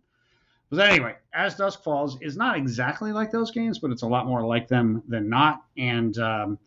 but 0.70 0.82
anyway, 0.82 1.16
As 1.34 1.56
Dusk 1.56 1.82
Falls 1.82 2.18
is 2.22 2.36
not 2.36 2.58
exactly 2.58 3.14
like 3.14 3.32
those 3.32 3.52
games, 3.52 3.80
but 3.80 3.92
it's 3.92 4.02
a 4.02 4.08
lot 4.08 4.28
more 4.28 4.46
like 4.46 4.68
them 4.68 5.02
than 5.08 5.30
not. 5.30 5.64
And 5.78 6.18
um, 6.18 6.60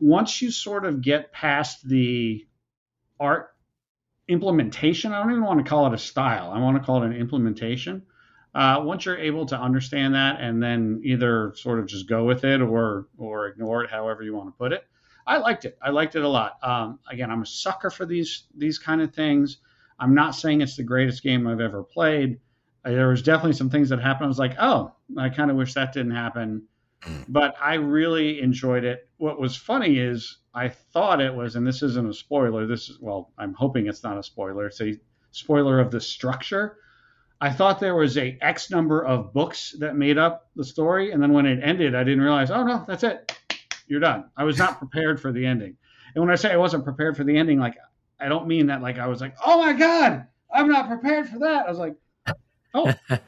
once 0.00 0.42
you 0.42 0.50
sort 0.50 0.84
of 0.84 1.02
get 1.02 1.30
past 1.30 1.88
the 1.88 2.44
art 3.20 3.50
implementation. 4.28 5.12
I 5.12 5.22
don't 5.22 5.32
even 5.32 5.44
want 5.44 5.64
to 5.64 5.68
call 5.68 5.86
it 5.86 5.94
a 5.94 5.98
style. 5.98 6.50
I 6.50 6.58
want 6.58 6.76
to 6.76 6.84
call 6.84 7.02
it 7.02 7.06
an 7.06 7.14
implementation. 7.14 8.02
Uh, 8.54 8.80
once 8.82 9.04
you're 9.04 9.18
able 9.18 9.46
to 9.46 9.60
understand 9.60 10.14
that 10.14 10.40
and 10.40 10.62
then 10.62 11.00
either 11.04 11.52
sort 11.56 11.78
of 11.78 11.86
just 11.86 12.08
go 12.08 12.24
with 12.24 12.44
it 12.44 12.60
or 12.60 13.08
or 13.16 13.46
ignore 13.46 13.84
it, 13.84 13.90
however 13.90 14.22
you 14.22 14.34
want 14.34 14.48
to 14.48 14.58
put 14.58 14.72
it, 14.72 14.84
I 15.26 15.38
liked 15.38 15.64
it. 15.64 15.78
I 15.82 15.90
liked 15.90 16.16
it 16.16 16.22
a 16.22 16.28
lot. 16.28 16.58
Um, 16.62 16.98
again, 17.10 17.30
I'm 17.30 17.42
a 17.42 17.46
sucker 17.46 17.90
for 17.90 18.06
these 18.06 18.44
these 18.56 18.78
kind 18.78 19.00
of 19.00 19.14
things. 19.14 19.58
I'm 19.98 20.14
not 20.14 20.34
saying 20.34 20.60
it's 20.60 20.76
the 20.76 20.82
greatest 20.82 21.22
game 21.22 21.46
I've 21.46 21.60
ever 21.60 21.82
played. 21.82 22.40
Uh, 22.84 22.90
There 22.90 23.08
was 23.08 23.22
definitely 23.22 23.54
some 23.54 23.70
things 23.70 23.88
that 23.90 24.00
happened. 24.00 24.26
I 24.26 24.28
was 24.28 24.38
like, 24.38 24.56
oh, 24.58 24.92
I 25.16 25.28
kind 25.28 25.50
of 25.50 25.56
wish 25.56 25.74
that 25.74 25.92
didn't 25.92 26.12
happen. 26.12 26.62
But 27.28 27.54
I 27.60 27.74
really 27.74 28.40
enjoyed 28.40 28.84
it. 28.84 29.08
What 29.18 29.38
was 29.40 29.54
funny 29.56 29.98
is 29.98 30.38
I 30.58 30.70
thought 30.70 31.20
it 31.20 31.32
was, 31.32 31.54
and 31.54 31.64
this 31.64 31.84
isn't 31.84 32.08
a 32.08 32.12
spoiler. 32.12 32.66
This 32.66 32.88
is 32.88 32.98
well, 33.00 33.30
I'm 33.38 33.54
hoping 33.54 33.86
it's 33.86 34.02
not 34.02 34.18
a 34.18 34.22
spoiler. 34.24 34.66
It's 34.66 34.80
a 34.80 34.98
spoiler 35.30 35.78
of 35.78 35.92
the 35.92 36.00
structure. 36.00 36.78
I 37.40 37.50
thought 37.50 37.78
there 37.78 37.94
was 37.94 38.18
a 38.18 38.36
X 38.40 38.68
number 38.68 39.04
of 39.04 39.32
books 39.32 39.76
that 39.78 39.94
made 39.94 40.18
up 40.18 40.48
the 40.56 40.64
story, 40.64 41.12
and 41.12 41.22
then 41.22 41.32
when 41.32 41.46
it 41.46 41.60
ended, 41.62 41.94
I 41.94 42.02
didn't 42.02 42.22
realize. 42.22 42.50
Oh 42.50 42.64
no, 42.64 42.84
that's 42.88 43.04
it. 43.04 43.38
You're 43.86 44.00
done. 44.00 44.24
I 44.36 44.42
was 44.42 44.58
not 44.58 44.80
prepared 44.80 45.20
for 45.20 45.30
the 45.30 45.46
ending. 45.46 45.76
And 46.14 46.24
when 46.24 46.32
I 46.32 46.34
say 46.34 46.50
I 46.50 46.56
wasn't 46.56 46.82
prepared 46.82 47.16
for 47.16 47.22
the 47.22 47.38
ending, 47.38 47.60
like 47.60 47.76
I 48.18 48.28
don't 48.28 48.48
mean 48.48 48.66
that 48.66 48.82
like 48.82 48.98
I 48.98 49.06
was 49.06 49.20
like, 49.20 49.36
oh 49.46 49.58
my 49.62 49.74
god, 49.74 50.26
I'm 50.52 50.68
not 50.68 50.88
prepared 50.88 51.28
for 51.28 51.38
that. 51.38 51.66
I 51.66 51.70
was 51.70 51.78
like, 51.78 51.94
oh, 52.74 52.92
It 53.10 53.20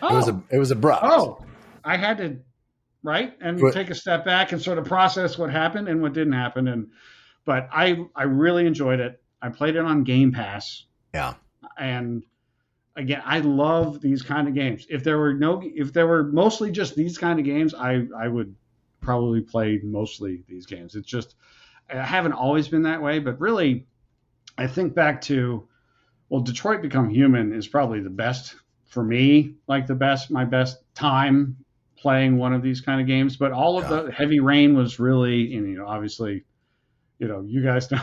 was 0.00 0.28
a 0.28 0.42
it 0.50 0.58
was 0.58 0.70
abrupt. 0.70 1.04
oh, 1.04 1.44
I 1.84 1.98
had 1.98 2.16
to 2.18 2.38
right 3.04 3.36
and 3.40 3.60
But- 3.60 3.72
take 3.74 3.90
a 3.90 3.94
step 3.94 4.24
back 4.24 4.50
and 4.50 4.60
sort 4.60 4.78
of 4.78 4.86
process 4.86 5.38
what 5.38 5.50
happened 5.50 5.88
and 5.88 6.02
what 6.02 6.12
didn't 6.14 6.32
happen. 6.32 6.66
And 6.66 6.88
but 7.44 7.68
I 7.72 8.04
I 8.16 8.24
really 8.24 8.66
enjoyed 8.66 8.98
it. 8.98 9.22
I 9.40 9.50
played 9.50 9.76
it 9.76 9.84
on 9.84 10.02
Game 10.02 10.32
Pass 10.32 10.86
Yeah. 11.12 11.34
and 11.78 12.24
again 12.96 13.20
i 13.24 13.40
love 13.40 14.00
these 14.00 14.22
kind 14.22 14.46
of 14.46 14.54
games 14.54 14.86
if 14.88 15.02
there 15.02 15.18
were 15.18 15.34
no 15.34 15.60
if 15.64 15.92
there 15.92 16.06
were 16.06 16.22
mostly 16.22 16.70
just 16.70 16.94
these 16.94 17.18
kind 17.18 17.40
of 17.40 17.44
games 17.44 17.74
i 17.74 18.06
i 18.16 18.28
would 18.28 18.54
probably 19.00 19.40
play 19.40 19.80
mostly 19.82 20.44
these 20.46 20.64
games 20.64 20.94
it's 20.94 21.08
just 21.08 21.34
i 21.90 21.96
haven't 21.96 22.32
always 22.34 22.68
been 22.68 22.82
that 22.82 23.02
way 23.02 23.18
but 23.18 23.40
really 23.40 23.84
i 24.58 24.66
think 24.66 24.94
back 24.94 25.20
to 25.20 25.66
well, 26.28 26.40
Detroit 26.40 26.82
Become 26.82 27.10
Human 27.10 27.52
is 27.52 27.66
probably 27.68 28.00
the 28.00 28.10
best 28.10 28.54
for 28.86 29.02
me, 29.04 29.54
like 29.66 29.86
the 29.86 29.94
best, 29.94 30.30
my 30.30 30.44
best 30.44 30.78
time 30.94 31.56
playing 32.04 32.36
one 32.36 32.52
of 32.52 32.60
these 32.62 32.82
kind 32.82 33.00
of 33.00 33.06
games. 33.06 33.38
But 33.38 33.52
all 33.52 33.78
of 33.78 33.90
Yeah. 33.90 34.02
the 34.02 34.12
Heavy 34.12 34.40
Rain 34.40 34.76
was 34.76 35.00
really, 35.00 35.56
and 35.56 35.66
you 35.70 35.78
know, 35.78 35.86
obviously, 35.86 36.44
you 37.18 37.26
know, 37.28 37.40
you 37.40 37.62
guys 37.62 37.90
know 37.90 38.00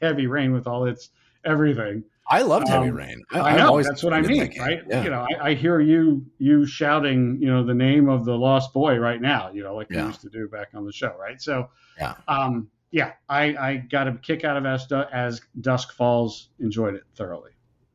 Heavy 0.00 0.26
Rain 0.26 0.52
with 0.54 0.66
all 0.66 0.86
its 0.86 1.10
everything. 1.44 2.04
I 2.28 2.40
loved 2.42 2.66
Heavy 2.68 2.88
Um, 2.88 2.96
Rain. 2.96 3.22
I, 3.30 3.40
I've 3.40 3.58
know 3.58 3.82
that's 3.82 4.02
what 4.02 4.14
I 4.14 4.22
mean, 4.22 4.38
that 4.54 4.58
right? 4.58 4.82
Yeah. 4.88 5.04
You 5.04 5.10
know, 5.10 5.26
I, 5.38 5.50
I 5.50 5.54
hear 5.54 5.78
you 5.80 6.24
you 6.38 6.64
shouting, 6.66 7.38
you 7.42 7.48
know, 7.48 7.62
the 7.62 7.74
name 7.74 8.08
of 8.08 8.24
the 8.24 8.36
lost 8.36 8.72
boy 8.72 8.96
right 8.96 9.20
now, 9.20 9.50
you 9.52 9.62
know, 9.62 9.74
like 9.76 9.90
we 9.90 9.96
used 9.98 10.22
to 10.22 10.30
do 10.30 10.48
back 10.48 10.68
on 10.74 10.86
the 10.86 10.92
show, 10.92 11.14
right? 11.20 11.40
So, 11.40 11.68
Yeah. 11.98 12.14
um, 12.26 12.68
yeah, 12.90 13.12
I, 13.28 13.42
I 13.56 13.76
got 13.76 14.08
a 14.08 14.12
kick 14.14 14.44
out 14.44 14.56
of 14.56 14.64
as, 14.64 14.90
as 15.12 15.40
Dusk 15.60 15.92
Falls. 15.92 16.48
Enjoyed 16.58 16.94
it 16.94 17.02
thoroughly. 17.14 17.50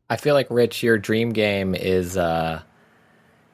I 0.09 0.17
feel 0.17 0.35
like 0.35 0.47
Rich, 0.51 0.83
your 0.83 0.97
dream 0.97 1.31
game 1.31 1.73
is 1.75 2.15
uh, 2.17 2.61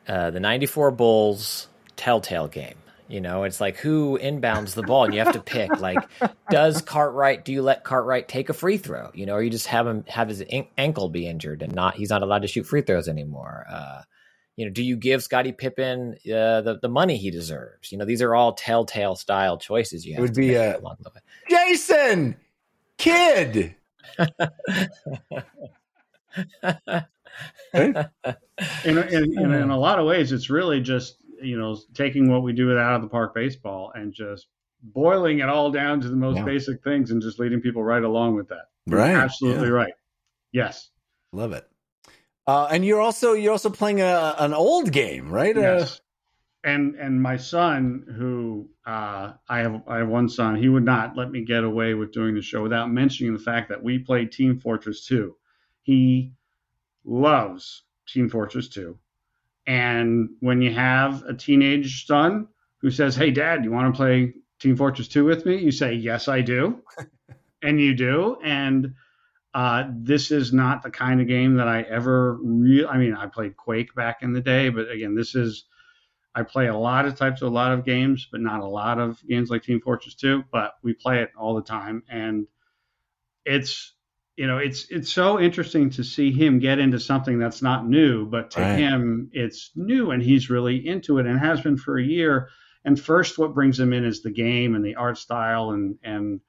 uh, 0.07 0.29
the 0.31 0.39
'94 0.39 0.91
Bulls 0.91 1.67
Telltale 1.97 2.47
game. 2.47 2.75
You 3.09 3.21
know, 3.21 3.43
it's 3.43 3.61
like 3.61 3.77
who 3.77 4.19
inbounds 4.21 4.73
the 4.73 4.83
ball, 4.83 5.05
and 5.05 5.13
you 5.13 5.21
have 5.21 5.31
to 5.33 5.39
pick. 5.39 5.79
Like, 5.79 5.97
does 6.49 6.81
Cartwright? 6.81 7.45
Do 7.45 7.53
you 7.53 7.61
let 7.61 7.85
Cartwright 7.85 8.27
take 8.27 8.49
a 8.49 8.53
free 8.53 8.75
throw? 8.77 9.11
You 9.13 9.25
know, 9.25 9.35
or 9.35 9.41
you 9.41 9.49
just 9.49 9.67
have 9.67 9.87
him 9.87 10.03
have 10.07 10.27
his 10.27 10.41
an- 10.41 10.67
ankle 10.77 11.07
be 11.07 11.25
injured 11.25 11.61
and 11.61 11.73
not 11.73 11.95
he's 11.95 12.09
not 12.09 12.21
allowed 12.21 12.41
to 12.41 12.49
shoot 12.49 12.65
free 12.65 12.81
throws 12.81 13.07
anymore. 13.07 13.65
Uh, 13.69 14.01
you 14.57 14.65
know, 14.65 14.71
do 14.71 14.83
you 14.83 14.97
give 14.97 15.23
Scottie 15.23 15.53
Pippen 15.53 16.15
uh, 16.25 16.59
the 16.61 16.79
the 16.81 16.89
money 16.89 17.15
he 17.15 17.31
deserves? 17.31 17.93
You 17.93 17.97
know, 17.97 18.03
these 18.03 18.21
are 18.21 18.35
all 18.35 18.51
Telltale 18.53 19.15
style 19.15 19.57
choices 19.57 20.05
you 20.05 20.15
have. 20.15 20.21
would 20.23 20.33
to 20.33 20.41
be, 20.41 20.47
make 20.49 20.57
uh, 20.57 20.79
along 20.79 20.97
the 20.99 21.11
way. 21.11 21.21
Jason, 21.49 22.35
kid. 22.97 23.73
In, 27.73 27.95
in, 28.83 28.97
in, 28.97 29.53
in 29.53 29.69
a 29.69 29.77
lot 29.77 29.99
of 29.99 30.07
ways, 30.07 30.31
it's 30.31 30.49
really 30.49 30.81
just 30.81 31.17
you 31.41 31.57
know 31.57 31.77
taking 31.93 32.29
what 32.31 32.43
we 32.43 32.53
do 32.53 32.67
with 32.67 32.77
out 32.77 32.95
of 32.95 33.01
the 33.01 33.07
park 33.07 33.33
baseball 33.35 33.91
and 33.95 34.13
just 34.13 34.47
boiling 34.83 35.39
it 35.39 35.49
all 35.49 35.71
down 35.71 35.99
to 36.01 36.07
the 36.09 36.15
most 36.15 36.37
Yeah. 36.37 36.45
basic 36.45 36.83
things 36.83 37.11
and 37.11 37.21
just 37.21 37.39
leading 37.39 37.61
people 37.61 37.83
right 37.83 38.03
along 38.03 38.35
with 38.35 38.47
that. 38.49 38.69
You're 38.85 38.99
Right, 38.99 39.15
absolutely 39.15 39.67
yeah. 39.67 39.73
right. 39.73 39.93
Yes. 40.51 40.89
Love 41.33 41.51
it. 41.53 41.67
Uh, 42.45 42.67
and 42.71 42.85
you're 42.85 43.01
also 43.01 43.33
you're 43.33 43.51
also 43.51 43.69
playing 43.69 44.01
a, 44.01 44.35
an 44.39 44.53
old 44.53 44.91
game, 44.91 45.29
right? 45.29 45.55
Uh, 45.57 45.61
Yes. 45.61 46.01
And 46.63 46.95
and 46.95 47.21
my 47.21 47.37
son, 47.37 48.03
who 48.17 48.69
uh, 48.85 49.33
I 49.47 49.59
have 49.59 49.81
I 49.87 49.97
have 49.99 50.07
one 50.09 50.27
son, 50.27 50.55
he 50.55 50.69
would 50.69 50.83
not 50.85 51.15
let 51.15 51.31
me 51.31 51.43
get 51.45 51.63
away 51.63 51.93
with 51.93 52.11
doing 52.11 52.35
the 52.35 52.41
show 52.41 52.61
without 52.63 52.91
mentioning 52.91 53.33
the 53.33 53.39
fact 53.39 53.69
that 53.69 53.81
we 53.81 53.99
played 53.99 54.31
Team 54.31 54.59
Fortress 54.59 55.05
2. 55.05 55.35
He 55.83 56.33
loves 57.05 57.83
Team 58.07 58.29
Fortress 58.29 58.67
2. 58.69 58.97
And 59.67 60.29
when 60.39 60.61
you 60.61 60.73
have 60.73 61.23
a 61.23 61.33
teenage 61.33 62.07
son 62.07 62.47
who 62.81 62.89
says, 62.89 63.15
Hey 63.15 63.31
dad, 63.31 63.65
you 63.65 63.71
want 63.71 63.93
to 63.93 63.97
play 63.97 64.33
Team 64.59 64.77
Fortress 64.77 65.09
2 65.09 65.25
with 65.25 65.45
me? 65.45 65.57
You 65.57 65.71
say, 65.71 65.93
Yes, 65.93 66.29
I 66.29 66.41
do. 66.41 66.81
and 67.61 67.79
you 67.79 67.93
do. 67.93 68.37
And 68.43 68.93
uh, 69.53 69.85
this 69.91 70.31
is 70.31 70.53
not 70.53 70.83
the 70.83 70.91
kind 70.91 71.19
of 71.19 71.27
game 71.27 71.55
that 71.55 71.67
I 71.67 71.81
ever 71.81 72.37
real. 72.41 72.87
I 72.87 72.97
mean, 72.97 73.13
I 73.13 73.27
played 73.27 73.57
Quake 73.57 73.93
back 73.95 74.19
in 74.21 74.31
the 74.31 74.41
day, 74.41 74.69
but 74.69 74.89
again, 74.89 75.15
this 75.15 75.35
is. 75.35 75.65
I 76.35 76.43
play 76.43 76.67
a 76.67 76.77
lot 76.77 77.07
of 77.07 77.15
types 77.15 77.41
of 77.41 77.47
a 77.51 77.55
lot 77.55 77.71
of 77.71 77.83
games, 77.83 78.27
but 78.31 78.41
not 78.41 78.59
a 78.59 78.67
lot 78.67 78.99
of 78.99 79.19
games 79.27 79.49
like 79.49 79.63
Team 79.63 79.81
Fortress 79.81 80.13
2. 80.13 80.43
But 80.51 80.73
we 80.83 80.93
play 80.93 81.23
it 81.23 81.31
all 81.35 81.55
the 81.55 81.63
time, 81.63 82.03
and 82.07 82.45
it's 83.43 83.95
you 84.37 84.47
know 84.47 84.57
it's 84.59 84.85
it's 84.89 85.11
so 85.11 85.39
interesting 85.39 85.89
to 85.91 86.03
see 86.03 86.31
him 86.31 86.59
get 86.59 86.79
into 86.79 86.99
something 86.99 87.39
that's 87.39 87.61
not 87.61 87.87
new, 87.87 88.25
but 88.27 88.51
to 88.51 88.61
Right. 88.61 88.77
him 88.77 89.29
it's 89.33 89.71
new, 89.75 90.11
and 90.11 90.23
he's 90.23 90.49
really 90.49 90.87
into 90.87 91.19
it, 91.19 91.25
and 91.25 91.39
has 91.39 91.61
been 91.61 91.77
for 91.77 91.97
a 91.99 92.03
year. 92.03 92.49
And 92.85 92.99
first, 92.99 93.37
what 93.37 93.53
brings 93.53 93.79
him 93.79 93.93
in 93.93 94.05
is 94.05 94.21
the 94.21 94.31
game 94.31 94.75
and 94.75 94.85
the 94.85 94.95
art 94.95 95.17
style, 95.17 95.71
and 95.71 95.97
and 96.03 96.41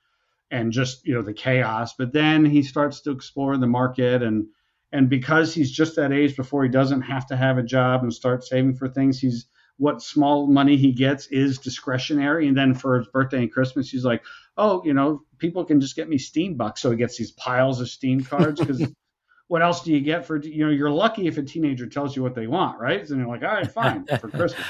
and 0.51 0.73
just 0.73 1.07
you 1.07 1.15
know 1.15 1.23
the 1.23 1.33
chaos 1.35 1.95
but 1.99 2.13
then 2.13 2.45
he 2.45 2.63
starts 2.63 3.01
to 3.03 3.11
explore 3.11 3.57
the 3.57 3.67
market 3.67 4.23
and 4.23 4.47
and 4.93 5.11
because 5.11 5.55
he's 5.55 5.71
just 5.71 5.97
that 5.97 6.13
age 6.13 6.37
before 6.37 6.63
he 6.63 6.71
doesn't 6.71 7.03
have 7.03 7.27
to 7.27 7.37
have 7.37 7.59
a 7.59 7.63
job 7.63 8.03
and 8.03 8.13
start 8.15 8.45
saving 8.45 8.75
for 8.75 8.89
things 8.89 9.19
he's 9.19 9.47
what 9.77 10.03
small 10.03 10.47
money 10.47 10.77
he 10.77 10.93
gets 10.93 11.27
is 11.29 11.59
discretionary 11.59 12.49
and 12.49 12.57
then 12.57 12.75
for 12.75 12.99
his 12.99 13.09
birthday 13.09 13.43
and 13.43 13.53
christmas 13.53 13.91
he's 13.91 14.05
like 14.05 14.23
oh 14.59 14.83
you 14.85 14.93
know 14.93 15.23
people 15.39 15.65
can 15.65 15.81
just 15.81 15.97
get 15.97 16.09
me 16.09 16.19
steam 16.19 16.55
bucks 16.55 16.83
so 16.83 16.91
he 16.91 16.97
gets 16.97 17.17
these 17.17 17.33
piles 17.33 17.81
of 17.81 17.89
steam 17.89 18.23
cards 18.23 18.61
because 18.61 18.83
what 19.49 19.63
else 19.63 19.83
do 19.83 19.93
you 19.93 20.01
get 20.01 20.27
for 20.27 20.37
you 20.37 20.65
know 20.67 20.71
you're 20.71 20.91
lucky 20.91 21.27
if 21.27 21.39
a 21.39 21.43
teenager 21.43 21.87
tells 21.87 22.15
you 22.15 22.23
what 22.23 22.35
they 22.35 22.47
want 22.47 22.79
right 22.79 23.09
and 23.09 23.19
you're 23.19 23.29
like 23.29 23.43
all 23.43 23.49
right 23.55 23.71
fine 23.71 24.05
for 24.21 24.29
christmas 24.29 24.67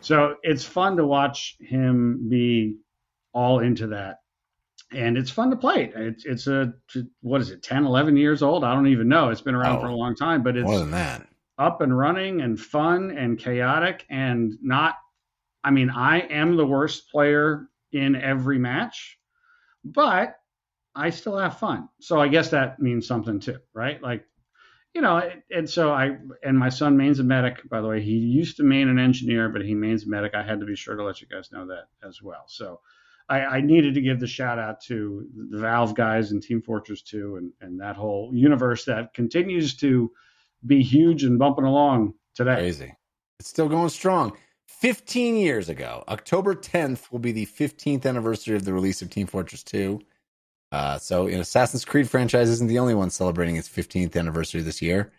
so 0.00 0.36
it's 0.42 0.64
fun 0.64 0.96
to 0.96 1.06
watch 1.06 1.56
him 1.60 2.28
be 2.28 2.76
all 3.32 3.60
into 3.60 3.86
that 3.86 4.18
and 4.94 5.16
it's 5.16 5.30
fun 5.30 5.50
to 5.50 5.56
play 5.56 5.84
it. 5.84 5.92
It's, 5.96 6.24
it's 6.24 6.46
a, 6.46 6.74
what 7.22 7.40
is 7.40 7.50
it, 7.50 7.62
10, 7.62 7.86
11 7.86 8.16
years 8.16 8.42
old? 8.42 8.64
I 8.64 8.74
don't 8.74 8.88
even 8.88 9.08
know. 9.08 9.30
It's 9.30 9.40
been 9.40 9.54
around 9.54 9.78
Oh. 9.78 9.80
for 9.80 9.86
a 9.86 9.92
oh, 9.92 9.96
long 9.96 10.14
time, 10.14 10.42
but 10.42 10.56
it's 10.56 10.66
more 10.66 10.80
than 10.80 10.90
that. 10.90 11.26
up 11.58 11.80
and 11.80 11.96
running 11.96 12.42
and 12.42 12.58
fun 12.60 13.10
and 13.10 13.38
chaotic 13.38 14.04
and 14.10 14.52
not, 14.62 14.96
I 15.64 15.70
mean, 15.70 15.90
I 15.90 16.20
am 16.20 16.56
the 16.56 16.66
worst 16.66 17.10
player 17.10 17.68
in 17.92 18.16
every 18.16 18.58
match, 18.58 19.18
but 19.84 20.36
I 20.94 21.10
still 21.10 21.38
have 21.38 21.58
fun. 21.58 21.88
So 22.00 22.20
I 22.20 22.28
guess 22.28 22.50
that 22.50 22.78
means 22.80 23.06
something 23.06 23.40
too, 23.40 23.58
right? 23.74 24.02
Like, 24.02 24.24
you 24.94 25.00
know, 25.00 25.22
and- 25.50 25.68
so 25.68 25.90
I, 25.92 26.18
and 26.42 26.58
my 26.58 26.68
son 26.68 26.96
mains 26.96 27.18
a 27.18 27.24
medic, 27.24 27.66
by 27.68 27.80
the 27.80 27.88
way. 27.88 28.02
He 28.02 28.12
used 28.12 28.58
to 28.58 28.62
main 28.62 28.88
an 28.88 28.98
engineer, 28.98 29.48
but 29.48 29.64
he 29.64 29.74
mains 29.74 30.04
a 30.04 30.08
medic. 30.08 30.34
I 30.34 30.42
had 30.42 30.60
to 30.60 30.66
be 30.66 30.76
sure 30.76 30.96
to 30.96 31.04
let 31.04 31.20
you 31.20 31.26
guys 31.26 31.50
know 31.50 31.66
that 31.68 31.88
as 32.06 32.22
well. 32.22 32.44
So 32.46 32.80
I, 33.28 33.40
I 33.40 33.60
needed 33.62 33.94
to 33.94 34.02
give 34.02 34.20
the 34.20 34.26
shout 34.26 34.58
out 34.58 34.82
to 34.82 35.26
the 35.50 35.58
Valve 35.58 35.94
guys 35.94 36.32
and 36.32 36.42
Team 36.42 36.60
Fortress 36.60 37.02
2 37.02 37.36
and, 37.36 37.52
and 37.62 37.80
that 37.80 37.96
whole 37.96 38.30
universe 38.34 38.84
that 38.84 39.14
continues 39.14 39.76
to 39.76 40.10
be 40.66 40.82
huge 40.82 41.24
and 41.24 41.38
bumping 41.38 41.64
along 41.64 42.14
today. 42.34 42.56
Crazy. 42.56 42.94
It's 43.40 43.48
still 43.48 43.68
going 43.68 43.88
strong. 43.88 44.36
15 44.80 45.36
years 45.36 45.68
ago, 45.68 46.04
October 46.08 46.54
10th 46.54 47.10
will 47.12 47.18
be 47.18 47.32
the 47.32 47.46
15th 47.46 48.06
anniversary 48.06 48.56
of 48.56 48.64
the 48.64 48.72
release 48.72 49.02
of 49.02 49.10
Team 49.10 49.26
Fortress 49.26 49.62
2. 49.62 50.00
Uh, 50.72 50.98
so, 50.98 51.26
you 51.26 51.38
Assassin's 51.40 51.84
Creed 51.84 52.08
franchise 52.08 52.48
isn't 52.48 52.68
the 52.68 52.78
only 52.78 52.94
one 52.94 53.10
celebrating 53.10 53.56
its 53.56 53.68
15th 53.68 54.16
anniversary 54.16 54.62
this 54.62 54.82
year. 54.82 55.12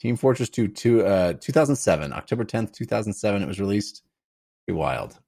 Team 0.00 0.16
Fortress 0.16 0.48
2, 0.48 0.68
two, 0.68 1.04
uh, 1.04 1.34
2007, 1.34 2.12
October 2.12 2.44
10th, 2.44 2.72
2007, 2.72 3.42
it 3.42 3.46
was 3.46 3.60
released. 3.60 4.02
Pretty 4.66 4.78
wild. 4.78 5.18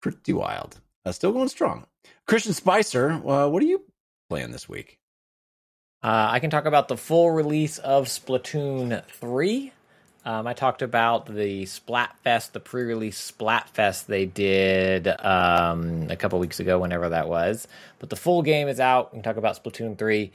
Pretty 0.00 0.32
wild. 0.32 0.80
Uh, 1.04 1.12
still 1.12 1.32
going 1.32 1.48
strong. 1.48 1.86
Christian 2.26 2.54
Spicer, 2.54 3.10
uh, 3.10 3.48
what 3.48 3.62
are 3.62 3.66
you 3.66 3.82
playing 4.30 4.52
this 4.52 4.68
week? 4.68 4.98
Uh, 6.02 6.28
I 6.30 6.38
can 6.38 6.48
talk 6.48 6.64
about 6.64 6.88
the 6.88 6.96
full 6.96 7.30
release 7.30 7.76
of 7.78 8.06
Splatoon 8.06 9.04
3. 9.06 9.72
Um, 10.26 10.46
I 10.46 10.54
talked 10.54 10.80
about 10.80 11.26
the 11.26 11.64
Splatfest, 11.64 12.52
the 12.52 12.60
pre 12.60 12.82
release 12.82 13.30
Splatfest 13.30 14.06
they 14.06 14.24
did 14.24 15.06
um, 15.06 16.06
a 16.10 16.16
couple 16.16 16.38
weeks 16.38 16.60
ago, 16.60 16.78
whenever 16.78 17.10
that 17.10 17.28
was. 17.28 17.68
But 17.98 18.08
the 18.08 18.16
full 18.16 18.42
game 18.42 18.68
is 18.68 18.80
out. 18.80 19.12
We 19.12 19.18
can 19.18 19.22
talk 19.22 19.36
about 19.36 19.62
Splatoon 19.62 19.98
3. 19.98 20.32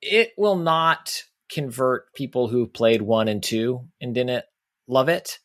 It 0.00 0.32
will 0.38 0.56
not 0.56 1.24
convert 1.50 2.14
people 2.14 2.48
who 2.48 2.66
played 2.66 3.02
1 3.02 3.28
and 3.28 3.42
2 3.42 3.80
and 4.00 4.14
didn't 4.14 4.44
love 4.86 5.10
it. 5.10 5.38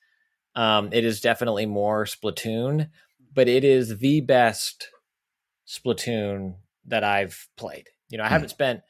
Um, 0.55 0.89
it 0.93 1.03
is 1.03 1.19
definitely 1.19 1.65
more 1.65 2.05
Splatoon, 2.05 2.89
but 3.33 3.49
it 3.49 3.65
is 3.65 3.97
the 3.97 4.21
best 4.21 4.89
Splatoon 5.67 6.55
that 6.85 7.03
I've 7.03 7.49
played. 7.57 7.89
You 8.09 8.17
know, 8.17 8.23
I 8.23 8.29
haven't 8.29 8.49
spent 8.49 8.81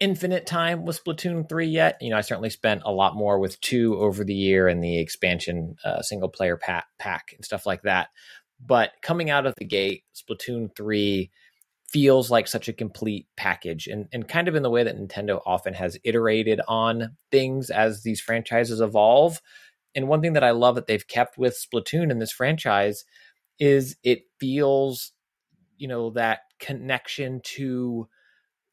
infinite 0.00 0.46
time 0.46 0.84
with 0.84 1.02
Splatoon 1.02 1.48
3 1.48 1.66
yet. 1.66 1.98
You 2.00 2.10
know, 2.10 2.16
I 2.16 2.22
certainly 2.22 2.50
spent 2.50 2.82
a 2.84 2.92
lot 2.92 3.16
more 3.16 3.38
with 3.38 3.60
2 3.60 3.98
over 3.98 4.24
the 4.24 4.34
year 4.34 4.68
and 4.68 4.82
the 4.82 4.98
expansion 4.98 5.76
uh, 5.84 6.02
single 6.02 6.28
player 6.28 6.56
pack, 6.56 6.86
pack 6.98 7.32
and 7.34 7.44
stuff 7.44 7.66
like 7.66 7.82
that. 7.82 8.08
But 8.64 8.92
coming 9.02 9.30
out 9.30 9.46
of 9.46 9.54
the 9.58 9.64
gate, 9.64 10.04
Splatoon 10.14 10.74
3 10.76 11.30
feels 11.88 12.30
like 12.30 12.46
such 12.46 12.68
a 12.68 12.72
complete 12.72 13.26
package 13.36 13.86
and, 13.86 14.08
and 14.12 14.28
kind 14.28 14.46
of 14.46 14.54
in 14.54 14.62
the 14.62 14.70
way 14.70 14.84
that 14.84 14.96
Nintendo 14.96 15.40
often 15.46 15.74
has 15.74 15.98
iterated 16.04 16.60
on 16.68 17.16
things 17.30 17.70
as 17.70 18.02
these 18.02 18.20
franchises 18.20 18.80
evolve. 18.80 19.40
And 19.94 20.06
one 20.06 20.20
thing 20.20 20.34
that 20.34 20.44
I 20.44 20.50
love 20.50 20.74
that 20.74 20.86
they've 20.86 21.06
kept 21.06 21.38
with 21.38 21.58
Splatoon 21.58 22.10
in 22.10 22.18
this 22.18 22.32
franchise 22.32 23.04
is 23.58 23.96
it 24.02 24.24
feels, 24.38 25.12
you 25.78 25.88
know, 25.88 26.10
that 26.10 26.40
connection 26.60 27.40
to 27.42 28.08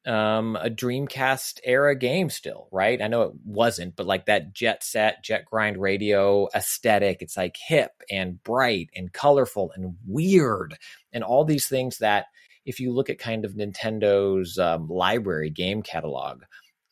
um 0.06 0.56
a 0.56 0.70
Dreamcast 0.70 1.60
era 1.64 1.96
game 1.96 2.30
still, 2.30 2.68
right? 2.72 3.02
I 3.02 3.08
know 3.08 3.24
it 3.24 3.34
wasn't, 3.44 3.96
but 3.96 4.06
like 4.06 4.26
that 4.28 4.54
jet 4.54 4.84
set, 4.84 5.24
jet 5.24 5.46
grind 5.46 5.78
radio 5.78 6.48
aesthetic, 6.56 7.22
it's 7.22 7.38
like 7.38 7.58
hip 7.58 7.92
and 8.10 8.42
bright 8.44 8.90
and 8.96 9.12
colorful 9.12 9.72
and 9.76 9.96
weird 10.06 10.78
and 11.14 11.24
all 11.24 11.46
these 11.46 11.68
things 11.68 11.98
that 12.00 12.26
if 12.66 12.80
you 12.80 12.92
look 12.92 13.10
at 13.10 13.20
kind 13.20 13.46
of 13.46 13.54
Nintendo's 13.54 14.58
um, 14.58 14.88
library 14.90 15.50
game 15.50 15.82
catalog, 15.82 16.44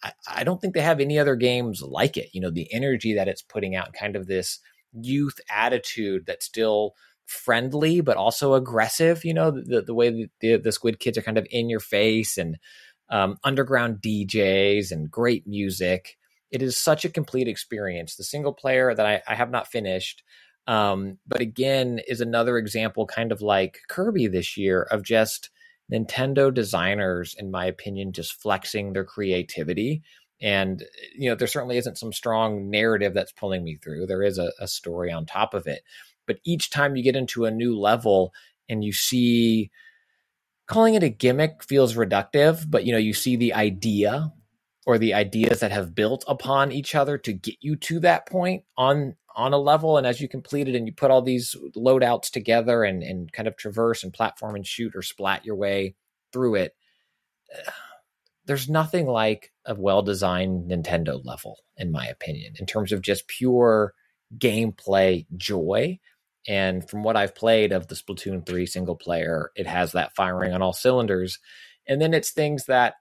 I, 0.04 0.14
I 0.28 0.44
don't 0.44 0.62
think 0.62 0.74
they 0.74 0.82
have 0.82 1.00
any 1.00 1.18
other 1.18 1.36
games 1.36 1.82
like 1.82 2.18
it. 2.18 2.30
You 2.34 2.42
know, 2.42 2.52
the 2.52 2.72
energy 2.74 3.16
that 3.16 3.28
it's 3.28 3.42
putting 3.42 3.76
out, 3.76 3.94
kind 3.94 4.16
of 4.16 4.28
this 4.28 4.60
youth 4.94 5.40
attitude 5.50 6.26
that's 6.28 6.46
still 6.46 6.94
friendly 7.26 8.02
but 8.02 8.18
also 8.18 8.54
aggressive. 8.54 9.26
You 9.26 9.34
know, 9.34 9.52
the 9.52 9.82
the 9.82 9.94
way 9.94 10.30
the, 10.40 10.58
the 10.58 10.72
Squid 10.72 11.00
Kids 11.00 11.18
are 11.18 11.24
kind 11.24 11.38
of 11.38 11.48
in 11.50 11.70
your 11.70 11.80
face 11.80 12.38
and 12.38 12.58
um, 13.14 13.38
underground 13.44 14.02
DJs 14.02 14.92
and 14.92 15.10
great 15.10 15.46
music. 15.46 16.18
It 16.50 16.64
is 16.64 16.76
such 16.76 17.06
a 17.06 17.10
complete 17.10 17.48
experience. 17.48 18.16
The 18.16 18.24
single 18.24 18.54
player 18.54 18.94
that 18.96 19.06
I, 19.06 19.22
I 19.28 19.36
have 19.36 19.52
not 19.52 19.68
finished, 19.68 20.24
um, 20.66 21.20
but 21.28 21.40
again, 21.40 22.00
is 22.08 22.22
another 22.22 22.58
example, 22.58 23.06
kind 23.06 23.32
of 23.32 23.40
like 23.40 23.82
Kirby 23.88 24.28
this 24.28 24.58
year, 24.58 24.82
of 24.90 25.04
just 25.04 25.52
Nintendo 25.92 26.52
designers, 26.52 27.36
in 27.38 27.52
my 27.52 27.66
opinion, 27.68 28.14
just 28.14 28.42
flexing 28.42 28.94
their 28.94 29.06
creativity. 29.06 30.02
And 30.42 30.84
you 31.16 31.30
know, 31.30 31.36
there 31.36 31.48
certainly 31.48 31.78
isn't 31.78 32.00
some 32.00 32.14
strong 32.14 32.72
narrative 32.72 33.14
that's 33.14 33.32
pulling 33.32 33.64
me 33.64 33.78
through. 33.78 34.08
There 34.08 34.24
is 34.24 34.40
a, 34.40 34.52
a 34.60 34.68
story 34.68 35.12
on 35.12 35.28
top 35.28 35.54
of 35.54 35.68
it, 35.68 35.84
but 36.26 36.40
each 36.46 36.72
time 36.72 36.96
you 36.96 37.04
get 37.04 37.16
into 37.16 37.46
a 37.46 37.52
new 37.52 37.80
level 37.80 38.34
and 38.68 38.84
you 38.84 38.92
see 38.92 39.70
calling 40.68 40.96
it 40.96 41.04
a 41.04 41.10
gimmick 41.10 41.64
feels 41.64 41.96
reductive, 41.96 42.70
but 42.70 42.86
you 42.86 42.92
know, 42.92 42.98
you 42.98 43.14
see 43.14 43.36
the 43.36 43.54
idea 43.54 44.32
or 44.86 44.98
the 44.98 45.14
ideas 45.14 45.62
that 45.62 45.72
have 45.72 45.96
built 45.96 46.26
upon 46.28 46.72
each 46.72 46.94
other 46.96 47.18
to 47.18 47.34
get 47.34 47.56
you 47.62 47.76
to 47.78 48.00
that 48.02 48.28
point 48.28 48.64
on 48.78 49.16
on 49.36 49.54
a 49.54 49.58
level. 49.58 49.98
And 49.98 50.06
as 50.06 50.22
you 50.22 50.28
complete 50.28 50.68
it 50.68 50.76
and 50.76 50.86
you 50.86 50.94
put 50.94 51.10
all 51.10 51.22
these 51.22 51.56
loadouts 51.76 52.30
together 52.30 52.84
and 52.84 53.02
and 53.04 53.32
kind 53.32 53.48
of 53.48 53.58
traverse 53.58 54.04
and 54.04 54.14
platform 54.14 54.56
and 54.56 54.68
shoot 54.68 54.96
or 54.96 55.02
splat 55.02 55.46
your 55.46 55.56
way 55.56 55.96
through 56.34 56.56
it 56.56 56.76
there's 58.46 58.68
nothing 58.68 59.08
like 59.08 59.54
a 59.66 59.74
well-designed 59.74 60.70
Nintendo 60.70 61.24
level 61.24 61.60
in 61.78 61.92
my 61.92 62.06
opinion 62.06 62.54
in 62.60 62.66
terms 62.66 62.92
of 62.92 63.02
just 63.02 63.28
pure 63.28 63.94
gameplay 64.38 65.26
joy 65.38 65.98
and 66.48 66.88
from 66.88 67.04
what 67.04 67.16
I've 67.16 67.36
played 67.36 67.72
of 67.72 67.88
the 67.88 67.96
Splatoon 67.96 68.46
3 68.46 68.66
single 68.66 68.96
player, 68.96 69.52
it 69.56 69.68
has 69.68 69.94
that 69.94 70.16
firing 70.16 70.54
on 70.54 70.62
all 70.62 70.74
cylinders. 70.74 71.40
And 71.88 72.02
then 72.02 72.14
it's 72.14 72.32
things 72.32 72.66
that 72.66 72.96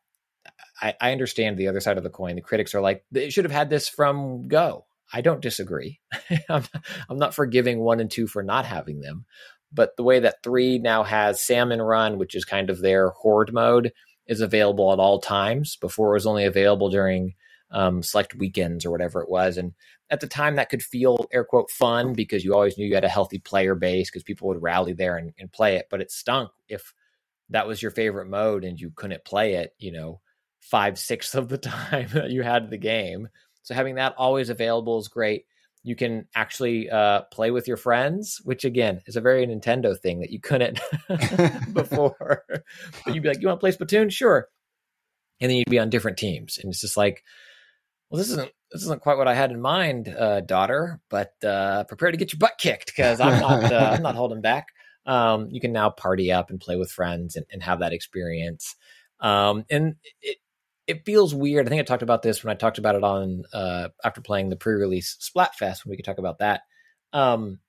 I, 0.81 0.95
I 1.01 1.13
understand 1.13 1.57
the 1.57 1.69
other 1.69 1.81
side 1.81 1.99
of 1.99 2.05
the 2.05 2.11
coin. 2.11 2.37
The 2.37 2.43
critics 2.43 2.75
are 2.75 2.81
like, 2.81 3.05
they 3.11 3.31
should 3.31 3.45
have 3.45 3.53
had 3.53 3.71
this 3.71 3.89
from 3.89 4.49
Go. 4.49 4.87
I 5.13 5.21
don't 5.21 5.43
disagree. 5.43 6.01
I'm, 6.49 6.65
I'm 7.09 7.19
not 7.19 7.35
forgiving 7.35 7.81
one 7.81 8.01
and 8.01 8.11
two 8.11 8.27
for 8.27 8.43
not 8.43 8.65
having 8.65 9.01
them. 9.01 9.27
But 9.73 9.97
the 9.97 10.03
way 10.03 10.21
that 10.21 10.43
three 10.43 10.79
now 10.79 11.03
has 11.03 11.43
Salmon 11.43 11.81
Run, 11.81 12.19
which 12.19 12.35
is 12.35 12.45
kind 12.45 12.71
of 12.71 12.81
their 12.81 13.11
horde 13.11 13.53
mode, 13.53 13.93
is 14.27 14.41
available 14.41 14.93
at 14.93 14.99
all 14.99 15.19
times. 15.19 15.77
Before 15.77 16.11
it 16.11 16.15
was 16.15 16.27
only 16.27 16.45
available 16.45 16.91
during 16.91 17.35
um, 17.73 18.03
select 18.03 18.35
weekends 18.35 18.85
or 18.85 18.91
whatever 18.91 19.23
it 19.23 19.31
was. 19.31 19.57
And 19.57 19.73
at 20.11 20.21
the 20.21 20.27
time, 20.27 20.57
that 20.57 20.69
could 20.69 20.83
feel 20.83 21.27
air 21.33 21.45
quote 21.45 21.71
fun 21.71 22.13
because 22.13 22.45
you 22.45 22.55
always 22.55 22.77
knew 22.77 22.87
you 22.87 22.95
had 22.95 23.05
a 23.05 23.09
healthy 23.09 23.39
player 23.39 23.75
base 23.75 24.11
because 24.11 24.23
people 24.23 24.49
would 24.49 24.63
rally 24.63 24.93
there 24.93 25.17
and, 25.17 25.33
and 25.39 25.51
play 25.51 25.77
it. 25.77 25.87
But 25.91 26.01
it 26.01 26.13
stunk 26.13 26.51
if 26.69 26.93
that 27.51 27.67
was 27.67 27.81
your 27.81 27.91
favorite 27.91 28.29
mode 28.29 28.65
and 28.65 28.79
you 28.79 28.91
couldn't 28.95 29.25
play 29.25 29.55
it, 29.55 29.75
you 29.79 29.93
know, 29.93 30.21
five 30.61 30.99
sixths 30.99 31.35
of 31.35 31.49
the 31.49 31.59
time 31.59 32.09
that 32.13 32.31
you 32.31 32.43
had 32.43 32.71
the 32.71 32.79
game. 32.79 33.29
So 33.63 33.75
having 33.75 33.97
that 33.97 34.15
always 34.17 34.51
available 34.51 34.99
is 34.99 35.09
great. 35.09 35.47
You 35.85 35.97
can 35.97 36.29
actually 36.35 36.89
uh, 36.91 37.23
play 37.33 37.51
with 37.51 37.67
your 37.67 37.77
friends, 37.77 38.41
which 38.45 38.65
again 38.65 39.01
is 39.07 39.17
a 39.17 39.21
very 39.21 39.45
Nintendo 39.47 39.99
thing 39.99 40.21
that 40.21 40.31
you 40.31 40.41
couldn't 40.41 40.79
before. 41.73 42.45
but 42.49 43.15
you'd 43.15 43.23
be 43.23 43.29
like, 43.29 43.41
"You 43.41 43.49
want 43.49 43.59
to 43.59 43.61
play 43.61 43.73
Splatoon? 43.73 44.13
Sure." 44.13 44.49
And 45.41 45.51
then 45.51 45.59
you'd 45.59 45.69
be 45.69 45.81
on 45.81 45.91
different 45.91 46.19
teams, 46.19 46.57
and 46.59 46.71
it's 46.71 46.81
just 46.81 46.97
like, 46.97 47.25
well, 48.13 48.19
this 48.19 48.29
isn't 48.29 48.53
this 48.71 48.83
isn't 48.83 49.01
quite 49.01 49.17
what 49.17 49.27
I 49.27 49.33
had 49.33 49.53
in 49.53 49.61
mind, 49.61 50.07
uh, 50.07 50.43
daughter. 50.43 51.01
But 51.09 51.33
uh, 51.43 51.85
prepare 51.85 52.11
to 52.11 52.19
get 52.19 52.31
your 52.31 52.39
butt 52.39 52.59
kicked 52.59 52.89
because 52.89 53.21
I'm 53.21 53.41
not 53.41 53.73
uh, 53.73 53.91
I'm 53.95 54.03
not 54.03 54.17
holding 54.17 54.43
back. 54.43 54.69
Um, 55.07 55.49
you 55.51 55.63
can 55.63 55.73
now 55.73 55.89
party 55.89 56.31
up 56.31 56.51
and 56.51 56.61
play 56.61 56.77
with 56.77 56.93
friends 56.93 57.37
and, 57.37 57.47
and 57.51 57.63
have 57.63 57.81
that 57.81 57.95
experience. 57.95 58.77
Um, 59.21 59.65
and 59.71 59.95
it 60.21 60.37
it 60.87 61.07
feels 61.07 61.35
weird. 61.35 61.65
I 61.65 61.71
think 61.71 61.81
I 61.81 61.85
talked 61.85 62.03
about 62.03 62.21
this 62.21 62.45
when 62.45 62.55
I 62.55 62.59
talked 62.59 62.77
about 62.77 62.97
it 62.97 63.03
on 63.03 63.45
uh, 63.55 63.89
after 64.05 64.21
playing 64.21 64.51
the 64.51 64.57
pre-release 64.57 65.17
Splatfest 65.19 65.87
when 65.87 65.91
we 65.91 65.97
could 65.97 66.05
talk 66.05 66.19
about 66.19 66.41
that. 66.41 66.63
Um, 67.15 67.61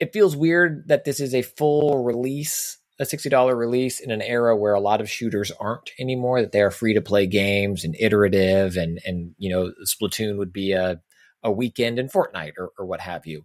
it 0.00 0.14
feels 0.14 0.34
weird 0.34 0.88
that 0.88 1.04
this 1.04 1.20
is 1.20 1.34
a 1.34 1.42
full 1.42 2.02
release, 2.02 2.78
a 2.98 3.04
sixty 3.04 3.28
dollar 3.28 3.56
release 3.56 4.00
in 4.00 4.10
an 4.10 4.22
era 4.22 4.56
where 4.56 4.74
a 4.74 4.80
lot 4.80 5.00
of 5.00 5.10
shooters 5.10 5.50
aren't 5.52 5.90
anymore. 5.98 6.40
That 6.40 6.52
they 6.52 6.62
are 6.62 6.70
free 6.70 6.94
to 6.94 7.00
play 7.00 7.26
games 7.26 7.84
and 7.84 7.96
iterative, 7.98 8.76
and 8.76 9.00
and 9.04 9.34
you 9.38 9.50
know 9.50 9.72
Splatoon 9.84 10.38
would 10.38 10.52
be 10.52 10.72
a 10.72 11.00
a 11.42 11.52
weekend 11.52 11.98
in 11.98 12.08
Fortnite 12.08 12.54
or, 12.58 12.70
or 12.78 12.86
what 12.86 13.00
have 13.00 13.26
you. 13.26 13.44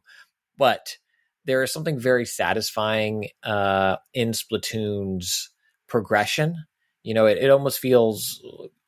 But 0.58 0.98
there 1.46 1.64
is 1.64 1.74
something 1.74 2.00
very 2.00 2.26
satisfying 2.26 3.28
uh, 3.44 3.98
in 4.14 4.32
Splatoon's 4.32 5.50
progression 5.88 6.66
you 7.04 7.14
know, 7.14 7.26
it, 7.26 7.38
it 7.38 7.50
almost 7.50 7.80
feels 7.80 8.42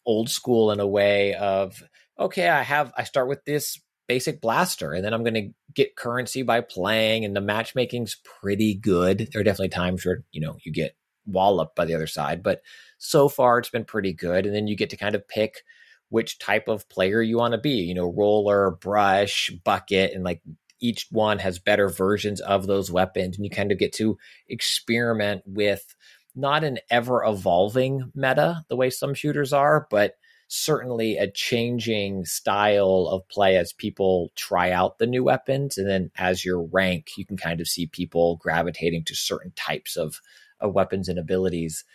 old 0.06 0.30
school 0.30 0.72
in 0.72 0.80
a 0.80 0.88
way 0.88 1.34
of, 1.36 1.82
okay, 2.20 2.50
I 2.50 2.64
have, 2.64 2.92
I 2.98 3.04
start 3.04 3.28
with 3.28 3.44
this 3.46 3.80
basic 4.08 4.42
blaster 4.42 4.94
and 4.94 5.04
then 5.04 5.14
I'm 5.14 5.24
going 5.24 5.34
to 5.36 5.50
get 5.74 5.96
currency 5.96 6.44
by 6.44 6.62
playing 6.62 7.26
and 7.26 7.36
the 7.36 7.42
matchmaking's 7.42 8.18
pretty 8.42 8.74
good. 8.74 9.30
There 9.32 9.42
are 9.42 9.44
definitely 9.44 9.70
times 9.70 10.06
where, 10.06 10.24
you 10.32 10.42
know, 10.42 10.58
you 10.64 10.72
get 10.72 10.96
walloped 11.26 11.76
by 11.76 11.86
the 11.86 11.96
other 11.96 12.08
side, 12.08 12.44
but 12.44 12.62
so 12.98 13.30
far 13.30 13.60
it's 13.60 13.70
been 13.70 13.86
pretty 13.86 14.14
good. 14.14 14.46
And 14.46 14.56
then 14.56 14.68
you 14.68 14.76
get 14.76 14.90
to 14.90 14.98
kind 14.98 15.16
of 15.16 15.28
pick 15.28 15.62
which 16.10 16.40
type 16.40 16.68
of 16.68 16.90
player 16.90 17.22
you 17.22 17.38
want 17.38 17.54
to 17.54 17.58
be, 17.58 17.70
you 17.70 17.94
know, 17.94 18.12
roller, 18.12 18.72
brush, 18.72 19.50
bucket, 19.64 20.14
and 20.14 20.24
like 20.26 20.42
each 20.82 21.08
one 21.10 21.40
has 21.40 21.60
better 21.60 21.88
versions 21.88 22.42
of 22.42 22.68
those 22.68 22.92
weapons. 22.92 23.38
And 23.38 23.46
you 23.46 23.50
kind 23.50 23.72
of 23.72 23.78
get 23.78 23.94
to 23.94 24.18
experiment 24.50 25.44
with 25.46 25.96
not 26.36 26.64
an 26.64 26.80
ever 26.90 27.24
evolving 27.24 28.12
meta 28.14 28.64
the 28.68 28.76
way 28.76 28.90
some 28.90 29.14
shooters 29.14 29.54
are, 29.54 29.88
but 29.90 30.16
certainly 30.54 31.18
a 31.18 31.32
changing 31.32 32.26
style 32.26 33.08
of 33.10 33.28
play 33.30 33.56
as 33.56 33.72
people 33.72 34.32
try 34.36 34.70
out 34.70 34.98
the 34.98 35.08
new 35.08 35.24
weapons. 35.24 35.78
And 35.78 35.88
then 35.88 36.12
as 36.18 36.44
your 36.44 36.62
rank, 36.62 37.12
you 37.16 37.26
can 37.26 37.38
kind 37.38 37.62
of 37.62 37.70
see 37.70 37.88
people 37.88 38.36
gravitating 38.36 39.06
to 39.06 39.16
certain 39.16 39.54
types 39.56 39.96
of, 39.96 40.20
of 40.60 40.74
weapons 40.74 41.08
and 41.08 41.18
abilities. 41.18 41.86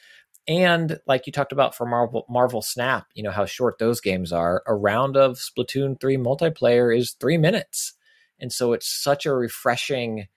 And 0.49 0.99
like 1.07 1.27
you 1.27 1.33
talked 1.33 1.53
about 1.53 1.75
for 1.75 1.85
Marvel 1.85 2.25
Marvel 2.31 2.63
Snap, 2.63 3.07
you 3.15 3.23
know 3.23 3.31
how 3.31 3.45
short 3.45 3.79
those 3.79 4.01
games 4.01 4.33
are. 4.33 4.63
A 4.67 4.75
round 4.75 5.17
of 5.19 5.37
Splatoon 5.37 6.01
3 6.01 6.17
multiplayer 6.17 6.97
is 6.97 7.17
3 7.21 7.37
minutes. 7.37 7.93
And 8.41 8.51
so 8.51 8.73
it's 8.73 8.89
such 8.89 9.27
a 9.27 9.35
refreshing 9.35 10.29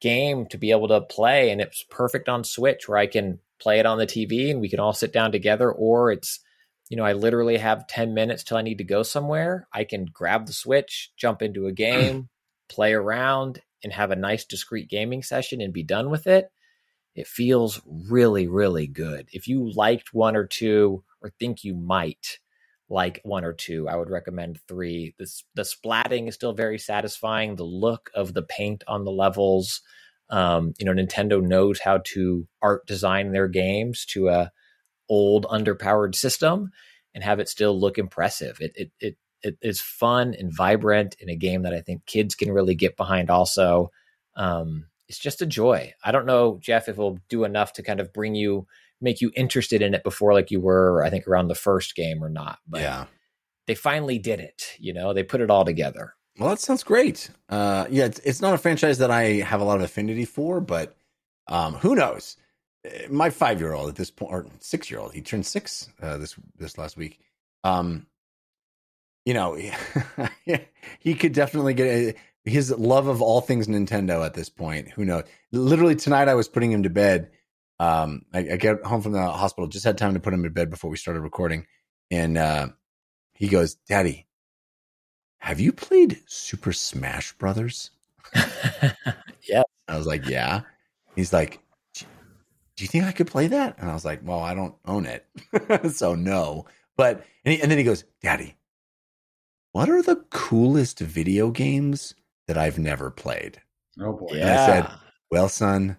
game 0.00 0.46
to 0.46 0.56
be 0.56 0.70
able 0.70 0.88
to 0.88 1.02
play 1.02 1.50
and 1.50 1.60
it's 1.60 1.84
perfect 1.90 2.26
on 2.26 2.42
switch 2.42 2.88
where 2.88 2.96
i 2.96 3.06
can 3.06 3.38
play 3.60 3.78
it 3.78 3.84
on 3.84 3.98
the 3.98 4.06
tv 4.06 4.50
and 4.50 4.58
we 4.58 4.68
can 4.70 4.80
all 4.80 4.94
sit 4.94 5.12
down 5.12 5.30
together 5.30 5.70
or 5.70 6.10
it's 6.10 6.40
you 6.90 6.96
know 6.96 7.04
i 7.04 7.14
literally 7.14 7.56
have 7.56 7.86
10 7.86 8.12
minutes 8.12 8.44
till 8.44 8.58
i 8.58 8.62
need 8.62 8.78
to 8.78 8.84
go 8.84 9.02
somewhere 9.02 9.66
i 9.72 9.84
can 9.84 10.04
grab 10.04 10.46
the 10.46 10.52
switch 10.52 11.10
jump 11.16 11.40
into 11.40 11.66
a 11.66 11.72
game 11.72 12.28
play 12.68 12.92
around 12.92 13.62
and 13.82 13.94
have 13.94 14.10
a 14.10 14.16
nice 14.16 14.44
discreet 14.44 14.90
gaming 14.90 15.22
session 15.22 15.62
and 15.62 15.72
be 15.72 15.82
done 15.82 16.10
with 16.10 16.26
it 16.26 16.50
it 17.14 17.26
feels 17.26 17.80
really 17.86 18.46
really 18.46 18.86
good 18.86 19.28
if 19.32 19.48
you 19.48 19.72
liked 19.74 20.12
one 20.12 20.36
or 20.36 20.46
two 20.46 21.02
or 21.22 21.30
think 21.38 21.64
you 21.64 21.74
might 21.74 22.38
like 22.90 23.20
one 23.22 23.44
or 23.44 23.52
two. 23.52 23.88
I 23.88 23.96
would 23.96 24.10
recommend 24.10 24.60
three. 24.66 25.14
The, 25.18 25.30
the 25.54 25.62
splatting 25.62 26.28
is 26.28 26.34
still 26.34 26.52
very 26.52 26.78
satisfying. 26.78 27.54
The 27.54 27.64
look 27.64 28.10
of 28.14 28.34
the 28.34 28.42
paint 28.42 28.82
on 28.86 29.04
the 29.04 29.12
levels. 29.12 29.80
Um, 30.28 30.74
you 30.78 30.84
know, 30.84 30.92
Nintendo 30.92 31.42
knows 31.42 31.80
how 31.80 32.00
to 32.06 32.46
art 32.60 32.86
design 32.86 33.32
their 33.32 33.48
games 33.48 34.04
to 34.06 34.28
a 34.28 34.52
old 35.10 35.44
underpowered 35.46 36.14
system 36.14 36.70
and 37.14 37.22
have 37.22 37.38
it 37.40 37.48
still 37.48 37.78
look 37.78 37.98
impressive. 37.98 38.58
It 38.60 38.72
it 38.74 38.90
it 38.98 39.16
it 39.42 39.58
is 39.60 39.80
fun 39.80 40.34
and 40.38 40.54
vibrant 40.54 41.16
in 41.20 41.28
a 41.28 41.36
game 41.36 41.62
that 41.62 41.74
I 41.74 41.82
think 41.82 42.06
kids 42.06 42.34
can 42.34 42.50
really 42.50 42.74
get 42.74 42.96
behind. 42.96 43.28
Also, 43.28 43.90
um, 44.36 44.86
it's 45.08 45.18
just 45.18 45.42
a 45.42 45.46
joy. 45.46 45.92
I 46.04 46.12
don't 46.12 46.26
know, 46.26 46.58
Jeff, 46.62 46.88
if 46.88 46.94
it'll 46.94 47.18
do 47.28 47.44
enough 47.44 47.74
to 47.74 47.82
kind 47.82 48.00
of 48.00 48.12
bring 48.12 48.34
you 48.34 48.66
make 49.02 49.20
you 49.20 49.32
interested 49.34 49.82
in 49.82 49.94
it 49.94 50.04
before 50.04 50.34
like 50.34 50.50
you 50.50 50.60
were 50.60 51.02
i 51.02 51.08
think 51.08 51.26
around 51.26 51.48
the 51.48 51.54
first 51.54 51.96
game 51.96 52.22
or 52.22 52.28
not 52.28 52.58
but 52.68 52.82
yeah. 52.82 53.06
they 53.66 53.74
finally 53.74 54.18
did 54.18 54.40
it 54.40 54.76
you 54.78 54.92
know 54.92 55.14
they 55.14 55.22
put 55.22 55.40
it 55.40 55.50
all 55.50 55.64
together 55.64 56.14
Well, 56.38 56.48
that 56.50 56.60
sounds 56.60 56.84
great. 56.84 57.28
Uh, 57.50 57.86
yeah, 57.90 58.06
it's, 58.06 58.18
it's 58.20 58.40
not 58.40 58.54
a 58.54 58.58
franchise 58.58 58.98
that 58.98 59.10
I 59.10 59.42
have 59.42 59.60
a 59.60 59.64
lot 59.64 59.76
of 59.76 59.82
affinity 59.82 60.24
for, 60.24 60.60
but 60.60 60.96
um, 61.48 61.74
who 61.74 61.94
knows? 61.94 62.36
Uh, 62.84 62.90
My 63.10 63.30
five 63.30 63.60
year 63.60 63.72
old 63.72 63.88
at 63.88 63.96
this 63.96 64.10
point, 64.10 64.32
or 64.32 64.46
six 64.60 64.90
year 64.90 65.00
old, 65.00 65.12
he 65.12 65.20
turned 65.22 65.46
six 65.46 65.88
uh, 66.02 66.16
this 66.18 66.36
this 66.56 66.78
last 66.78 66.96
week. 66.96 67.20
Um, 67.64 68.06
you 69.24 69.34
know, 69.34 69.58
he 70.98 71.14
could 71.14 71.32
definitely 71.32 71.74
get 71.74 71.86
a, 71.86 72.14
his 72.48 72.70
love 72.70 73.06
of 73.06 73.20
all 73.20 73.40
things 73.40 73.66
Nintendo 73.68 74.24
at 74.24 74.34
this 74.34 74.48
point. 74.48 74.90
Who 74.92 75.04
knows? 75.04 75.24
Literally 75.52 75.94
tonight, 75.96 76.28
I 76.28 76.34
was 76.34 76.48
putting 76.48 76.72
him 76.72 76.82
to 76.84 76.90
bed. 76.90 77.30
Um, 77.78 78.22
I, 78.32 78.38
I 78.40 78.56
get 78.56 78.82
home 78.84 79.02
from 79.02 79.12
the 79.12 79.22
hospital, 79.22 79.68
just 79.68 79.84
had 79.84 79.98
time 79.98 80.14
to 80.14 80.20
put 80.20 80.34
him 80.34 80.42
to 80.42 80.50
bed 80.50 80.70
before 80.70 80.90
we 80.90 80.96
started 80.96 81.20
recording, 81.20 81.66
and 82.10 82.36
uh, 82.38 82.68
he 83.34 83.48
goes, 83.48 83.74
"Daddy, 83.74 84.26
have 85.38 85.60
you 85.60 85.72
played 85.72 86.20
Super 86.26 86.72
Smash 86.72 87.32
Brothers?" 87.34 87.90
Yeah. 89.48 89.62
I 89.88 89.96
was 89.96 90.06
like, 90.06 90.26
"Yeah." 90.26 90.60
He's 91.16 91.32
like, 91.32 91.60
"Do 92.80 92.84
you 92.84 92.88
think 92.88 93.04
I 93.04 93.12
could 93.12 93.26
play 93.26 93.46
that?" 93.48 93.76
And 93.78 93.90
I 93.90 93.92
was 93.94 94.06
like, 94.06 94.20
"Well, 94.24 94.40
I 94.40 94.54
don't 94.54 94.74
own 94.86 95.04
it, 95.04 95.26
so 95.92 96.14
no." 96.14 96.64
But 96.96 97.26
and, 97.44 97.54
he, 97.54 97.60
and 97.60 97.70
then 97.70 97.76
he 97.76 97.84
goes, 97.84 98.04
"Daddy, 98.22 98.56
what 99.72 99.90
are 99.90 100.00
the 100.00 100.16
coolest 100.30 100.98
video 100.98 101.50
games 101.50 102.14
that 102.48 102.56
I've 102.56 102.78
never 102.78 103.10
played?" 103.10 103.60
Oh 104.00 104.14
boy. 104.14 104.38
I 104.38 104.66
said, 104.66 104.90
Well, 105.30 105.50
son, 105.50 105.98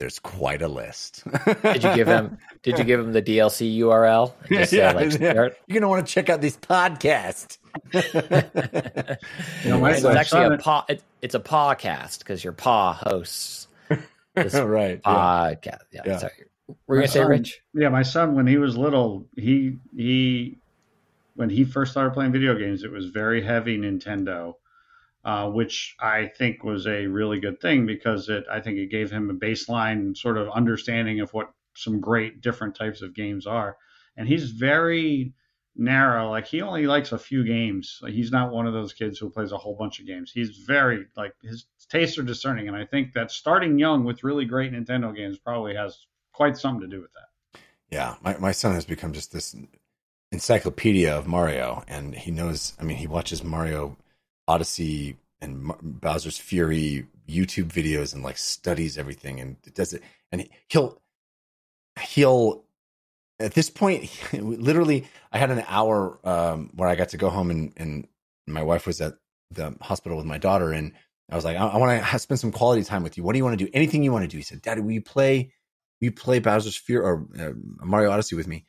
there's 0.00 0.18
quite 0.18 0.60
a 0.60 0.68
list. 0.68 1.22
Did 1.62 1.82
you 1.82 1.94
give 1.94 2.06
him? 2.06 2.36
Did 2.62 2.78
you 2.78 2.84
give 2.84 3.00
him 3.00 3.12
the 3.12 3.22
DLC 3.22 3.78
URL? 3.78 4.34
Just 4.50 4.70
say, 4.72 4.78
Yeah, 4.78 4.92
like, 4.92 5.18
yeah. 5.18 5.32
You're 5.32 5.80
gonna 5.80 5.88
want 5.88 6.06
to 6.06 6.12
check 6.12 6.28
out 6.28 6.42
this 6.42 6.58
podcast. 6.58 7.56
You 9.64 9.70
know, 9.70 9.80
my- 9.80 9.92
it's 9.92 10.04
actually 10.04 10.42
son- 10.42 10.52
a 10.52 10.58
paw. 10.58 10.84
It, 10.90 11.02
it's 11.22 11.34
a 11.34 11.40
podcast 11.40 12.18
because 12.18 12.44
your 12.44 12.52
paw 12.52 12.92
hosts 12.92 13.64
this 13.64 13.67
right. 14.54 15.00
yeah. 15.04 15.12
podcast. 15.12 15.82
Yeah. 15.92 16.02
Yeah. 16.06 16.18
Sorry. 16.18 16.32
Were 16.86 16.96
you 16.96 17.00
My 17.00 17.06
gonna 17.06 17.08
say 17.08 17.20
son- 17.20 17.28
Rich? 17.28 17.60
Yeah, 17.74 17.88
my 17.88 18.02
son 18.02 18.34
when 18.34 18.46
he 18.46 18.58
was 18.58 18.76
little, 18.76 19.26
he 19.36 19.76
he 19.96 20.58
when 21.34 21.48
he 21.50 21.64
first 21.64 21.92
started 21.92 22.12
playing 22.14 22.32
video 22.32 22.54
games, 22.58 22.82
it 22.82 22.90
was 22.90 23.06
very 23.06 23.40
heavy 23.42 23.78
Nintendo, 23.78 24.54
uh, 25.24 25.48
which 25.48 25.94
I 26.00 26.26
think 26.26 26.64
was 26.64 26.86
a 26.86 27.06
really 27.06 27.40
good 27.40 27.60
thing 27.60 27.86
because 27.86 28.28
it 28.28 28.44
I 28.50 28.60
think 28.60 28.78
it 28.78 28.90
gave 28.90 29.10
him 29.10 29.30
a 29.30 29.34
baseline 29.34 30.16
sort 30.16 30.36
of 30.36 30.48
understanding 30.50 31.20
of 31.20 31.32
what 31.32 31.50
some 31.74 32.00
great 32.00 32.40
different 32.40 32.74
types 32.74 33.02
of 33.02 33.14
games 33.14 33.46
are. 33.46 33.76
And 34.16 34.26
he's 34.26 34.50
very 34.50 35.32
narrow. 35.76 36.30
Like 36.30 36.46
he 36.46 36.62
only 36.62 36.86
likes 36.86 37.12
a 37.12 37.18
few 37.18 37.44
games. 37.44 37.98
Like 38.02 38.12
he's 38.12 38.30
not 38.32 38.52
one 38.52 38.66
of 38.66 38.72
those 38.72 38.92
kids 38.92 39.18
who 39.18 39.30
plays 39.30 39.52
a 39.52 39.58
whole 39.58 39.76
bunch 39.76 40.00
of 40.00 40.06
games. 40.06 40.30
He's 40.32 40.58
very 40.58 41.06
like 41.16 41.32
his 41.42 41.66
tastes 41.90 42.18
are 42.18 42.22
discerning, 42.22 42.68
and 42.68 42.76
I 42.76 42.84
think 42.84 43.14
that 43.14 43.30
starting 43.30 43.78
young 43.78 44.04
with 44.04 44.24
really 44.24 44.44
great 44.44 44.72
Nintendo 44.72 45.14
games 45.14 45.38
probably 45.38 45.74
has 45.74 46.06
quite 46.32 46.56
something 46.56 46.88
to 46.88 46.96
do 46.96 47.00
with 47.02 47.12
that. 47.12 47.60
Yeah. 47.90 48.16
My, 48.22 48.36
my 48.38 48.52
son 48.52 48.74
has 48.74 48.84
become 48.84 49.12
just 49.12 49.32
this 49.32 49.56
encyclopedia 50.30 51.16
of 51.16 51.26
Mario, 51.26 51.82
and 51.88 52.14
he 52.14 52.30
knows. 52.30 52.74
I 52.78 52.84
mean, 52.84 52.98
he 52.98 53.06
watches 53.06 53.42
Mario 53.42 53.96
Odyssey 54.46 55.16
and 55.40 55.72
Bowser's 55.82 56.38
Fury 56.38 57.06
YouTube 57.28 57.68
videos 57.68 58.14
and 58.14 58.22
like 58.22 58.38
studies 58.38 58.98
everything 58.98 59.40
and 59.40 59.56
does 59.74 59.92
it. 59.92 60.02
And 60.32 60.42
he- 60.42 60.50
he'll 60.68 61.00
he'll 62.00 62.64
at 63.40 63.54
this 63.54 63.70
point 63.70 64.10
literally 64.32 65.06
i 65.32 65.38
had 65.38 65.50
an 65.50 65.64
hour 65.68 66.18
um, 66.24 66.70
where 66.74 66.88
i 66.88 66.94
got 66.94 67.10
to 67.10 67.16
go 67.16 67.30
home 67.30 67.50
and, 67.50 67.72
and 67.76 68.06
my 68.46 68.62
wife 68.62 68.86
was 68.86 69.00
at 69.00 69.14
the 69.50 69.74
hospital 69.80 70.16
with 70.16 70.26
my 70.26 70.38
daughter 70.38 70.72
and 70.72 70.92
i 71.30 71.36
was 71.36 71.44
like 71.44 71.56
i, 71.56 71.66
I 71.66 71.76
want 71.76 72.04
to 72.04 72.18
spend 72.18 72.40
some 72.40 72.52
quality 72.52 72.84
time 72.84 73.02
with 73.02 73.16
you. 73.16 73.22
What 73.22 73.32
do 73.32 73.38
you 73.38 73.44
want 73.44 73.58
to 73.58 73.64
do? 73.64 73.70
Anything 73.74 74.02
you 74.02 74.12
want 74.12 74.24
to 74.24 74.28
do. 74.28 74.36
He 74.36 74.42
said 74.42 74.62
daddy 74.62 74.80
will 74.80 74.92
you 74.92 75.02
play 75.02 75.52
will 76.00 76.06
you 76.06 76.12
play 76.12 76.38
Bowser's 76.38 76.76
Fury 76.76 77.04
or 77.04 77.26
uh, 77.38 77.52
mario 77.84 78.10
odyssey 78.10 78.36
with 78.36 78.46
me? 78.46 78.66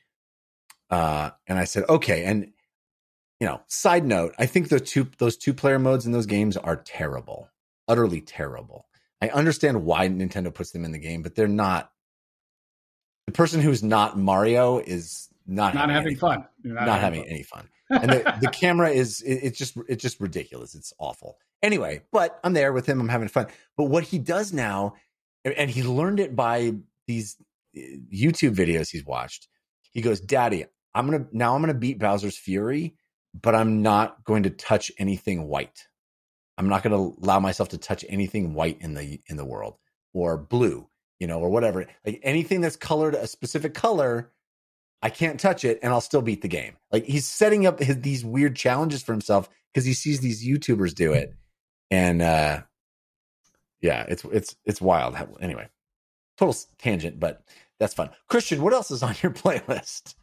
Uh, 0.90 1.32
and 1.48 1.60
i 1.60 1.66
said 1.66 1.84
okay. 1.90 2.24
And 2.24 2.52
you 3.40 3.48
know 3.48 3.62
side 3.68 4.06
note 4.06 4.34
i 4.38 4.46
think 4.46 4.70
the 4.70 4.80
two 4.80 5.08
those 5.18 5.38
two 5.38 5.54
player 5.54 5.80
modes 5.80 6.06
in 6.06 6.12
those 6.12 6.26
games 6.26 6.58
are 6.58 6.76
terrible 6.76 7.50
utterly 7.88 8.22
terrible. 8.22 8.86
I 9.22 9.30
understand 9.30 9.84
why 9.84 10.08
nintendo 10.08 10.54
puts 10.54 10.72
them 10.72 10.86
in 10.86 10.91
the 10.91 11.00
game 11.00 11.22
but 11.22 11.36
they're 11.36 11.48
not 11.48 11.91
the 13.30 13.35
person 13.35 13.61
who's 13.61 13.84
not 13.84 14.18
Mario 14.18 14.80
is 14.80 15.30
not 15.45 15.76
Not 15.76 15.91
having 15.91 16.07
any 16.07 16.15
fun. 16.15 16.45
You're 16.64 16.73
Not, 16.73 16.99
having 16.99 17.27
any 17.27 17.43
fun. 17.43 17.69
And 17.91 18.10
the, 18.10 18.38
the 18.41 18.49
camera 18.49 18.89
is 18.89 19.22
it, 19.22 19.35
it's 19.43 19.57
just 19.57 19.77
it's 19.88 20.01
just 20.01 20.19
ridiculous. 20.19 20.73
It's 20.73 20.91
awful. 20.97 21.38
Anyway, 21.61 22.01
but 22.11 22.39
I'm 22.43 22.53
there 22.53 22.73
with 22.73 22.88
him. 22.88 22.99
I'm 22.99 23.07
having 23.10 23.27
fun. 23.27 23.45
But 23.77 23.85
what 23.85 24.03
he 24.03 24.18
does 24.18 24.51
now, 24.51 24.95
and- 25.45 25.69
he 25.69 25.84
learned 25.84 26.19
it 26.19 26.35
by 26.35 26.73
these 27.06 27.38
uh, 27.77 27.81
YouTube 28.11 28.56
videos 28.56 28.89
he's 28.89 29.06
watched. 29.06 29.47
He 29.91 30.01
goes, 30.01 30.19
"Daddy, 30.19 30.65
I'm 30.95 31.06
gonna 31.06 31.27
now 31.31 31.53
I'm 31.53 31.61
gonna 31.61 31.76
beat 31.76 31.99
Bowser's 31.99 32.38
Fury, 32.38 32.95
but 33.39 33.53
I'm 33.53 33.84
not 33.84 34.23
going 34.23 34.43
to 34.43 34.49
touch 34.49 34.91
anything 34.97 35.47
white. 35.47 35.88
I'm 36.57 36.68
not 36.68 36.81
going 36.84 36.93
to 36.93 37.23
allow 37.23 37.39
myself 37.39 37.69
to 37.69 37.77
touch 37.77 38.03
anything 38.10 38.53
white 38.56 38.77
in 38.81 38.95
the 38.95 39.22
in 39.27 39.38
the 39.38 39.45
world 39.45 39.76
or 40.14 40.35
blue, 40.35 40.89
you 41.20 41.28
know, 41.28 41.40
or 41.40 41.50
whatever. 41.50 41.86
Like 42.06 42.20
anything 42.24 42.62
that's 42.62 42.76
colored 42.76 43.16
a 43.16 43.28
specific 43.28 43.74
color, 43.74 44.32
I 45.02 45.10
can't 45.10 45.40
touch 45.40 45.64
it, 45.64 45.80
and 45.82 45.91
I'll 45.91 46.02
still 46.02 46.22
beat 46.22 46.41
the 46.41 46.48
game. 46.48 46.78
Like 46.91 47.06
he's 47.06 47.28
setting 47.28 47.66
up 47.66 47.80
his, 47.80 48.02
these 48.02 48.26
weird 48.26 48.56
challenges 48.56 49.04
for 49.04 49.12
himself 49.12 49.50
because 49.74 49.86
he 49.86 49.94
sees 49.94 50.20
these 50.20 50.46
YouTubers 50.46 50.94
do 50.94 51.14
it, 51.14 51.34
and 51.91 52.22
uh, 52.22 52.62
yeah, 53.82 54.06
it's 54.10 54.24
it's 54.26 54.56
it's 54.66 54.82
wild. 54.82 55.16
Anyway, 55.41 55.68
total 56.38 56.56
tangent, 56.78 57.20
but 57.20 57.44
that's 57.80 57.94
fun. 57.94 58.10
Christian, 58.28 58.62
what 58.62 58.74
else 58.74 58.91
is 58.91 59.04
on 59.04 59.16
your 59.22 59.32
playlist? 59.34 60.16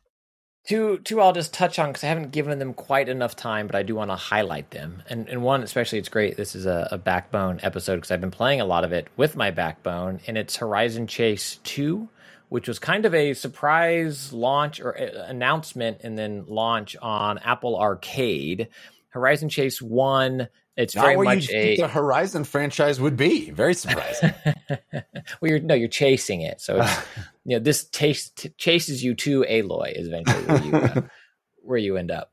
Two, 0.66 0.98
two. 0.98 1.20
I'll 1.20 1.32
just 1.32 1.54
touch 1.54 1.78
on 1.78 1.90
because 1.90 2.02
I 2.02 2.08
haven't 2.08 2.32
given 2.32 2.58
them 2.58 2.74
quite 2.74 3.08
enough 3.08 3.36
time, 3.36 3.68
but 3.68 3.76
I 3.76 3.84
do 3.84 3.94
want 3.94 4.10
to 4.10 4.16
highlight 4.16 4.70
them. 4.70 5.02
And 5.08 5.28
and 5.28 5.42
one 5.42 5.62
especially, 5.62 6.00
it's 6.00 6.08
great. 6.08 6.36
This 6.36 6.56
is 6.56 6.66
a, 6.66 6.88
a 6.90 6.98
Backbone 6.98 7.60
episode 7.62 7.96
because 7.96 8.10
I've 8.10 8.20
been 8.20 8.32
playing 8.32 8.60
a 8.60 8.64
lot 8.64 8.82
of 8.82 8.92
it 8.92 9.06
with 9.16 9.36
my 9.36 9.52
Backbone, 9.52 10.20
and 10.26 10.36
it's 10.36 10.56
Horizon 10.56 11.06
Chase 11.06 11.60
Two, 11.62 12.08
which 12.48 12.66
was 12.66 12.80
kind 12.80 13.06
of 13.06 13.14
a 13.14 13.34
surprise 13.34 14.32
launch 14.32 14.80
or 14.80 15.00
uh, 15.00 15.26
announcement, 15.28 16.00
and 16.02 16.18
then 16.18 16.44
launch 16.48 16.96
on 17.00 17.38
Apple 17.38 17.78
Arcade. 17.78 18.68
Horizon 19.10 19.48
Chase 19.48 19.80
One. 19.80 20.48
It's 20.76 20.94
Not 20.94 21.06
very 21.06 21.16
much 21.16 21.48
you 21.48 21.58
a 21.58 21.76
the 21.76 21.88
Horizon 21.88 22.44
franchise 22.44 23.00
would 23.00 23.16
be. 23.16 23.50
Very 23.50 23.72
surprising. 23.74 24.34
well, 24.92 25.02
you're 25.42 25.58
no, 25.58 25.74
you're 25.74 25.88
chasing 25.88 26.42
it. 26.42 26.60
So 26.60 26.80
it's 26.82 26.96
you 27.44 27.56
know 27.56 27.62
this 27.62 27.88
chase, 27.88 28.30
t- 28.30 28.50
chases 28.58 29.02
you 29.02 29.14
to 29.14 29.42
Aloy 29.48 29.92
is 29.92 30.08
eventually 30.08 30.44
where 30.44 30.62
you 30.62 30.74
uh, 30.74 31.00
where 31.62 31.78
you 31.78 31.96
end 31.96 32.10
up. 32.10 32.30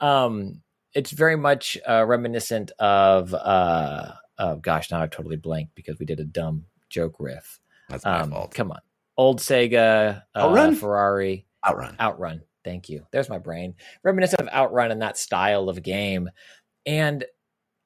Um, 0.00 0.62
it's 0.94 1.10
very 1.10 1.36
much 1.36 1.76
uh, 1.88 2.04
reminiscent 2.06 2.72
of 2.78 3.34
uh, 3.34 4.12
oh 4.38 4.56
gosh, 4.56 4.90
now 4.90 5.02
I've 5.02 5.10
totally 5.10 5.36
blanked 5.36 5.74
because 5.74 5.98
we 5.98 6.06
did 6.06 6.18
a 6.20 6.24
dumb 6.24 6.64
joke 6.88 7.16
riff. 7.18 7.60
That's 7.90 8.04
my 8.06 8.20
Um, 8.20 8.30
fault. 8.30 8.54
come 8.54 8.70
on, 8.72 8.80
old 9.18 9.40
Sega, 9.40 10.22
uh, 10.34 10.38
Outrun? 10.38 10.76
Ferrari, 10.76 11.46
Outrun. 11.66 11.96
Outrun. 12.00 12.40
Thank 12.64 12.88
you. 12.88 13.06
There's 13.12 13.28
my 13.28 13.38
brain. 13.38 13.74
Reminiscent 14.02 14.40
of 14.40 14.48
Outrun 14.48 14.92
and 14.92 15.02
that 15.02 15.18
style 15.18 15.68
of 15.68 15.82
game. 15.82 16.30
And 16.86 17.24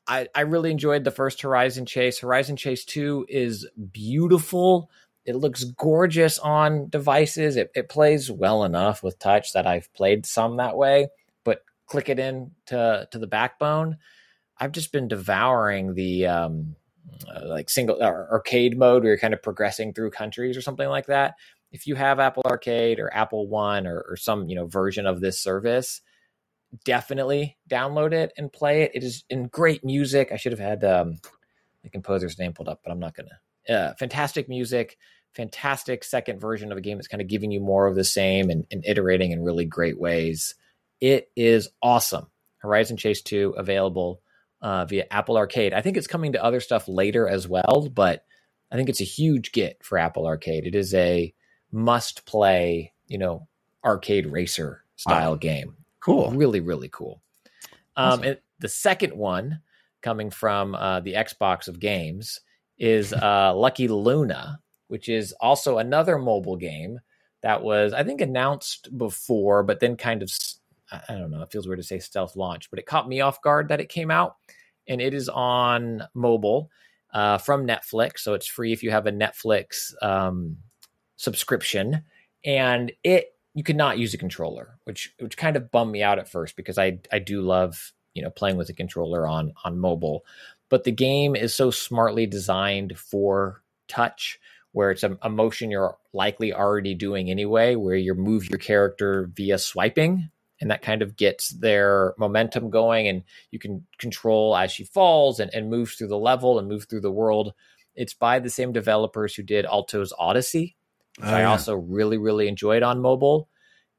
I, 0.09 0.28
I 0.35 0.43
really 0.43 0.70
enjoyed 0.70 1.05
the 1.05 1.11
first 1.11 1.43
Horizon 1.43 1.87
Chase. 1.87 2.20
Horizon 2.20 2.57
Chase 2.57 2.85
2 2.85 3.27
is 3.28 3.69
beautiful. 3.93 4.91
It 5.24 5.37
looks 5.37 5.65
gorgeous 5.65 6.39
on 6.39 6.89
devices. 6.89 7.57
It, 7.57 7.70
it 7.74 7.89
plays 7.89 8.31
well 8.31 8.65
enough 8.65 9.03
with 9.03 9.19
touch 9.19 9.53
that 9.53 9.66
I've 9.66 9.93
played 9.95 10.24
some 10.24 10.59
that 10.59 10.77
way, 10.77 11.09
but 11.45 11.62
click 11.87 12.09
it 12.09 12.19
in 12.19 12.53
to, 12.66 13.09
to 13.11 13.19
the 13.19 13.27
backbone. 13.27 13.97
I've 14.59 14.73
just 14.73 14.93
been 14.93 15.09
devouring 15.09 15.95
the 15.95 16.27
um, 16.28 16.77
uh, 17.28 17.47
like 17.49 17.69
single 17.69 18.03
or 18.03 18.28
arcade 18.33 18.78
mode 18.78 19.03
where 19.03 19.12
you're 19.12 19.19
kind 19.19 19.35
of 19.35 19.43
progressing 19.43 19.93
through 19.93 20.11
countries 20.11 20.57
or 20.57 20.62
something 20.62 20.89
like 20.89 21.07
that 21.07 21.35
if 21.73 21.87
you 21.87 21.95
have 21.95 22.19
Apple 22.19 22.43
Arcade 22.47 22.99
or 22.99 23.12
Apple 23.12 23.49
One 23.49 23.87
or, 23.87 24.05
or 24.09 24.16
some 24.16 24.49
you 24.49 24.57
know 24.57 24.66
version 24.66 25.07
of 25.07 25.20
this 25.20 25.41
service, 25.41 26.01
definitely 26.85 27.57
download 27.69 28.12
it 28.12 28.32
and 28.36 28.53
play 28.53 28.82
it. 28.82 28.93
It 28.94 29.03
is 29.05 29.24
in 29.31 29.48
great 29.48 29.85
music. 29.85 30.31
I 30.32 30.36
should 30.36 30.53
have 30.53 30.59
had 30.59 30.85
um, 30.85 31.19
the 31.82 31.90
composer's 31.90 32.39
name 32.39 32.53
pulled 32.53 32.69
up, 32.69 32.81
but 32.85 32.90
I'm 32.93 33.01
not 33.01 33.15
gonna. 33.15 33.39
Uh, 33.69 33.94
fantastic 33.94 34.48
music, 34.48 34.97
fantastic 35.32 36.05
second 36.05 36.40
version 36.40 36.70
of 36.73 36.78
a 36.78 36.81
game 36.81 36.98
that's 36.98 37.09
kind 37.09 37.20
of 37.20 37.28
giving 37.28 37.51
you 37.51 37.61
more 37.61 37.86
of 37.86 37.94
the 37.97 38.05
same 38.05 38.48
and, 38.51 38.66
and 38.70 38.85
iterating 38.86 39.32
in 39.32 39.43
really 39.43 39.65
great 39.65 39.98
ways. 39.98 40.55
It 41.01 41.31
is 41.36 41.69
awesome. 41.82 42.28
Horizon 42.59 42.97
Chase 42.97 43.23
2 43.23 43.55
available 43.57 44.20
uh, 44.62 44.85
via 44.86 45.05
Apple 45.11 45.36
Arcade. 45.36 45.73
I 45.74 45.82
think 45.82 45.97
it's 45.97 46.07
coming 46.07 46.32
to 46.32 46.43
other 46.43 46.61
stuff 46.61 46.89
later 46.89 47.28
as 47.28 47.47
well, 47.47 47.89
but 47.93 48.24
I 48.73 48.77
think 48.77 48.89
it's 48.89 49.01
a 49.01 49.05
huge 49.05 49.53
get 49.53 49.85
for 49.85 49.98
Apple 49.98 50.27
Arcade. 50.27 50.65
It 50.66 50.74
is 50.74 50.94
a 50.94 51.35
must 51.70 52.24
play, 52.24 52.93
you 53.09 53.19
know, 53.19 53.47
arcade 53.85 54.27
racer 54.27 54.82
style 54.97 55.32
Wow. 55.32 55.36
game. 55.36 55.77
Cool. 56.07 56.31
Really, 56.31 56.61
really 56.61 56.89
cool. 56.91 57.20
Um, 57.97 58.23
and 58.23 58.39
the 58.61 58.69
second 58.69 59.12
one 59.12 59.61
coming 60.03 60.31
from 60.31 60.77
uh, 60.77 61.01
the 61.01 61.15
Xbox 61.15 61.66
of 61.66 61.81
games 61.81 62.39
is 62.78 63.12
uh, 63.12 63.53
Lucky 63.57 63.89
Luna, 63.89 64.61
which 64.87 65.09
is 65.09 65.33
also 65.41 65.78
another 65.78 66.16
mobile 66.16 66.55
game 66.55 67.01
that 67.43 67.61
was, 67.61 67.93
I 67.93 68.05
think, 68.05 68.20
announced 68.20 68.97
before, 68.97 69.65
but 69.65 69.81
then 69.81 69.97
kind 69.97 70.23
of, 70.23 70.31
I 70.93 71.15
don't 71.15 71.33
know, 71.33 71.43
it 71.43 71.51
feels 71.51 71.66
weird 71.66 71.81
to 71.81 71.83
say 71.83 71.99
stealth 71.99 72.37
launch, 72.37 72.70
but 72.70 72.78
it 72.78 72.87
caught 72.87 73.09
me 73.09 73.20
off 73.20 73.43
guard 73.43 73.66
that 73.70 73.81
it 73.81 73.89
came 73.89 74.12
out. 74.12 74.37
And 74.87 75.01
it 75.01 75.12
is 75.12 75.28
on 75.28 76.05
mobile 76.15 76.70
uh, 77.12 77.39
from 77.39 77.66
Netflix. 77.66 78.20
So 78.20 78.35
it's 78.35 78.47
free 78.47 78.73
if 78.73 78.85
you 78.85 78.93
have 78.93 79.09
a 79.09 79.12
Netflix 79.12 79.93
um, 80.05 80.59
subscription. 81.16 82.05
And 82.45 82.93
it 83.03 83.35
you 83.57 83.62
could 83.62 83.77
not 83.77 83.99
use 83.99 84.12
a 84.12 84.19
controller, 84.19 84.78
which 84.85 85.15
which 85.19 85.39
kind 85.39 85.57
of 85.57 85.70
bummed 85.70 85.91
me 85.91 86.03
out 86.03 86.19
at 86.19 86.28
first 86.28 86.57
because 86.57 86.77
I 86.77 86.99
I 87.11 87.19
do 87.19 87.41
love 87.41 87.93
you 88.15 88.23
know 88.23 88.31
playing 88.31 88.59
with 88.59 88.69
a 88.69 88.74
controller 88.74 89.27
on 89.27 89.55
on 89.65 89.78
mobile, 89.78 90.24
but 90.69 90.85
the 90.85 90.93
game 90.93 91.35
is 91.35 91.55
so 91.55 91.70
smartly 91.70 92.27
designed 92.27 92.99
for 92.99 93.62
touch 93.89 94.39
where 94.73 94.91
it's 94.91 95.03
a, 95.03 95.16
a 95.23 95.31
motion 95.31 95.70
you're 95.70 95.97
likely 96.12 96.53
already 96.53 96.95
doing 96.95 97.31
anyway, 97.31 97.77
where 97.77 97.97
you 97.97 98.12
move 98.15 98.51
your 98.51 98.59
character 98.59 99.31
via 99.33 99.57
swiping, 99.57 100.28
and 100.61 100.70
that 100.70 100.83
kind 100.83 101.01
of 101.01 101.16
gets 101.16 101.49
their 101.49 102.12
momentum 102.19 102.69
going, 102.69 103.09
and 103.09 103.23
you 103.53 103.59
can 103.59 103.87
control 103.97 104.55
as 104.55 104.70
she 104.70 104.85
falls 104.85 105.41
and, 105.41 105.51
and 105.55 105.70
moves 105.70 105.95
through 105.95 106.09
the 106.09 106.19
level 106.19 106.59
and 106.59 106.69
move 106.69 106.85
through 106.85 107.01
the 107.01 107.11
world. 107.11 107.55
It's 107.95 108.12
by 108.12 108.39
the 108.39 108.51
same 108.51 108.73
developers 108.73 109.35
who 109.35 109.43
did 109.43 109.65
Alto's 109.65 110.12
Odyssey, 110.19 110.77
which 111.18 111.28
Oh, 111.28 111.34
I 111.34 111.40
yeah. 111.40 111.51
also 111.51 111.74
really 111.74 112.18
really 112.18 112.48
enjoyed 112.48 112.78
it 112.78 112.82
on 112.82 113.01
mobile. 113.01 113.48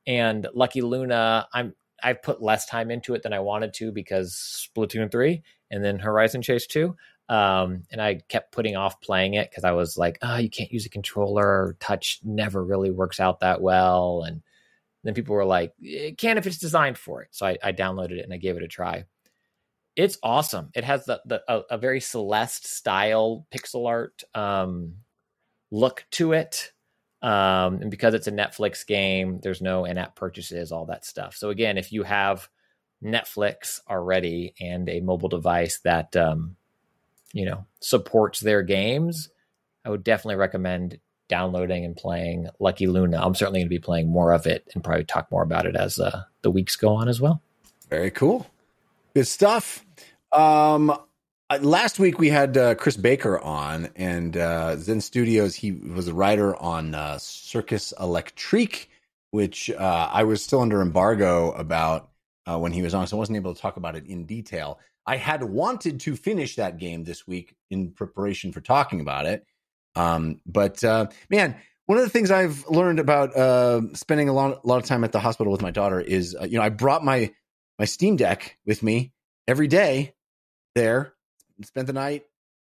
And 0.05 0.47
Lucky 0.53 0.81
Luna, 0.81 1.47
I'm 1.53 1.73
I've 2.03 2.21
put 2.21 2.41
less 2.41 2.65
time 2.65 2.91
into 2.91 3.13
it 3.15 3.23
than 3.23 3.33
I 3.33 3.39
wanted 3.39 3.73
to 3.75 3.91
because 3.91 4.69
Splatoon 4.75 5.11
three 5.11 5.43
and 5.71 5.83
then 5.83 5.99
Horizon 5.99 6.41
Chase 6.41 6.67
two. 6.67 6.95
Um, 7.29 7.83
and 7.91 8.01
I 8.01 8.21
kept 8.29 8.53
putting 8.53 8.77
off 8.77 9.01
playing 9.01 9.33
it 9.33 9.49
because 9.49 9.65
I 9.65 9.71
was 9.71 9.97
like, 9.97 10.17
oh, 10.21 10.37
you 10.37 10.49
can't 10.49 10.71
use 10.71 10.85
a 10.85 10.89
controller. 10.89 11.75
Touch 11.81 12.19
never 12.23 12.63
really 12.63 12.89
works 12.91 13.19
out 13.19 13.41
that 13.41 13.59
well. 13.61 14.23
And 14.25 14.41
then 15.03 15.13
people 15.13 15.35
were 15.35 15.43
like, 15.43 15.73
it 15.81 16.17
can 16.17 16.37
if 16.37 16.47
it's 16.47 16.57
designed 16.57 16.97
for 16.97 17.23
it. 17.23 17.29
So 17.31 17.45
I, 17.45 17.57
I 17.61 17.73
downloaded 17.73 18.19
it 18.19 18.23
and 18.23 18.33
I 18.33 18.37
gave 18.37 18.55
it 18.55 18.63
a 18.63 18.67
try. 18.67 19.03
It's 19.97 20.17
awesome. 20.23 20.69
It 20.73 20.83
has 20.85 21.05
the, 21.05 21.19
the 21.25 21.41
a, 21.49 21.61
a 21.71 21.77
very 21.77 21.99
Celeste 21.99 22.67
style 22.67 23.45
pixel 23.51 23.87
art 23.87 24.23
um, 24.33 24.97
look 25.71 26.05
to 26.11 26.31
it. 26.31 26.71
Um, 27.27 27.81
and 27.81 27.91
because 27.91 28.13
it's 28.13 28.27
a 28.27 28.31
Netflix 28.31 28.87
game, 28.87 29.41
there's 29.43 29.61
no 29.61 29.83
in-app 29.83 30.15
purchases, 30.15 30.71
all 30.71 30.85
that 30.85 31.03
stuff. 31.03 31.35
So 31.35 31.49
again, 31.49 31.77
if 31.77 31.91
you 31.91 32.03
have 32.03 32.47
Netflix 33.03 33.81
already 33.89 34.53
and 34.61 34.87
a 34.87 35.01
mobile 35.01 35.27
device 35.27 35.79
that 35.79 36.15
um, 36.15 36.55
you 37.33 37.43
know 37.43 37.65
supports 37.81 38.39
their 38.39 38.63
games, 38.63 39.27
I 39.83 39.89
would 39.89 40.05
definitely 40.05 40.37
recommend 40.37 41.01
downloading 41.27 41.83
and 41.83 41.97
playing 41.97 42.47
Lucky 42.61 42.87
Luna. 42.87 43.21
I'm 43.21 43.35
certainly 43.35 43.59
going 43.59 43.67
to 43.67 43.75
be 43.75 43.79
playing 43.79 44.09
more 44.09 44.31
of 44.31 44.47
it 44.47 44.65
and 44.73 44.81
probably 44.81 45.03
talk 45.03 45.29
more 45.29 45.43
about 45.43 45.65
it 45.65 45.75
as 45.75 45.99
uh, 45.99 46.23
the 46.43 46.49
weeks 46.49 46.77
go 46.77 46.95
on 46.95 47.09
as 47.09 47.19
well. 47.19 47.41
Very 47.89 48.09
cool. 48.09 48.47
Good 49.13 49.27
stuff. 49.27 49.83
Um, 50.31 50.97
uh, 51.49 51.59
last 51.61 51.99
week 51.99 52.19
we 52.19 52.29
had 52.29 52.57
uh, 52.57 52.75
Chris 52.75 52.97
Baker 52.97 53.39
on, 53.39 53.89
and 53.95 54.35
uh, 54.35 54.75
Zen 54.77 55.01
Studios. 55.01 55.55
He 55.55 55.71
was 55.71 56.07
a 56.07 56.13
writer 56.13 56.55
on 56.55 56.93
uh, 56.93 57.17
Circus 57.19 57.93
Electrique, 57.99 58.89
which 59.31 59.69
uh, 59.69 60.09
I 60.11 60.23
was 60.23 60.43
still 60.43 60.61
under 60.61 60.81
embargo 60.81 61.51
about 61.51 62.09
uh, 62.45 62.57
when 62.57 62.71
he 62.71 62.81
was 62.81 62.93
on, 62.93 63.07
so 63.07 63.17
I 63.17 63.19
wasn't 63.19 63.37
able 63.37 63.53
to 63.53 63.61
talk 63.61 63.77
about 63.77 63.95
it 63.95 64.05
in 64.07 64.25
detail. 64.25 64.79
I 65.05 65.15
had 65.15 65.41
wanted 65.43 66.01
to 66.01 66.17
finish 66.17 66.57
that 66.57 66.79
game 66.79 67.05
this 67.05 67.25
week 67.25 67.55
in 67.69 67.91
preparation 67.91 68.51
for 68.51 68.59
talking 68.59 68.99
about 68.99 69.25
it, 69.25 69.45
um, 69.95 70.41
but 70.45 70.83
man, 71.29 71.55
one 71.85 71.97
of 71.97 72.03
the 72.03 72.09
things 72.09 72.29
I've 72.29 72.67
learned 72.67 72.99
about 72.99 73.95
spending 73.95 74.27
a 74.27 74.33
lot, 74.33 74.59
a 74.63 74.67
lot 74.67 74.77
of 74.77 74.85
time 74.85 75.05
at 75.05 75.13
the 75.13 75.19
hospital 75.19 75.51
with 75.51 75.61
my 75.61 75.71
daughter 75.71 76.01
is, 76.01 76.35
you 76.41 76.57
know, 76.57 76.63
I 76.63 76.69
brought 76.69 77.05
my 77.05 77.33
my 77.79 77.85
Steam 77.85 78.17
Deck 78.17 78.57
with 78.65 78.83
me 78.83 79.13
every 79.47 79.67
day 79.67 80.13
there, 80.75 81.13
spent 81.63 81.87
the 81.87 81.93
night, 81.93 82.23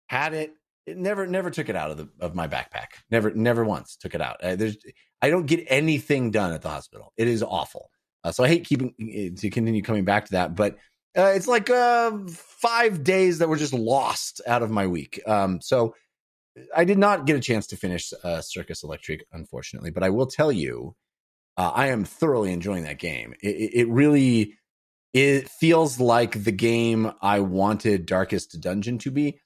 had 0.09 0.35
it. 0.35 0.55
It 0.87 0.97
never 0.97 1.27
never 1.27 1.51
took 1.51 1.69
it 1.69 1.77
out 1.77 1.91
of 1.91 1.97
the 1.97 2.09
of 2.21 2.35
my 2.35 2.49
backpack. 2.49 2.89
Never 3.11 3.33
never 3.33 3.65
once 3.65 3.97
took 3.97 4.15
it 4.15 4.21
out. 4.21 4.43
Uh, 4.43 4.57
there's 4.57 4.77
I 5.23 5.31
don't 5.31 5.47
get 5.47 5.65
anything 5.69 6.31
done 6.31 6.53
at 6.53 6.63
the 6.63 6.71
hospital. 6.71 7.13
It 7.17 7.29
is 7.29 7.43
awful. 7.43 7.91
Uh, 8.25 8.33
so 8.33 8.45
I 8.45 8.49
hate 8.49 8.67
keeping 8.67 8.95
uh, 9.01 9.41
to 9.41 9.51
continue 9.51 9.83
coming 9.83 10.05
back 10.05 10.27
to 10.27 10.33
that, 10.33 10.55
but 10.55 10.77
uh, 11.17 11.33
it's 11.35 11.49
like 11.49 11.71
uh, 11.71 12.13
five 12.29 13.03
days 13.03 13.39
that 13.39 13.49
were 13.49 13.57
just 13.57 13.73
lost 13.73 14.41
out 14.47 14.63
of 14.63 14.71
my 14.71 14.87
week. 14.87 15.21
Um, 15.27 15.61
so 15.61 15.95
I 16.75 16.85
did 16.85 16.99
not 16.99 17.27
get 17.27 17.37
a 17.37 17.41
chance 17.41 17.67
to 17.69 17.77
finish 17.77 18.13
uh, 18.23 18.41
Circus 18.41 18.83
Electrique, 18.83 19.25
unfortunately, 19.33 19.91
but 19.91 20.03
I 20.03 20.11
will 20.11 20.27
tell 20.27 20.53
you, 20.53 20.95
uh, 21.57 21.73
I 21.75 21.89
am 21.89 22.05
thoroughly 22.05 22.53
enjoying 22.53 22.85
that 22.85 22.99
game. 22.99 23.35
It, 23.43 23.71
it 23.75 23.89
really 23.89 24.57
it 25.13 25.49
feels 25.49 25.99
like 25.99 26.45
the 26.45 26.53
game 26.53 27.13
I 27.21 27.41
wanted 27.41 28.07
Darkest 28.07 28.61
Dungeon 28.61 28.99
to 28.99 29.11
be. 29.11 29.41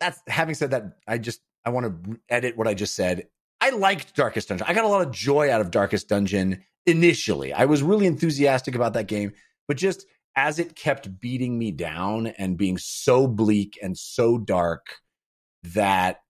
That's 0.00 0.20
having 0.26 0.54
said 0.54 0.72
that, 0.72 0.98
I 1.06 1.18
just 1.18 1.40
I 1.64 1.70
want 1.70 2.04
to 2.04 2.18
edit 2.28 2.56
what 2.56 2.68
I 2.68 2.74
just 2.74 2.94
said. 2.94 3.28
I 3.60 3.70
liked 3.70 4.14
Darkest 4.14 4.48
Dungeon. 4.48 4.66
I 4.68 4.74
got 4.74 4.84
a 4.84 4.88
lot 4.88 5.06
of 5.06 5.12
joy 5.12 5.50
out 5.50 5.60
of 5.60 5.70
Darkest 5.70 6.08
Dungeon 6.08 6.64
initially. 6.86 7.52
I 7.52 7.64
was 7.64 7.82
really 7.82 8.06
enthusiastic 8.06 8.74
about 8.74 8.92
that 8.94 9.06
game, 9.06 9.32
but 9.68 9.76
just 9.76 10.06
as 10.36 10.58
it 10.58 10.74
kept 10.74 11.20
beating 11.20 11.58
me 11.58 11.70
down 11.70 12.26
and 12.26 12.58
being 12.58 12.76
so 12.76 13.26
bleak 13.26 13.78
and 13.80 13.96
so 13.96 14.36
dark 14.36 14.96
that 15.62 16.20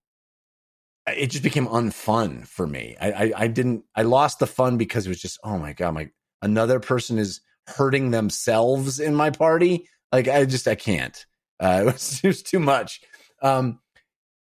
it 1.07 1.27
just 1.27 1.43
became 1.43 1.67
unfun 1.67 2.47
for 2.47 2.65
me. 2.65 2.95
I, 2.99 3.11
I, 3.11 3.31
I 3.37 3.47
didn't. 3.47 3.83
I 3.95 4.03
lost 4.03 4.39
the 4.39 4.47
fun 4.47 4.77
because 4.77 5.05
it 5.05 5.09
was 5.09 5.21
just 5.21 5.39
oh 5.43 5.57
my 5.57 5.73
god, 5.73 5.93
my 5.93 6.09
another 6.41 6.79
person 6.79 7.17
is 7.17 7.41
hurting 7.67 8.11
themselves 8.11 8.99
in 8.99 9.15
my 9.15 9.29
party. 9.29 9.87
Like 10.11 10.27
I 10.27 10.45
just 10.45 10.67
I 10.67 10.75
can't. 10.75 11.25
Uh, 11.59 11.79
it, 11.81 11.85
was, 11.85 12.21
it 12.23 12.27
was 12.27 12.43
too 12.43 12.59
much. 12.59 13.01
Um, 13.41 13.79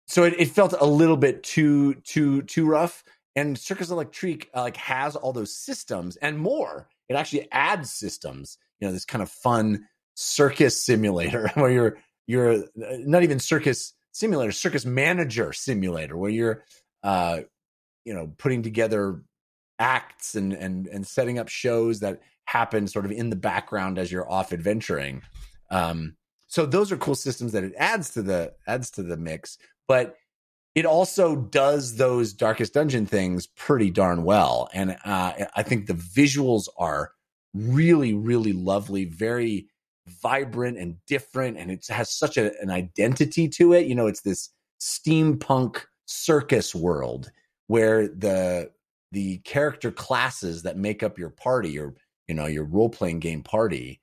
so 0.07 0.25
it, 0.25 0.35
it 0.39 0.49
felt 0.49 0.75
a 0.79 0.87
little 0.87 1.17
bit 1.17 1.43
too 1.43 1.95
too 1.95 2.43
too 2.43 2.67
rough. 2.67 3.05
And 3.37 3.59
Circus 3.59 3.91
Electrique 3.91 4.49
uh, 4.55 4.63
like 4.63 4.77
has 4.77 5.17
all 5.17 5.33
those 5.33 5.57
systems 5.57 6.17
and 6.17 6.39
more. 6.39 6.89
It 7.09 7.15
actually 7.15 7.49
adds 7.51 7.91
systems. 7.91 8.59
You 8.81 8.89
know, 8.89 8.93
this 8.93 9.05
kind 9.05 9.23
of 9.23 9.31
fun 9.31 9.87
circus 10.15 10.85
simulator 10.85 11.51
where 11.55 11.71
you're 11.71 11.99
you're 12.27 12.53
uh, 12.53 12.97
not 13.01 13.23
even 13.23 13.41
circus 13.41 13.93
simulator, 14.13 14.53
circus 14.53 14.85
manager 14.85 15.53
simulator, 15.53 16.17
where 16.17 16.31
you're 16.31 16.65
uh, 17.03 17.41
you 18.05 18.15
know 18.15 18.33
putting 18.39 18.63
together 18.63 19.23
acts 19.79 20.35
and 20.35 20.53
and 20.53 20.87
and 20.87 21.07
setting 21.07 21.39
up 21.39 21.49
shows 21.49 22.01
that 22.01 22.21
happen 22.47 22.87
sort 22.87 23.05
of 23.05 23.13
in 23.13 23.31
the 23.31 23.37
background 23.37 23.99
as 23.99 24.13
you're 24.13 24.31
off 24.31 24.53
adventuring. 24.53 25.23
Um, 25.71 26.17
so 26.47 26.67
those 26.67 26.93
are 26.93 26.97
cool 26.97 27.15
systems 27.15 27.53
that 27.53 27.65
it 27.65 27.75
adds 27.77 28.11
to 28.11 28.23
the 28.23 28.53
adds 28.67 28.91
to 28.93 29.03
the 29.03 29.17
mix, 29.17 29.59
but 29.89 30.17
it 30.75 30.87
also 30.87 31.37
does 31.37 31.97
those 31.97 32.33
darkest 32.33 32.75
dungeon 32.75 33.07
things 33.07 33.47
pretty 33.47 33.91
darn 33.91 34.25
well, 34.25 34.69
and 34.73 34.97
uh, 35.05 35.33
I 35.57 35.63
think 35.63 35.87
the 35.87 35.95
visuals 35.95 36.69
are 36.79 37.13
really 37.55 38.15
really 38.15 38.53
lovely, 38.53 39.05
very 39.05 39.69
vibrant 40.07 40.79
and 40.79 40.97
different, 41.07 41.59
and 41.59 41.71
it 41.71 41.87
has 41.89 42.11
such 42.11 42.37
a, 42.37 42.53
an 42.61 42.71
identity 42.71 43.49
to 43.49 43.73
it. 43.73 43.87
You 43.87 43.95
know, 43.95 44.07
it's 44.07 44.23
this 44.23 44.51
steampunk 44.81 45.83
circus 46.07 46.75
world 46.75 47.31
where 47.67 48.07
the 48.07 48.71
the 49.13 49.39
character 49.39 49.91
classes 49.91 50.63
that 50.63 50.77
make 50.77 51.03
up 51.03 51.19
your 51.19 51.31
party 51.31 51.79
or 51.79 51.95
you 52.29 52.35
know 52.35 52.47
your 52.47 52.65
role 52.65 52.89
playing 52.89 53.21
game 53.21 53.43
party 53.43 54.01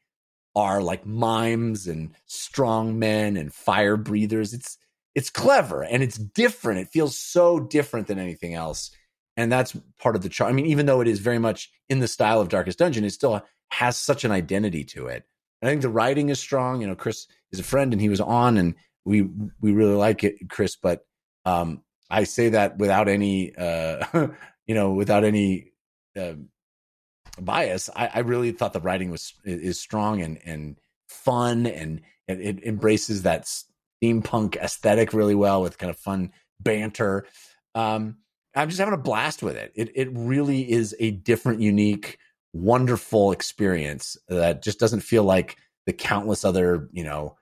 are 0.56 0.81
like 0.81 1.06
mimes 1.06 1.88
and 1.88 2.11
strong 2.26 2.99
men 2.99 3.38
and 3.38 3.53
fire 3.53 3.98
breathers. 3.98 4.53
It's 4.53 4.77
it's 5.15 5.30
clever 5.30 5.84
and 5.84 6.02
it's 6.03 6.18
different. 6.18 6.80
It 6.80 6.89
feels 6.89 7.18
so 7.18 7.60
different 7.60 8.07
than 8.07 8.19
anything 8.19 8.53
else. 8.53 8.91
And 9.38 9.52
that's 9.52 9.76
part 9.98 10.15
of 10.15 10.22
the 10.22 10.30
charm 10.30 10.49
i 10.49 10.53
mean 10.53 10.65
even 10.68 10.85
though 10.85 11.02
it 11.02 11.07
is 11.07 11.19
very 11.19 11.39
much 11.39 11.72
in 11.89 11.99
the 11.99 12.07
style 12.07 12.41
of 12.41 12.49
darkest 12.49 12.80
dungeon 12.80 13.06
it 13.06 13.11
still 13.11 13.41
has 13.69 13.95
such 13.98 14.23
an 14.26 14.31
identity 14.31 14.84
to 14.84 15.07
it. 15.07 15.23
And 15.61 15.69
i 15.69 15.72
think 15.72 15.81
the 15.81 15.89
writing 15.89 16.30
is 16.30 16.39
strong. 16.39 16.81
You 16.81 16.88
know 16.88 16.95
chris 16.95 17.27
is 17.52 17.60
a 17.60 17.64
friend 17.64 17.93
and 17.93 18.02
he 18.02 18.10
was 18.10 18.22
on 18.22 18.57
and 18.57 18.76
we 19.06 19.22
we 19.61 19.72
really 19.72 19.95
like 19.95 20.23
it 20.23 20.35
chris 20.49 20.76
but 20.76 21.06
um 21.45 21.81
i 22.10 22.23
say 22.23 22.49
that 22.49 22.77
without 22.77 23.07
any 23.07 23.56
uh 23.56 24.27
you 24.68 24.76
know 24.76 24.91
without 24.91 25.23
any 25.23 25.72
uh, 26.19 26.34
bias 27.39 27.89
I, 27.95 28.07
I 28.07 28.19
really 28.19 28.51
thought 28.51 28.73
the 28.73 28.79
writing 28.79 29.09
was 29.09 29.33
is 29.43 29.79
strong 29.79 30.21
and 30.21 30.39
and 30.45 30.77
fun 31.07 31.65
and, 31.67 32.01
it 32.27 32.63
embraces 32.63 33.23
that 33.23 33.45
steampunk 34.01 34.55
aesthetic 34.55 35.11
really 35.11 35.35
well 35.35 35.61
with 35.61 35.77
kind 35.77 35.89
of 35.89 35.97
fun 35.97 36.31
banter. 36.61 37.25
Um 37.75 38.17
i'm 38.55 38.69
just 38.69 38.79
having 38.79 38.93
a 38.93 38.97
blast 38.97 39.43
with 39.43 39.55
it. 39.55 39.71
It, 39.75 39.91
it 39.95 40.09
really 40.13 40.69
is 40.69 40.95
a 40.99 41.11
different 41.11 41.61
unique 41.61 42.17
wonderful 42.53 43.31
experience 43.31 44.17
that 44.27 44.61
just 44.61 44.79
doesn't 44.79 45.01
feel 45.01 45.23
like 45.23 45.57
the 45.85 45.93
countless 45.93 46.45
other 46.45 46.89
you 46.91 47.03
know 47.03 47.37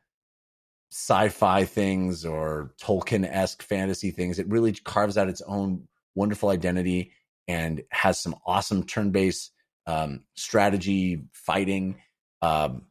sci-fi 0.92 1.66
things 1.66 2.26
or 2.26 2.74
tolkien-esque 2.82 3.62
fantasy 3.62 4.12
things. 4.12 4.40
It 4.40 4.48
really 4.50 4.74
carves 4.74 5.18
out 5.18 5.30
its 5.30 5.42
own 5.42 5.88
wonderful 6.16 6.50
identity 6.50 7.12
and 7.48 7.84
has 7.92 8.20
some 8.20 8.36
awesome 8.46 8.84
turn-based 8.84 9.52
um, 9.90 10.24
strategy 10.36 11.24
fighting 11.34 11.96
um, 12.42 12.84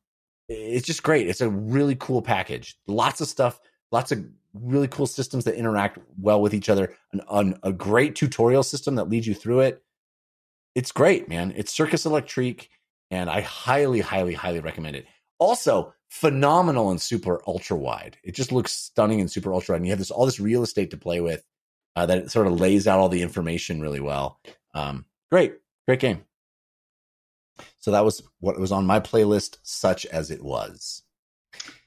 it's 0.48 0.86
just 0.86 1.02
great 1.02 1.28
it's 1.28 1.40
a 1.40 1.48
really 1.50 1.96
cool 1.98 2.22
package 2.22 2.76
lots 2.86 3.20
of 3.20 3.28
stuff 3.28 3.60
lots 3.92 4.12
of 4.12 4.24
really 4.54 4.88
cool 4.88 5.06
systems 5.06 5.44
that 5.44 5.54
interact 5.54 5.98
well 6.18 6.40
with 6.40 6.54
each 6.54 6.68
other 6.68 6.94
an, 7.12 7.20
an, 7.30 7.58
a 7.62 7.72
great 7.72 8.14
tutorial 8.14 8.62
system 8.62 8.96
that 8.96 9.08
leads 9.08 9.26
you 9.26 9.34
through 9.34 9.60
it 9.60 9.82
it's 10.78 10.92
great, 10.92 11.28
man. 11.28 11.52
It's 11.56 11.72
Circus 11.72 12.06
Electrique, 12.06 12.70
and 13.10 13.28
I 13.28 13.40
highly, 13.40 13.98
highly, 13.98 14.32
highly 14.32 14.60
recommend 14.60 14.94
it. 14.94 15.06
Also, 15.40 15.92
phenomenal 16.08 16.90
and 16.90 17.02
super 17.02 17.40
ultra 17.48 17.76
wide. 17.76 18.16
It 18.22 18.36
just 18.36 18.52
looks 18.52 18.70
stunning 18.70 19.20
and 19.20 19.28
super 19.28 19.52
ultra 19.52 19.72
wide. 19.72 19.78
And 19.78 19.86
you 19.86 19.90
have 19.90 19.98
this 19.98 20.12
all 20.12 20.24
this 20.24 20.38
real 20.38 20.62
estate 20.62 20.90
to 20.92 20.96
play 20.96 21.20
with 21.20 21.44
uh, 21.96 22.06
that 22.06 22.30
sort 22.30 22.46
of 22.46 22.60
lays 22.60 22.86
out 22.86 23.00
all 23.00 23.08
the 23.08 23.22
information 23.22 23.80
really 23.80 23.98
well. 23.98 24.38
Um, 24.72 25.04
great, 25.32 25.54
great 25.88 25.98
game. 25.98 26.22
So 27.78 27.90
that 27.92 28.04
was 28.04 28.22
what 28.40 28.58
was 28.58 28.72
on 28.72 28.86
my 28.86 29.00
playlist, 29.00 29.58
such 29.62 30.06
as 30.06 30.30
it 30.30 30.42
was. 30.42 31.02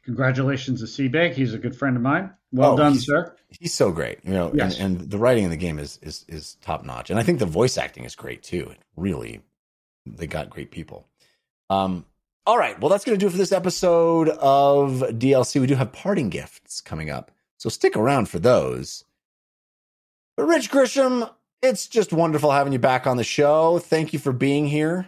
Congratulations 0.04 0.80
to 0.82 0.88
Seabag. 0.88 1.34
He's 1.34 1.54
a 1.54 1.58
good 1.60 1.76
friend 1.76 1.96
of 1.96 2.02
mine. 2.02 2.32
Well 2.52 2.74
Oh, 2.74 2.78
done, 2.78 2.94
he's- 2.94 3.06
sir. 3.06 3.36
He's 3.60 3.74
so 3.74 3.92
great, 3.92 4.20
you 4.24 4.32
know, 4.34 4.52
Yes. 4.54 4.80
and, 4.80 5.02
and 5.02 5.10
the 5.12 5.18
writing 5.18 5.44
in 5.44 5.50
the 5.50 5.58
game 5.58 5.78
is 5.78 6.00
is 6.02 6.26
is 6.30 6.56
top 6.62 6.84
notch, 6.86 7.10
and 7.10 7.20
I 7.20 7.24
think 7.24 7.40
the 7.40 7.46
voice 7.46 7.78
acting 7.78 8.06
is 8.06 8.16
great 8.16 8.44
too. 8.44 8.70
It 8.72 8.78
really, 8.96 9.42
they 10.06 10.26
got 10.26 10.50
great 10.50 10.72
people. 10.72 11.06
Um, 11.70 12.06
all 12.46 12.58
right, 12.58 12.80
well, 12.80 12.90
that's 12.90 13.04
going 13.06 13.18
to 13.18 13.20
do 13.24 13.28
it 13.28 13.32
for 13.32 13.38
this 13.38 13.52
episode 13.52 14.30
of 14.30 15.02
DLC. 15.20 15.60
We 15.62 15.68
do 15.68 15.76
have 15.76 15.92
parting 15.92 16.30
gifts 16.30 16.82
coming 16.82 17.10
up, 17.10 17.30
so 17.58 17.70
stick 17.70 17.96
around 17.96 18.30
for 18.30 18.40
those. 18.40 19.04
But 20.38 20.46
Rich 20.48 20.72
Grisham, 20.72 21.30
it's 21.62 21.88
just 21.88 22.12
wonderful 22.14 22.52
having 22.52 22.74
you 22.74 22.80
back 22.80 23.06
on 23.06 23.18
the 23.18 23.24
show. 23.24 23.80
Thank 23.80 24.14
you 24.14 24.20
for 24.20 24.32
being 24.32 24.66
here. 24.66 25.08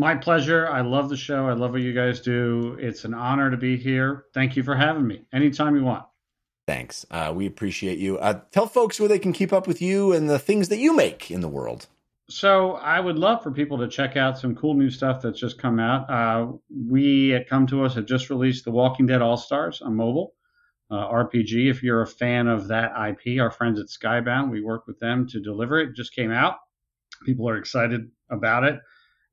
My 0.00 0.14
pleasure. 0.14 0.66
I 0.66 0.80
love 0.80 1.10
the 1.10 1.16
show. 1.18 1.46
I 1.46 1.52
love 1.52 1.72
what 1.72 1.82
you 1.82 1.92
guys 1.92 2.20
do. 2.20 2.74
It's 2.80 3.04
an 3.04 3.12
honor 3.12 3.50
to 3.50 3.58
be 3.58 3.76
here. 3.76 4.24
Thank 4.32 4.56
you 4.56 4.62
for 4.62 4.74
having 4.74 5.06
me. 5.06 5.26
Anytime 5.30 5.76
you 5.76 5.84
want. 5.84 6.06
Thanks, 6.66 7.04
uh, 7.10 7.34
we 7.36 7.44
appreciate 7.44 7.98
you. 7.98 8.16
Uh, 8.16 8.40
tell 8.50 8.66
folks 8.66 8.98
where 8.98 9.10
they 9.10 9.18
can 9.18 9.34
keep 9.34 9.52
up 9.52 9.66
with 9.66 9.82
you 9.82 10.14
and 10.14 10.30
the 10.30 10.38
things 10.38 10.70
that 10.70 10.78
you 10.78 10.96
make 10.96 11.30
in 11.30 11.42
the 11.42 11.48
world. 11.48 11.86
So 12.30 12.76
I 12.76 12.98
would 12.98 13.18
love 13.18 13.42
for 13.42 13.50
people 13.50 13.76
to 13.76 13.88
check 13.88 14.16
out 14.16 14.38
some 14.38 14.56
cool 14.56 14.72
new 14.72 14.88
stuff 14.88 15.20
that's 15.20 15.38
just 15.38 15.58
come 15.58 15.78
out. 15.78 16.08
Uh, 16.08 16.52
we 16.74 17.34
at 17.34 17.46
Come 17.46 17.66
to 17.66 17.84
Us 17.84 17.94
have 17.96 18.06
just 18.06 18.30
released 18.30 18.64
The 18.64 18.70
Walking 18.70 19.04
Dead 19.04 19.20
All 19.20 19.36
Stars 19.36 19.82
on 19.82 19.96
mobile 19.96 20.32
uh, 20.90 21.08
RPG. 21.08 21.68
If 21.68 21.82
you're 21.82 22.00
a 22.00 22.06
fan 22.06 22.46
of 22.46 22.68
that 22.68 22.92
IP, 23.06 23.38
our 23.38 23.50
friends 23.50 23.78
at 23.78 23.88
Skybound, 23.88 24.48
we 24.48 24.62
work 24.62 24.86
with 24.86 24.98
them 24.98 25.28
to 25.28 25.40
deliver 25.40 25.78
it. 25.78 25.90
It 25.90 25.94
Just 25.94 26.14
came 26.14 26.30
out. 26.30 26.56
People 27.26 27.50
are 27.50 27.58
excited 27.58 28.10
about 28.30 28.64
it, 28.64 28.80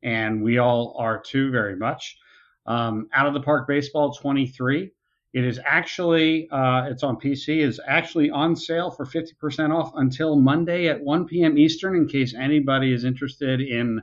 and 0.03 0.41
we 0.41 0.57
all 0.57 0.95
are 0.98 1.19
too 1.19 1.52
very 1.52 1.76
much. 1.76 2.18
Um, 2.65 3.07
out 3.14 3.28
of 3.28 3.34
the 3.34 3.41
Park 3.41 3.68
Baseball 3.68 4.14
23. 4.14 4.91
It 5.34 5.44
is 5.45 5.60
actually 5.65 6.49
uh, 6.49 6.88
it's 6.90 7.03
on 7.03 7.18
PC. 7.18 7.65
It's 7.65 7.80
actually 7.86 8.30
on 8.32 8.56
sale 8.56 8.90
for 8.90 9.06
50% 9.06 9.76
off 9.76 9.91
until 9.95 10.36
Monday 10.36 10.88
at 10.88 11.02
1 11.02 11.26
p.m. 11.26 11.57
Eastern. 11.57 11.95
In 11.95 12.07
case 12.07 12.34
anybody 12.34 12.91
is 12.91 13.03
interested 13.03 13.61
in 13.61 14.02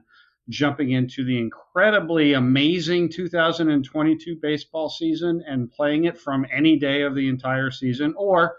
jumping 0.49 0.91
into 0.91 1.25
the 1.25 1.39
incredibly 1.39 2.35
amazing 2.35 3.09
2022 3.09 4.37
baseball 4.43 4.91
season 4.91 5.43
and 5.49 5.73
playing 5.73 6.05
it 6.05 6.19
from 6.19 6.47
any 6.53 6.79
day 6.79 7.03
of 7.03 7.15
the 7.15 7.29
entire 7.29 7.71
season 7.71 8.15
or 8.17 8.57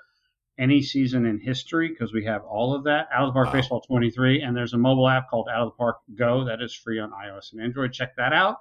any 0.58 0.82
season 0.82 1.26
in 1.26 1.40
history, 1.40 1.90
because 1.90 2.14
we 2.14 2.26
have 2.26 2.44
all 2.44 2.74
of 2.74 2.84
that. 2.86 3.08
Out 3.14 3.28
of 3.28 3.30
the 3.30 3.34
Park 3.34 3.48
Wow. 3.48 3.54
Baseball 3.54 3.82
23, 3.82 4.42
and 4.42 4.56
there's 4.56 4.74
a 4.74 4.78
mobile 4.78 5.08
app 5.10 5.30
called 5.30 5.48
Out 5.52 5.62
of 5.62 5.68
the 5.68 5.78
Park 5.78 5.98
Go 6.16 6.46
that 6.46 6.62
is 6.62 6.74
free 6.74 7.00
on 7.00 7.12
iOS 7.12 7.52
and 7.52 7.62
Android. 7.62 7.94
Check 7.94 8.16
that 8.16 8.34
out. 8.34 8.58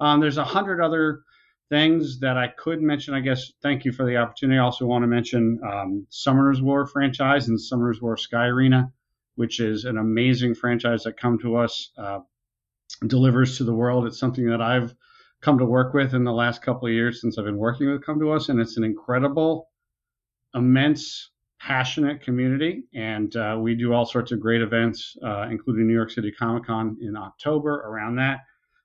Um, 0.00 0.20
there's 0.20 0.38
a 0.38 0.44
hundred 0.44 0.80
other 0.80 1.22
things 1.68 2.20
that 2.20 2.36
I 2.36 2.48
could 2.48 2.80
mention. 2.80 3.14
I 3.14 3.20
guess 3.20 3.52
thank 3.62 3.84
you 3.84 3.92
for 3.92 4.04
the 4.04 4.16
opportunity. 4.16 4.58
I 4.58 4.62
also 4.62 4.86
want 4.86 5.02
to 5.02 5.06
mention 5.06 5.60
um, 5.64 6.06
Summoners 6.10 6.62
War 6.62 6.86
franchise 6.86 7.48
and 7.48 7.58
Summoners 7.58 8.00
War 8.00 8.16
Sky 8.16 8.46
Arena, 8.46 8.92
which 9.34 9.60
is 9.60 9.84
an 9.84 9.98
amazing 9.98 10.54
franchise 10.54 11.02
that 11.04 11.16
come 11.16 11.38
to 11.40 11.56
us, 11.56 11.90
uh, 11.98 12.20
delivers 13.06 13.58
to 13.58 13.64
the 13.64 13.74
world. 13.74 14.06
It's 14.06 14.18
something 14.18 14.48
that 14.48 14.62
I've 14.62 14.94
come 15.40 15.58
to 15.58 15.64
work 15.64 15.94
with 15.94 16.14
in 16.14 16.24
the 16.24 16.32
last 16.32 16.62
couple 16.62 16.88
of 16.88 16.94
years 16.94 17.20
since 17.20 17.38
I've 17.38 17.44
been 17.44 17.58
working 17.58 17.90
with 17.90 18.04
Come 18.04 18.18
to 18.20 18.32
Us, 18.32 18.48
and 18.48 18.60
it's 18.60 18.76
an 18.76 18.84
incredible, 18.84 19.68
immense, 20.54 21.30
passionate 21.60 22.22
community. 22.22 22.84
And 22.94 23.34
uh, 23.36 23.58
we 23.60 23.74
do 23.74 23.92
all 23.92 24.06
sorts 24.06 24.32
of 24.32 24.40
great 24.40 24.62
events, 24.62 25.16
uh, 25.22 25.48
including 25.50 25.86
New 25.86 25.94
York 25.94 26.10
City 26.10 26.32
Comic 26.32 26.66
Con 26.66 26.96
in 27.00 27.16
October 27.16 27.80
around 27.80 28.16
that. 28.16 28.40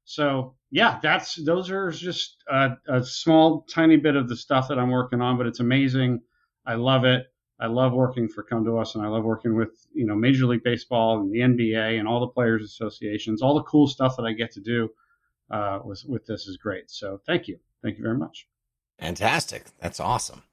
So 0.06 0.56
yeah, 0.72 1.00
that's 1.02 1.36
those 1.36 1.70
are 1.70 1.92
just 1.92 2.44
a, 2.50 2.72
a 2.90 3.04
small, 3.04 3.62
tiny 3.70 3.96
bit 3.96 4.16
of 4.16 4.28
the 4.28 4.36
stuff 4.36 4.68
that 4.68 4.80
I'm 4.80 4.90
working 4.90 5.22
on, 5.22 5.38
but 5.38 5.48
it's 5.48 5.60
amazing. 5.60 6.22
I 6.66 6.76
love 6.76 7.06
it. 7.06 7.28
I 7.60 7.68
love 7.68 7.94
working 7.94 8.28
for 8.28 8.44
Come 8.44 8.66
to 8.66 8.78
Us, 8.78 8.96
and 8.96 9.06
I 9.06 9.08
love 9.08 9.24
working 9.24 9.56
with 9.56 9.88
you 9.94 10.06
know 10.06 10.16
Major 10.16 10.46
League 10.46 10.64
Baseball 10.64 11.20
and 11.20 11.32
the 11.32 11.40
NBA 11.40 12.00
and 12.00 12.08
all 12.08 12.20
the 12.20 12.28
players 12.28 12.64
associations. 12.64 13.42
All 13.42 13.54
the 13.54 13.64
cool 13.64 13.88
stuff 13.88 14.18
that 14.18 14.24
I 14.24 14.34
get 14.34 14.52
to 14.54 14.62
do 14.62 14.90
uh, 15.52 15.80
with 15.86 16.04
with 16.06 16.26
this 16.26 16.48
is 16.48 16.58
great. 16.58 16.90
So 16.90 17.22
thank 17.26 17.48
you, 17.48 17.60
thank 17.82 17.98
you 17.98 18.04
very 18.04 18.18
much. 18.18 18.48
Fantastic. 19.00 19.66
That's 19.80 20.00
awesome. 20.00 20.44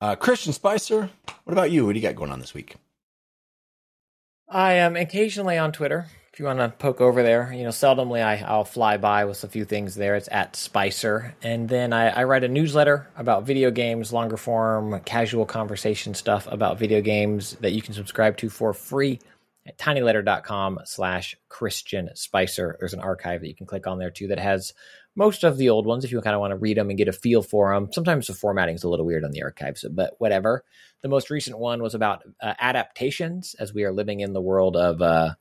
Uh, 0.00 0.14
Christian 0.14 0.52
Spicer, 0.52 1.10
what 1.44 1.52
about 1.52 1.70
you? 1.72 1.84
What 1.84 1.94
do 1.94 1.98
you 1.98 2.06
got 2.06 2.14
going 2.14 2.30
on 2.30 2.38
this 2.38 2.54
week? 2.54 2.76
I 4.48 4.74
am 4.74 4.96
occasionally 4.96 5.58
on 5.58 5.72
Twitter. 5.72 6.06
If 6.32 6.38
you 6.38 6.46
want 6.46 6.60
to 6.60 6.68
poke 6.68 7.00
over 7.00 7.24
there, 7.24 7.52
you 7.52 7.64
know, 7.64 7.70
seldomly 7.70 8.22
I, 8.22 8.36
I'll 8.46 8.64
fly 8.64 8.96
by 8.96 9.24
with 9.24 9.42
a 9.42 9.48
few 9.48 9.64
things 9.64 9.96
there. 9.96 10.14
It's 10.14 10.28
at 10.30 10.54
Spicer. 10.54 11.34
And 11.42 11.68
then 11.68 11.92
I, 11.92 12.10
I 12.10 12.24
write 12.24 12.44
a 12.44 12.48
newsletter 12.48 13.08
about 13.16 13.42
video 13.42 13.72
games, 13.72 14.12
longer 14.12 14.36
form, 14.36 15.00
casual 15.00 15.46
conversation 15.46 16.14
stuff 16.14 16.46
about 16.48 16.78
video 16.78 17.00
games 17.00 17.56
that 17.60 17.72
you 17.72 17.82
can 17.82 17.92
subscribe 17.92 18.36
to 18.36 18.48
for 18.48 18.72
free 18.72 19.18
at 19.66 19.78
tinyletter.com 19.78 20.78
slash 20.84 21.36
Christian 21.48 22.10
Spicer. 22.14 22.76
There's 22.78 22.94
an 22.94 23.00
archive 23.00 23.40
that 23.40 23.48
you 23.48 23.56
can 23.56 23.66
click 23.66 23.88
on 23.88 23.98
there 23.98 24.10
too 24.10 24.28
that 24.28 24.38
has 24.38 24.74
most 25.18 25.42
of 25.42 25.58
the 25.58 25.68
old 25.68 25.84
ones 25.84 26.04
if 26.04 26.12
you 26.12 26.20
kind 26.20 26.34
of 26.34 26.40
want 26.40 26.52
to 26.52 26.56
read 26.56 26.76
them 26.76 26.90
and 26.90 26.96
get 26.96 27.08
a 27.08 27.12
feel 27.12 27.42
for 27.42 27.74
them. 27.74 27.92
Sometimes 27.92 28.28
the 28.28 28.34
formatting 28.34 28.76
is 28.76 28.84
a 28.84 28.88
little 28.88 29.04
weird 29.04 29.24
on 29.24 29.32
the 29.32 29.42
archives, 29.42 29.84
but 29.90 30.14
whatever. 30.18 30.64
The 31.02 31.08
most 31.08 31.28
recent 31.28 31.58
one 31.58 31.82
was 31.82 31.96
about 31.96 32.22
uh, 32.40 32.54
adaptations 32.60 33.56
as 33.58 33.74
we 33.74 33.82
are 33.82 33.92
living 33.92 34.20
in 34.20 34.32
the 34.32 34.40
world 34.40 34.76
of, 34.76 35.02
uh, 35.02 35.34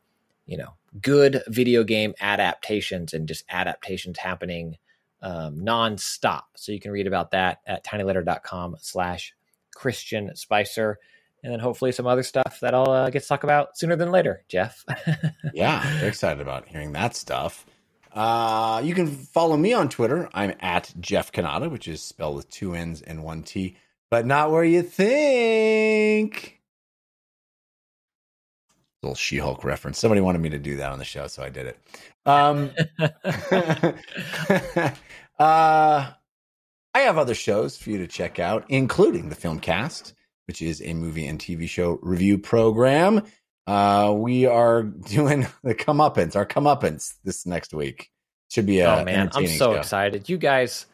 you 0.47 0.57
know, 0.57 0.73
good 0.99 1.43
video 1.47 1.83
game 1.83 2.15
adaptations 2.19 3.13
and 3.13 3.27
just 3.27 3.45
adaptations 3.49 4.17
happening 4.17 4.77
um, 5.21 5.59
nonstop. 5.59 6.43
So 6.55 6.71
you 6.71 6.79
can 6.79 6.91
read 6.91 7.05
about 7.05 7.31
that 7.31 7.59
at 7.67 7.85
tinyletter.com 7.85 8.77
slash 8.79 9.35
Christian 9.75 10.35
Spicer. 10.35 10.97
And 11.43 11.53
then 11.53 11.59
hopefully 11.59 11.91
some 11.91 12.07
other 12.07 12.23
stuff 12.23 12.59
that 12.61 12.73
I'll 12.73 12.89
uh, 12.89 13.09
get 13.11 13.21
to 13.21 13.27
talk 13.27 13.43
about 13.43 13.77
sooner 13.77 13.95
than 13.95 14.09
later, 14.09 14.43
Jeff. 14.49 14.83
Yeah, 15.53 16.01
excited 16.01 16.41
about 16.41 16.67
hearing 16.67 16.91
that 16.93 17.15
stuff. 17.15 17.65
Uh, 18.13 18.81
you 18.83 18.95
can 18.95 19.07
follow 19.07 19.57
me 19.57 19.73
on 19.73 19.89
Twitter. 19.89 20.29
I'm 20.33 20.53
at 20.59 20.93
Jeff 20.99 21.31
Cannata, 21.31 21.69
which 21.69 21.87
is 21.87 22.01
spelled 22.01 22.35
with 22.35 22.49
two 22.49 22.73
N's 22.73 23.01
and 23.01 23.23
one 23.23 23.43
T, 23.43 23.77
but 24.09 24.25
not 24.25 24.51
where 24.51 24.63
you 24.63 24.81
think. 24.81 26.61
Little 29.03 29.15
She 29.15 29.37
Hulk 29.37 29.63
reference. 29.63 29.99
Somebody 29.99 30.21
wanted 30.21 30.41
me 30.41 30.49
to 30.49 30.59
do 30.59 30.77
that 30.77 30.91
on 30.91 30.99
the 30.99 31.05
show, 31.05 31.27
so 31.27 31.43
I 31.43 31.49
did 31.49 31.67
it. 31.67 31.77
Um, 32.25 32.71
uh, 35.39 36.11
I 36.93 36.99
have 36.99 37.17
other 37.17 37.35
shows 37.35 37.77
for 37.77 37.91
you 37.91 37.99
to 37.99 38.07
check 38.07 38.39
out, 38.39 38.65
including 38.69 39.29
the 39.29 39.35
Film 39.35 39.59
Cast, 39.59 40.13
which 40.47 40.61
is 40.61 40.81
a 40.81 40.93
movie 40.93 41.27
and 41.27 41.39
TV 41.39 41.69
show 41.69 41.99
review 42.01 42.37
program. 42.37 43.23
Uh, 43.67 44.13
we 44.15 44.45
are 44.45 44.83
doing 45.09 45.45
the 45.63 45.75
comeuppance, 45.75 46.35
our 46.35 46.45
comeuppance 46.45 47.15
this 47.23 47.45
next 47.45 47.73
week. 47.73 48.09
Should 48.49 48.65
be 48.65 48.79
a 48.79 49.01
oh 49.01 49.03
man, 49.03 49.29
I'm 49.33 49.45
so 49.45 49.73
show. 49.73 49.79
excited. 49.79 50.29
You 50.29 50.37
guys, 50.37 50.85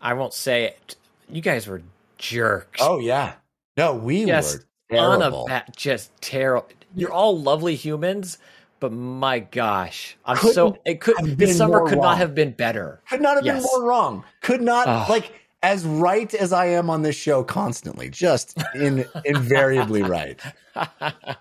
I 0.00 0.14
won't 0.14 0.32
say 0.32 0.64
it. 0.64 0.96
You 1.28 1.42
guys 1.42 1.66
were 1.66 1.82
jerks. 2.16 2.80
Oh 2.82 2.98
yeah, 2.98 3.34
no, 3.76 3.94
we 3.94 4.24
Yes, 4.24 4.54
were 4.56 4.64
terrible. 4.90 5.48
Just 5.76 6.10
terrible. 6.22 6.68
You're 6.94 7.12
all 7.12 7.38
lovely 7.38 7.74
humans, 7.74 8.38
but 8.80 8.92
my 8.92 9.40
gosh, 9.40 10.16
I'm 10.24 10.38
Couldn't 10.38 10.54
so 10.54 10.78
it 10.86 11.02
could 11.02 11.16
this 11.36 11.58
summer 11.58 11.80
could 11.86 11.96
wrong. 11.98 12.02
not 12.02 12.16
have 12.18 12.34
been 12.34 12.52
better. 12.52 13.02
Could 13.10 13.20
not 13.20 13.34
have 13.36 13.44
been 13.44 13.62
more 13.62 13.82
wrong. 13.84 14.24
Could 14.40 14.62
not 14.62 15.10
like 15.10 15.32
as 15.66 15.84
right 15.84 16.32
as 16.32 16.52
I 16.52 16.66
am 16.66 16.88
on 16.88 17.02
this 17.02 17.16
show 17.16 17.42
constantly, 17.42 18.08
just 18.08 18.56
in 18.76 19.04
invariably 19.24 20.02
right. 20.02 20.40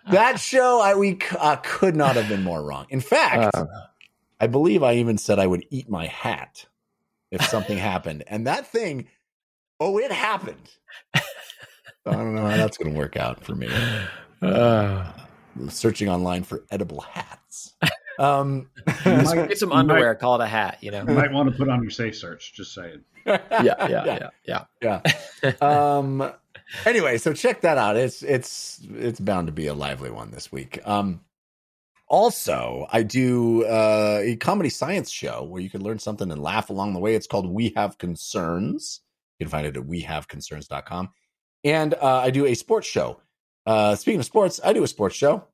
That 0.09 0.39
show, 0.39 0.81
I 0.81 0.95
we 0.95 1.19
uh, 1.39 1.57
could 1.57 1.95
not 1.95 2.15
have 2.15 2.27
been 2.27 2.43
more 2.43 2.63
wrong. 2.63 2.87
In 2.89 3.01
fact, 3.01 3.55
Uh. 3.55 3.65
I 4.39 4.47
believe 4.47 4.81
I 4.83 4.95
even 4.95 5.17
said 5.17 5.39
I 5.39 5.47
would 5.47 5.65
eat 5.69 5.89
my 5.89 6.07
hat 6.07 6.65
if 7.31 7.41
something 7.45 7.77
happened, 7.77 8.23
and 8.27 8.47
that 8.47 8.67
thing, 8.67 9.07
oh, 9.79 9.97
it 9.99 10.11
happened. 10.11 10.71
I 11.13 11.21
don't 12.05 12.35
know 12.35 12.41
how 12.41 12.57
that's 12.57 12.77
going 12.77 12.91
to 12.93 12.97
work 12.97 13.17
out 13.17 13.43
for 13.43 13.55
me. 13.55 13.69
Uh, 14.41 15.11
Searching 15.69 16.09
online 16.09 16.43
for 16.43 16.63
edible 16.71 17.01
hats. 17.01 17.73
Um, 18.17 18.69
get 19.03 19.57
some 19.57 19.73
underwear, 19.73 20.15
call 20.15 20.39
it 20.39 20.43
a 20.45 20.47
hat. 20.47 20.77
You 20.79 20.91
know. 20.91 20.99
You 21.05 21.13
might 21.15 21.33
want 21.33 21.51
to 21.51 21.57
put 21.57 21.67
on 21.67 21.81
your 21.81 21.91
safe 21.91 22.15
search. 22.15 22.53
Just 22.53 22.73
saying. 22.73 23.01
yeah, 23.61 23.87
yeah, 23.87 24.29
yeah, 24.45 24.65
yeah. 24.81 25.01
yeah. 25.43 25.51
Um. 25.61 26.31
Anyway, 26.85 27.17
so 27.17 27.33
check 27.33 27.61
that 27.61 27.77
out. 27.77 27.95
It's 27.95 28.23
it's 28.23 28.81
it's 28.95 29.19
bound 29.19 29.47
to 29.47 29.53
be 29.53 29.67
a 29.67 29.73
lively 29.73 30.09
one 30.11 30.31
this 30.31 30.51
week. 30.51 30.79
Um. 30.85 31.21
also, 32.07 32.87
I 32.91 33.03
do 33.03 33.65
uh, 33.65 34.19
a 34.23 34.35
comedy 34.37 34.69
science 34.69 35.09
show 35.09 35.43
where 35.43 35.61
you 35.61 35.69
can 35.69 35.83
learn 35.83 35.99
something 35.99 36.31
and 36.31 36.41
laugh 36.41 36.69
along 36.69 36.93
the 36.93 36.99
way. 36.99 37.15
It's 37.15 37.27
called 37.27 37.49
We 37.49 37.73
Have 37.75 37.97
Concerns. 37.97 39.01
You 39.39 39.45
can 39.45 39.51
find 39.51 39.67
it 39.67 39.75
at 39.75 39.83
wehaveconcerns.com. 39.83 41.09
And 41.63 41.93
uh, 41.95 42.19
I 42.19 42.29
do 42.29 42.45
a 42.45 42.53
sports 42.53 42.87
show. 42.87 43.19
Uh, 43.65 43.95
speaking 43.95 44.19
of 44.19 44.25
sports, 44.25 44.59
I 44.63 44.71
do 44.73 44.83
a 44.83 44.87
sports 44.87 45.15
show. 45.15 45.45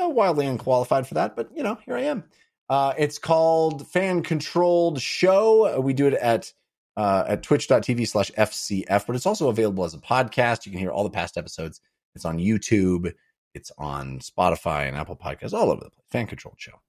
Uh, 0.00 0.08
wildly 0.08 0.46
unqualified 0.46 1.06
for 1.06 1.14
that, 1.14 1.34
but 1.34 1.50
you 1.56 1.62
know, 1.62 1.78
here 1.84 1.96
I 1.96 2.02
am. 2.02 2.24
Uh, 2.68 2.94
it's 2.98 3.18
called 3.18 3.86
Fan 3.88 4.22
Controlled 4.22 5.00
Show. 5.00 5.80
We 5.80 5.92
do 5.92 6.06
it 6.06 6.14
at 6.14 6.52
uh, 6.96 7.24
at 7.28 7.42
twitch.tv 7.42 8.08
slash 8.08 8.30
FCF, 8.32 9.06
but 9.06 9.16
it's 9.16 9.26
also 9.26 9.48
available 9.48 9.84
as 9.84 9.94
a 9.94 9.98
podcast. 9.98 10.66
You 10.66 10.72
can 10.72 10.80
hear 10.80 10.90
all 10.90 11.04
the 11.04 11.10
past 11.10 11.36
episodes. 11.36 11.80
It's 12.14 12.24
on 12.24 12.38
YouTube, 12.38 13.12
it's 13.54 13.70
on 13.78 14.20
Spotify 14.20 14.88
and 14.88 14.96
Apple 14.96 15.16
Podcasts, 15.16 15.52
all 15.52 15.70
over 15.70 15.84
the 15.84 15.90
place. 15.90 16.06
Fan 16.10 16.26
Controlled 16.26 16.56
Show. 16.58 16.80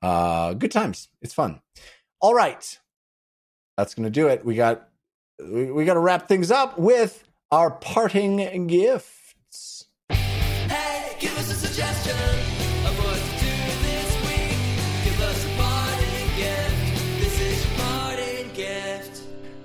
Uh, 0.00 0.54
good 0.54 0.72
times. 0.72 1.08
It's 1.20 1.34
fun. 1.34 1.60
All 2.20 2.34
right. 2.34 2.78
That's 3.76 3.94
going 3.94 4.04
to 4.04 4.10
do 4.10 4.28
it. 4.28 4.44
We 4.44 4.54
got 4.54 4.88
we, 5.38 5.70
we 5.70 5.84
got 5.84 5.94
to 5.94 6.00
wrap 6.00 6.28
things 6.28 6.50
up 6.50 6.78
with 6.78 7.24
our 7.50 7.70
parting 7.70 8.66
gifts. 8.66 9.86
Hey, 10.08 11.16
give 11.18 11.36
us 11.38 11.50
a 11.50 11.54
suggestion 11.54 12.61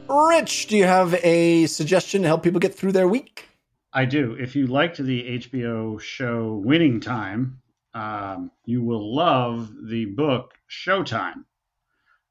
Rich, 0.09 0.67
do 0.67 0.77
you 0.77 0.85
have 0.85 1.13
a 1.23 1.65
suggestion 1.67 2.21
to 2.21 2.27
help 2.27 2.43
people 2.43 2.59
get 2.59 2.73
through 2.73 2.93
their 2.93 3.07
week? 3.07 3.49
I 3.93 4.05
do. 4.05 4.33
If 4.39 4.55
you 4.55 4.67
liked 4.67 4.97
the 4.97 5.39
HBO 5.39 5.99
show 5.99 6.61
Winning 6.63 6.99
Time, 6.99 7.61
um, 7.93 8.51
you 8.65 8.83
will 8.83 9.15
love 9.15 9.69
the 9.89 10.05
book 10.05 10.53
Showtime. 10.69 11.43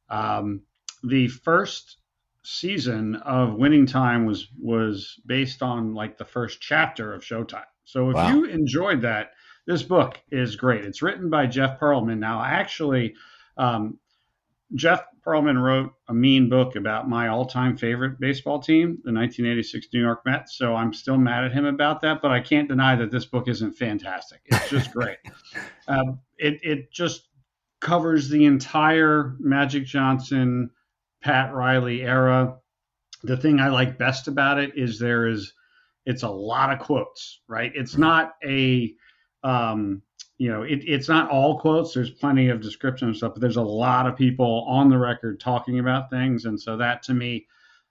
Um, 0.09 0.63
the 1.03 1.29
first 1.29 1.99
season 2.45 3.17
of 3.17 3.55
Winning 3.55 3.87
Time 3.87 4.25
was 4.25 4.49
was 4.61 5.21
based 5.27 5.63
on 5.63 5.95
like 5.95 6.17
the 6.17 6.25
first 6.25 6.61
chapter 6.61 7.13
of 7.13 7.23
Showtime. 7.23 7.65
So 7.85 8.11
if 8.11 8.15
Wow. 8.15 8.29
you 8.29 8.45
enjoyed 8.45 9.03
that, 9.03 9.33
this 9.67 9.83
book 9.83 10.21
is 10.31 10.57
great. 10.57 10.85
It's 10.85 11.03
written 11.03 11.29
by 11.29 11.47
Jeff 11.47 11.81
Pearlman. 11.81 12.19
Now, 12.19 12.43
actually, 12.43 13.15
um, 13.57 13.99
Jeff 14.75 15.05
Pearlman 15.25 15.61
wrote 15.63 15.93
a 16.09 16.15
mean 16.15 16.49
book 16.49 16.77
about 16.77 17.09
my 17.09 17.29
all-time 17.29 17.77
favorite 17.77 18.19
baseball 18.19 18.61
team, 18.61 18.99
the 19.05 19.13
1986 19.13 19.89
New 19.93 20.01
York 20.01 20.23
Mets. 20.25 20.57
So 20.57 20.75
I'm 20.75 20.93
still 20.93 21.17
mad 21.17 21.45
at 21.45 21.53
him 21.53 21.65
about 21.65 22.01
that, 22.03 22.21
but 22.21 22.31
I 22.31 22.41
can't 22.41 22.69
deny 22.69 22.97
that 22.97 23.11
this 23.11 23.25
book 23.25 23.49
isn't 23.49 23.73
fantastic. 23.73 24.41
It's 24.47 24.69
just 24.71 24.93
great. 24.93 25.19
um, 25.89 26.21
it 26.37 26.59
it 26.63 26.93
just 26.93 27.29
covers 27.81 28.29
the 28.29 28.45
entire 28.45 29.37
Magic 29.39 29.85
Johnson, 29.85 30.71
Pat 31.23 31.55
Riley 31.55 32.03
era. 32.03 32.57
The 33.23 33.37
thing 33.37 33.61
I 33.61 33.69
like 33.69 33.99
best 33.99 34.29
about 34.29 34.59
it 34.59 34.73
is 34.77 34.99
there 34.99 35.27
is 35.27 35.53
it's 36.05 36.23
a 36.23 36.29
lot 36.29 36.73
of 36.73 36.79
quotes, 36.79 37.41
right? 37.49 37.73
It's 37.75 37.97
not 37.97 38.35
a 38.45 38.95
um, 39.43 40.03
you 40.39 40.51
know, 40.51 40.63
it, 40.63 40.81
it's 40.87 41.09
not 41.09 41.31
all 41.31 41.59
quotes. 41.59 41.95
There's 41.95 42.11
plenty 42.11 42.49
of 42.49 42.61
description 42.61 43.09
and 43.09 43.17
stuff, 43.17 43.33
but 43.35 43.41
there's 43.41 43.57
a 43.57 43.63
lot 43.63 44.07
of 44.07 44.17
people 44.17 44.65
on 44.69 44.91
the 44.91 44.99
record 44.99 45.41
talking 45.41 45.79
about 45.79 46.11
things, 46.11 46.45
and 46.45 46.61
so 46.61 46.77
that 46.77 47.03
to 47.05 47.15
me 47.15 47.47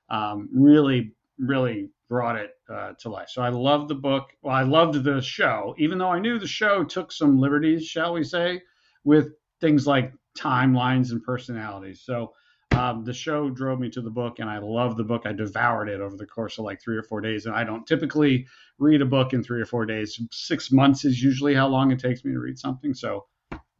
um, 0.09 0.49
really, 0.53 1.13
really 1.39 1.89
brought 2.07 2.35
it 2.35 2.51
uh, 2.69 2.93
to 2.99 3.09
life. 3.09 3.29
So 3.29 3.41
I 3.41 3.49
loved 3.49 3.89
the 3.89 3.95
book. 3.95 4.29
Well, 4.43 4.55
I 4.55 4.61
loved 4.61 5.03
the 5.03 5.21
show, 5.21 5.73
even 5.77 5.97
though 5.97 6.11
I 6.11 6.19
knew 6.19 6.37
the 6.37 6.47
show 6.47 6.83
took 6.83 7.11
some 7.11 7.39
liberties, 7.39 7.85
shall 7.85 8.13
we 8.13 8.23
say, 8.23 8.61
with 9.03 9.33
things 9.59 9.87
like 9.87 10.13
timelines 10.37 11.11
and 11.11 11.23
personalities. 11.23 12.01
So 12.01 12.33
um, 12.75 13.03
the 13.03 13.13
show 13.13 13.49
drove 13.49 13.79
me 13.79 13.89
to 13.89 14.01
the 14.01 14.09
book, 14.09 14.39
and 14.39 14.49
I 14.49 14.57
loved 14.57 14.97
the 14.97 15.03
book. 15.03 15.23
I 15.25 15.31
devoured 15.31 15.87
it 15.87 16.01
over 16.01 16.17
the 16.17 16.25
course 16.25 16.57
of 16.57 16.65
like 16.65 16.81
three 16.81 16.97
or 16.97 17.03
four 17.03 17.21
days, 17.21 17.45
and 17.45 17.55
I 17.55 17.63
don't 17.63 17.87
typically 17.87 18.47
read 18.77 19.01
a 19.01 19.05
book 19.05 19.33
in 19.33 19.43
three 19.43 19.61
or 19.61 19.65
four 19.65 19.85
days. 19.85 20.19
Six 20.31 20.71
months 20.71 21.05
is 21.05 21.23
usually 21.23 21.53
how 21.53 21.67
long 21.67 21.91
it 21.91 21.99
takes 21.99 22.25
me 22.25 22.33
to 22.33 22.39
read 22.39 22.59
something. 22.59 22.93
So, 22.93 23.25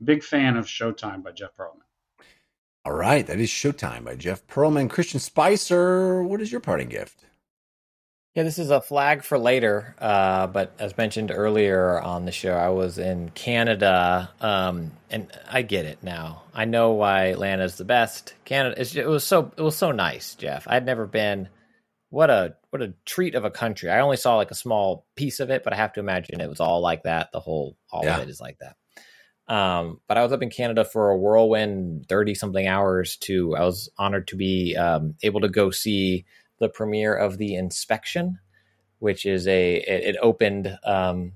big 0.03 0.23
fan 0.23 0.55
of 0.55 0.65
Showtime 0.65 1.23
by 1.23 1.31
Jeff 1.31 1.55
Pearlman. 1.57 1.81
All 2.85 2.93
right, 2.93 3.25
that 3.27 3.39
is 3.39 3.49
Showtime 3.49 4.05
by 4.05 4.15
Jeff 4.15 4.45
Pearlman. 4.47 4.89
Christian 4.89 5.19
Spicer, 5.19 6.23
what 6.23 6.41
is 6.41 6.51
your 6.51 6.61
parting 6.61 6.89
gift? 6.89 7.25
Yeah, 8.35 8.43
this 8.43 8.59
is 8.59 8.69
a 8.69 8.81
flag 8.81 9.23
for 9.23 9.39
later. 9.39 9.95
Uh, 9.97 10.47
but 10.47 10.73
as 10.77 10.97
mentioned 10.97 11.31
earlier 11.33 11.97
on 12.01 12.25
the 12.25 12.33
show, 12.33 12.51
I 12.53 12.67
was 12.69 12.97
in 12.97 13.29
Canada, 13.29 14.29
um, 14.41 14.91
and 15.09 15.31
I 15.49 15.61
get 15.61 15.85
it 15.85 15.99
now. 16.03 16.43
I 16.53 16.65
know 16.65 16.91
why 16.91 17.27
Atlanta's 17.27 17.77
the 17.77 17.85
best. 17.85 18.33
Canada, 18.43 18.75
it's, 18.79 18.93
it 18.93 19.07
was 19.07 19.23
so 19.23 19.51
it 19.57 19.61
was 19.61 19.77
so 19.77 19.91
nice, 19.91 20.35
Jeff. 20.35 20.67
I'd 20.67 20.85
never 20.85 21.07
been. 21.07 21.47
What 22.09 22.29
a 22.29 22.55
what 22.71 22.81
a 22.81 22.93
treat 23.05 23.35
of 23.35 23.45
a 23.45 23.49
country. 23.51 23.89
I 23.89 24.01
only 24.01 24.17
saw 24.17 24.35
like 24.35 24.51
a 24.51 24.55
small 24.55 25.05
piece 25.15 25.39
of 25.39 25.49
it, 25.49 25.63
but 25.63 25.71
I 25.71 25.77
have 25.77 25.93
to 25.93 26.01
imagine 26.01 26.41
it 26.41 26.49
was 26.49 26.59
all 26.59 26.81
like 26.81 27.03
that. 27.03 27.29
The 27.31 27.39
whole 27.39 27.77
all 27.89 28.03
Yeah. 28.03 28.17
of 28.17 28.23
it 28.23 28.29
is 28.29 28.41
like 28.41 28.57
that. 28.59 28.75
Um, 29.53 30.01
but 30.09 30.17
I 30.17 30.23
was 30.23 30.33
up 30.33 30.41
in 30.41 30.49
Canada 30.49 30.83
for 30.83 31.09
a 31.09 31.17
whirlwind 31.17 32.07
thirty 32.09 32.35
something 32.35 32.67
hours. 32.67 33.15
To 33.21 33.55
I 33.55 33.63
was 33.63 33.89
honored 33.97 34.27
to 34.29 34.35
be 34.35 34.75
um, 34.75 35.15
able 35.23 35.39
to 35.41 35.49
go 35.49 35.71
see 35.71 36.25
the 36.59 36.69
premiere 36.69 37.15
of 37.15 37.37
the 37.37 37.55
Inspection, 37.55 38.39
which 38.99 39.25
is 39.25 39.47
a 39.47 39.75
it, 39.75 40.15
it 40.15 40.17
opened 40.21 40.77
um, 40.83 41.33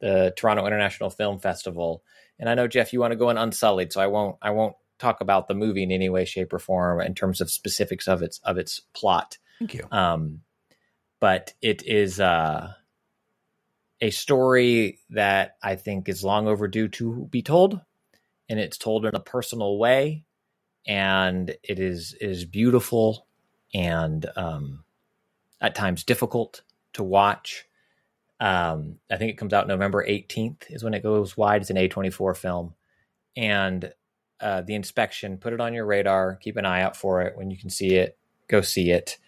the 0.00 0.32
Toronto 0.36 0.66
International 0.66 1.10
Film 1.10 1.38
Festival. 1.38 2.02
And 2.38 2.48
I 2.48 2.54
know 2.54 2.68
Jeff, 2.68 2.92
you 2.92 3.00
want 3.00 3.12
to 3.12 3.16
go 3.16 3.30
in 3.30 3.38
unsullied, 3.38 3.92
so 3.92 4.00
I 4.00 4.06
won't 4.06 4.36
I 4.42 4.50
won't 4.50 4.76
talk 4.98 5.20
about 5.20 5.48
the 5.48 5.54
movie 5.54 5.82
in 5.82 5.92
any 5.92 6.08
way, 6.08 6.24
shape, 6.24 6.52
or 6.52 6.58
form 6.58 7.00
in 7.00 7.14
terms 7.14 7.40
of 7.40 7.50
specifics 7.50 8.08
of 8.08 8.22
its 8.22 8.40
of 8.44 8.58
its 8.58 8.80
plot. 8.94 9.38
Thank 9.58 9.74
you. 9.74 9.86
Um, 9.90 10.42
but 11.20 11.54
it 11.62 11.82
is 11.86 12.20
uh, 12.20 12.72
a 14.00 14.10
story 14.10 15.00
that 15.10 15.56
I 15.62 15.76
think 15.76 16.08
is 16.08 16.24
long 16.24 16.46
overdue 16.46 16.88
to 16.88 17.26
be 17.30 17.42
told, 17.42 17.80
and 18.48 18.60
it's 18.60 18.78
told 18.78 19.06
in 19.06 19.14
a 19.14 19.20
personal 19.20 19.78
way, 19.78 20.24
and 20.86 21.50
it 21.62 21.78
is 21.78 22.14
it 22.20 22.30
is 22.30 22.44
beautiful 22.44 23.25
and 23.76 24.26
um, 24.36 24.84
at 25.60 25.74
times 25.74 26.02
difficult 26.04 26.62
to 26.94 27.02
watch. 27.02 27.64
Um, 28.40 28.96
I 29.10 29.16
think 29.16 29.30
it 29.30 29.38
comes 29.38 29.52
out 29.52 29.68
November 29.68 30.04
18th 30.06 30.64
is 30.70 30.82
when 30.82 30.94
it 30.94 31.02
goes 31.02 31.36
wide. 31.36 31.60
It's 31.60 31.70
an 31.70 31.76
A24 31.76 32.36
film, 32.36 32.74
and 33.36 33.92
uh, 34.40 34.62
the 34.62 34.74
inspection. 34.74 35.38
Put 35.38 35.52
it 35.52 35.60
on 35.60 35.74
your 35.74 35.86
radar. 35.86 36.36
Keep 36.36 36.56
an 36.56 36.66
eye 36.66 36.82
out 36.82 36.96
for 36.96 37.22
it 37.22 37.36
when 37.36 37.50
you 37.50 37.56
can 37.56 37.70
see 37.70 37.94
it. 37.94 38.18
Go 38.48 38.60
see 38.60 38.90
it 38.90 39.18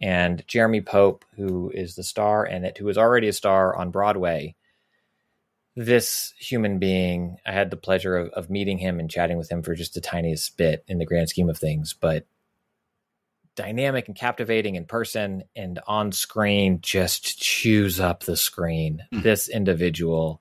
and 0.00 0.44
Jeremy 0.46 0.80
Pope, 0.80 1.24
who 1.36 1.70
is 1.74 1.96
the 1.96 2.04
star 2.04 2.46
in 2.46 2.64
it, 2.64 2.78
who 2.78 2.88
is 2.88 2.98
already 2.98 3.28
a 3.28 3.32
star 3.32 3.76
on 3.76 3.90
Broadway. 3.90 4.54
This 5.74 6.34
human 6.38 6.78
being, 6.78 7.38
I 7.46 7.52
had 7.52 7.70
the 7.70 7.76
pleasure 7.76 8.16
of, 8.16 8.28
of 8.30 8.50
meeting 8.50 8.78
him 8.78 9.00
and 9.00 9.10
chatting 9.10 9.38
with 9.38 9.50
him 9.50 9.62
for 9.62 9.74
just 9.74 9.94
the 9.94 10.00
tiniest 10.00 10.56
bit 10.56 10.84
in 10.88 10.98
the 10.98 11.06
grand 11.06 11.28
scheme 11.28 11.48
of 11.48 11.58
things, 11.58 11.94
but 11.98 12.26
dynamic 13.58 14.08
and 14.08 14.16
captivating 14.16 14.76
in 14.76 14.84
person 14.84 15.42
and 15.54 15.80
on 15.86 16.12
screen 16.12 16.80
just 16.80 17.40
chews 17.40 18.00
up 18.00 18.24
the 18.24 18.36
screen. 18.36 19.02
This 19.12 19.48
individual 19.48 20.40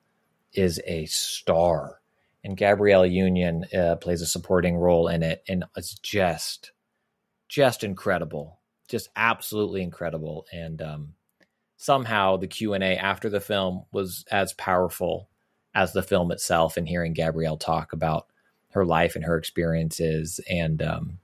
is 0.54 0.82
a 0.86 1.06
star. 1.06 2.00
And 2.44 2.56
Gabrielle 2.56 3.06
Union 3.06 3.66
uh, 3.78 3.96
plays 3.98 4.22
a 4.22 4.26
supporting 4.26 4.78
role 4.78 5.08
in 5.10 5.22
it, 5.22 5.44
and 5.50 5.66
it's 5.76 5.96
just, 5.96 6.72
just 7.50 7.84
incredible 7.84 8.58
just 8.88 9.10
absolutely 9.16 9.82
incredible 9.82 10.46
and 10.52 10.82
um, 10.82 11.14
somehow 11.76 12.38
the 12.38 12.48
q&a 12.48 12.98
after 12.98 13.30
the 13.30 13.40
film 13.40 13.84
was 13.92 14.26
as 14.32 14.54
powerful 14.54 15.30
as 15.76 15.94
the 15.94 16.04
film 16.04 16.32
itself 16.32 16.78
and 16.78 16.88
hearing 16.88 17.14
gabrielle 17.14 17.58
talk 17.58 17.94
about 17.94 18.28
her 18.72 18.86
life 18.86 19.16
and 19.16 19.26
her 19.26 19.38
experiences 19.38 20.40
and 20.50 20.82
um, 20.82 21.20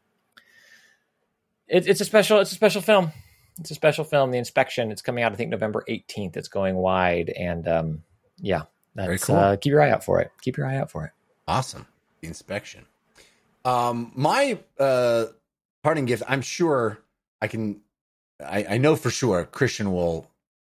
it, 1.73 1.87
it's 1.87 2.01
a 2.01 2.05
special 2.05 2.39
it's 2.39 2.51
a 2.51 2.55
special 2.55 2.81
film 2.81 3.11
it's 3.59 3.71
a 3.71 3.75
special 3.75 4.03
film 4.03 4.31
the 4.31 4.37
inspection 4.37 4.91
it's 4.91 5.01
coming 5.01 5.23
out 5.23 5.31
i 5.31 5.35
think 5.35 5.49
november 5.49 5.83
18th 5.89 6.37
it's 6.37 6.47
going 6.47 6.75
wide 6.75 7.29
and 7.29 7.67
um, 7.67 8.03
yeah 8.39 8.63
that's 8.95 9.25
cool. 9.25 9.35
uh, 9.35 9.55
keep 9.57 9.71
your 9.71 9.81
eye 9.81 9.91
out 9.91 10.03
for 10.03 10.21
it 10.21 10.31
keep 10.41 10.55
your 10.57 10.65
eye 10.67 10.77
out 10.77 10.89
for 10.89 11.05
it 11.05 11.11
Awesome. 11.47 11.87
The 12.21 12.27
inspection. 12.27 12.85
Um, 13.65 14.11
my 14.15 14.59
uh 14.79 15.25
parting 15.83 16.05
gift, 16.05 16.23
I'm 16.27 16.41
sure 16.41 16.99
I 17.41 17.47
can 17.47 17.81
I, 18.43 18.65
I 18.71 18.77
know 18.77 18.95
for 18.95 19.09
sure 19.09 19.45
Christian 19.45 19.91
will 19.91 20.29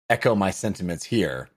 echo 0.08 0.34
my 0.34 0.50
sentiments 0.50 1.04
here. 1.04 1.48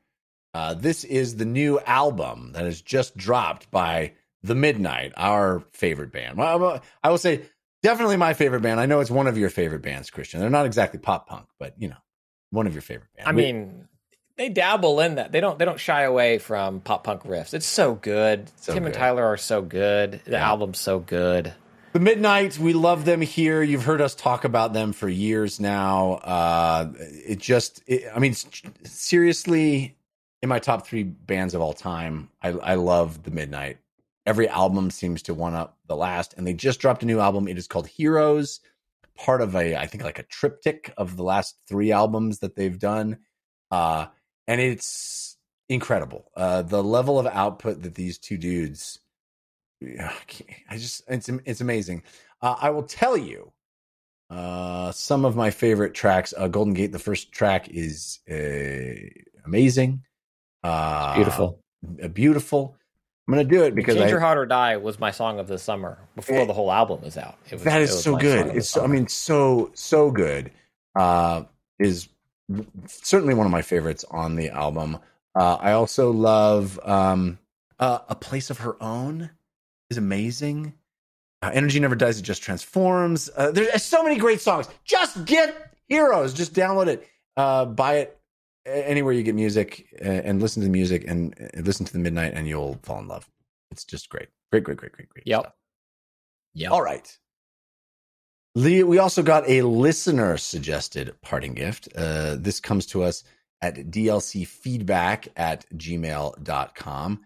Uh, 0.54 0.74
this 0.74 1.04
is 1.04 1.36
the 1.36 1.46
new 1.46 1.80
album 1.82 2.52
that 2.54 2.66
has 2.66 2.82
just 2.82 3.16
dropped 3.16 3.70
by 3.70 4.14
The 4.44 4.56
Midnight, 4.56 5.14
our 5.18 5.60
favorite 5.72 6.12
band. 6.12 6.38
Well, 6.38 6.82
I 7.04 7.10
will 7.10 7.18
say 7.18 7.44
definitely 7.84 8.18
my 8.18 8.34
favorite 8.34 8.62
band. 8.62 8.80
I 8.80 8.86
know 8.86 9.00
it's 9.00 9.12
one 9.12 9.28
of 9.28 9.38
your 9.38 9.50
favorite 9.50 9.82
bands, 9.82 10.10
Christian. 10.10 10.40
They're 10.40 10.50
not 10.50 10.66
exactly 10.66 11.00
pop 11.00 11.28
punk, 11.28 11.48
but 11.60 11.74
you 11.78 11.90
know, 11.90 11.98
one 12.52 12.68
of 12.68 12.74
your 12.74 12.82
favorite 12.82 13.10
bands. 13.16 13.30
i 13.30 13.32
We- 13.34 13.42
mean 13.44 13.88
they 14.36 14.50
dabble 14.50 15.00
in 15.00 15.16
that. 15.16 15.32
They 15.32 15.40
don't 15.40 15.58
they 15.58 15.66
don't 15.66 15.80
shy 15.80 16.04
away 16.04 16.38
from 16.38 16.80
pop 16.82 17.04
punk 17.04 17.24
riffs. 17.24 17.54
It's 17.54 17.66
so 17.66 17.96
good. 17.96 18.52
So 18.58 18.74
Tim 18.74 18.86
and. 18.86 18.94
Tyler 18.94 19.26
are 19.26 19.38
so 19.38 19.62
good. 19.62 20.22
The 20.26 20.38
album's 20.38 20.80
so 20.80 21.00
good. 21.00 21.54
The 21.94 22.00
Midnight, 22.02 22.60
we 22.60 22.74
love 22.74 23.06
them 23.06 23.22
here. 23.22 23.64
You've 23.64 23.86
heard 23.86 24.02
us 24.02 24.14
talk 24.14 24.44
about 24.44 24.74
them 24.74 24.94
for 24.94 25.10
years 25.10 25.60
now. 25.60 26.16
Uh, 26.16 26.92
it 27.00 27.40
just, 27.40 27.82
it, 27.88 28.04
I 28.14 28.20
mean, 28.20 28.36
seriously, 28.84 29.96
in 30.44 30.50
my 30.50 30.60
top 30.60 30.86
three 30.86 31.04
bands 31.04 31.54
of 31.56 31.62
all 31.62 31.74
time, 31.74 32.30
I, 32.42 32.50
I 32.50 32.76
love 32.76 33.24
The 33.24 33.32
Midnight. 33.32 33.78
Every 34.28 34.48
album 34.48 34.92
seems 34.92 35.24
to 35.24 35.34
one 35.34 35.56
up 35.56 35.78
the 35.88 35.96
last, 35.96 36.36
and 36.38 36.46
they 36.46 36.54
just 36.54 36.80
dropped 36.80 37.02
a 37.02 37.08
new 37.08 37.20
album. 37.20 37.48
It 37.48 37.58
is 37.58 37.68
called 37.68 37.88
Heroes, 37.88 38.60
part 39.16 39.42
of 39.42 39.56
a, 39.56 39.76
I 39.76 39.88
think, 39.88 40.04
like 40.04 40.20
a 40.20 40.24
triptych 40.24 40.94
of 40.98 41.18
the 41.18 41.24
last 41.24 41.58
three 41.68 41.92
albums 41.92 42.40
that 42.40 42.56
they've 42.56 42.78
done. 42.78 43.18
Uh, 43.72 44.08
and 44.48 44.62
it's 44.62 45.38
incredible. 45.70 46.30
Uh, 46.36 46.62
the 46.62 46.84
level 46.84 47.18
of 47.18 47.26
output 47.26 47.82
that 47.82 47.96
these 47.96 48.20
two 48.20 48.38
dudes 48.38 49.00
I 49.82 50.78
just 50.78 51.04
it's 51.08 51.30
it's 51.46 51.62
amazing. 51.62 52.04
Uh, 52.42 52.56
I 52.60 52.70
will 52.72 52.84
tell 52.84 53.16
you 53.16 53.52
uh, 54.30 54.92
some 54.92 55.26
of 55.26 55.36
my 55.36 55.52
favorite 55.52 55.94
tracks. 55.94 56.34
Uh, 56.36 56.48
Golden 56.48 56.74
Gate, 56.74 56.92
the 56.92 57.00
first 57.00 57.32
track 57.32 57.70
is 57.70 58.20
uh, 58.30 58.96
amazing, 59.46 60.04
uh, 60.64 61.16
Beautiful. 61.16 61.60
uh, 62.04 62.08
beautiful. 62.08 62.76
I'm 63.28 63.34
gonna 63.34 63.44
do 63.44 63.64
it 63.64 63.76
because 63.76 63.96
Change 63.96 64.08
I, 64.08 64.10
Your 64.10 64.20
Heart 64.22 64.38
or 64.38 64.46
Die 64.46 64.78
was 64.78 65.00
my 65.00 65.12
song 65.12 65.40
of 65.40 65.48
the 65.48 65.58
summer 65.58 65.98
before 66.16 66.46
the 66.46 66.54
whole 66.54 66.72
album 66.72 67.02
was 67.02 67.18
out. 67.18 67.38
It 67.48 67.56
was, 67.56 67.64
that 67.64 67.82
it 67.82 67.86
is 67.86 68.04
so 68.04 68.16
good. 68.16 68.40
song 68.40 68.48
of 68.48 68.54
the 68.54 68.58
It's 68.60 68.70
so, 68.70 68.84
I 68.84 68.88
mean 68.88 69.08
so 69.08 69.72
so 69.74 70.12
good. 70.12 70.52
Uh, 70.96 71.44
is 71.78 72.08
certainly 72.88 73.34
one 73.34 73.46
of 73.46 73.52
my 73.52 73.62
favorites 73.62 74.06
on 74.10 74.36
the 74.36 74.50
album. 74.50 74.98
Uh, 75.36 75.56
I 75.56 75.74
also 75.74 76.12
love 76.12 76.80
um, 76.84 77.38
uh, 77.80 78.00
a 78.08 78.16
place 78.16 78.50
of 78.50 78.60
her 78.60 78.82
own 78.82 79.30
is 79.90 79.98
amazing. 79.98 80.74
Uh, 81.42 81.52
Energy 81.54 81.82
never 81.82 81.96
dies; 81.96 82.18
it 82.18 82.24
just 82.24 82.42
transforms. 82.42 83.30
Uh, 83.36 83.52
there's 83.52 83.84
so 83.84 84.04
many 84.04 84.16
great 84.18 84.40
songs. 84.40 84.70
Just 84.86 85.26
get 85.26 85.74
Heroes. 85.90 86.34
Just 86.34 86.54
download 86.54 86.88
it, 86.88 87.06
uh, 87.36 87.66
buy 87.66 87.98
it 87.98 88.17
anywhere 88.68 89.14
you 89.14 89.24
get 89.24 89.36
music, 89.36 89.88
and 90.02 90.42
listen 90.42 90.62
to 90.62 90.68
the 90.68 90.72
music 90.72 91.06
and, 91.08 91.34
listen 91.56 91.86
to 91.86 91.94
the 91.94 92.00
Midnight, 92.00 92.34
and 92.36 92.48
you'll 92.48 92.80
fall 92.84 93.00
in 93.00 93.08
love. 93.08 93.30
It's 93.72 93.84
just 93.84 94.10
great, 94.10 94.30
great, 94.52 94.64
great, 94.64 94.78
great, 94.78 94.92
great, 94.92 95.10
great. 95.10 95.28
Yep. 95.28 95.54
Yep. 96.54 96.72
All 96.72 96.82
right. 96.82 97.18
Lee, 98.56 98.84
we 98.84 98.98
also 98.98 99.22
got 99.22 99.48
a 99.48 99.62
listener 99.62 100.38
suggested 100.38 101.16
parting 101.22 101.54
gift. 101.54 101.90
Uh, 101.96 102.36
this 102.40 102.60
comes 102.60 102.88
to 102.88 103.04
us 103.04 103.24
at 103.62 103.76
dlcfeedback 103.76 105.28
at 105.36 105.66
gmail.com. 105.76 107.20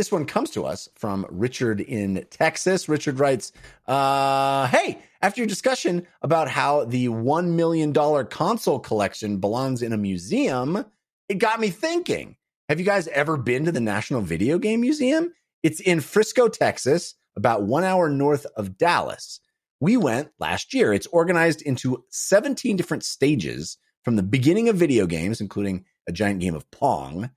This 0.00 0.10
one 0.10 0.24
comes 0.24 0.48
to 0.52 0.64
us 0.64 0.88
from 0.94 1.26
Richard 1.28 1.78
in 1.78 2.26
Texas. 2.30 2.88
Richard 2.88 3.18
writes, 3.18 3.52
uh, 3.86 4.66
Hey, 4.68 5.02
after 5.20 5.42
your 5.42 5.46
discussion 5.46 6.06
about 6.22 6.48
how 6.48 6.86
the 6.86 7.08
$1 7.08 7.48
million 7.48 7.92
console 8.28 8.78
collection 8.78 9.40
belongs 9.40 9.82
in 9.82 9.92
a 9.92 9.98
museum, 9.98 10.86
it 11.28 11.34
got 11.34 11.60
me 11.60 11.68
thinking. 11.68 12.36
Have 12.70 12.78
you 12.78 12.86
guys 12.86 13.08
ever 13.08 13.36
been 13.36 13.66
to 13.66 13.72
the 13.72 13.80
National 13.82 14.22
Video 14.22 14.56
Game 14.56 14.80
Museum? 14.80 15.34
It's 15.62 15.80
in 15.80 16.00
Frisco, 16.00 16.48
Texas, 16.48 17.14
about 17.36 17.64
one 17.64 17.84
hour 17.84 18.08
north 18.08 18.46
of 18.56 18.78
Dallas. 18.78 19.38
We 19.80 19.98
went 19.98 20.30
last 20.38 20.72
year. 20.72 20.94
It's 20.94 21.08
organized 21.08 21.60
into 21.60 22.04
17 22.08 22.74
different 22.74 23.04
stages 23.04 23.76
from 24.02 24.16
the 24.16 24.22
beginning 24.22 24.70
of 24.70 24.76
video 24.76 25.06
games, 25.06 25.42
including 25.42 25.84
a 26.08 26.12
giant 26.12 26.40
game 26.40 26.54
of 26.54 26.70
Pong, 26.70 27.28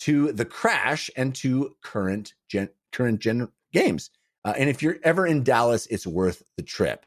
to 0.00 0.32
the 0.32 0.44
crash 0.44 1.10
and 1.16 1.34
to 1.36 1.76
current 1.82 2.34
gen, 2.48 2.68
current 2.92 3.20
gen 3.20 3.48
games. 3.72 4.10
Uh, 4.44 4.54
and 4.56 4.70
if 4.70 4.82
you're 4.82 4.98
ever 5.02 5.26
in 5.26 5.42
Dallas, 5.42 5.86
it's 5.86 6.06
worth 6.06 6.42
the 6.56 6.62
trip. 6.62 7.06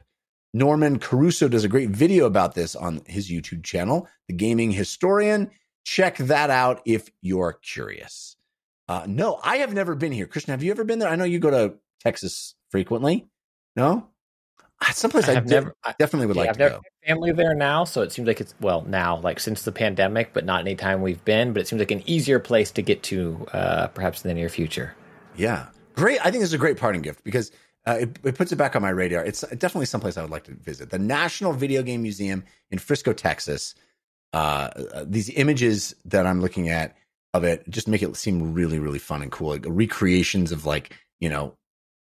Norman 0.54 0.98
Caruso 0.98 1.48
does 1.48 1.64
a 1.64 1.68
great 1.68 1.90
video 1.90 2.26
about 2.26 2.54
this 2.54 2.76
on 2.76 3.00
his 3.06 3.30
YouTube 3.30 3.64
channel, 3.64 4.06
The 4.28 4.34
Gaming 4.34 4.70
Historian. 4.70 5.50
Check 5.84 6.18
that 6.18 6.50
out 6.50 6.82
if 6.84 7.10
you're 7.22 7.54
curious. 7.54 8.36
Uh, 8.88 9.04
no, 9.08 9.40
I 9.42 9.56
have 9.58 9.72
never 9.72 9.94
been 9.94 10.12
here. 10.12 10.26
Christian, 10.26 10.50
have 10.52 10.62
you 10.62 10.70
ever 10.70 10.84
been 10.84 10.98
there? 10.98 11.08
I 11.08 11.16
know 11.16 11.24
you 11.24 11.38
go 11.38 11.50
to 11.50 11.74
Texas 12.00 12.54
frequently. 12.70 13.28
No? 13.74 14.08
Someplace 14.92 15.28
I, 15.28 15.40
never. 15.40 15.74
Definitely 15.98 16.26
would 16.26 16.36
yeah, 16.36 16.42
like 16.42 16.50
I've 16.50 16.56
to 16.58 16.68
go. 16.70 16.80
family 17.06 17.32
there 17.32 17.54
now, 17.54 17.84
so 17.84 18.02
it 18.02 18.12
seems 18.12 18.26
like 18.26 18.40
it's 18.40 18.54
well 18.60 18.82
now, 18.82 19.18
like 19.18 19.38
since 19.40 19.62
the 19.62 19.72
pandemic, 19.72 20.32
but 20.32 20.44
not 20.44 20.60
any 20.60 20.74
time 20.74 21.02
we've 21.02 21.24
been. 21.24 21.52
But 21.52 21.62
it 21.62 21.68
seems 21.68 21.80
like 21.80 21.90
an 21.90 22.02
easier 22.06 22.38
place 22.38 22.70
to 22.72 22.82
get 22.82 23.02
to, 23.04 23.46
uh, 23.52 23.86
perhaps 23.88 24.24
in 24.24 24.28
the 24.28 24.34
near 24.34 24.48
future. 24.48 24.94
Yeah. 25.36 25.66
Great. 25.94 26.20
I 26.20 26.30
think 26.30 26.40
this 26.40 26.50
is 26.50 26.54
a 26.54 26.58
great 26.58 26.78
parting 26.78 27.02
gift 27.02 27.22
because 27.24 27.50
uh, 27.86 27.98
it, 28.00 28.18
it 28.24 28.34
puts 28.36 28.52
it 28.52 28.56
back 28.56 28.76
on 28.76 28.82
my 28.82 28.90
radar. 28.90 29.24
It's 29.24 29.42
definitely 29.42 29.86
someplace 29.86 30.16
I 30.16 30.22
would 30.22 30.30
like 30.30 30.44
to 30.44 30.54
visit. 30.54 30.90
The 30.90 30.98
National 30.98 31.52
Video 31.52 31.82
Game 31.82 32.02
Museum 32.02 32.44
in 32.70 32.78
Frisco, 32.78 33.12
Texas. 33.12 33.74
Uh, 34.32 34.70
uh, 34.94 35.04
these 35.06 35.28
images 35.30 35.94
that 36.06 36.26
I'm 36.26 36.40
looking 36.40 36.70
at 36.70 36.96
of 37.34 37.44
it 37.44 37.68
just 37.68 37.88
make 37.88 38.02
it 38.02 38.16
seem 38.16 38.54
really, 38.54 38.78
really 38.78 38.98
fun 38.98 39.22
and 39.22 39.30
cool. 39.30 39.50
Like 39.50 39.64
recreations 39.66 40.52
of 40.52 40.64
like, 40.64 40.96
you 41.20 41.28
know, 41.28 41.56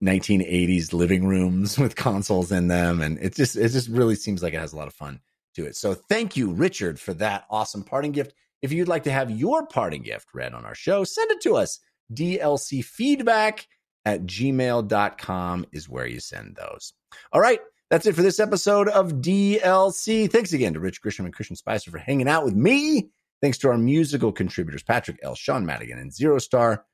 1980s 0.03 0.93
living 0.93 1.27
rooms 1.27 1.79
with 1.79 1.97
consoles 1.97 2.53
in 2.53 2.69
them. 2.69 3.01
And 3.01 3.19
it 3.19 3.35
just, 3.35 3.57
it 3.57 3.71
just 3.71 3.89
really 3.89 4.15
seems 4.15 4.43
like 4.43 4.55
it 4.55 4.61
has 4.61 4.73
a 4.73 4.77
lot 4.77 4.89
of 4.89 4.95
fun 4.95 5.21
to 5.55 5.67
it. 5.67 5.77
So 5.77 5.95
thank 5.95 6.37
you, 6.37 6.51
Richard, 6.51 7.01
for 7.01 7.15
that 7.15 7.47
awesome 7.51 7.83
parting 7.83 8.13
gift. 8.13 8.35
If 8.63 8.73
you'd 8.73 8.89
like 8.89 9.05
to 9.05 9.13
have 9.13 9.31
your 9.31 9.67
parting 9.67 10.03
gift 10.03 10.29
read 10.35 10.55
on 10.55 10.65
our 10.65 10.75
show, 10.75 11.05
send 11.05 11.31
it 11.31 11.41
to 11.43 11.57
us. 11.57 11.81
DLC 12.13 12.85
feedback 12.85 13.67
at 14.05 14.23
gmail.com 14.23 15.67
is 15.73 15.89
where 15.89 16.07
you 16.07 16.21
send 16.21 16.57
those. 16.57 16.93
All 17.33 17.41
right. 17.41 17.61
That's 17.91 18.07
it 18.07 18.17
for 18.17 18.23
this 18.23 18.41
episode 18.41 18.89
of 18.89 19.15
DLC. 19.15 20.31
Thanks 20.31 20.53
again 20.53 20.75
to 20.75 20.81
Rich 20.81 21.03
Grisham 21.03 21.25
and 21.25 21.33
Christian 21.33 21.55
Spicer 21.55 21.91
for 21.93 21.99
hanging 21.99 22.27
out 22.27 22.45
with 22.45 22.55
me. 22.55 23.11
Thanks 23.41 23.59
to 23.59 23.69
our 23.69 23.79
musical 23.79 24.33
contributors, 24.33 24.83
Patrick 24.83 25.19
L., 25.23 25.37
Sean 25.37 25.65
Madigan, 25.65 25.99
and 25.99 26.13
Zero 26.13 26.39
Star 26.39 26.85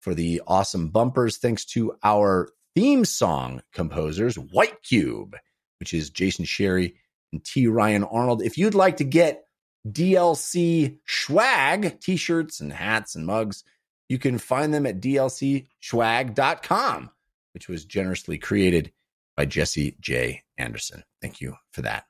for 0.00 0.14
the 0.14 0.42
awesome 0.46 0.88
bumpers. 0.88 1.38
Thanks 1.38 1.64
to 1.66 1.94
our 2.02 2.48
theme 2.74 3.04
song 3.04 3.62
composers, 3.72 4.38
White 4.38 4.82
Cube, 4.82 5.36
which 5.80 5.94
is 5.94 6.10
Jason 6.10 6.44
Sherry 6.44 6.94
and 7.32 7.44
T. 7.44 7.66
Ryan 7.66 8.04
Arnold. 8.04 8.42
If 8.42 8.58
you'd 8.58 8.74
like 8.74 8.98
to 8.98 9.04
get 9.04 9.44
DLC 9.86 10.98
swag, 11.06 12.00
t 12.00 12.16
shirts 12.16 12.60
and 12.60 12.72
hats 12.72 13.14
and 13.14 13.26
mugs, 13.26 13.64
you 14.08 14.18
can 14.18 14.38
find 14.38 14.72
them 14.72 14.86
at 14.86 15.00
dlcschwag.com, 15.00 17.10
which 17.54 17.68
was 17.68 17.84
generously 17.84 18.38
created 18.38 18.92
by 19.36 19.44
Jesse 19.44 19.96
J. 20.00 20.42
Anderson. 20.56 21.04
Thank 21.20 21.40
you 21.40 21.56
for 21.72 21.82
that. 21.82 22.04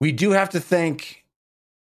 We 0.00 0.12
do 0.12 0.30
have 0.30 0.50
to 0.50 0.60
thank 0.60 1.24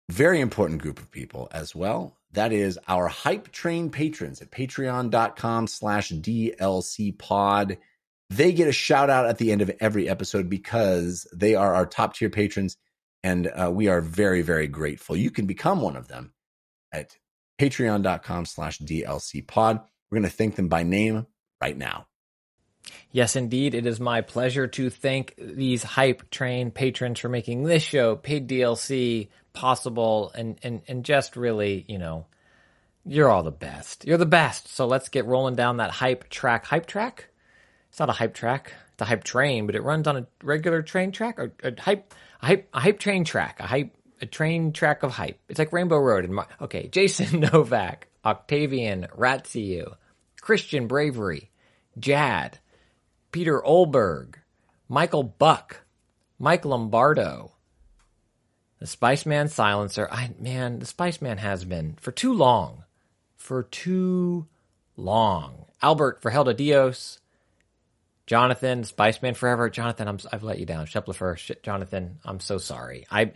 very 0.10 0.41
important 0.41 0.81
group 0.81 0.99
of 0.99 1.11
people 1.11 1.47
as 1.51 1.76
well. 1.76 2.19
That 2.34 2.53
is 2.53 2.80
our 2.88 3.07
hype 3.07 3.51
train 3.51 3.89
patrons 3.89 4.41
at 4.41 4.51
patreon.com 4.51 5.68
slash 5.68 6.11
DLC 6.11 7.18
pod. 7.18 7.77
They 8.30 8.51
get 8.51 8.68
a 8.68 8.72
shout 8.72 9.10
out 9.10 9.26
at 9.26 9.39
the 9.39 9.51
end 9.51 9.61
of 9.61 9.72
every 9.80 10.07
episode 10.07 10.49
because 10.49 11.27
they 11.34 11.56
are 11.56 11.73
our 11.73 11.88
top 11.88 12.15
tier 12.15 12.30
patrons 12.30 12.77
and 13.23 13.47
uh, 13.47 13.72
we 13.73 13.88
are 13.88 14.01
very, 14.01 14.41
very 14.41 14.68
grateful. 14.68 15.15
You 15.15 15.31
can 15.31 15.45
become 15.45 15.81
one 15.81 15.95
of 15.95 16.07
them 16.07 16.34
at 16.91 17.18
patreon.com 17.60 18.45
slash 18.45 18.80
DLC 18.80 19.45
pod. 19.45 19.81
We're 20.10 20.19
going 20.19 20.30
to 20.30 20.35
thank 20.35 20.56
them 20.56 20.68
by 20.68 20.84
name 20.84 21.26
right 21.61 21.77
now. 21.77 22.09
Yes, 23.11 23.35
indeed. 23.35 23.73
It 23.73 23.85
is 23.85 23.99
my 23.99 24.22
pleasure 24.22 24.68
to 24.68 24.89
thank 24.89 25.34
these 25.38 25.84
hype 25.84 26.30
train 26.30 26.72
patrons 26.72 27.19
for 27.19 27.30
making 27.30 27.64
this 27.64 27.84
show, 27.84 28.15
paid 28.15 28.47
DLC, 28.47 29.30
possible 29.53 30.31
and, 30.35 30.60
and, 30.64 30.81
and 30.88 31.03
just 31.03 31.35
really, 31.35 31.85
you 31.88 31.97
know, 31.97 32.26
you're 33.06 33.30
all 33.30 33.43
the 33.43 33.51
best. 33.51 34.06
You're 34.06 34.18
the 34.18 34.26
best. 34.26 34.68
So 34.68 34.85
let's 34.85 35.10
get 35.10 35.26
rolling 35.26 35.56
down 35.56 35.77
that 35.77 35.91
hype 35.91 36.30
track. 36.30 36.65
Hype 36.65 36.85
track? 36.85 37.30
It's 37.89 37.99
not 37.99 38.10
a 38.10 38.14
hype 38.14 38.35
track. 38.35 38.73
It's 38.93 39.01
a 39.01 39.06
hype 39.06 39.23
train, 39.23 39.65
but 39.65 39.76
it 39.76 39.84
runs 39.84 40.07
on 40.07 40.18
a 40.18 40.27
regular 40.43 40.81
train 40.81 41.11
track 41.11 41.39
or 41.39 41.51
a 41.64 41.80
hype, 41.80 42.14
a 42.41 42.45
hype, 42.45 42.69
a 42.73 42.80
hype 42.80 42.99
train 42.99 43.23
track, 43.23 43.60
a 43.60 43.65
hype, 43.65 43.95
a 44.22 44.26
train 44.26 44.73
track 44.73 45.01
of 45.01 45.11
hype. 45.11 45.39
It's 45.49 45.57
like 45.57 45.73
Rainbow 45.73 45.97
Road. 45.97 46.26
And 46.26 46.35
Mar- 46.35 46.47
okay, 46.61 46.88
Jason 46.91 47.39
Novak, 47.39 48.07
Octavian 48.23 49.07
Ratziu, 49.18 49.95
Christian 50.41 50.88
Bravery, 50.88 51.49
Jad, 51.97 52.60
Peter 53.31 53.61
Olberg, 53.61 54.35
Michael 54.88 55.23
Buck, 55.23 55.81
Mike 56.38 56.65
Lombardo, 56.65 57.53
the 58.80 58.88
Spice 58.88 59.26
Man 59.26 59.47
Silencer. 59.47 60.07
I 60.11 60.31
man, 60.39 60.80
the 60.80 60.85
Spice 60.85 61.22
Man 61.22 61.38
has 61.38 61.65
been 61.65 61.95
for 61.99 62.11
too 62.11 62.34
long, 62.34 62.84
for 63.38 63.64
too 63.64 64.47
long. 64.95 65.65
Albert 65.81 66.22
for 66.22 66.30
Helda 66.30 66.53
Dios, 66.53 67.19
Jonathan 68.27 68.84
Spice 68.84 69.22
Man 69.22 69.34
Forever. 69.34 69.69
Jonathan, 69.69 70.07
I'm, 70.07 70.19
I've 70.31 70.43
let 70.43 70.60
you 70.60 70.65
down. 70.65 70.85
Sheplefer, 70.85 71.38
shit, 71.38 71.64
Jonathan, 71.64 72.19
I'm 72.26 72.39
so 72.39 72.57
sorry. 72.57 73.06
I, 73.11 73.34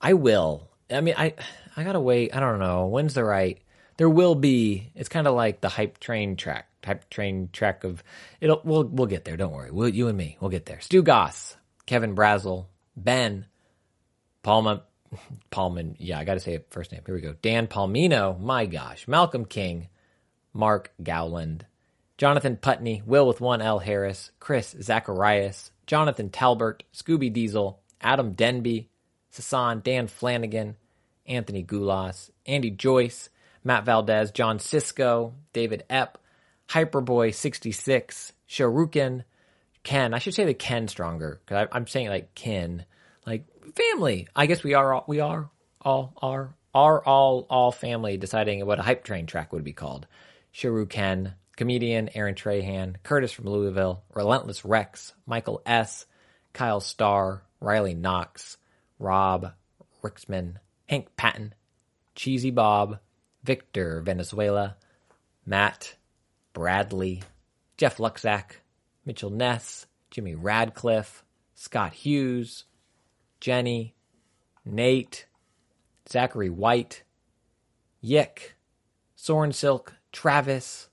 I 0.00 0.14
will 0.14 0.68
I 0.90 1.00
mean, 1.00 1.14
I 1.16 1.34
I 1.76 1.84
gotta 1.84 2.00
wait. 2.00 2.34
I 2.34 2.40
don't 2.40 2.58
know 2.58 2.86
when's 2.86 3.14
the 3.14 3.24
right. 3.24 3.58
There 3.96 4.10
will 4.10 4.34
be. 4.34 4.90
It's 4.94 5.08
kind 5.08 5.26
of 5.26 5.34
like 5.34 5.60
the 5.60 5.68
hype 5.68 5.98
train 5.98 6.36
track, 6.36 6.68
train 7.10 7.48
track 7.52 7.84
of 7.84 8.02
it'll. 8.40 8.60
We'll 8.64 8.84
we'll 8.84 9.06
get 9.06 9.24
there. 9.24 9.36
Don't 9.36 9.52
worry. 9.52 9.70
We'll, 9.70 9.88
you 9.88 10.08
and 10.08 10.16
me. 10.16 10.36
We'll 10.40 10.50
get 10.50 10.66
there. 10.66 10.80
Stu 10.80 11.02
Goss, 11.02 11.56
Kevin 11.86 12.14
Brazel, 12.14 12.66
Ben, 12.96 13.46
Palma, 14.42 14.82
Palman. 15.50 15.96
Yeah, 15.98 16.18
I 16.18 16.24
got 16.24 16.34
to 16.34 16.40
say 16.40 16.54
it 16.54 16.66
first 16.70 16.92
name. 16.92 17.02
Here 17.04 17.14
we 17.14 17.20
go. 17.20 17.34
Dan 17.42 17.66
Palmino. 17.66 18.40
My 18.40 18.66
gosh. 18.66 19.06
Malcolm 19.08 19.44
King, 19.44 19.88
Mark 20.52 20.92
Gowland, 21.02 21.66
Jonathan 22.18 22.56
Putney, 22.56 23.02
Will 23.04 23.26
with 23.26 23.40
one 23.40 23.60
L 23.60 23.78
Harris, 23.78 24.30
Chris 24.40 24.74
Zacharias, 24.80 25.70
Jonathan 25.86 26.30
Talbert, 26.30 26.82
Scooby 26.94 27.32
Diesel, 27.32 27.80
Adam 28.00 28.32
Denby, 28.32 28.88
Sasan, 29.32 29.82
Dan 29.82 30.06
Flanagan, 30.06 30.76
Anthony 31.26 31.62
Gulas, 31.62 32.30
Andy 32.46 32.70
Joyce, 32.70 33.28
Matt 33.64 33.84
Valdez, 33.84 34.30
John 34.30 34.58
Cisco, 34.58 35.34
David 35.52 35.84
Epp, 35.90 36.14
Hyperboy66, 36.68 38.32
Sharukin, 38.48 39.24
Ken. 39.82 40.14
I 40.14 40.18
should 40.18 40.34
say 40.34 40.44
the 40.44 40.54
Ken 40.54 40.88
stronger 40.88 41.40
because 41.44 41.68
I'm 41.72 41.86
saying 41.86 42.08
like 42.08 42.34
Ken, 42.34 42.84
like 43.26 43.44
family. 43.74 44.28
I 44.34 44.46
guess 44.46 44.64
we 44.64 44.74
are 44.74 44.94
all, 44.94 45.04
we 45.06 45.20
are 45.20 45.48
all 45.80 46.12
are 46.20 46.54
are 46.74 47.04
all 47.04 47.46
all 47.48 47.72
family 47.72 48.16
deciding 48.16 48.64
what 48.66 48.78
a 48.78 48.82
hype 48.82 49.04
train 49.04 49.26
track 49.26 49.52
would 49.52 49.64
be 49.64 49.72
called. 49.72 50.06
Sharuken, 50.52 51.34
comedian 51.56 52.10
Aaron 52.14 52.34
Trahan, 52.34 52.96
Curtis 53.02 53.32
from 53.32 53.46
Louisville, 53.46 54.02
Relentless 54.14 54.64
Rex, 54.64 55.12
Michael 55.26 55.62
S, 55.64 56.06
Kyle 56.52 56.80
Starr, 56.80 57.42
Riley 57.60 57.94
Knox, 57.94 58.56
Rob 58.98 59.52
Rixman, 60.02 60.56
Hank 60.88 61.16
Patton, 61.16 61.54
Cheesy 62.14 62.50
Bob, 62.50 62.98
Victor 63.44 64.00
Venezuela, 64.02 64.76
Matt, 65.44 65.94
Bradley, 66.56 67.22
Jeff 67.76 67.98
Luxack, 67.98 68.62
Mitchell 69.04 69.28
Ness, 69.28 69.84
Jimmy 70.10 70.34
Radcliffe, 70.34 71.22
Scott 71.54 71.92
Hughes, 71.92 72.64
Jenny, 73.40 73.94
Nate, 74.64 75.26
Zachary 76.08 76.48
White, 76.48 77.02
Yick, 78.00 78.56
Soren 79.16 79.52
Silk, 79.52 79.96
Travis, 80.12 80.88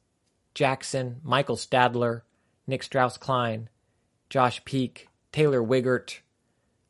Jackson, 0.54 1.22
Michael 1.24 1.56
Stadler, 1.56 2.24
Nick 2.68 2.84
Strauss 2.84 3.16
Klein, 3.16 3.70
Josh 4.30 4.66
Peak, 4.66 5.08
Taylor 5.32 5.64
Wiggert, 5.64 6.20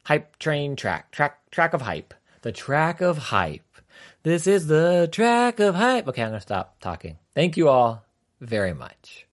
Hype 0.06 0.40
Train 0.40 0.76
Track, 0.76 1.12
Track 1.12 1.52
Track 1.52 1.76
of 1.76 1.84
Hype. 1.84 2.16
The 2.42 2.52
track 2.52 3.02
of 3.02 3.20
hype. 3.20 3.78
This 4.24 4.48
is 4.48 4.66
the 4.66 5.08
track 5.12 5.60
of 5.60 5.76
hype. 5.76 6.08
Okay, 6.08 6.24
I'm 6.24 6.30
gonna 6.30 6.42
stop 6.42 6.80
talking. 6.80 7.20
Thank 7.36 7.56
you 7.56 7.70
all 7.70 8.04
very 8.44 8.74
much. 8.74 9.28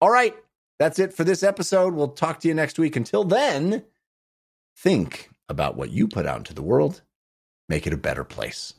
All 0.00 0.10
right. 0.10 0.34
That's 0.78 0.98
it 0.98 1.14
for 1.14 1.22
this 1.24 1.42
episode. 1.42 1.94
We'll 1.94 2.08
talk 2.08 2.40
to 2.40 2.48
you 2.48 2.54
next 2.54 2.78
week. 2.78 2.96
Until 2.96 3.24
then, 3.24 3.84
think 4.76 5.30
about 5.48 5.76
what 5.76 5.90
you 5.90 6.08
put 6.08 6.26
out 6.26 6.38
into 6.38 6.54
the 6.54 6.62
world, 6.62 7.02
make 7.68 7.86
it 7.86 7.92
a 7.92 7.98
better 7.98 8.24
place. 8.24 8.74